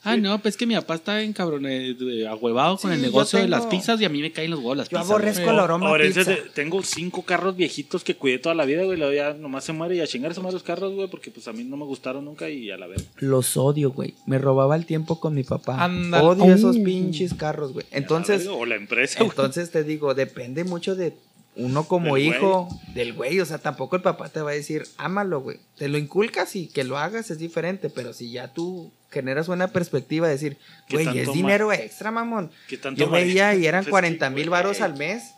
Ah, 0.06 0.16
no, 0.16 0.38
pues 0.40 0.54
es 0.54 0.58
que 0.58 0.66
mi 0.66 0.74
papá 0.74 0.94
está 0.94 1.20
en 1.22 1.32
cabrón, 1.32 1.64
eh, 1.66 2.26
ahuevado 2.28 2.78
con 2.78 2.90
Sí, 2.90 2.94
el 2.96 3.00
yo 3.02 3.06
negocio 3.08 3.38
de 3.38 3.48
las 3.48 3.66
pizzas 3.66 4.00
y 4.00 4.04
a 4.04 4.08
mí 4.08 4.20
me 4.22 4.32
caen 4.32 4.50
los 4.50 4.60
huevos 4.60 4.76
las 4.76 4.88
Yo 4.88 4.98
pizzas. 4.98 5.10
aborrezco 5.10 5.42
güey. 5.44 5.54
el 5.54 5.60
aroma 5.60 5.88
Ahora, 5.88 6.04
pizza. 6.04 6.24
de- 6.24 6.36
tengo 6.54 6.82
cinco 6.82 7.22
carros 7.22 7.56
viejitos 7.56 8.04
que 8.04 8.14
cuidé 8.16 8.38
toda 8.38 8.54
la 8.54 8.64
vida, 8.64 8.84
güey. 8.84 8.98
Luego 8.98 9.12
ya 9.12 9.34
nomás 9.34 9.64
se 9.64 9.72
muere 9.72 9.96
y 9.96 10.00
a 10.00 10.06
chingar 10.06 10.32
se 10.34 10.40
mueren 10.40 10.54
los 10.54 10.62
carros, 10.62 10.94
güey, 10.94 11.08
porque 11.08 11.30
pues 11.30 11.48
a 11.48 11.52
mí 11.52 11.64
no 11.64 11.76
me 11.76 11.84
gustaron 11.84 12.24
nunca 12.24 12.48
y 12.48 12.70
a 12.70 12.76
la 12.76 12.86
verga. 12.86 13.04
Los 13.18 13.56
odio, 13.56 13.90
güey. 13.90 14.14
Me 14.26 14.38
robaba 14.38 14.76
el 14.76 14.86
tiempo 14.86 15.18
con 15.20 15.34
mi 15.34 15.42
papá. 15.42 15.84
Odio 16.22 16.54
esos 16.54 16.76
pinches 16.78 17.34
carros, 17.34 17.72
güey. 17.72 17.86
La 17.90 17.98
Entonces, 17.98 18.44
verga, 18.44 18.52
o 18.54 18.66
la 18.66 18.76
empresa, 18.76 19.18
güey. 19.18 19.30
entonces 19.30 19.70
te 19.70 19.84
digo, 19.84 20.14
depende 20.14 20.64
mucho 20.64 20.94
de 20.94 21.14
uno 21.58 21.84
como 21.88 22.16
Del 22.16 22.24
hijo 22.26 22.68
del 22.94 23.14
güey. 23.14 23.40
O 23.40 23.46
sea, 23.46 23.56
tampoco 23.56 23.96
el 23.96 24.02
papá 24.02 24.28
te 24.28 24.42
va 24.42 24.50
a 24.50 24.54
decir, 24.54 24.86
ámalo, 24.98 25.40
güey. 25.40 25.56
Te 25.78 25.88
lo 25.88 25.96
inculcas 25.96 26.54
y 26.54 26.66
que 26.68 26.84
lo 26.84 26.98
hagas 26.98 27.30
es 27.30 27.38
diferente. 27.38 27.88
Pero 27.88 28.12
si 28.12 28.30
ya 28.30 28.52
tú 28.52 28.90
generas 29.16 29.48
una 29.48 29.68
perspectiva 29.68 30.26
de 30.26 30.34
decir, 30.34 30.58
¿Qué 30.86 31.02
güey, 31.02 31.18
es 31.18 31.32
dinero 31.32 31.72
extra, 31.72 32.10
mamón. 32.10 32.50
¿Qué 32.68 32.76
tanto 32.76 33.00
Yo 33.00 33.08
veía 33.10 33.54
y 33.54 33.64
eran 33.64 33.84
Pues, 33.84 33.90
40 33.90 34.28
sí, 34.28 34.34
mil 34.34 34.50
varos 34.50 34.82
al 34.82 34.94
mes. 34.96 35.32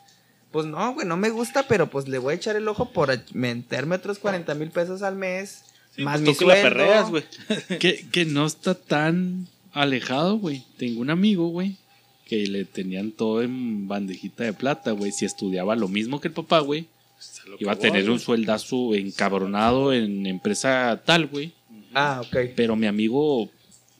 Pues 0.50 0.66
no, 0.66 0.94
güey, 0.94 1.06
no 1.06 1.16
me 1.16 1.30
gusta, 1.30 1.68
pero 1.68 1.88
pues 1.88 2.08
le 2.08 2.18
voy 2.18 2.32
a 2.32 2.36
echar 2.36 2.56
el 2.56 2.66
ojo 2.66 2.92
por 2.92 3.10
meterme 3.34 3.94
otros 3.94 4.18
40 4.18 4.52
mil 4.56 4.70
pesos 4.70 5.02
al 5.02 5.14
mes. 5.14 5.62
Sí, 5.94 6.02
más 6.02 6.20
pues, 6.20 6.22
mi 6.22 6.28
la 6.46 6.54
sueldo. 6.54 6.62
perreas, 6.62 7.10
güey. 7.10 7.24
Que, 7.78 8.08
que 8.10 8.24
no 8.24 8.46
está 8.46 8.74
tan 8.74 9.46
alejado, 9.72 10.38
güey. 10.38 10.64
Tengo 10.76 11.00
un 11.00 11.10
amigo, 11.10 11.48
güey, 11.48 11.76
que 12.26 12.46
le 12.48 12.64
tenían 12.64 13.12
todo 13.12 13.42
en 13.42 13.86
bandejita 13.86 14.42
de 14.44 14.52
plata, 14.54 14.90
güey. 14.90 15.12
Si 15.12 15.24
estudiaba 15.24 15.76
lo 15.76 15.86
mismo 15.86 16.20
que 16.20 16.28
el 16.28 16.34
papá, 16.34 16.58
güey, 16.60 16.88
a 17.18 17.56
iba 17.58 17.72
a 17.72 17.74
voy, 17.76 17.82
tener 17.82 18.10
un 18.10 18.18
sueldazo 18.18 18.94
encabronado 18.94 19.92
en 19.92 20.26
empresa 20.26 21.00
tal, 21.04 21.26
güey. 21.26 21.52
Ah, 21.94 22.22
ok. 22.24 22.36
Pero 22.54 22.76
mi 22.76 22.86
amigo 22.86 23.50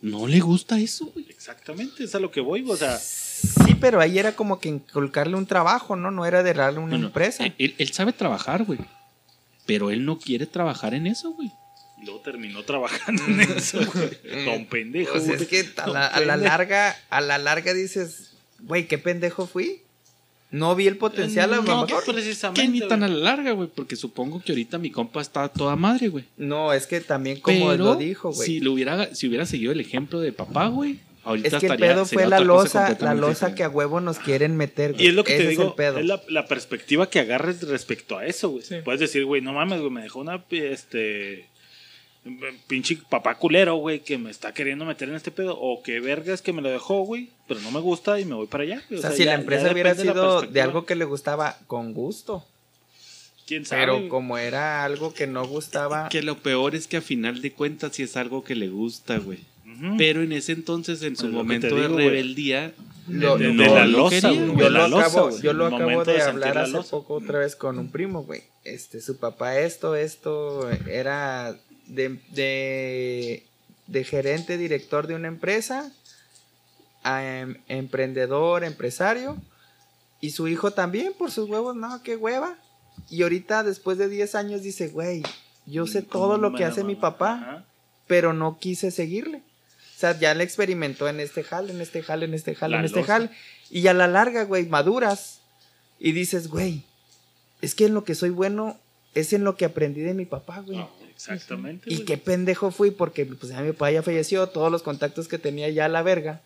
no 0.02 0.26
le 0.26 0.40
gusta 0.40 0.78
eso, 0.78 1.06
güey. 1.06 1.26
Exactamente, 1.28 2.04
es 2.04 2.14
a 2.14 2.18
lo 2.20 2.30
que 2.30 2.40
voy, 2.40 2.62
güey. 2.62 2.74
O 2.74 2.76
sea, 2.76 2.98
Sí, 2.98 3.76
pero 3.80 4.00
ahí 4.00 4.18
era 4.18 4.34
como 4.34 4.58
que 4.58 4.68
inculcarle 4.68 5.36
un 5.36 5.46
trabajo, 5.46 5.94
¿no? 5.94 6.10
No 6.10 6.26
era 6.26 6.42
de 6.42 6.54
darle 6.54 6.80
una 6.80 6.92
No, 6.92 6.98
no, 6.98 7.06
empresa. 7.08 7.44
Él, 7.58 7.74
él 7.78 7.92
sabe 7.92 8.12
trabajar, 8.12 8.64
güey. 8.64 8.80
Pero 9.66 9.90
él 9.90 10.04
no 10.04 10.18
quiere 10.18 10.46
trabajar 10.46 10.94
en 10.94 11.06
eso, 11.06 11.30
güey. 11.32 11.52
y 12.00 12.04
luego 12.04 12.20
terminó 12.20 12.64
trabajando 12.64 13.22
en 13.26 13.40
eso, 13.40 13.78
güey. 13.92 14.10
Don 14.44 14.66
pendejo, 14.66 15.12
Pues 15.12 15.28
es 15.28 15.46
que 15.46 15.68
a 15.76 15.86
la, 15.86 16.06
a 16.06 16.20
la 16.20 16.36
larga, 16.36 16.96
a 17.10 17.20
la 17.20 17.38
larga 17.38 17.74
dices, 17.74 18.32
güey, 18.60 18.88
qué 18.88 18.98
pendejo 18.98 19.46
fui. 19.46 19.82
No 20.50 20.74
vi 20.74 20.86
el 20.86 20.96
potencial 20.96 21.52
a 21.52 21.56
lo 21.56 21.62
No, 21.62 21.84
mejor. 21.86 22.04
precisamente. 22.06 22.62
Que 22.62 22.68
ni 22.68 22.80
tan 22.80 23.02
a 23.02 23.08
la 23.08 23.16
larga, 23.16 23.52
güey. 23.52 23.68
Porque 23.74 23.96
supongo 23.96 24.40
que 24.42 24.52
ahorita 24.52 24.78
mi 24.78 24.90
compa 24.90 25.20
está 25.20 25.48
toda 25.48 25.76
madre, 25.76 26.08
güey. 26.08 26.24
No, 26.38 26.72
es 26.72 26.86
que 26.86 27.00
también 27.02 27.40
como 27.40 27.68
Pero 27.70 27.84
lo 27.84 27.96
dijo, 27.96 28.32
güey. 28.32 28.46
si, 28.46 28.60
lo 28.60 28.72
hubiera, 28.72 29.14
si 29.14 29.28
hubiera 29.28 29.44
seguido 29.44 29.72
el 29.72 29.80
ejemplo 29.80 30.20
de 30.20 30.32
papá, 30.32 30.68
güey. 30.68 31.00
Ahorita 31.24 31.48
es 31.48 31.54
que 31.60 31.66
el 31.66 31.72
estaría- 31.72 31.94
pedo 31.94 32.06
fue 32.06 32.26
la 32.26 32.40
losa, 32.40 32.96
la 33.00 33.12
losa 33.12 33.54
que 33.54 33.62
a 33.62 33.68
huevo 33.68 34.00
nos 34.00 34.18
quieren 34.18 34.56
meter. 34.56 34.94
güey. 34.94 35.04
Y 35.04 35.08
es 35.08 35.14
lo 35.14 35.24
que 35.24 35.34
Ese 35.34 35.42
te 35.44 35.50
digo, 35.50 35.64
el 35.64 35.72
pedo. 35.74 35.98
es 35.98 36.06
la, 36.06 36.22
la 36.28 36.46
perspectiva 36.46 37.10
que 37.10 37.18
agarres 37.20 37.60
respecto 37.68 38.16
a 38.16 38.24
eso, 38.24 38.48
güey. 38.48 38.62
Sí. 38.62 38.76
Puedes 38.82 39.00
decir, 39.00 39.26
güey, 39.26 39.42
no 39.42 39.52
mames, 39.52 39.80
güey, 39.80 39.90
me 39.92 40.00
dejó 40.00 40.20
una, 40.20 40.42
este, 40.50 41.46
pinche 42.66 42.98
papá 43.08 43.34
culero, 43.36 43.76
güey, 43.76 44.00
que 44.00 44.18
me 44.18 44.30
está 44.30 44.52
queriendo 44.54 44.84
meter 44.84 45.08
en 45.08 45.14
este 45.14 45.30
pedo. 45.30 45.58
O 45.60 45.82
que 45.82 46.00
vergas 46.00 46.42
que 46.42 46.52
me 46.52 46.62
lo 46.62 46.68
dejó, 46.70 47.02
güey, 47.02 47.30
pero 47.46 47.60
no 47.60 47.70
me 47.70 47.80
gusta 47.80 48.18
y 48.20 48.24
me 48.24 48.34
voy 48.34 48.46
para 48.46 48.64
allá. 48.64 48.82
güey. 48.88 48.98
O 48.98 49.02
sea, 49.02 49.12
si 49.12 49.24
ya- 49.24 49.32
la 49.32 49.34
empresa 49.40 49.70
hubiera 49.72 49.94
sido 49.94 50.42
de 50.42 50.60
algo 50.60 50.86
que 50.86 50.94
le 50.94 51.04
gustaba, 51.04 51.58
con 51.66 51.92
gusto. 51.94 52.44
¿Quién 53.46 53.64
sabe? 53.64 53.86
Pero 53.86 54.08
como 54.10 54.36
era 54.36 54.84
algo 54.84 55.14
que 55.14 55.26
no 55.26 55.46
gustaba, 55.46 56.08
Que 56.10 56.22
lo 56.22 56.36
peor 56.38 56.74
es 56.74 56.86
que 56.86 56.98
a 56.98 57.00
final 57.00 57.40
de 57.40 57.52
cuentas 57.52 57.92
sí 57.96 58.02
es 58.02 58.16
algo 58.16 58.44
que 58.44 58.54
le 58.54 58.68
gusta, 58.68 59.18
güey. 59.18 59.38
Pero 59.96 60.22
en 60.22 60.32
ese 60.32 60.52
entonces, 60.52 61.02
en 61.02 61.14
su 61.16 61.26
Es 61.26 61.32
lo 61.32 61.38
que 61.38 61.44
momento 61.44 61.76
de 61.76 61.88
rebeldía, 61.88 62.72
lo- 63.06 63.38
de, 63.38 63.52
no 63.52 63.62
de 63.62 63.68
la 63.70 63.86
losa, 63.86 64.32
yo 64.32 64.54
de 64.56 64.70
lo 64.70 64.98
acabo, 64.98 65.38
yo 65.40 65.52
lo 65.52 65.66
acabo 65.66 66.04
de 66.04 66.12
sentir 66.20 66.22
hablar 66.22 66.68
la 66.68 66.78
hace 66.80 66.90
poco 66.90 67.14
otra 67.14 67.38
vez 67.38 67.54
con 67.54 67.78
un 67.78 67.88
primo, 67.90 68.24
güey. 68.24 68.42
Este, 68.64 69.00
su 69.00 69.18
papá 69.18 69.58
esto, 69.60 69.94
esto, 69.94 70.68
era 70.90 71.56
de, 71.88 72.20
de, 72.30 73.44
de 73.86 74.04
gerente, 74.04 74.56
director 74.56 75.06
de 75.06 75.14
una 75.14 75.28
empresa, 75.28 75.90
a, 77.02 77.24
em- 77.24 77.56
emprendedor, 77.68 78.64
empresario, 78.64 79.36
y 80.20 80.30
su 80.30 80.48
hijo 80.48 80.72
también, 80.72 81.12
por 81.16 81.30
sus 81.30 81.48
huevos, 81.48 81.76
no, 81.76 82.02
qué 82.02 82.16
hueva. 82.16 82.56
Y 83.08 83.22
ahorita, 83.22 83.62
después 83.62 83.98
de 83.98 84.08
10 84.08 84.34
años, 84.34 84.62
dice, 84.62 84.88
güey, 84.88 85.22
yo 85.66 85.86
sé 85.86 86.02
todo 86.02 86.38
lo 86.38 86.54
que 86.54 86.64
hace 86.64 86.82
mi 86.84 86.96
papá, 86.96 87.64
pero 88.06 88.32
no 88.32 88.58
quise 88.58 88.90
seguirle. 88.90 89.38
O 89.38 90.00
sea, 90.00 90.18
ya 90.18 90.34
le 90.34 90.44
experimentó 90.44 91.08
en 91.08 91.20
este 91.20 91.42
jale, 91.44 91.72
en 91.72 91.80
este 91.80 92.02
jale, 92.02 92.24
en 92.24 92.34
este 92.34 92.54
jale, 92.54 92.72
La 92.72 92.78
en 92.80 92.84
este 92.86 93.00
losa. 93.00 93.12
jale. 93.12 93.30
Y 93.70 93.86
a 93.88 93.94
la 93.94 94.06
larga, 94.08 94.44
güey, 94.44 94.66
maduras. 94.66 95.40
Y 96.00 96.12
dices, 96.12 96.48
güey, 96.48 96.84
es 97.60 97.74
que 97.74 97.86
en 97.86 97.94
lo 97.94 98.04
que 98.04 98.14
soy 98.14 98.30
bueno 98.30 98.78
es 99.14 99.32
en 99.32 99.42
lo 99.44 99.56
que 99.56 99.64
aprendí 99.64 100.00
de 100.00 100.14
mi 100.14 100.24
papá, 100.24 100.60
güey. 100.60 100.78
No, 100.78 100.90
exactamente. 101.18 101.90
y 101.90 101.96
güey. 101.96 102.04
qué 102.06 102.16
pendejo 102.16 102.70
fui 102.70 102.90
porque 102.90 103.26
pues 103.26 103.52
ya 103.52 103.60
mi 103.60 103.72
papá 103.72 103.90
ya 103.90 104.02
falleció, 104.02 104.46
todos 104.48 104.70
los 104.72 104.82
contactos 104.82 105.28
que 105.28 105.38
tenía 105.38 105.68
ya 105.70 105.86
a 105.86 105.88
la 105.88 106.02
verga. 106.02 106.40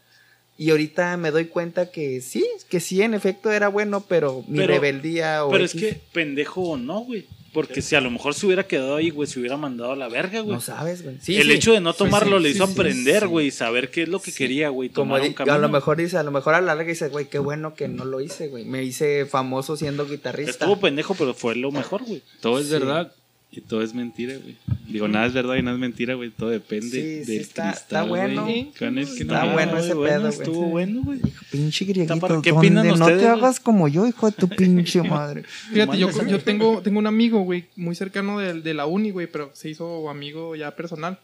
Y 0.58 0.70
ahorita 0.70 1.16
me 1.16 1.30
doy 1.30 1.46
cuenta 1.46 1.90
que 1.90 2.20
sí, 2.20 2.46
que 2.68 2.78
sí, 2.80 3.00
en 3.02 3.14
efecto 3.14 3.50
era 3.50 3.68
bueno, 3.68 4.04
pero 4.06 4.44
mi 4.48 4.58
Pero- 4.58 4.74
rebeldía 4.74 5.44
o 5.46 5.50
Pero 5.50 5.64
es 5.64 5.72
que 5.72 5.98
pendejo 6.12 6.62
o 6.62 6.76
no, 6.76 7.00
güey. 7.00 7.26
Porque 7.54 7.82
si 7.82 7.94
a 7.94 8.00
lo 8.00 8.10
mejor 8.10 8.32
se 8.32 8.46
hubiera 8.46 8.66
quedado 8.66 8.96
ahí, 8.96 9.10
güey, 9.10 9.28
se 9.28 9.38
hubiera 9.38 9.58
mandado 9.58 9.92
a 9.92 9.96
la 9.96 10.08
verga, 10.08 10.40
güey. 10.40 10.54
no 10.54 10.60
sabes, 10.62 11.02
güey. 11.02 11.18
Sí, 11.20 11.36
el 11.36 11.48
sí. 11.48 11.52
hecho 11.52 11.72
de 11.74 11.80
no 11.80 11.92
tomarlo 11.92 12.38
sí, 12.38 12.44
le 12.44 12.48
hizo 12.50 12.66
sí, 12.66 12.72
aprender, 12.72 13.22
sí. 13.24 13.26
güey, 13.28 13.46
y 13.48 13.50
saber 13.50 13.90
qué 13.90 14.04
es 14.04 14.08
lo 14.08 14.20
que 14.22 14.32
quería, 14.32 14.70
güey, 14.70 14.88
Como 14.88 15.16
un 15.16 15.32
camino. 15.34 15.54
a 15.54 15.58
lo 15.58 15.68
mejor 15.68 15.98
dice, 15.98 16.16
a 16.16 16.22
lo 16.22 16.30
mejor 16.30 16.54
a 16.54 16.62
la 16.62 16.68
larga 16.74 16.88
dice, 16.90 17.08
güey, 17.08 17.26
qué 17.28 17.38
bueno 17.38 17.74
que 17.74 17.88
no 17.88 18.06
lo 18.06 18.22
hice, 18.22 18.48
güey. 18.48 18.64
Me 18.64 18.82
hice 18.84 19.26
famoso 19.26 19.76
siendo 19.76 20.06
guitarrista. 20.06 20.50
Estuvo 20.52 20.80
pendejo, 20.80 21.14
pero 21.14 21.34
fue 21.34 21.54
lo 21.54 21.70
mejor, 21.72 22.04
güey. 22.04 22.22
todo 22.40 22.58
es 22.58 22.66
Sí. 22.68 22.72
verdad 22.72 23.12
y 23.54 23.60
todo 23.60 23.82
es 23.82 23.92
mentira, 23.92 24.34
güey. 24.38 24.56
Digo, 24.88 25.08
nada 25.08 25.26
es 25.26 25.34
verdad 25.34 25.56
y 25.56 25.62
nada 25.62 25.76
es 25.76 25.80
mentira, 25.80 26.14
güey. 26.14 26.30
Todo 26.30 26.48
depende 26.48 26.88
Sí, 26.90 27.24
sí, 27.24 27.32
del 27.32 27.40
está- 27.42 27.70
está 27.70 28.00
cristal, 28.00 28.08
bueno. 28.08 28.42
güey. 28.44 28.72
Con 28.78 28.98
el 28.98 29.06
que 29.06 29.22
Está 29.22 29.44
no- 29.44 29.52
bueno 29.52 29.76
ese 29.78 29.88
pedo, 29.94 30.20
güey. 30.20 30.32
Estuvo 30.32 30.62
bueno, 30.68 31.02
güey. 31.04 31.20
Pinche 31.50 31.84
Está 31.84 31.92
grieguito, 32.16 32.42
¿qué 32.42 32.52
opinan 32.52 32.86
no 32.88 32.94
ustedes, 32.94 33.20
te 33.20 33.28
hagas 33.28 33.60
como 33.60 33.88
yo, 33.88 34.06
hijo 34.06 34.26
de 34.30 34.32
tu 34.36 34.48
pinche 34.48 35.02
madre. 35.02 35.42
Fíjate, 35.72 35.98
yo, 35.98 36.08
yo 36.26 36.40
tengo, 36.40 36.80
tengo 36.82 36.98
un 36.98 37.06
amigo, 37.06 37.40
güey, 37.42 37.66
muy 37.76 37.94
cercano 37.94 38.38
de, 38.38 38.54
de 38.60 38.74
la 38.74 38.86
uni, 38.86 39.10
güey, 39.10 39.26
pero 39.26 39.50
se 39.54 39.68
hizo 39.68 40.08
amigo 40.08 40.56
ya 40.56 40.74
personal. 40.74 41.18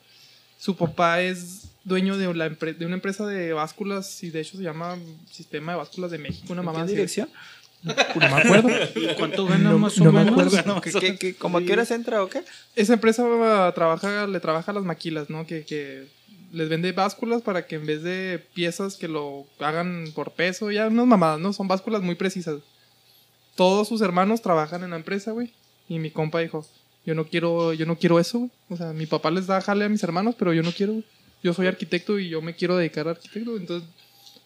Su 0.60 0.76
papá 0.76 1.22
es 1.22 1.68
dueño 1.84 2.18
de, 2.18 2.34
la 2.34 2.50
empre- 2.50 2.76
de 2.76 2.84
una 2.84 2.96
empresa 2.96 3.26
de 3.26 3.52
básculas 3.54 4.22
y 4.22 4.30
de 4.30 4.40
hecho 4.40 4.56
se 4.58 4.62
llama 4.64 4.98
Sistema 5.30 5.72
de 5.72 5.78
Básculas 5.78 6.10
de 6.10 6.18
México, 6.18 6.52
una 6.52 6.62
mamá 6.62 6.84
¿Qué 6.84 6.92
así. 6.92 7.22
Dirección? 7.82 8.18
No 8.20 8.28
me 8.36 8.40
acuerdo. 8.42 8.68
¿Cuánto 9.18 9.46
gana 9.46 9.70
No- 9.70 9.78
más 9.78 9.98
o 10.00 10.04
no 10.04 10.12
me 10.12 10.18
menos? 10.20 10.32
acuerdo. 10.32 10.50
Gana 10.56 10.74
más 10.74 10.82
¿Qué, 10.82 10.90
o 10.90 11.00
qué, 11.00 11.06
menos. 11.06 11.18
qué, 11.20 11.34
¿Cómo 11.34 11.58
a 11.58 11.62
qué 11.62 11.72
horas 11.72 11.90
entra 11.90 12.22
o 12.22 12.28
qué? 12.28 12.42
Esa 12.76 12.94
empresa 12.94 13.24
trabaja, 13.74 14.26
le 14.26 14.40
trabaja 14.40 14.70
a 14.70 14.74
las 14.74 14.84
maquilas, 14.84 15.30
¿no? 15.30 15.46
Que, 15.46 15.64
que 15.64 16.06
les 16.52 16.68
vende 16.68 16.92
básculas 16.92 17.42
para 17.42 17.66
que 17.66 17.76
en 17.76 17.86
vez 17.86 18.02
de 18.02 18.42
piezas 18.54 18.96
que 18.96 19.06
lo 19.08 19.46
hagan 19.60 20.06
por 20.14 20.32
peso, 20.32 20.70
ya 20.70 20.88
unas 20.88 21.06
mamadas, 21.06 21.38
¿no? 21.40 21.52
Son 21.52 21.68
básculas 21.68 22.02
muy 22.02 22.14
precisas. 22.14 22.60
Todos 23.54 23.88
sus 23.88 24.00
hermanos 24.00 24.40
trabajan 24.42 24.82
en 24.84 24.90
la 24.90 24.96
empresa, 24.96 25.32
güey. 25.32 25.52
Y 25.88 25.98
mi 25.98 26.10
compa 26.10 26.40
dijo, 26.40 26.66
yo 27.04 27.14
no 27.14 27.26
quiero, 27.26 27.72
yo 27.72 27.86
no 27.86 27.96
quiero 27.98 28.20
eso, 28.20 28.38
güey. 28.38 28.50
O 28.70 28.76
sea, 28.76 28.92
mi 28.92 29.06
papá 29.06 29.30
les 29.30 29.46
da 29.46 29.60
jale 29.60 29.84
a 29.84 29.88
mis 29.88 30.02
hermanos, 30.02 30.34
pero 30.38 30.52
yo 30.52 30.62
no 30.62 30.72
quiero, 30.72 30.92
güey. 30.92 31.04
Yo 31.42 31.54
soy 31.54 31.66
arquitecto 31.68 32.18
y 32.18 32.28
yo 32.28 32.42
me 32.42 32.54
quiero 32.56 32.76
dedicar 32.76 33.06
a 33.06 33.12
arquitecto, 33.12 33.56
entonces 33.56 33.88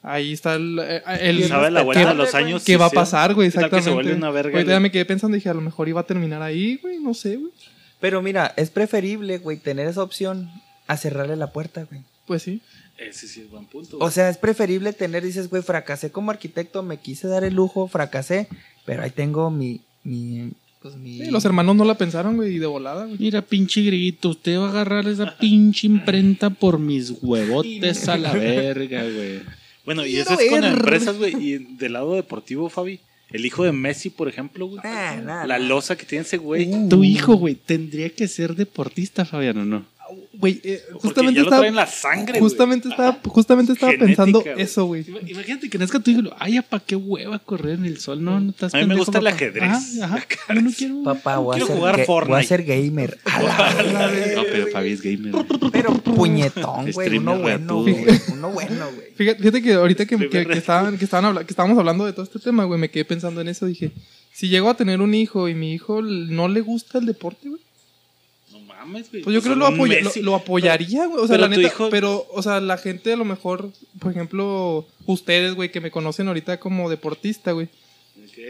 ahí 0.02 0.32
está 0.32 0.54
el... 0.54 0.78
eh, 0.82 1.02
el 1.20 1.44
Sabe 1.48 1.70
la 1.70 1.80
¿Qué 1.80 1.84
vuelta 1.84 2.04
va- 2.04 2.10
de 2.10 2.16
los 2.16 2.34
años. 2.34 2.62
¿Qué 2.64 2.72
sí, 2.72 2.76
va 2.78 2.86
a 2.86 2.90
pasar, 2.90 3.34
güey? 3.34 3.50
¿Qué 3.50 3.54
tal 3.60 3.64
que 3.64 3.70
se 3.70 3.76
Exactamente. 3.78 3.94
vuelve 4.10 4.18
una 4.18 4.30
verga, 4.30 4.52
Ahorita 4.56 4.64
güey? 4.70 4.76
ya 4.76 4.80
me 4.80 4.90
quedé 4.90 5.04
pensando 5.04 5.36
y 5.36 5.40
dije, 5.40 5.48
a 5.48 5.54
lo 5.54 5.60
mejor 5.60 5.88
iba 5.88 6.00
a 6.00 6.06
terminar 6.06 6.42
ahí, 6.42 6.76
güey. 6.82 6.98
No 6.98 7.14
sé, 7.14 7.36
güey. 7.36 7.52
Pero 8.00 8.20
mira, 8.22 8.52
es 8.56 8.70
preferible, 8.70 9.38
güey, 9.38 9.56
tener 9.58 9.86
esa 9.86 10.02
opción 10.02 10.50
a 10.88 10.96
cerrarle 10.96 11.36
la 11.36 11.52
puerta, 11.52 11.84
güey. 11.88 12.02
Pues 12.26 12.42
sí. 12.42 12.60
Ese 12.98 13.26
sí 13.26 13.40
es 13.40 13.50
buen 13.50 13.64
punto. 13.66 13.96
O 14.00 14.10
sea, 14.10 14.28
es 14.28 14.38
preferible 14.38 14.92
tener, 14.92 15.22
dices, 15.24 15.48
güey, 15.48 15.62
fracasé 15.62 16.10
como 16.10 16.30
arquitecto, 16.30 16.82
me 16.82 16.98
quise 16.98 17.26
dar 17.28 17.42
el 17.44 17.54
lujo, 17.54 17.88
fracasé, 17.88 18.48
pero 18.84 19.02
ahí 19.02 19.10
tengo 19.10 19.50
mi, 19.50 19.80
mi, 20.04 20.50
pues 20.80 20.94
mi... 20.96 21.18
Sí, 21.18 21.30
los 21.30 21.44
hermanos 21.44 21.74
no 21.74 21.84
la 21.84 21.96
pensaron, 21.96 22.36
güey, 22.36 22.54
y 22.54 22.58
de 22.58 22.66
volada, 22.66 23.06
güey. 23.06 23.16
Mira, 23.18 23.42
pinche 23.42 23.82
griguito, 23.82 24.28
usted 24.30 24.58
va 24.58 24.66
a 24.66 24.70
agarrar 24.70 25.08
esa 25.08 25.36
pinche 25.38 25.86
imprenta 25.86 26.50
por 26.50 26.78
mis 26.78 27.12
huevotes 27.22 28.08
a 28.08 28.16
la 28.16 28.32
verga, 28.34 29.02
güey. 29.02 29.40
Bueno, 29.84 30.06
y 30.06 30.16
eso 30.16 30.38
es 30.38 30.50
con 30.50 30.64
empresas, 30.64 31.18
güey. 31.18 31.34
Y 31.36 31.58
del 31.76 31.94
lado 31.94 32.14
deportivo, 32.14 32.68
Fabi, 32.68 33.00
el 33.30 33.46
hijo 33.46 33.64
de 33.64 33.72
Messi, 33.72 34.10
por 34.10 34.28
ejemplo, 34.28 34.66
güey. 34.66 34.80
Nah, 34.84 35.16
nah, 35.16 35.46
La 35.46 35.58
nah. 35.58 35.66
losa 35.66 35.96
que 35.96 36.04
tiene 36.04 36.22
ese 36.22 36.36
güey. 36.36 36.88
Tu 36.88 37.02
hijo, 37.04 37.34
güey, 37.34 37.54
tendría 37.54 38.10
que 38.10 38.28
ser 38.28 38.54
deportista, 38.54 39.24
Fabiano, 39.24 39.64
¿no? 39.64 39.86
Güey, 40.34 40.60
eh, 40.64 40.82
Porque 40.92 41.08
justamente 41.08 41.34
ya 41.38 41.40
lo 41.42 41.46
estaba, 41.48 41.60
traen 41.62 41.74
la 41.76 41.86
sangre, 41.86 42.38
güey. 42.38 42.50
justamente 42.50 42.88
estaba, 42.88 43.20
justamente 43.26 43.72
estaba 43.72 43.92
Genética, 43.92 44.06
pensando 44.24 44.40
güey. 44.40 44.54
eso, 44.62 44.84
güey. 44.86 45.04
Ima- 45.04 45.20
Imagínate 45.30 45.70
que 45.70 45.78
nazca 45.78 46.00
tu 46.00 46.10
hijo, 46.10 46.20
y 46.20 46.22
lo, 46.24 46.34
ay, 46.38 46.60
¿para 46.68 46.82
qué 46.84 46.96
hueva 46.96 47.38
correr 47.38 47.74
en 47.78 47.84
el 47.84 47.98
sol? 47.98 48.22
No, 48.24 48.40
no 48.40 48.50
estás 48.50 48.74
A 48.74 48.78
mí 48.78 48.86
me 48.86 48.96
gusta 48.96 49.18
el 49.18 49.24
papá". 49.24 49.36
ajedrez. 49.36 49.62
Ajá, 50.00 50.16
ajá. 50.16 50.54
Yo 50.54 50.60
no 50.62 50.70
quiero. 50.76 51.02
Papá, 51.04 51.38
voy 51.38 51.54
a, 51.54 51.58
Quiero 51.58 51.66
ser 51.68 51.76
jugar 51.76 51.96
ga- 51.98 52.06
Fortnite. 52.06 52.32
voy 52.34 52.40
a 52.40 52.48
ser 52.48 52.62
gamer. 52.64 53.18
A 53.24 53.42
la 53.82 54.06
verga, 54.08 54.34
No, 54.36 54.42
pero 54.44 54.62
güey. 54.62 54.72
Fabi 54.72 54.90
es 54.92 55.02
gamer. 55.02 55.32
güey. 55.32 55.44
Pero 55.72 55.94
puñetón, 55.94 56.90
güey. 56.92 57.18
Uno 57.18 57.38
bueno, 57.38 57.82
güey. 57.82 57.96
Uno 58.32 58.50
bueno, 58.50 58.86
güey. 58.94 59.06
Fíjate, 59.14 59.38
fíjate 59.38 59.62
que 59.62 59.72
ahorita 59.74 60.06
que, 60.06 60.28
que, 60.28 60.40
estaban, 60.52 60.98
que, 60.98 61.04
estaban 61.04 61.24
habla- 61.26 61.44
que 61.44 61.52
estábamos 61.52 61.78
hablando 61.78 62.04
de 62.06 62.12
todo 62.12 62.24
este 62.24 62.38
tema, 62.38 62.64
güey, 62.64 62.78
me 62.80 62.90
quedé 62.90 63.04
pensando 63.04 63.40
en 63.40 63.48
eso. 63.48 63.66
Dije, 63.66 63.92
si 64.32 64.48
llego 64.48 64.70
a 64.70 64.76
tener 64.76 65.00
un 65.00 65.14
hijo 65.14 65.48
y 65.48 65.54
mi 65.54 65.72
hijo 65.72 66.00
no 66.02 66.48
le 66.48 66.60
gusta 66.60 66.98
el 66.98 67.06
deporte, 67.06 67.48
güey, 67.48 67.60
mames, 68.84 69.10
güey. 69.10 69.22
pues 69.22 69.34
yo 69.34 69.40
creo 69.42 69.54
que 69.54 69.58
lo, 69.60 69.68
un 69.68 69.74
apoya- 69.74 69.98
lo, 70.00 70.04
Messi. 70.06 70.22
lo 70.22 70.34
apoyaría, 70.34 71.06
güey. 71.06 71.22
O 71.22 71.26
sea, 71.26 71.36
pero 71.36 71.40
la 71.42 71.48
neta, 71.48 71.62
hijo- 71.68 71.88
pero, 71.90 72.26
o 72.32 72.42
sea, 72.42 72.60
la 72.60 72.76
gente 72.78 73.12
a 73.12 73.16
lo 73.16 73.24
mejor, 73.24 73.70
por 73.98 74.10
ejemplo, 74.12 74.86
ustedes, 75.06 75.54
güey, 75.54 75.70
que 75.70 75.80
me 75.80 75.90
conocen 75.90 76.28
ahorita 76.28 76.58
como 76.60 76.88
deportista, 76.90 77.52
güey, 77.52 77.68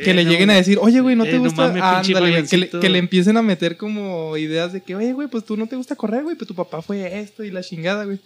que 0.05 0.15
le 0.15 0.25
no, 0.25 0.31
lleguen 0.31 0.51
a 0.51 0.55
decir, 0.55 0.79
oye, 0.81 1.01
güey, 1.01 1.17
¿no 1.17 1.25
eh, 1.25 1.31
te 1.31 1.37
no 1.37 1.45
gusta? 1.45 1.69
mames, 1.69 1.83
Ándale, 1.83 2.03
pinche 2.03 2.19
güey, 2.21 2.47
que, 2.49 2.57
le, 2.57 2.81
que 2.81 2.89
le 2.89 2.99
empiecen 2.99 3.37
a 3.37 3.43
meter 3.43 3.77
como 3.77 4.37
ideas 4.37 4.73
de 4.73 4.81
que, 4.83 4.95
oye, 4.97 5.13
güey, 5.13 5.29
pues 5.29 5.45
tú 5.45 5.57
no 5.57 5.67
te 5.67 5.77
gusta 5.77 5.97
correr, 5.97 6.23
güey, 6.25 6.37
pues 6.37 6.49
tu 6.49 6.55
papá 6.55 6.83
fue 6.83 7.21
esto 7.21 7.45
y 7.45 7.51
la 7.51 7.63
chingada, 7.63 8.05
güey. 8.05 8.19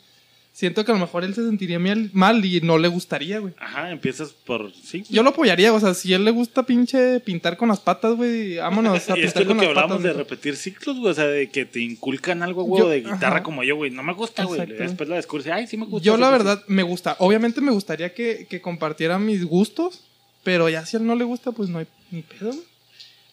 Siento 0.56 0.86
que 0.86 0.90
a 0.90 0.94
lo 0.94 1.00
mejor 1.02 1.22
él 1.22 1.34
se 1.34 1.44
sentiría 1.44 1.78
mal- 1.78 2.08
mal 2.14 2.42
y 2.42 2.62
no 2.62 2.78
le 2.78 2.88
gustaría, 2.88 3.40
güey. 3.40 3.52
Ajá, 3.60 3.90
empiezas 3.90 4.30
por. 4.32 4.72
Sí. 4.72 5.04
Yo 5.10 5.22
lo 5.22 5.28
apoyaría, 5.28 5.70
o 5.70 5.78
sea, 5.78 5.92
si 5.92 6.14
él 6.14 6.24
le 6.24 6.30
gusta 6.30 6.62
pinche 6.62 7.20
pintar 7.20 7.58
con 7.58 7.68
las 7.68 7.78
patas, 7.80 8.14
güey, 8.16 8.56
vámonos 8.56 8.94
a 8.94 8.96
esto 8.96 9.14
pintar 9.16 9.42
es 9.42 9.48
lo 9.48 9.54
con 9.54 9.58
que 9.60 9.66
las 9.66 9.74
patas. 9.74 9.82
hablamos 9.82 10.02
de 10.02 10.08
güey. 10.12 10.18
repetir 10.24 10.56
ciclos, 10.56 10.96
güey. 10.98 11.10
O 11.10 11.14
sea, 11.14 11.26
de 11.26 11.50
que 11.50 11.66
te 11.66 11.80
inculcan 11.80 12.42
algo, 12.42 12.62
güey, 12.62 12.82
Yo- 12.82 12.88
de 12.88 13.00
guitarra 13.02 13.28
ajá. 13.36 13.42
como 13.42 13.64
yo, 13.64 13.76
güey. 13.76 13.90
No 13.90 14.02
me 14.02 14.14
gusta, 14.14 14.44
güey. 14.44 14.64
Después 14.64 15.06
la 15.10 15.16
descubres. 15.16 15.46
Ay, 15.48 15.66
sí 15.66 15.76
me 15.76 15.84
gusta. 15.84 16.02
Yo 16.06 16.16
la 16.16 16.30
verdad 16.30 16.62
me 16.68 16.82
gusta. 16.84 17.16
Obviamente 17.18 17.60
me 17.60 17.70
gustaría 17.72 18.14
que, 18.14 18.46
que 18.48 18.62
compartiera 18.62 19.18
mis 19.18 19.44
gustos, 19.44 20.04
pero 20.42 20.70
ya 20.70 20.86
si 20.86 20.96
a 20.96 21.00
él 21.00 21.06
no 21.06 21.16
le 21.16 21.24
gusta, 21.24 21.52
pues 21.52 21.68
no 21.68 21.80
hay 21.80 21.86
ni 22.10 22.22
pedo, 22.22 22.52
güey. 22.52 22.64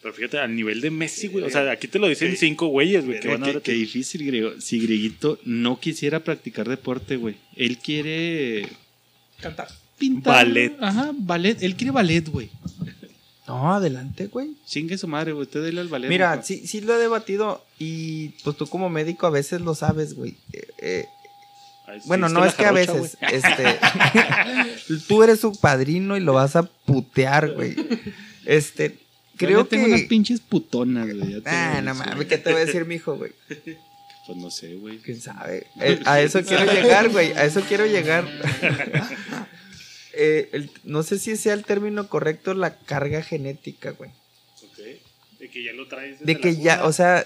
Pero 0.04 0.12
fíjate, 0.16 0.38
al 0.38 0.54
nivel 0.54 0.82
de 0.82 0.90
Messi, 0.90 1.28
güey. 1.28 1.46
O 1.46 1.48
sea, 1.48 1.70
aquí 1.70 1.88
te 1.88 1.98
lo 1.98 2.06
dicen 2.08 2.36
cinco 2.36 2.66
güeyes, 2.66 3.06
güey, 3.06 3.20
que 3.20 3.28
van 3.28 3.42
a 3.42 3.46
Qué, 3.46 3.52
ver. 3.54 3.62
qué 3.62 3.72
difícil, 3.72 4.26
griego. 4.26 4.50
Si 4.60 4.78
Grieguito 4.78 5.38
no 5.46 5.80
quisiera 5.80 6.20
practicar 6.20 6.68
deporte, 6.68 7.16
güey. 7.16 7.36
Él 7.56 7.78
quiere 7.78 8.68
Cantar. 9.40 9.68
pintar. 9.96 10.44
Ballet. 10.44 10.76
Ajá, 10.78 11.12
ballet. 11.14 11.56
Él 11.62 11.74
quiere 11.74 11.90
ballet, 11.90 12.28
güey. 12.28 12.50
No, 13.48 13.72
adelante, 13.72 14.26
güey. 14.26 14.50
Chingue 14.66 14.98
su 14.98 15.08
madre, 15.08 15.32
güey. 15.32 15.44
Usted 15.44 15.62
dele 15.62 15.80
al 15.80 15.88
ballet. 15.88 16.10
Mira, 16.10 16.42
sí, 16.42 16.66
sí 16.66 16.82
lo 16.82 16.94
he 16.94 16.98
debatido 16.98 17.64
y 17.78 18.28
pues 18.44 18.58
tú 18.58 18.66
como 18.66 18.90
médico 18.90 19.26
a 19.26 19.30
veces 19.30 19.62
lo 19.62 19.74
sabes, 19.74 20.12
güey. 20.12 20.36
Eh, 20.52 20.66
eh, 20.82 21.04
bueno, 22.04 22.28
no 22.28 22.44
es 22.44 22.52
que 22.52 22.66
a 22.66 22.72
veces, 22.72 23.16
este, 23.22 23.78
tú 25.08 25.22
eres 25.22 25.40
su 25.40 25.58
padrino 25.58 26.14
y 26.18 26.20
lo 26.20 26.34
vas 26.34 26.56
a 26.56 26.64
putear, 26.64 27.52
güey. 27.52 27.74
Este, 28.44 28.98
Yo 29.34 29.46
creo 29.48 29.62
ya 29.62 29.68
tengo 29.68 29.86
unas 29.86 30.00
que... 30.02 30.06
pinches 30.06 30.40
putonas, 30.40 31.06
güey. 31.12 31.42
Ah, 31.44 31.80
no 31.82 31.94
mames, 31.94 32.26
¿qué 32.26 32.38
te 32.38 32.52
voy 32.52 32.62
a 32.62 32.64
decir, 32.64 32.84
mijo, 32.86 33.16
güey? 33.16 33.32
Pues 34.26 34.38
no 34.38 34.50
sé, 34.50 34.74
güey. 34.76 34.96
¿Quién 35.00 35.20
sabe? 35.20 35.66
Eh, 35.82 36.00
a 36.06 36.18
eso 36.22 36.42
quiero 36.42 36.64
llegar, 36.64 37.10
güey. 37.10 37.32
A 37.32 37.44
eso 37.44 37.60
quiero 37.60 37.84
llegar. 37.84 38.26
Eh, 40.16 40.48
el- 40.52 40.70
no 40.84 41.02
sé 41.02 41.18
si 41.18 41.36
sea 41.36 41.54
el 41.54 41.64
término 41.64 42.08
correcto 42.08 42.54
la 42.54 42.76
carga 42.78 43.20
genética, 43.20 43.90
güey. 43.90 44.10
Ok. 44.62 44.78
De 45.40 45.50
que 45.50 45.64
ya 45.64 45.72
lo 45.72 45.88
traes. 45.88 46.20
desde 46.20 46.24
De 46.26 46.34
la 46.34 46.40
que 46.40 46.56
ya, 46.56 46.76
cuna. 46.76 46.88
o 46.88 46.92
sea... 46.92 47.24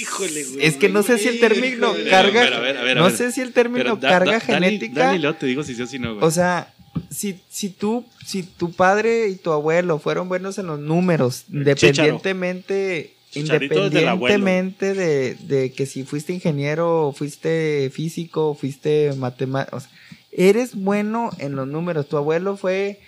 Híjole, 0.00 0.44
güey. 0.44 0.66
Es 0.66 0.76
que 0.76 0.88
no 0.90 1.02
sé 1.02 1.18
si 1.18 1.28
el 1.28 1.40
término 1.40 1.94
carga... 2.10 2.94
No 2.94 3.10
sé 3.10 3.32
si 3.32 3.40
el 3.40 3.52
término 3.52 3.98
carga 3.98 4.40
genética... 4.40 5.16
Te 5.38 5.46
digo 5.46 5.64
si 5.64 5.74
sí 5.74 5.80
o 5.82 5.86
si 5.86 5.98
no, 5.98 6.14
güey. 6.16 6.26
O 6.26 6.30
sea, 6.30 6.72
si, 7.10 7.40
si 7.48 7.70
tú, 7.70 8.04
si 8.24 8.42
tu 8.42 8.72
padre 8.72 9.28
y 9.28 9.36
tu 9.36 9.52
abuelo 9.52 9.98
fueron 9.98 10.28
buenos 10.28 10.58
en 10.58 10.66
los 10.66 10.78
números, 10.78 11.44
independientemente, 11.52 13.14
independientemente 13.34 14.94
de, 14.94 15.34
de 15.34 15.72
que 15.72 15.86
si 15.86 16.04
fuiste 16.04 16.32
ingeniero, 16.32 17.14
fuiste 17.16 17.90
físico, 17.92 18.54
fuiste 18.54 19.12
matemático, 19.16 19.80
sea, 19.80 19.90
eres 20.32 20.74
bueno 20.74 21.30
en 21.38 21.56
los 21.56 21.66
números. 21.66 22.08
Tu 22.08 22.16
abuelo 22.16 22.56
fue 22.56 23.00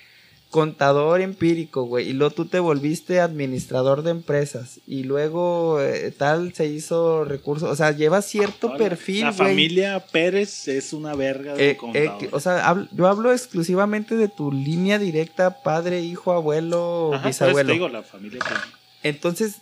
contador 0.50 1.20
empírico, 1.20 1.84
güey, 1.84 2.08
y 2.08 2.12
luego 2.12 2.34
tú 2.34 2.44
te 2.44 2.58
volviste 2.58 3.20
administrador 3.20 4.02
de 4.02 4.10
empresas, 4.10 4.80
y 4.86 5.04
luego 5.04 5.80
eh, 5.80 6.10
tal 6.10 6.52
se 6.54 6.66
hizo 6.66 7.24
recursos, 7.24 7.70
o 7.70 7.76
sea, 7.76 7.92
llevas 7.92 8.26
cierto 8.26 8.76
perfil, 8.76 9.20
La 9.26 9.30
güey. 9.30 9.48
familia 9.50 10.04
Pérez 10.10 10.66
es 10.68 10.92
una 10.92 11.14
verga 11.14 11.54
de 11.54 11.68
Eh, 11.68 11.70
eh, 11.70 11.76
contador. 11.76 12.18
que- 12.18 12.28
o 12.32 12.40
sea, 12.40 12.68
hablo- 12.68 12.88
yo 12.92 13.06
hablo 13.06 13.32
exclusivamente 13.32 14.16
de 14.16 14.26
tu 14.28 14.50
línea 14.50 14.98
directa, 14.98 15.62
padre, 15.62 16.00
hijo, 16.00 16.32
abuelo, 16.32 17.10
Ajá, 17.14 17.22
por 17.22 17.30
eso 17.30 17.44
bisabuelo. 17.44 17.66
te 17.68 17.72
digo, 17.74 17.88
la 17.88 18.02
familia 18.02 18.40
Pérez. 18.40 18.62
Entonces, 19.04 19.56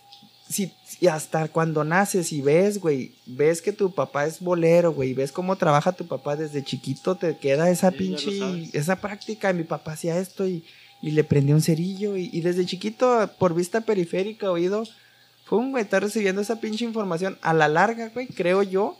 si, 0.48 0.72
si 0.98 1.06
hasta 1.06 1.48
cuando 1.48 1.84
naces 1.84 2.32
y 2.32 2.40
ves, 2.40 2.80
güey, 2.80 3.12
ves 3.26 3.62
que 3.62 3.72
tu 3.72 3.94
papá 3.94 4.26
es 4.26 4.40
bolero, 4.40 4.92
güey, 4.92 5.14
ves 5.14 5.30
cómo 5.32 5.56
trabaja 5.56 5.92
tu 5.92 6.06
papá 6.06 6.34
desde 6.36 6.64
chiquito, 6.64 7.14
te 7.16 7.36
queda 7.38 7.70
esa 7.70 7.90
Sí, 7.90 7.96
pinche, 7.98 8.70
esa 8.72 8.96
práctica. 8.96 9.52
Mi 9.52 9.62
papá 9.64 9.92
hacía 9.92 10.18
esto 10.18 10.46
y, 10.46 10.64
y 11.00 11.12
le 11.12 11.22
prendió 11.24 11.54
un 11.54 11.62
cerillo 11.62 12.16
y, 12.16 12.30
y 12.32 12.40
desde 12.40 12.66
chiquito, 12.66 13.30
por 13.38 13.54
vista 13.54 13.80
periférica, 13.82 14.50
oído, 14.50 14.84
pum, 15.48 15.70
güey, 15.70 15.84
está 15.84 16.00
recibiendo 16.00 16.40
esa 16.42 16.60
pinche 16.60 16.84
información. 16.84 17.38
A 17.42 17.54
la 17.54 17.68
larga, 17.68 18.08
güey, 18.08 18.26
creo 18.26 18.62
yo 18.62 18.96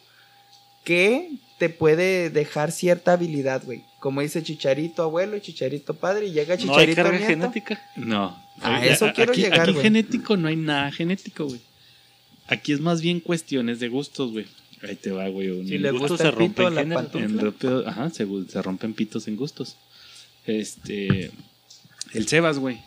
que 0.85 1.31
te 1.59 1.69
puede 1.69 2.31
dejar 2.31 2.71
cierta 2.73 3.13
habilidad, 3.15 3.63
güey. 3.65 3.83
Como 4.01 4.21
dice 4.21 4.43
Chicharito 4.45 5.03
abuelo 5.03 5.37
y 5.37 5.41
Chicharito 5.41 5.95
padre 5.95 6.27
y 6.27 6.31
llega 6.33 6.55
No 6.55 6.61
hay 6.61 6.69
Chicharito 6.69 7.03
carga 7.03 7.11
nieto. 7.19 7.27
genética. 7.33 7.83
No. 7.97 8.41
A 8.63 8.85
eso 8.87 9.11
quiero 9.15 9.33
aquí, 9.33 9.43
llegar, 9.43 9.63
Aquí 9.63 9.73
güey. 9.73 9.83
genético 9.83 10.37
no 10.37 10.47
hay 10.49 10.57
nada 10.57 10.93
genético, 10.93 11.47
güey. 11.47 11.61
Aquí 12.49 12.73
es 12.73 12.81
más 12.81 13.01
bien 13.03 13.21
cuestiones 13.21 13.79
de 13.81 13.89
gustos, 13.89 14.33
güey. 14.33 14.47
Ahí 14.83 14.97
te 14.97 15.11
va, 15.11 15.29
güey. 15.29 15.51
un- 15.51 15.67
Si 15.67 15.79
le 15.79 15.91
gustos 15.91 16.11
gusta 16.11 16.31
se 16.31 16.37
pito, 16.37 16.71
la 16.71 16.81
en 16.83 17.39
rápido- 17.39 17.87
ajá, 17.87 18.11
se, 18.11 18.27
se 18.49 18.63
rompen 18.63 18.95
pitos 18.95 19.29
en 19.29 19.37
gustos. 19.37 19.77
Este. 20.47 21.31
El 22.15 22.27
Sebas, 22.27 22.59
güey. 22.59 22.79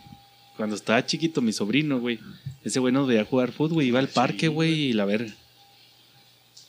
Cuando 0.56 0.74
estaba 0.76 1.04
chiquito, 1.06 1.40
mi 1.42 1.52
sobrino, 1.52 2.00
güey. 2.00 2.18
Ese 2.64 2.80
güey 2.80 2.92
nos 2.92 3.06
veía 3.06 3.24
jugar 3.24 3.52
fútbol, 3.52 3.74
güey. 3.74 3.88
Iba 3.88 4.00
al 4.00 4.08
parque, 4.08 4.48
güey, 4.48 4.72
y 4.88 4.92
la 4.92 5.04
verga. 5.04 5.32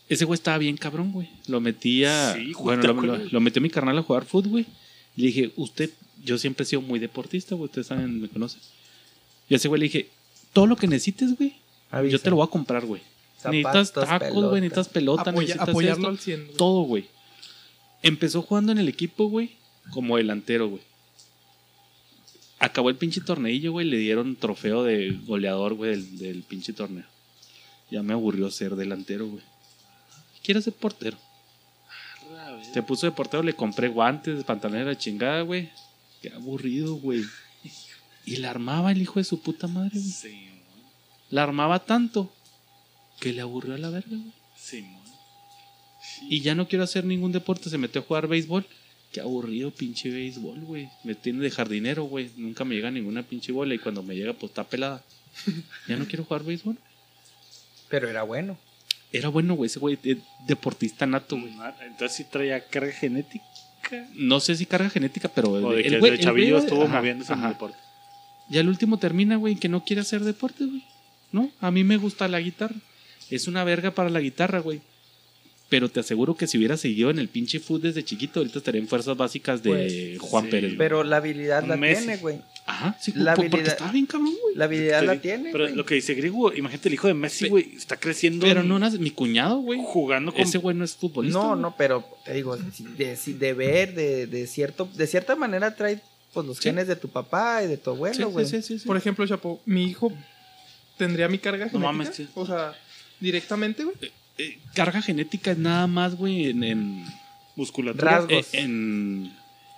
Ese 0.10 0.26
güey 0.26 0.36
estaba 0.36 0.58
bien 0.58 0.78
cabrón, 0.78 1.12
güey. 1.12 1.30
Lo 1.48 1.60
metía. 1.62 2.34
Sí, 2.36 2.54
bueno, 2.60 2.82
¿te 2.82 2.88
lo, 2.88 3.18
lo- 3.18 3.42
metió 3.42 3.62
mi 3.62 3.70
carnal 3.70 3.98
a 3.98 4.04
jugar 4.04 4.26
fútbol, 4.26 4.52
güey. 4.52 4.66
Y 5.16 5.22
le 5.22 5.28
dije, 5.28 5.52
usted, 5.56 5.90
yo 6.24 6.38
siempre 6.38 6.64
he 6.64 6.68
sido 6.68 6.82
muy 6.82 7.00
deportista, 7.00 7.56
güey. 7.56 7.66
Ustedes 7.66 7.88
saben, 7.88 8.22
me 8.22 8.30
conocen. 8.30 8.60
Y 9.50 9.54
a 9.54 9.58
ese 9.58 9.68
güey 9.68 9.80
le 9.80 9.86
dije, 9.86 10.10
todo 10.52 10.68
lo 10.68 10.76
que 10.76 10.88
necesites, 10.88 11.38
güey, 11.38 11.54
Avisa. 11.98 12.12
yo 12.14 12.20
te 12.20 12.30
lo 12.30 12.38
voy 12.38 12.46
a 12.46 12.50
comprar, 12.50 12.86
güey. 12.86 13.02
Necesitas 13.46 13.92
tacos, 13.94 14.50
güey, 14.50 14.62
necesitas 14.62 14.88
pelota, 14.90 15.32
Apoya- 15.32 15.42
necesitas 15.42 15.70
apoyarlo 15.70 16.02
esto, 16.04 16.10
al 16.10 16.20
100. 16.20 16.46
güey. 16.46 16.58
todo, 16.58 16.82
güey. 16.84 17.06
Empezó 18.02 18.42
jugando 18.42 18.72
en 18.72 18.78
el 18.78 18.88
equipo, 18.90 19.26
güey, 19.28 19.52
como 19.92 20.18
delantero, 20.18 20.70
güey. 20.70 20.82
Acabó 22.60 22.90
el 22.90 22.96
pinche 22.96 23.20
torneillo, 23.22 23.74
güey, 23.74 23.86
le 23.88 23.98
dieron 23.98 24.36
trofeo 24.38 24.84
de 24.84 25.12
goleador, 25.26 25.74
güey, 25.74 25.92
del, 25.92 26.18
del 26.18 26.44
pinche 26.44 26.72
torneo. 26.72 27.04
Ya 27.92 28.02
me 28.02 28.14
aburrió 28.14 28.50
ser 28.50 28.76
delantero, 28.78 29.28
güey. 29.28 29.44
Quiero 30.44 30.62
ser 30.62 30.74
portero. 30.74 31.18
Se 32.74 32.82
puso 32.82 33.06
de 33.06 33.12
portero, 33.12 33.44
le 33.44 33.54
compré 33.54 33.90
guantes, 33.90 34.44
pantalones 34.46 34.86
de 34.86 34.92
la 34.94 34.98
chingada, 34.98 35.42
güey. 35.42 35.70
Qué 36.22 36.30
aburrido, 36.30 36.96
güey. 36.96 37.24
Y 38.26 38.38
la 38.38 38.50
armaba 38.52 38.92
el 38.94 39.02
hijo 39.02 39.20
de 39.20 39.26
su 39.26 39.42
puta 39.42 39.68
madre, 39.68 39.92
güey. 40.00 40.12
Sí, 40.12 40.48
La 41.34 41.44
armaba 41.44 41.80
tanto 41.80 42.32
que 43.20 43.34
le 43.34 43.42
aburrió 43.42 43.74
a 43.74 43.78
la 43.78 43.90
verga, 43.90 44.10
güey. 44.10 44.34
sí, 44.56 44.86
Y 46.30 46.42
ya 46.42 46.54
no 46.54 46.68
quiero 46.68 46.84
hacer 46.84 47.06
ningún 47.06 47.32
deporte, 47.32 47.70
se 47.70 47.78
metió 47.78 48.02
a 48.02 48.04
jugar 48.04 48.28
béisbol. 48.28 48.66
Qué 49.12 49.22
aburrido 49.22 49.72
pinche 49.72 50.10
béisbol, 50.10 50.60
güey. 50.62 50.90
Me 51.04 51.16
tiene 51.16 51.40
de 51.44 51.50
jardinero, 51.52 52.04
güey. 52.04 52.30
Nunca 52.38 52.64
me 52.66 52.76
llega 52.76 52.92
ninguna 52.92 53.24
pinche 53.24 53.52
bola 53.52 53.74
y 53.74 53.80
cuando 53.80 54.04
me 54.04 54.16
llega, 54.16 54.34
pues 54.34 54.52
está 54.52 54.64
pelada. 54.64 55.02
Ya 55.88 55.96
no 55.98 56.06
quiero 56.06 56.24
jugar 56.24 56.44
béisbol. 56.44 56.78
Pero 57.90 58.10
era 58.10 58.24
bueno. 58.24 58.58
era 59.12 59.30
bueno, 59.30 59.56
güey. 59.56 59.68
Ese 59.68 59.80
güey, 59.80 59.96
de- 60.04 60.22
deportista 60.48 61.06
nato, 61.08 61.36
güey. 61.40 61.54
Entonces 61.82 62.16
sí 62.18 62.24
traía 62.26 62.64
carga 62.68 62.92
genética. 62.92 63.46
No 64.14 64.40
sé 64.40 64.56
si 64.56 64.66
carga 64.66 64.90
genética, 64.90 65.30
pero. 65.30 65.52
O 65.52 65.72
de 65.72 65.82
el 65.82 65.84
que 65.84 65.90
desde 65.98 66.10
el 66.10 66.20
chavillo 66.20 66.58
estuvo 66.58 66.84
ajá, 66.84 66.98
moviéndose 66.98 67.34
en 67.34 67.44
el 67.44 67.50
deporte. 67.50 67.78
Ya 68.50 68.62
el 68.62 68.70
último 68.70 68.98
termina, 68.98 69.36
güey, 69.38 69.56
que 69.56 69.70
no 69.70 69.84
quiere 69.84 70.02
hacer 70.02 70.24
deporte, 70.24 70.66
güey. 70.66 70.84
No, 71.34 71.52
a 71.60 71.70
mí 71.72 71.84
me 71.84 71.98
gusta 71.98 72.30
la 72.30 72.40
guitarra. 72.40 72.76
Es 73.30 73.48
una 73.50 73.64
verga 73.66 73.92
para 73.92 74.10
la 74.10 74.22
guitarra, 74.22 74.60
güey. 74.60 74.80
Pero 75.70 75.90
te 75.90 76.00
aseguro 76.02 76.36
que 76.36 76.46
si 76.46 76.60
hubiera 76.60 76.78
seguido 76.78 77.10
en 77.10 77.18
el 77.18 77.30
pinche 77.30 77.60
food 77.60 77.82
desde 77.82 78.04
chiquito, 78.04 78.40
ahorita 78.40 78.60
estaría 78.60 78.80
en 78.80 78.88
fuerzas 78.88 79.18
básicas 79.18 79.64
de 79.64 79.70
Pues, 79.72 80.20
Juan 80.30 80.46
sí. 80.46 80.52
Pérez. 80.52 80.74
Pero 80.78 81.04
la 81.04 81.18
habilidad 81.18 81.66
la 81.66 81.76
Messi. 81.78 82.04
tiene, 82.06 82.18
güey. 82.18 82.42
Ajá, 82.68 82.96
sí, 83.02 83.12
la 83.16 83.34
por- 83.34 83.46
porque 83.46 83.56
habilidad- 83.58 83.72
estaba 83.74 83.92
bien 83.92 84.06
cabrón, 84.06 84.34
güey. 84.40 84.56
La 84.56 84.66
habilidad 84.66 85.04
la 85.04 85.20
tiene, 85.20 85.50
Pero 85.52 85.68
lo 85.70 85.84
que 85.86 85.96
dice 85.96 86.14
Griego, 86.14 86.54
imagínate 86.54 86.90
el 86.90 86.94
hijo 86.94 87.08
de 87.08 87.16
Messi, 87.16 87.50
güey, 87.50 87.74
está 87.76 87.98
creciendo. 87.98 88.46
Pero 88.46 88.62
en- 88.62 88.68
no, 88.70 88.78
nace- 88.78 89.00
mi 89.00 89.10
cuñado, 89.10 89.58
güey. 89.62 89.80
jugando 89.84 90.32
con. 90.32 90.42
Ese 90.42 90.60
güey 90.60 90.76
no 90.78 90.86
es 90.86 90.94
futbolista. 90.96 91.40
No, 91.40 91.56
no, 91.56 91.76
pero 91.76 92.06
te 92.24 92.34
digo, 92.36 92.56
de, 92.56 93.18
de 93.18 93.54
ver, 93.54 93.96
de, 93.96 94.28
de 94.28 94.46
cierto, 94.46 94.88
de 94.94 95.08
cierta 95.08 95.36
manera 95.36 95.76
trae 95.76 96.00
pues 96.34 96.46
los 96.46 96.58
Sí. 96.58 96.64
genes 96.64 96.88
de 96.88 96.96
tu 96.96 97.10
papá 97.10 97.64
y 97.64 97.68
de 97.68 97.78
tu 97.78 97.90
abuelo, 97.92 98.16
sí, 98.16 98.24
güey. 98.24 98.46
sí, 98.46 98.62
sí, 98.62 98.78
sí. 98.80 98.86
Por 98.88 98.98
ejemplo, 98.98 99.26
Chapo, 99.28 99.62
mi 99.66 99.86
hijo 99.86 100.12
tendría 100.98 101.28
mi 101.28 101.38
carga 101.38 101.66
No 101.66 101.72
genética. 101.72 101.92
mames, 101.92 102.16
sí. 102.16 102.28
O 102.36 102.46
sea, 102.46 102.74
directamente, 103.20 103.84
güey. 103.84 103.96
Eh, 104.38 104.58
carga 104.74 105.02
genética 105.02 105.52
es 105.52 105.58
nada 105.58 105.88
más, 105.88 106.16
güey, 106.16 106.50
en, 106.50 106.64
en, 106.64 107.06
musculatura. 107.56 108.12
Rasgos. 108.20 108.54
eh, 108.54 108.60
en, 108.62 109.32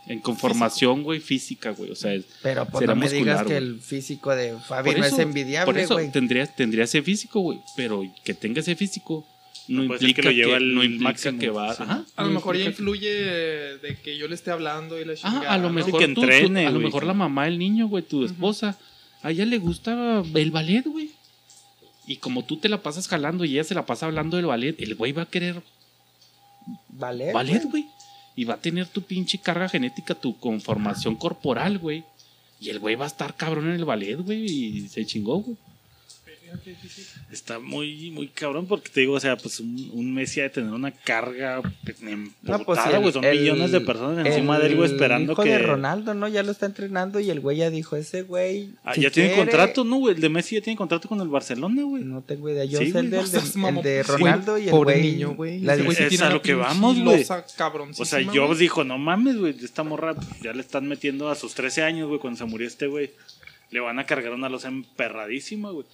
en 0.08 0.20
conformación, 0.20 1.04
güey, 1.04 1.20
física, 1.20 1.72
güey. 1.72 1.92
O 1.92 1.96
sea, 1.96 2.14
es- 2.14 2.26
Pero 2.42 2.66
pues 2.66 2.82
Será 2.82 2.94
no 2.94 3.00
me 3.02 3.06
muscular, 3.06 3.38
digas 3.38 3.48
que 3.48 3.58
el 3.58 3.82
físico 3.82 4.36
de 4.36 4.56
Fabi 4.68 4.92
por 4.92 5.00
no 5.00 5.06
eso, 5.06 5.16
es 5.16 5.22
envidiable, 5.22 5.66
por 5.66 5.78
eso 5.80 5.94
güey. 5.96 6.12
tendría, 6.12 6.46
tendría 6.48 6.84
ese 6.86 7.02
físico, 7.02 7.40
güey. 7.42 7.60
Pero 7.76 8.04
que 8.24 8.34
tenga 8.34 8.62
ese 8.62 8.76
físico 8.76 9.26
no, 9.68 9.82
No 9.82 9.98
ser 9.98 10.08
implica 10.10 10.22
que 10.22 10.28
lo 10.28 10.30
que, 10.30 10.36
lleve 10.36 10.56
al 10.56 10.74
no 10.76 10.84
implica 10.84 11.04
máximo, 11.10 11.40
que 11.40 11.50
va. 11.50 11.74
sí. 11.76 11.82
Ajá, 11.84 12.06
A 12.16 12.22
no 12.22 12.28
lo 12.30 12.34
mejor 12.36 12.56
ya 12.56 12.66
influye 12.66 13.10
de 13.10 13.98
que 14.04 14.16
yo 14.18 14.28
le 14.28 14.36
esté 14.36 14.52
hablando 14.52 15.00
y 15.02 15.06
la 15.06 15.16
chingada. 15.16 15.52
a 15.52 15.58
lo 15.58 15.70
¿no? 15.70 15.74
mejor 15.74 16.00
que 16.00 16.08
tú- 16.10 16.14
tú- 16.14 16.22
entrene, 16.22 16.68
a 16.68 16.70
lo 16.72 16.80
mejor 16.80 17.04
la 17.04 17.14
mamá 17.16 17.46
del 17.46 17.58
niño, 17.58 17.88
güey, 17.88 18.04
tu 18.04 18.24
esposa, 18.24 18.78
a 19.26 19.32
ella 19.32 19.46
le 19.46 19.58
gusta 19.58 20.24
el 20.36 20.52
ballet, 20.52 20.84
güey. 20.86 21.10
Y 22.06 22.18
como 22.18 22.46
tú 22.46 22.58
te 22.58 22.70
la 22.70 22.84
pasas 22.84 23.08
jalando 23.08 23.44
y 23.44 23.54
ella 23.54 23.64
se 23.64 23.74
la 23.74 23.86
pasa 23.88 24.06
hablando 24.06 24.38
del 24.38 24.46
ballet, 24.46 24.80
el 24.80 24.94
güey 24.94 25.12
va 25.14 25.24
a 25.24 25.26
querer 25.26 25.64
Ballet, 26.90 27.34
ballet, 27.34 27.64
güey. 27.64 27.84
güey. 27.84 27.86
Y 28.36 28.44
va 28.44 28.54
a 28.56 28.62
tener 28.62 28.88
tu 28.88 29.02
pinche 29.02 29.40
carga 29.40 29.68
genética, 29.68 30.14
tu 30.14 30.38
conformación 30.38 31.16
corporal, 31.16 31.80
güey. 31.80 32.04
Y 32.60 32.70
el 32.70 32.80
güey 32.80 32.96
va 32.96 33.06
a 33.06 33.08
estar 33.08 33.36
cabrón 33.36 33.66
en 33.70 33.76
el 33.76 33.86
ballet, 33.86 34.18
güey. 34.18 34.46
Y 34.46 34.88
se 34.90 35.06
chingó, 35.06 35.40
güey. 35.40 35.58
Está 37.32 37.60
muy, 37.60 38.12
muy 38.12 38.28
cabrón 38.28 38.66
porque 38.68 38.90
te 38.90 39.02
digo, 39.02 39.14
o 39.14 39.20
sea, 39.20 39.36
pues 39.38 39.60
un, 39.60 39.90
un 39.94 40.14
Messi 40.14 40.40
ha 40.40 40.44
de 40.44 40.50
tener 40.50 40.72
una 40.72 40.92
carga 40.92 41.62
pues, 41.84 42.02
emputada, 42.02 42.58
No, 42.60 42.66
pues, 42.66 42.80
güey. 43.00 43.12
Son 43.14 43.24
el- 43.26 43.40
millones 43.40 43.72
de 43.72 43.82
personas 43.82 44.26
encima 44.26 44.60
de 44.60 44.68
él, 44.68 44.76
güey, 44.76 44.92
esperando 44.92 45.34
hijo 45.34 45.44
que. 45.44 45.50
de 45.50 45.60
Ronaldo, 45.60 46.14
¿no? 46.14 46.28
Ya 46.28 46.44
lo 46.44 46.52
está 46.52 46.66
entrenando 46.66 47.20
y 47.20 47.30
el 47.30 47.40
güey 47.40 47.58
ya 47.58 47.70
dijo, 47.70 47.96
ese 47.96 48.22
güey... 48.24 48.70
Ah, 48.84 48.94
si 48.94 49.02
ya 49.02 49.12
tiene 49.12 49.36
contrato, 49.36 49.84
¿no, 49.84 49.98
güey? 49.98 50.16
El 50.16 50.22
de 50.22 50.30
Messi 50.30 50.56
ya 50.56 50.62
tiene 50.62 50.78
contrato 50.78 51.08
con 51.10 51.20
el 51.22 51.28
Barcelona, 51.28 51.84
güey. 51.84 52.04
No 52.04 52.22
tengo 52.22 52.50
idea. 52.50 52.66
Yo 52.66 52.80
Sí, 52.80 52.86
sé 52.88 52.92
güey. 52.92 53.06
el, 53.06 53.12
del- 53.12 53.22
No 53.22 53.28
seas 53.28 53.56
el 53.56 53.82
de 53.82 54.04
Ronaldo 54.04 54.58
y 54.58 54.64
el 54.66 54.70
Pobre 54.70 55.00
güey... 55.00 55.12
niño, 55.12 55.36
güey. 55.36 55.60
la 55.60 55.76
güey 55.76 55.90
Es 55.98 56.10
tiene 56.10 56.24
a 56.26 56.30
lo 56.30 56.42
que 56.42 56.54
vamos, 56.54 57.00
güey. 57.02 57.26
O 58.00 58.06
sea, 58.06 58.22
güey. 58.22 58.58
dijo, 58.60 58.84
no 58.84 58.98
mames, 58.98 59.38
güey, 59.38 59.56
esta 59.64 59.84
morra 59.84 60.14
pues, 60.16 60.28
ya 60.42 60.54
le 60.54 60.62
están 60.62 60.88
metiendo 60.88 61.30
a 61.30 61.36
sus 61.36 61.54
13 61.56 61.84
años, 61.84 62.08
güey, 62.08 62.20
cuando 62.20 62.38
se 62.38 62.46
murió 62.46 62.68
este 62.68 62.88
güey. 62.88 63.12
Le 63.72 63.80
van 63.80 63.98
a 64.00 64.06
cargar 64.06 64.32
una 64.34 64.48
losa 64.48 64.68
emperradísima, 64.68 65.72
güey. 65.72 65.86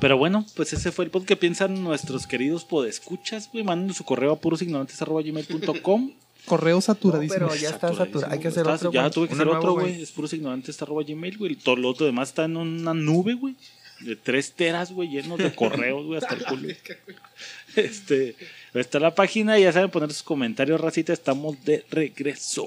Pero 0.00 0.16
bueno, 0.16 0.46
pues 0.56 0.72
ese 0.72 0.92
fue 0.92 1.04
el 1.06 1.10
podcast 1.10 1.28
que 1.28 1.36
piensan 1.36 1.82
nuestros 1.82 2.26
queridos 2.26 2.64
podescuchas, 2.64 3.50
güey. 3.52 3.64
Manden 3.64 3.94
su 3.94 4.04
correo 4.04 4.32
a 4.32 4.36
purosignorantes.gmail.com. 4.40 6.12
Correo 6.46 6.76
No, 6.76 6.80
saturadísimo. 6.80 7.38
pero 7.48 7.54
ya 7.54 7.70
está 7.70 7.94
saturado. 7.94 8.32
Hay 8.32 8.38
que 8.40 8.48
hacer 8.48 8.62
Está- 8.62 8.74
otro, 8.74 8.92
Ya 8.92 9.10
tuve 9.10 9.28
que 9.28 9.34
hacer 9.34 9.48
otro, 9.48 9.74
güey. 9.74 10.02
Es 10.02 10.10
purosignorantes.gmail, 10.12 11.38
güey. 11.38 11.54
Todo 11.56 11.76
lo 11.76 11.88
otro 11.90 12.06
demás 12.06 12.30
está 12.30 12.44
en 12.44 12.56
una 12.56 12.94
nube, 12.94 13.34
güey. 13.34 13.54
De 14.00 14.16
tres 14.16 14.52
teras, 14.52 14.90
güey, 14.90 15.08
llenos 15.10 15.38
de 15.38 15.54
correos, 15.54 16.04
güey, 16.04 16.18
hasta 16.18 16.34
el 16.34 16.44
culo. 16.44 16.68
Este, 17.76 18.36
está 18.74 18.98
la 19.00 19.14
página, 19.14 19.58
ya 19.58 19.72
saben 19.72 19.90
poner 19.90 20.12
sus 20.12 20.22
comentarios, 20.24 20.80
racita. 20.80 21.12
Estamos 21.12 21.64
de 21.64 21.84
regreso. 21.90 22.66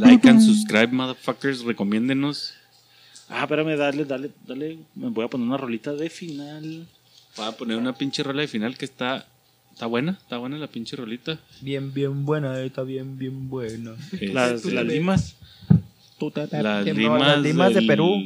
Like 0.00 0.28
and 0.28 0.40
subscribe, 0.40 0.86
motherfuckers. 0.88 1.62
Recomiéndenos. 1.64 2.54
Ah, 3.34 3.42
espérame, 3.44 3.76
dale, 3.76 4.04
dale, 4.04 4.30
dale. 4.46 4.78
Me 4.94 5.08
voy 5.08 5.24
a 5.24 5.28
poner 5.28 5.46
una 5.46 5.56
rolita 5.56 5.92
de 5.94 6.10
final. 6.10 6.86
Voy 7.36 7.46
a 7.46 7.52
poner 7.52 7.78
una 7.78 7.94
pinche 7.94 8.22
rola 8.22 8.42
de 8.42 8.48
final 8.48 8.76
que 8.76 8.84
está. 8.84 9.26
Está 9.72 9.86
buena, 9.86 10.12
está 10.12 10.36
buena 10.36 10.58
la 10.58 10.66
pinche 10.66 10.96
rolita. 10.96 11.38
Bien, 11.62 11.94
bien 11.94 12.26
buena, 12.26 12.60
está 12.60 12.82
bien, 12.82 13.16
bien 13.18 13.48
buena. 13.48 13.92
Las, 14.20 14.66
eh, 14.66 14.72
las 14.72 14.84
limas. 14.84 15.36
las 16.20 16.86
No, 16.86 16.92
limas, 16.92 17.20
las 17.26 17.40
limas 17.40 17.74
de 17.74 17.82
Perú. 17.82 18.22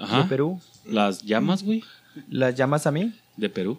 Ajá. 0.00 0.22
De 0.22 0.28
Perú. 0.28 0.60
Las 0.84 1.22
llamas, 1.22 1.62
güey. 1.62 1.84
¿Las 2.28 2.56
llamas 2.56 2.88
a 2.88 2.90
mí? 2.90 3.12
De 3.36 3.48
Perú. 3.48 3.78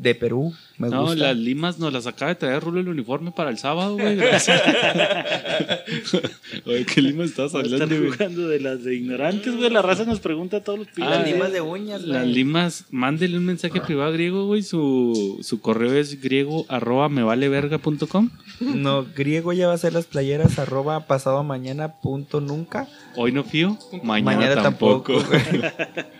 De 0.00 0.14
Perú. 0.14 0.54
Me 0.78 0.88
no, 0.90 1.00
gusta. 1.02 1.16
las 1.16 1.36
limas 1.36 1.80
nos 1.80 1.92
las 1.92 2.06
acaba 2.06 2.28
de 2.28 2.36
traer 2.36 2.62
Rulo 2.62 2.78
el 2.78 2.88
uniforme 2.88 3.32
para 3.32 3.50
el 3.50 3.58
sábado, 3.58 3.94
güey. 3.94 4.14
Gracias. 4.14 4.62
Oye, 6.66 6.86
¿qué 6.86 7.02
limas 7.02 7.30
estás 7.30 7.46
Están 7.52 7.64
hablando, 7.64 7.96
güey? 7.98 8.10
jugando 8.12 8.46
de 8.48 8.60
las 8.60 8.84
de 8.84 8.94
ignorantes, 8.94 9.56
güey. 9.56 9.70
La 9.70 9.82
raza 9.82 10.04
nos 10.04 10.20
pregunta 10.20 10.58
a 10.58 10.60
todos 10.62 10.78
los 10.78 10.88
Ah, 10.88 10.92
pilas. 10.94 11.10
Las 11.10 11.26
limas 11.32 11.52
de 11.52 11.60
uñas, 11.62 12.02
Las 12.04 12.22
güey. 12.22 12.32
limas, 12.34 12.84
mándele 12.90 13.38
un 13.38 13.46
mensaje 13.46 13.80
privado 13.80 14.10
a 14.10 14.12
griego, 14.12 14.46
güey. 14.46 14.62
Su, 14.62 15.38
su 15.42 15.60
correo 15.60 15.92
es 15.94 16.20
griego 16.20 16.64
arroba 16.68 17.08
me 17.08 17.24
vale 17.24 17.48
verga 17.48 17.78
punto 17.78 18.06
com. 18.06 18.30
No, 18.60 19.04
griego 19.16 19.52
ya 19.52 19.66
va 19.66 19.74
a 19.74 19.78
ser 19.78 19.94
las 19.94 20.06
playeras 20.06 20.60
arroba 20.60 21.08
pasado 21.08 21.42
mañana 21.42 21.94
punto 22.00 22.40
nunca. 22.40 22.86
Hoy 23.16 23.32
no 23.32 23.42
fío, 23.42 23.76
mañana, 24.04 24.36
Mañana 24.36 24.62
tampoco. 24.62 25.14
tampoco, 25.14 25.28
güey. 25.50 25.62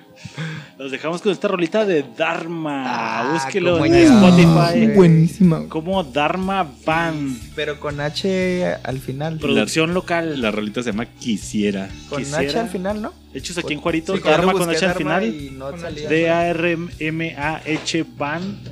Los 0.78 0.90
dejamos 0.92 1.22
con 1.22 1.32
esta 1.32 1.48
rolita 1.48 1.84
de 1.84 2.04
Dharma. 2.16 2.84
Ah, 2.86 3.32
Búsquelo 3.32 3.84
en 3.84 3.92
ya. 3.92 4.02
Spotify. 4.04 4.86
Buenísima. 4.94 5.68
Como 5.68 6.04
Dharma 6.04 6.68
Band. 6.84 7.36
Pero 7.56 7.80
con 7.80 8.00
H 8.00 8.76
al 8.82 8.98
final. 9.00 9.38
Producción 9.38 9.94
local. 9.94 10.40
La 10.40 10.50
rolita 10.52 10.82
se 10.82 10.92
llama 10.92 11.06
Quisiera. 11.06 11.88
Con 12.08 12.18
quisiera. 12.18 12.40
H 12.40 12.58
al 12.60 12.68
final, 12.68 13.02
¿no? 13.02 13.12
Hechos 13.34 13.58
aquí 13.58 13.72
en 13.74 13.80
Juarito. 13.80 14.16
Sí, 14.16 14.22
Dharma 14.22 14.52
con 14.52 14.70
H 14.70 14.84
al 14.86 14.94
Dharma 14.94 15.20
final. 15.20 15.58
no. 15.58 15.72
D-A-R-M-A-H 16.08 18.04
Band. 18.16 18.68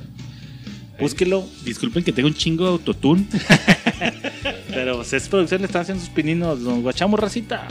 Búsquelo. 0.99 1.45
Disculpen 1.63 2.03
que 2.03 2.11
tengo 2.11 2.27
un 2.27 2.35
chingo 2.35 2.65
de 2.65 2.71
autotune. 2.71 3.27
Pero 4.69 4.95
pues, 4.97 5.13
es 5.13 5.27
producción, 5.27 5.61
le 5.61 5.67
están 5.67 5.81
haciendo 5.83 6.03
sus 6.03 6.13
pininos. 6.13 6.59
Nos 6.59 6.81
guachamos, 6.81 7.19
racita. 7.19 7.67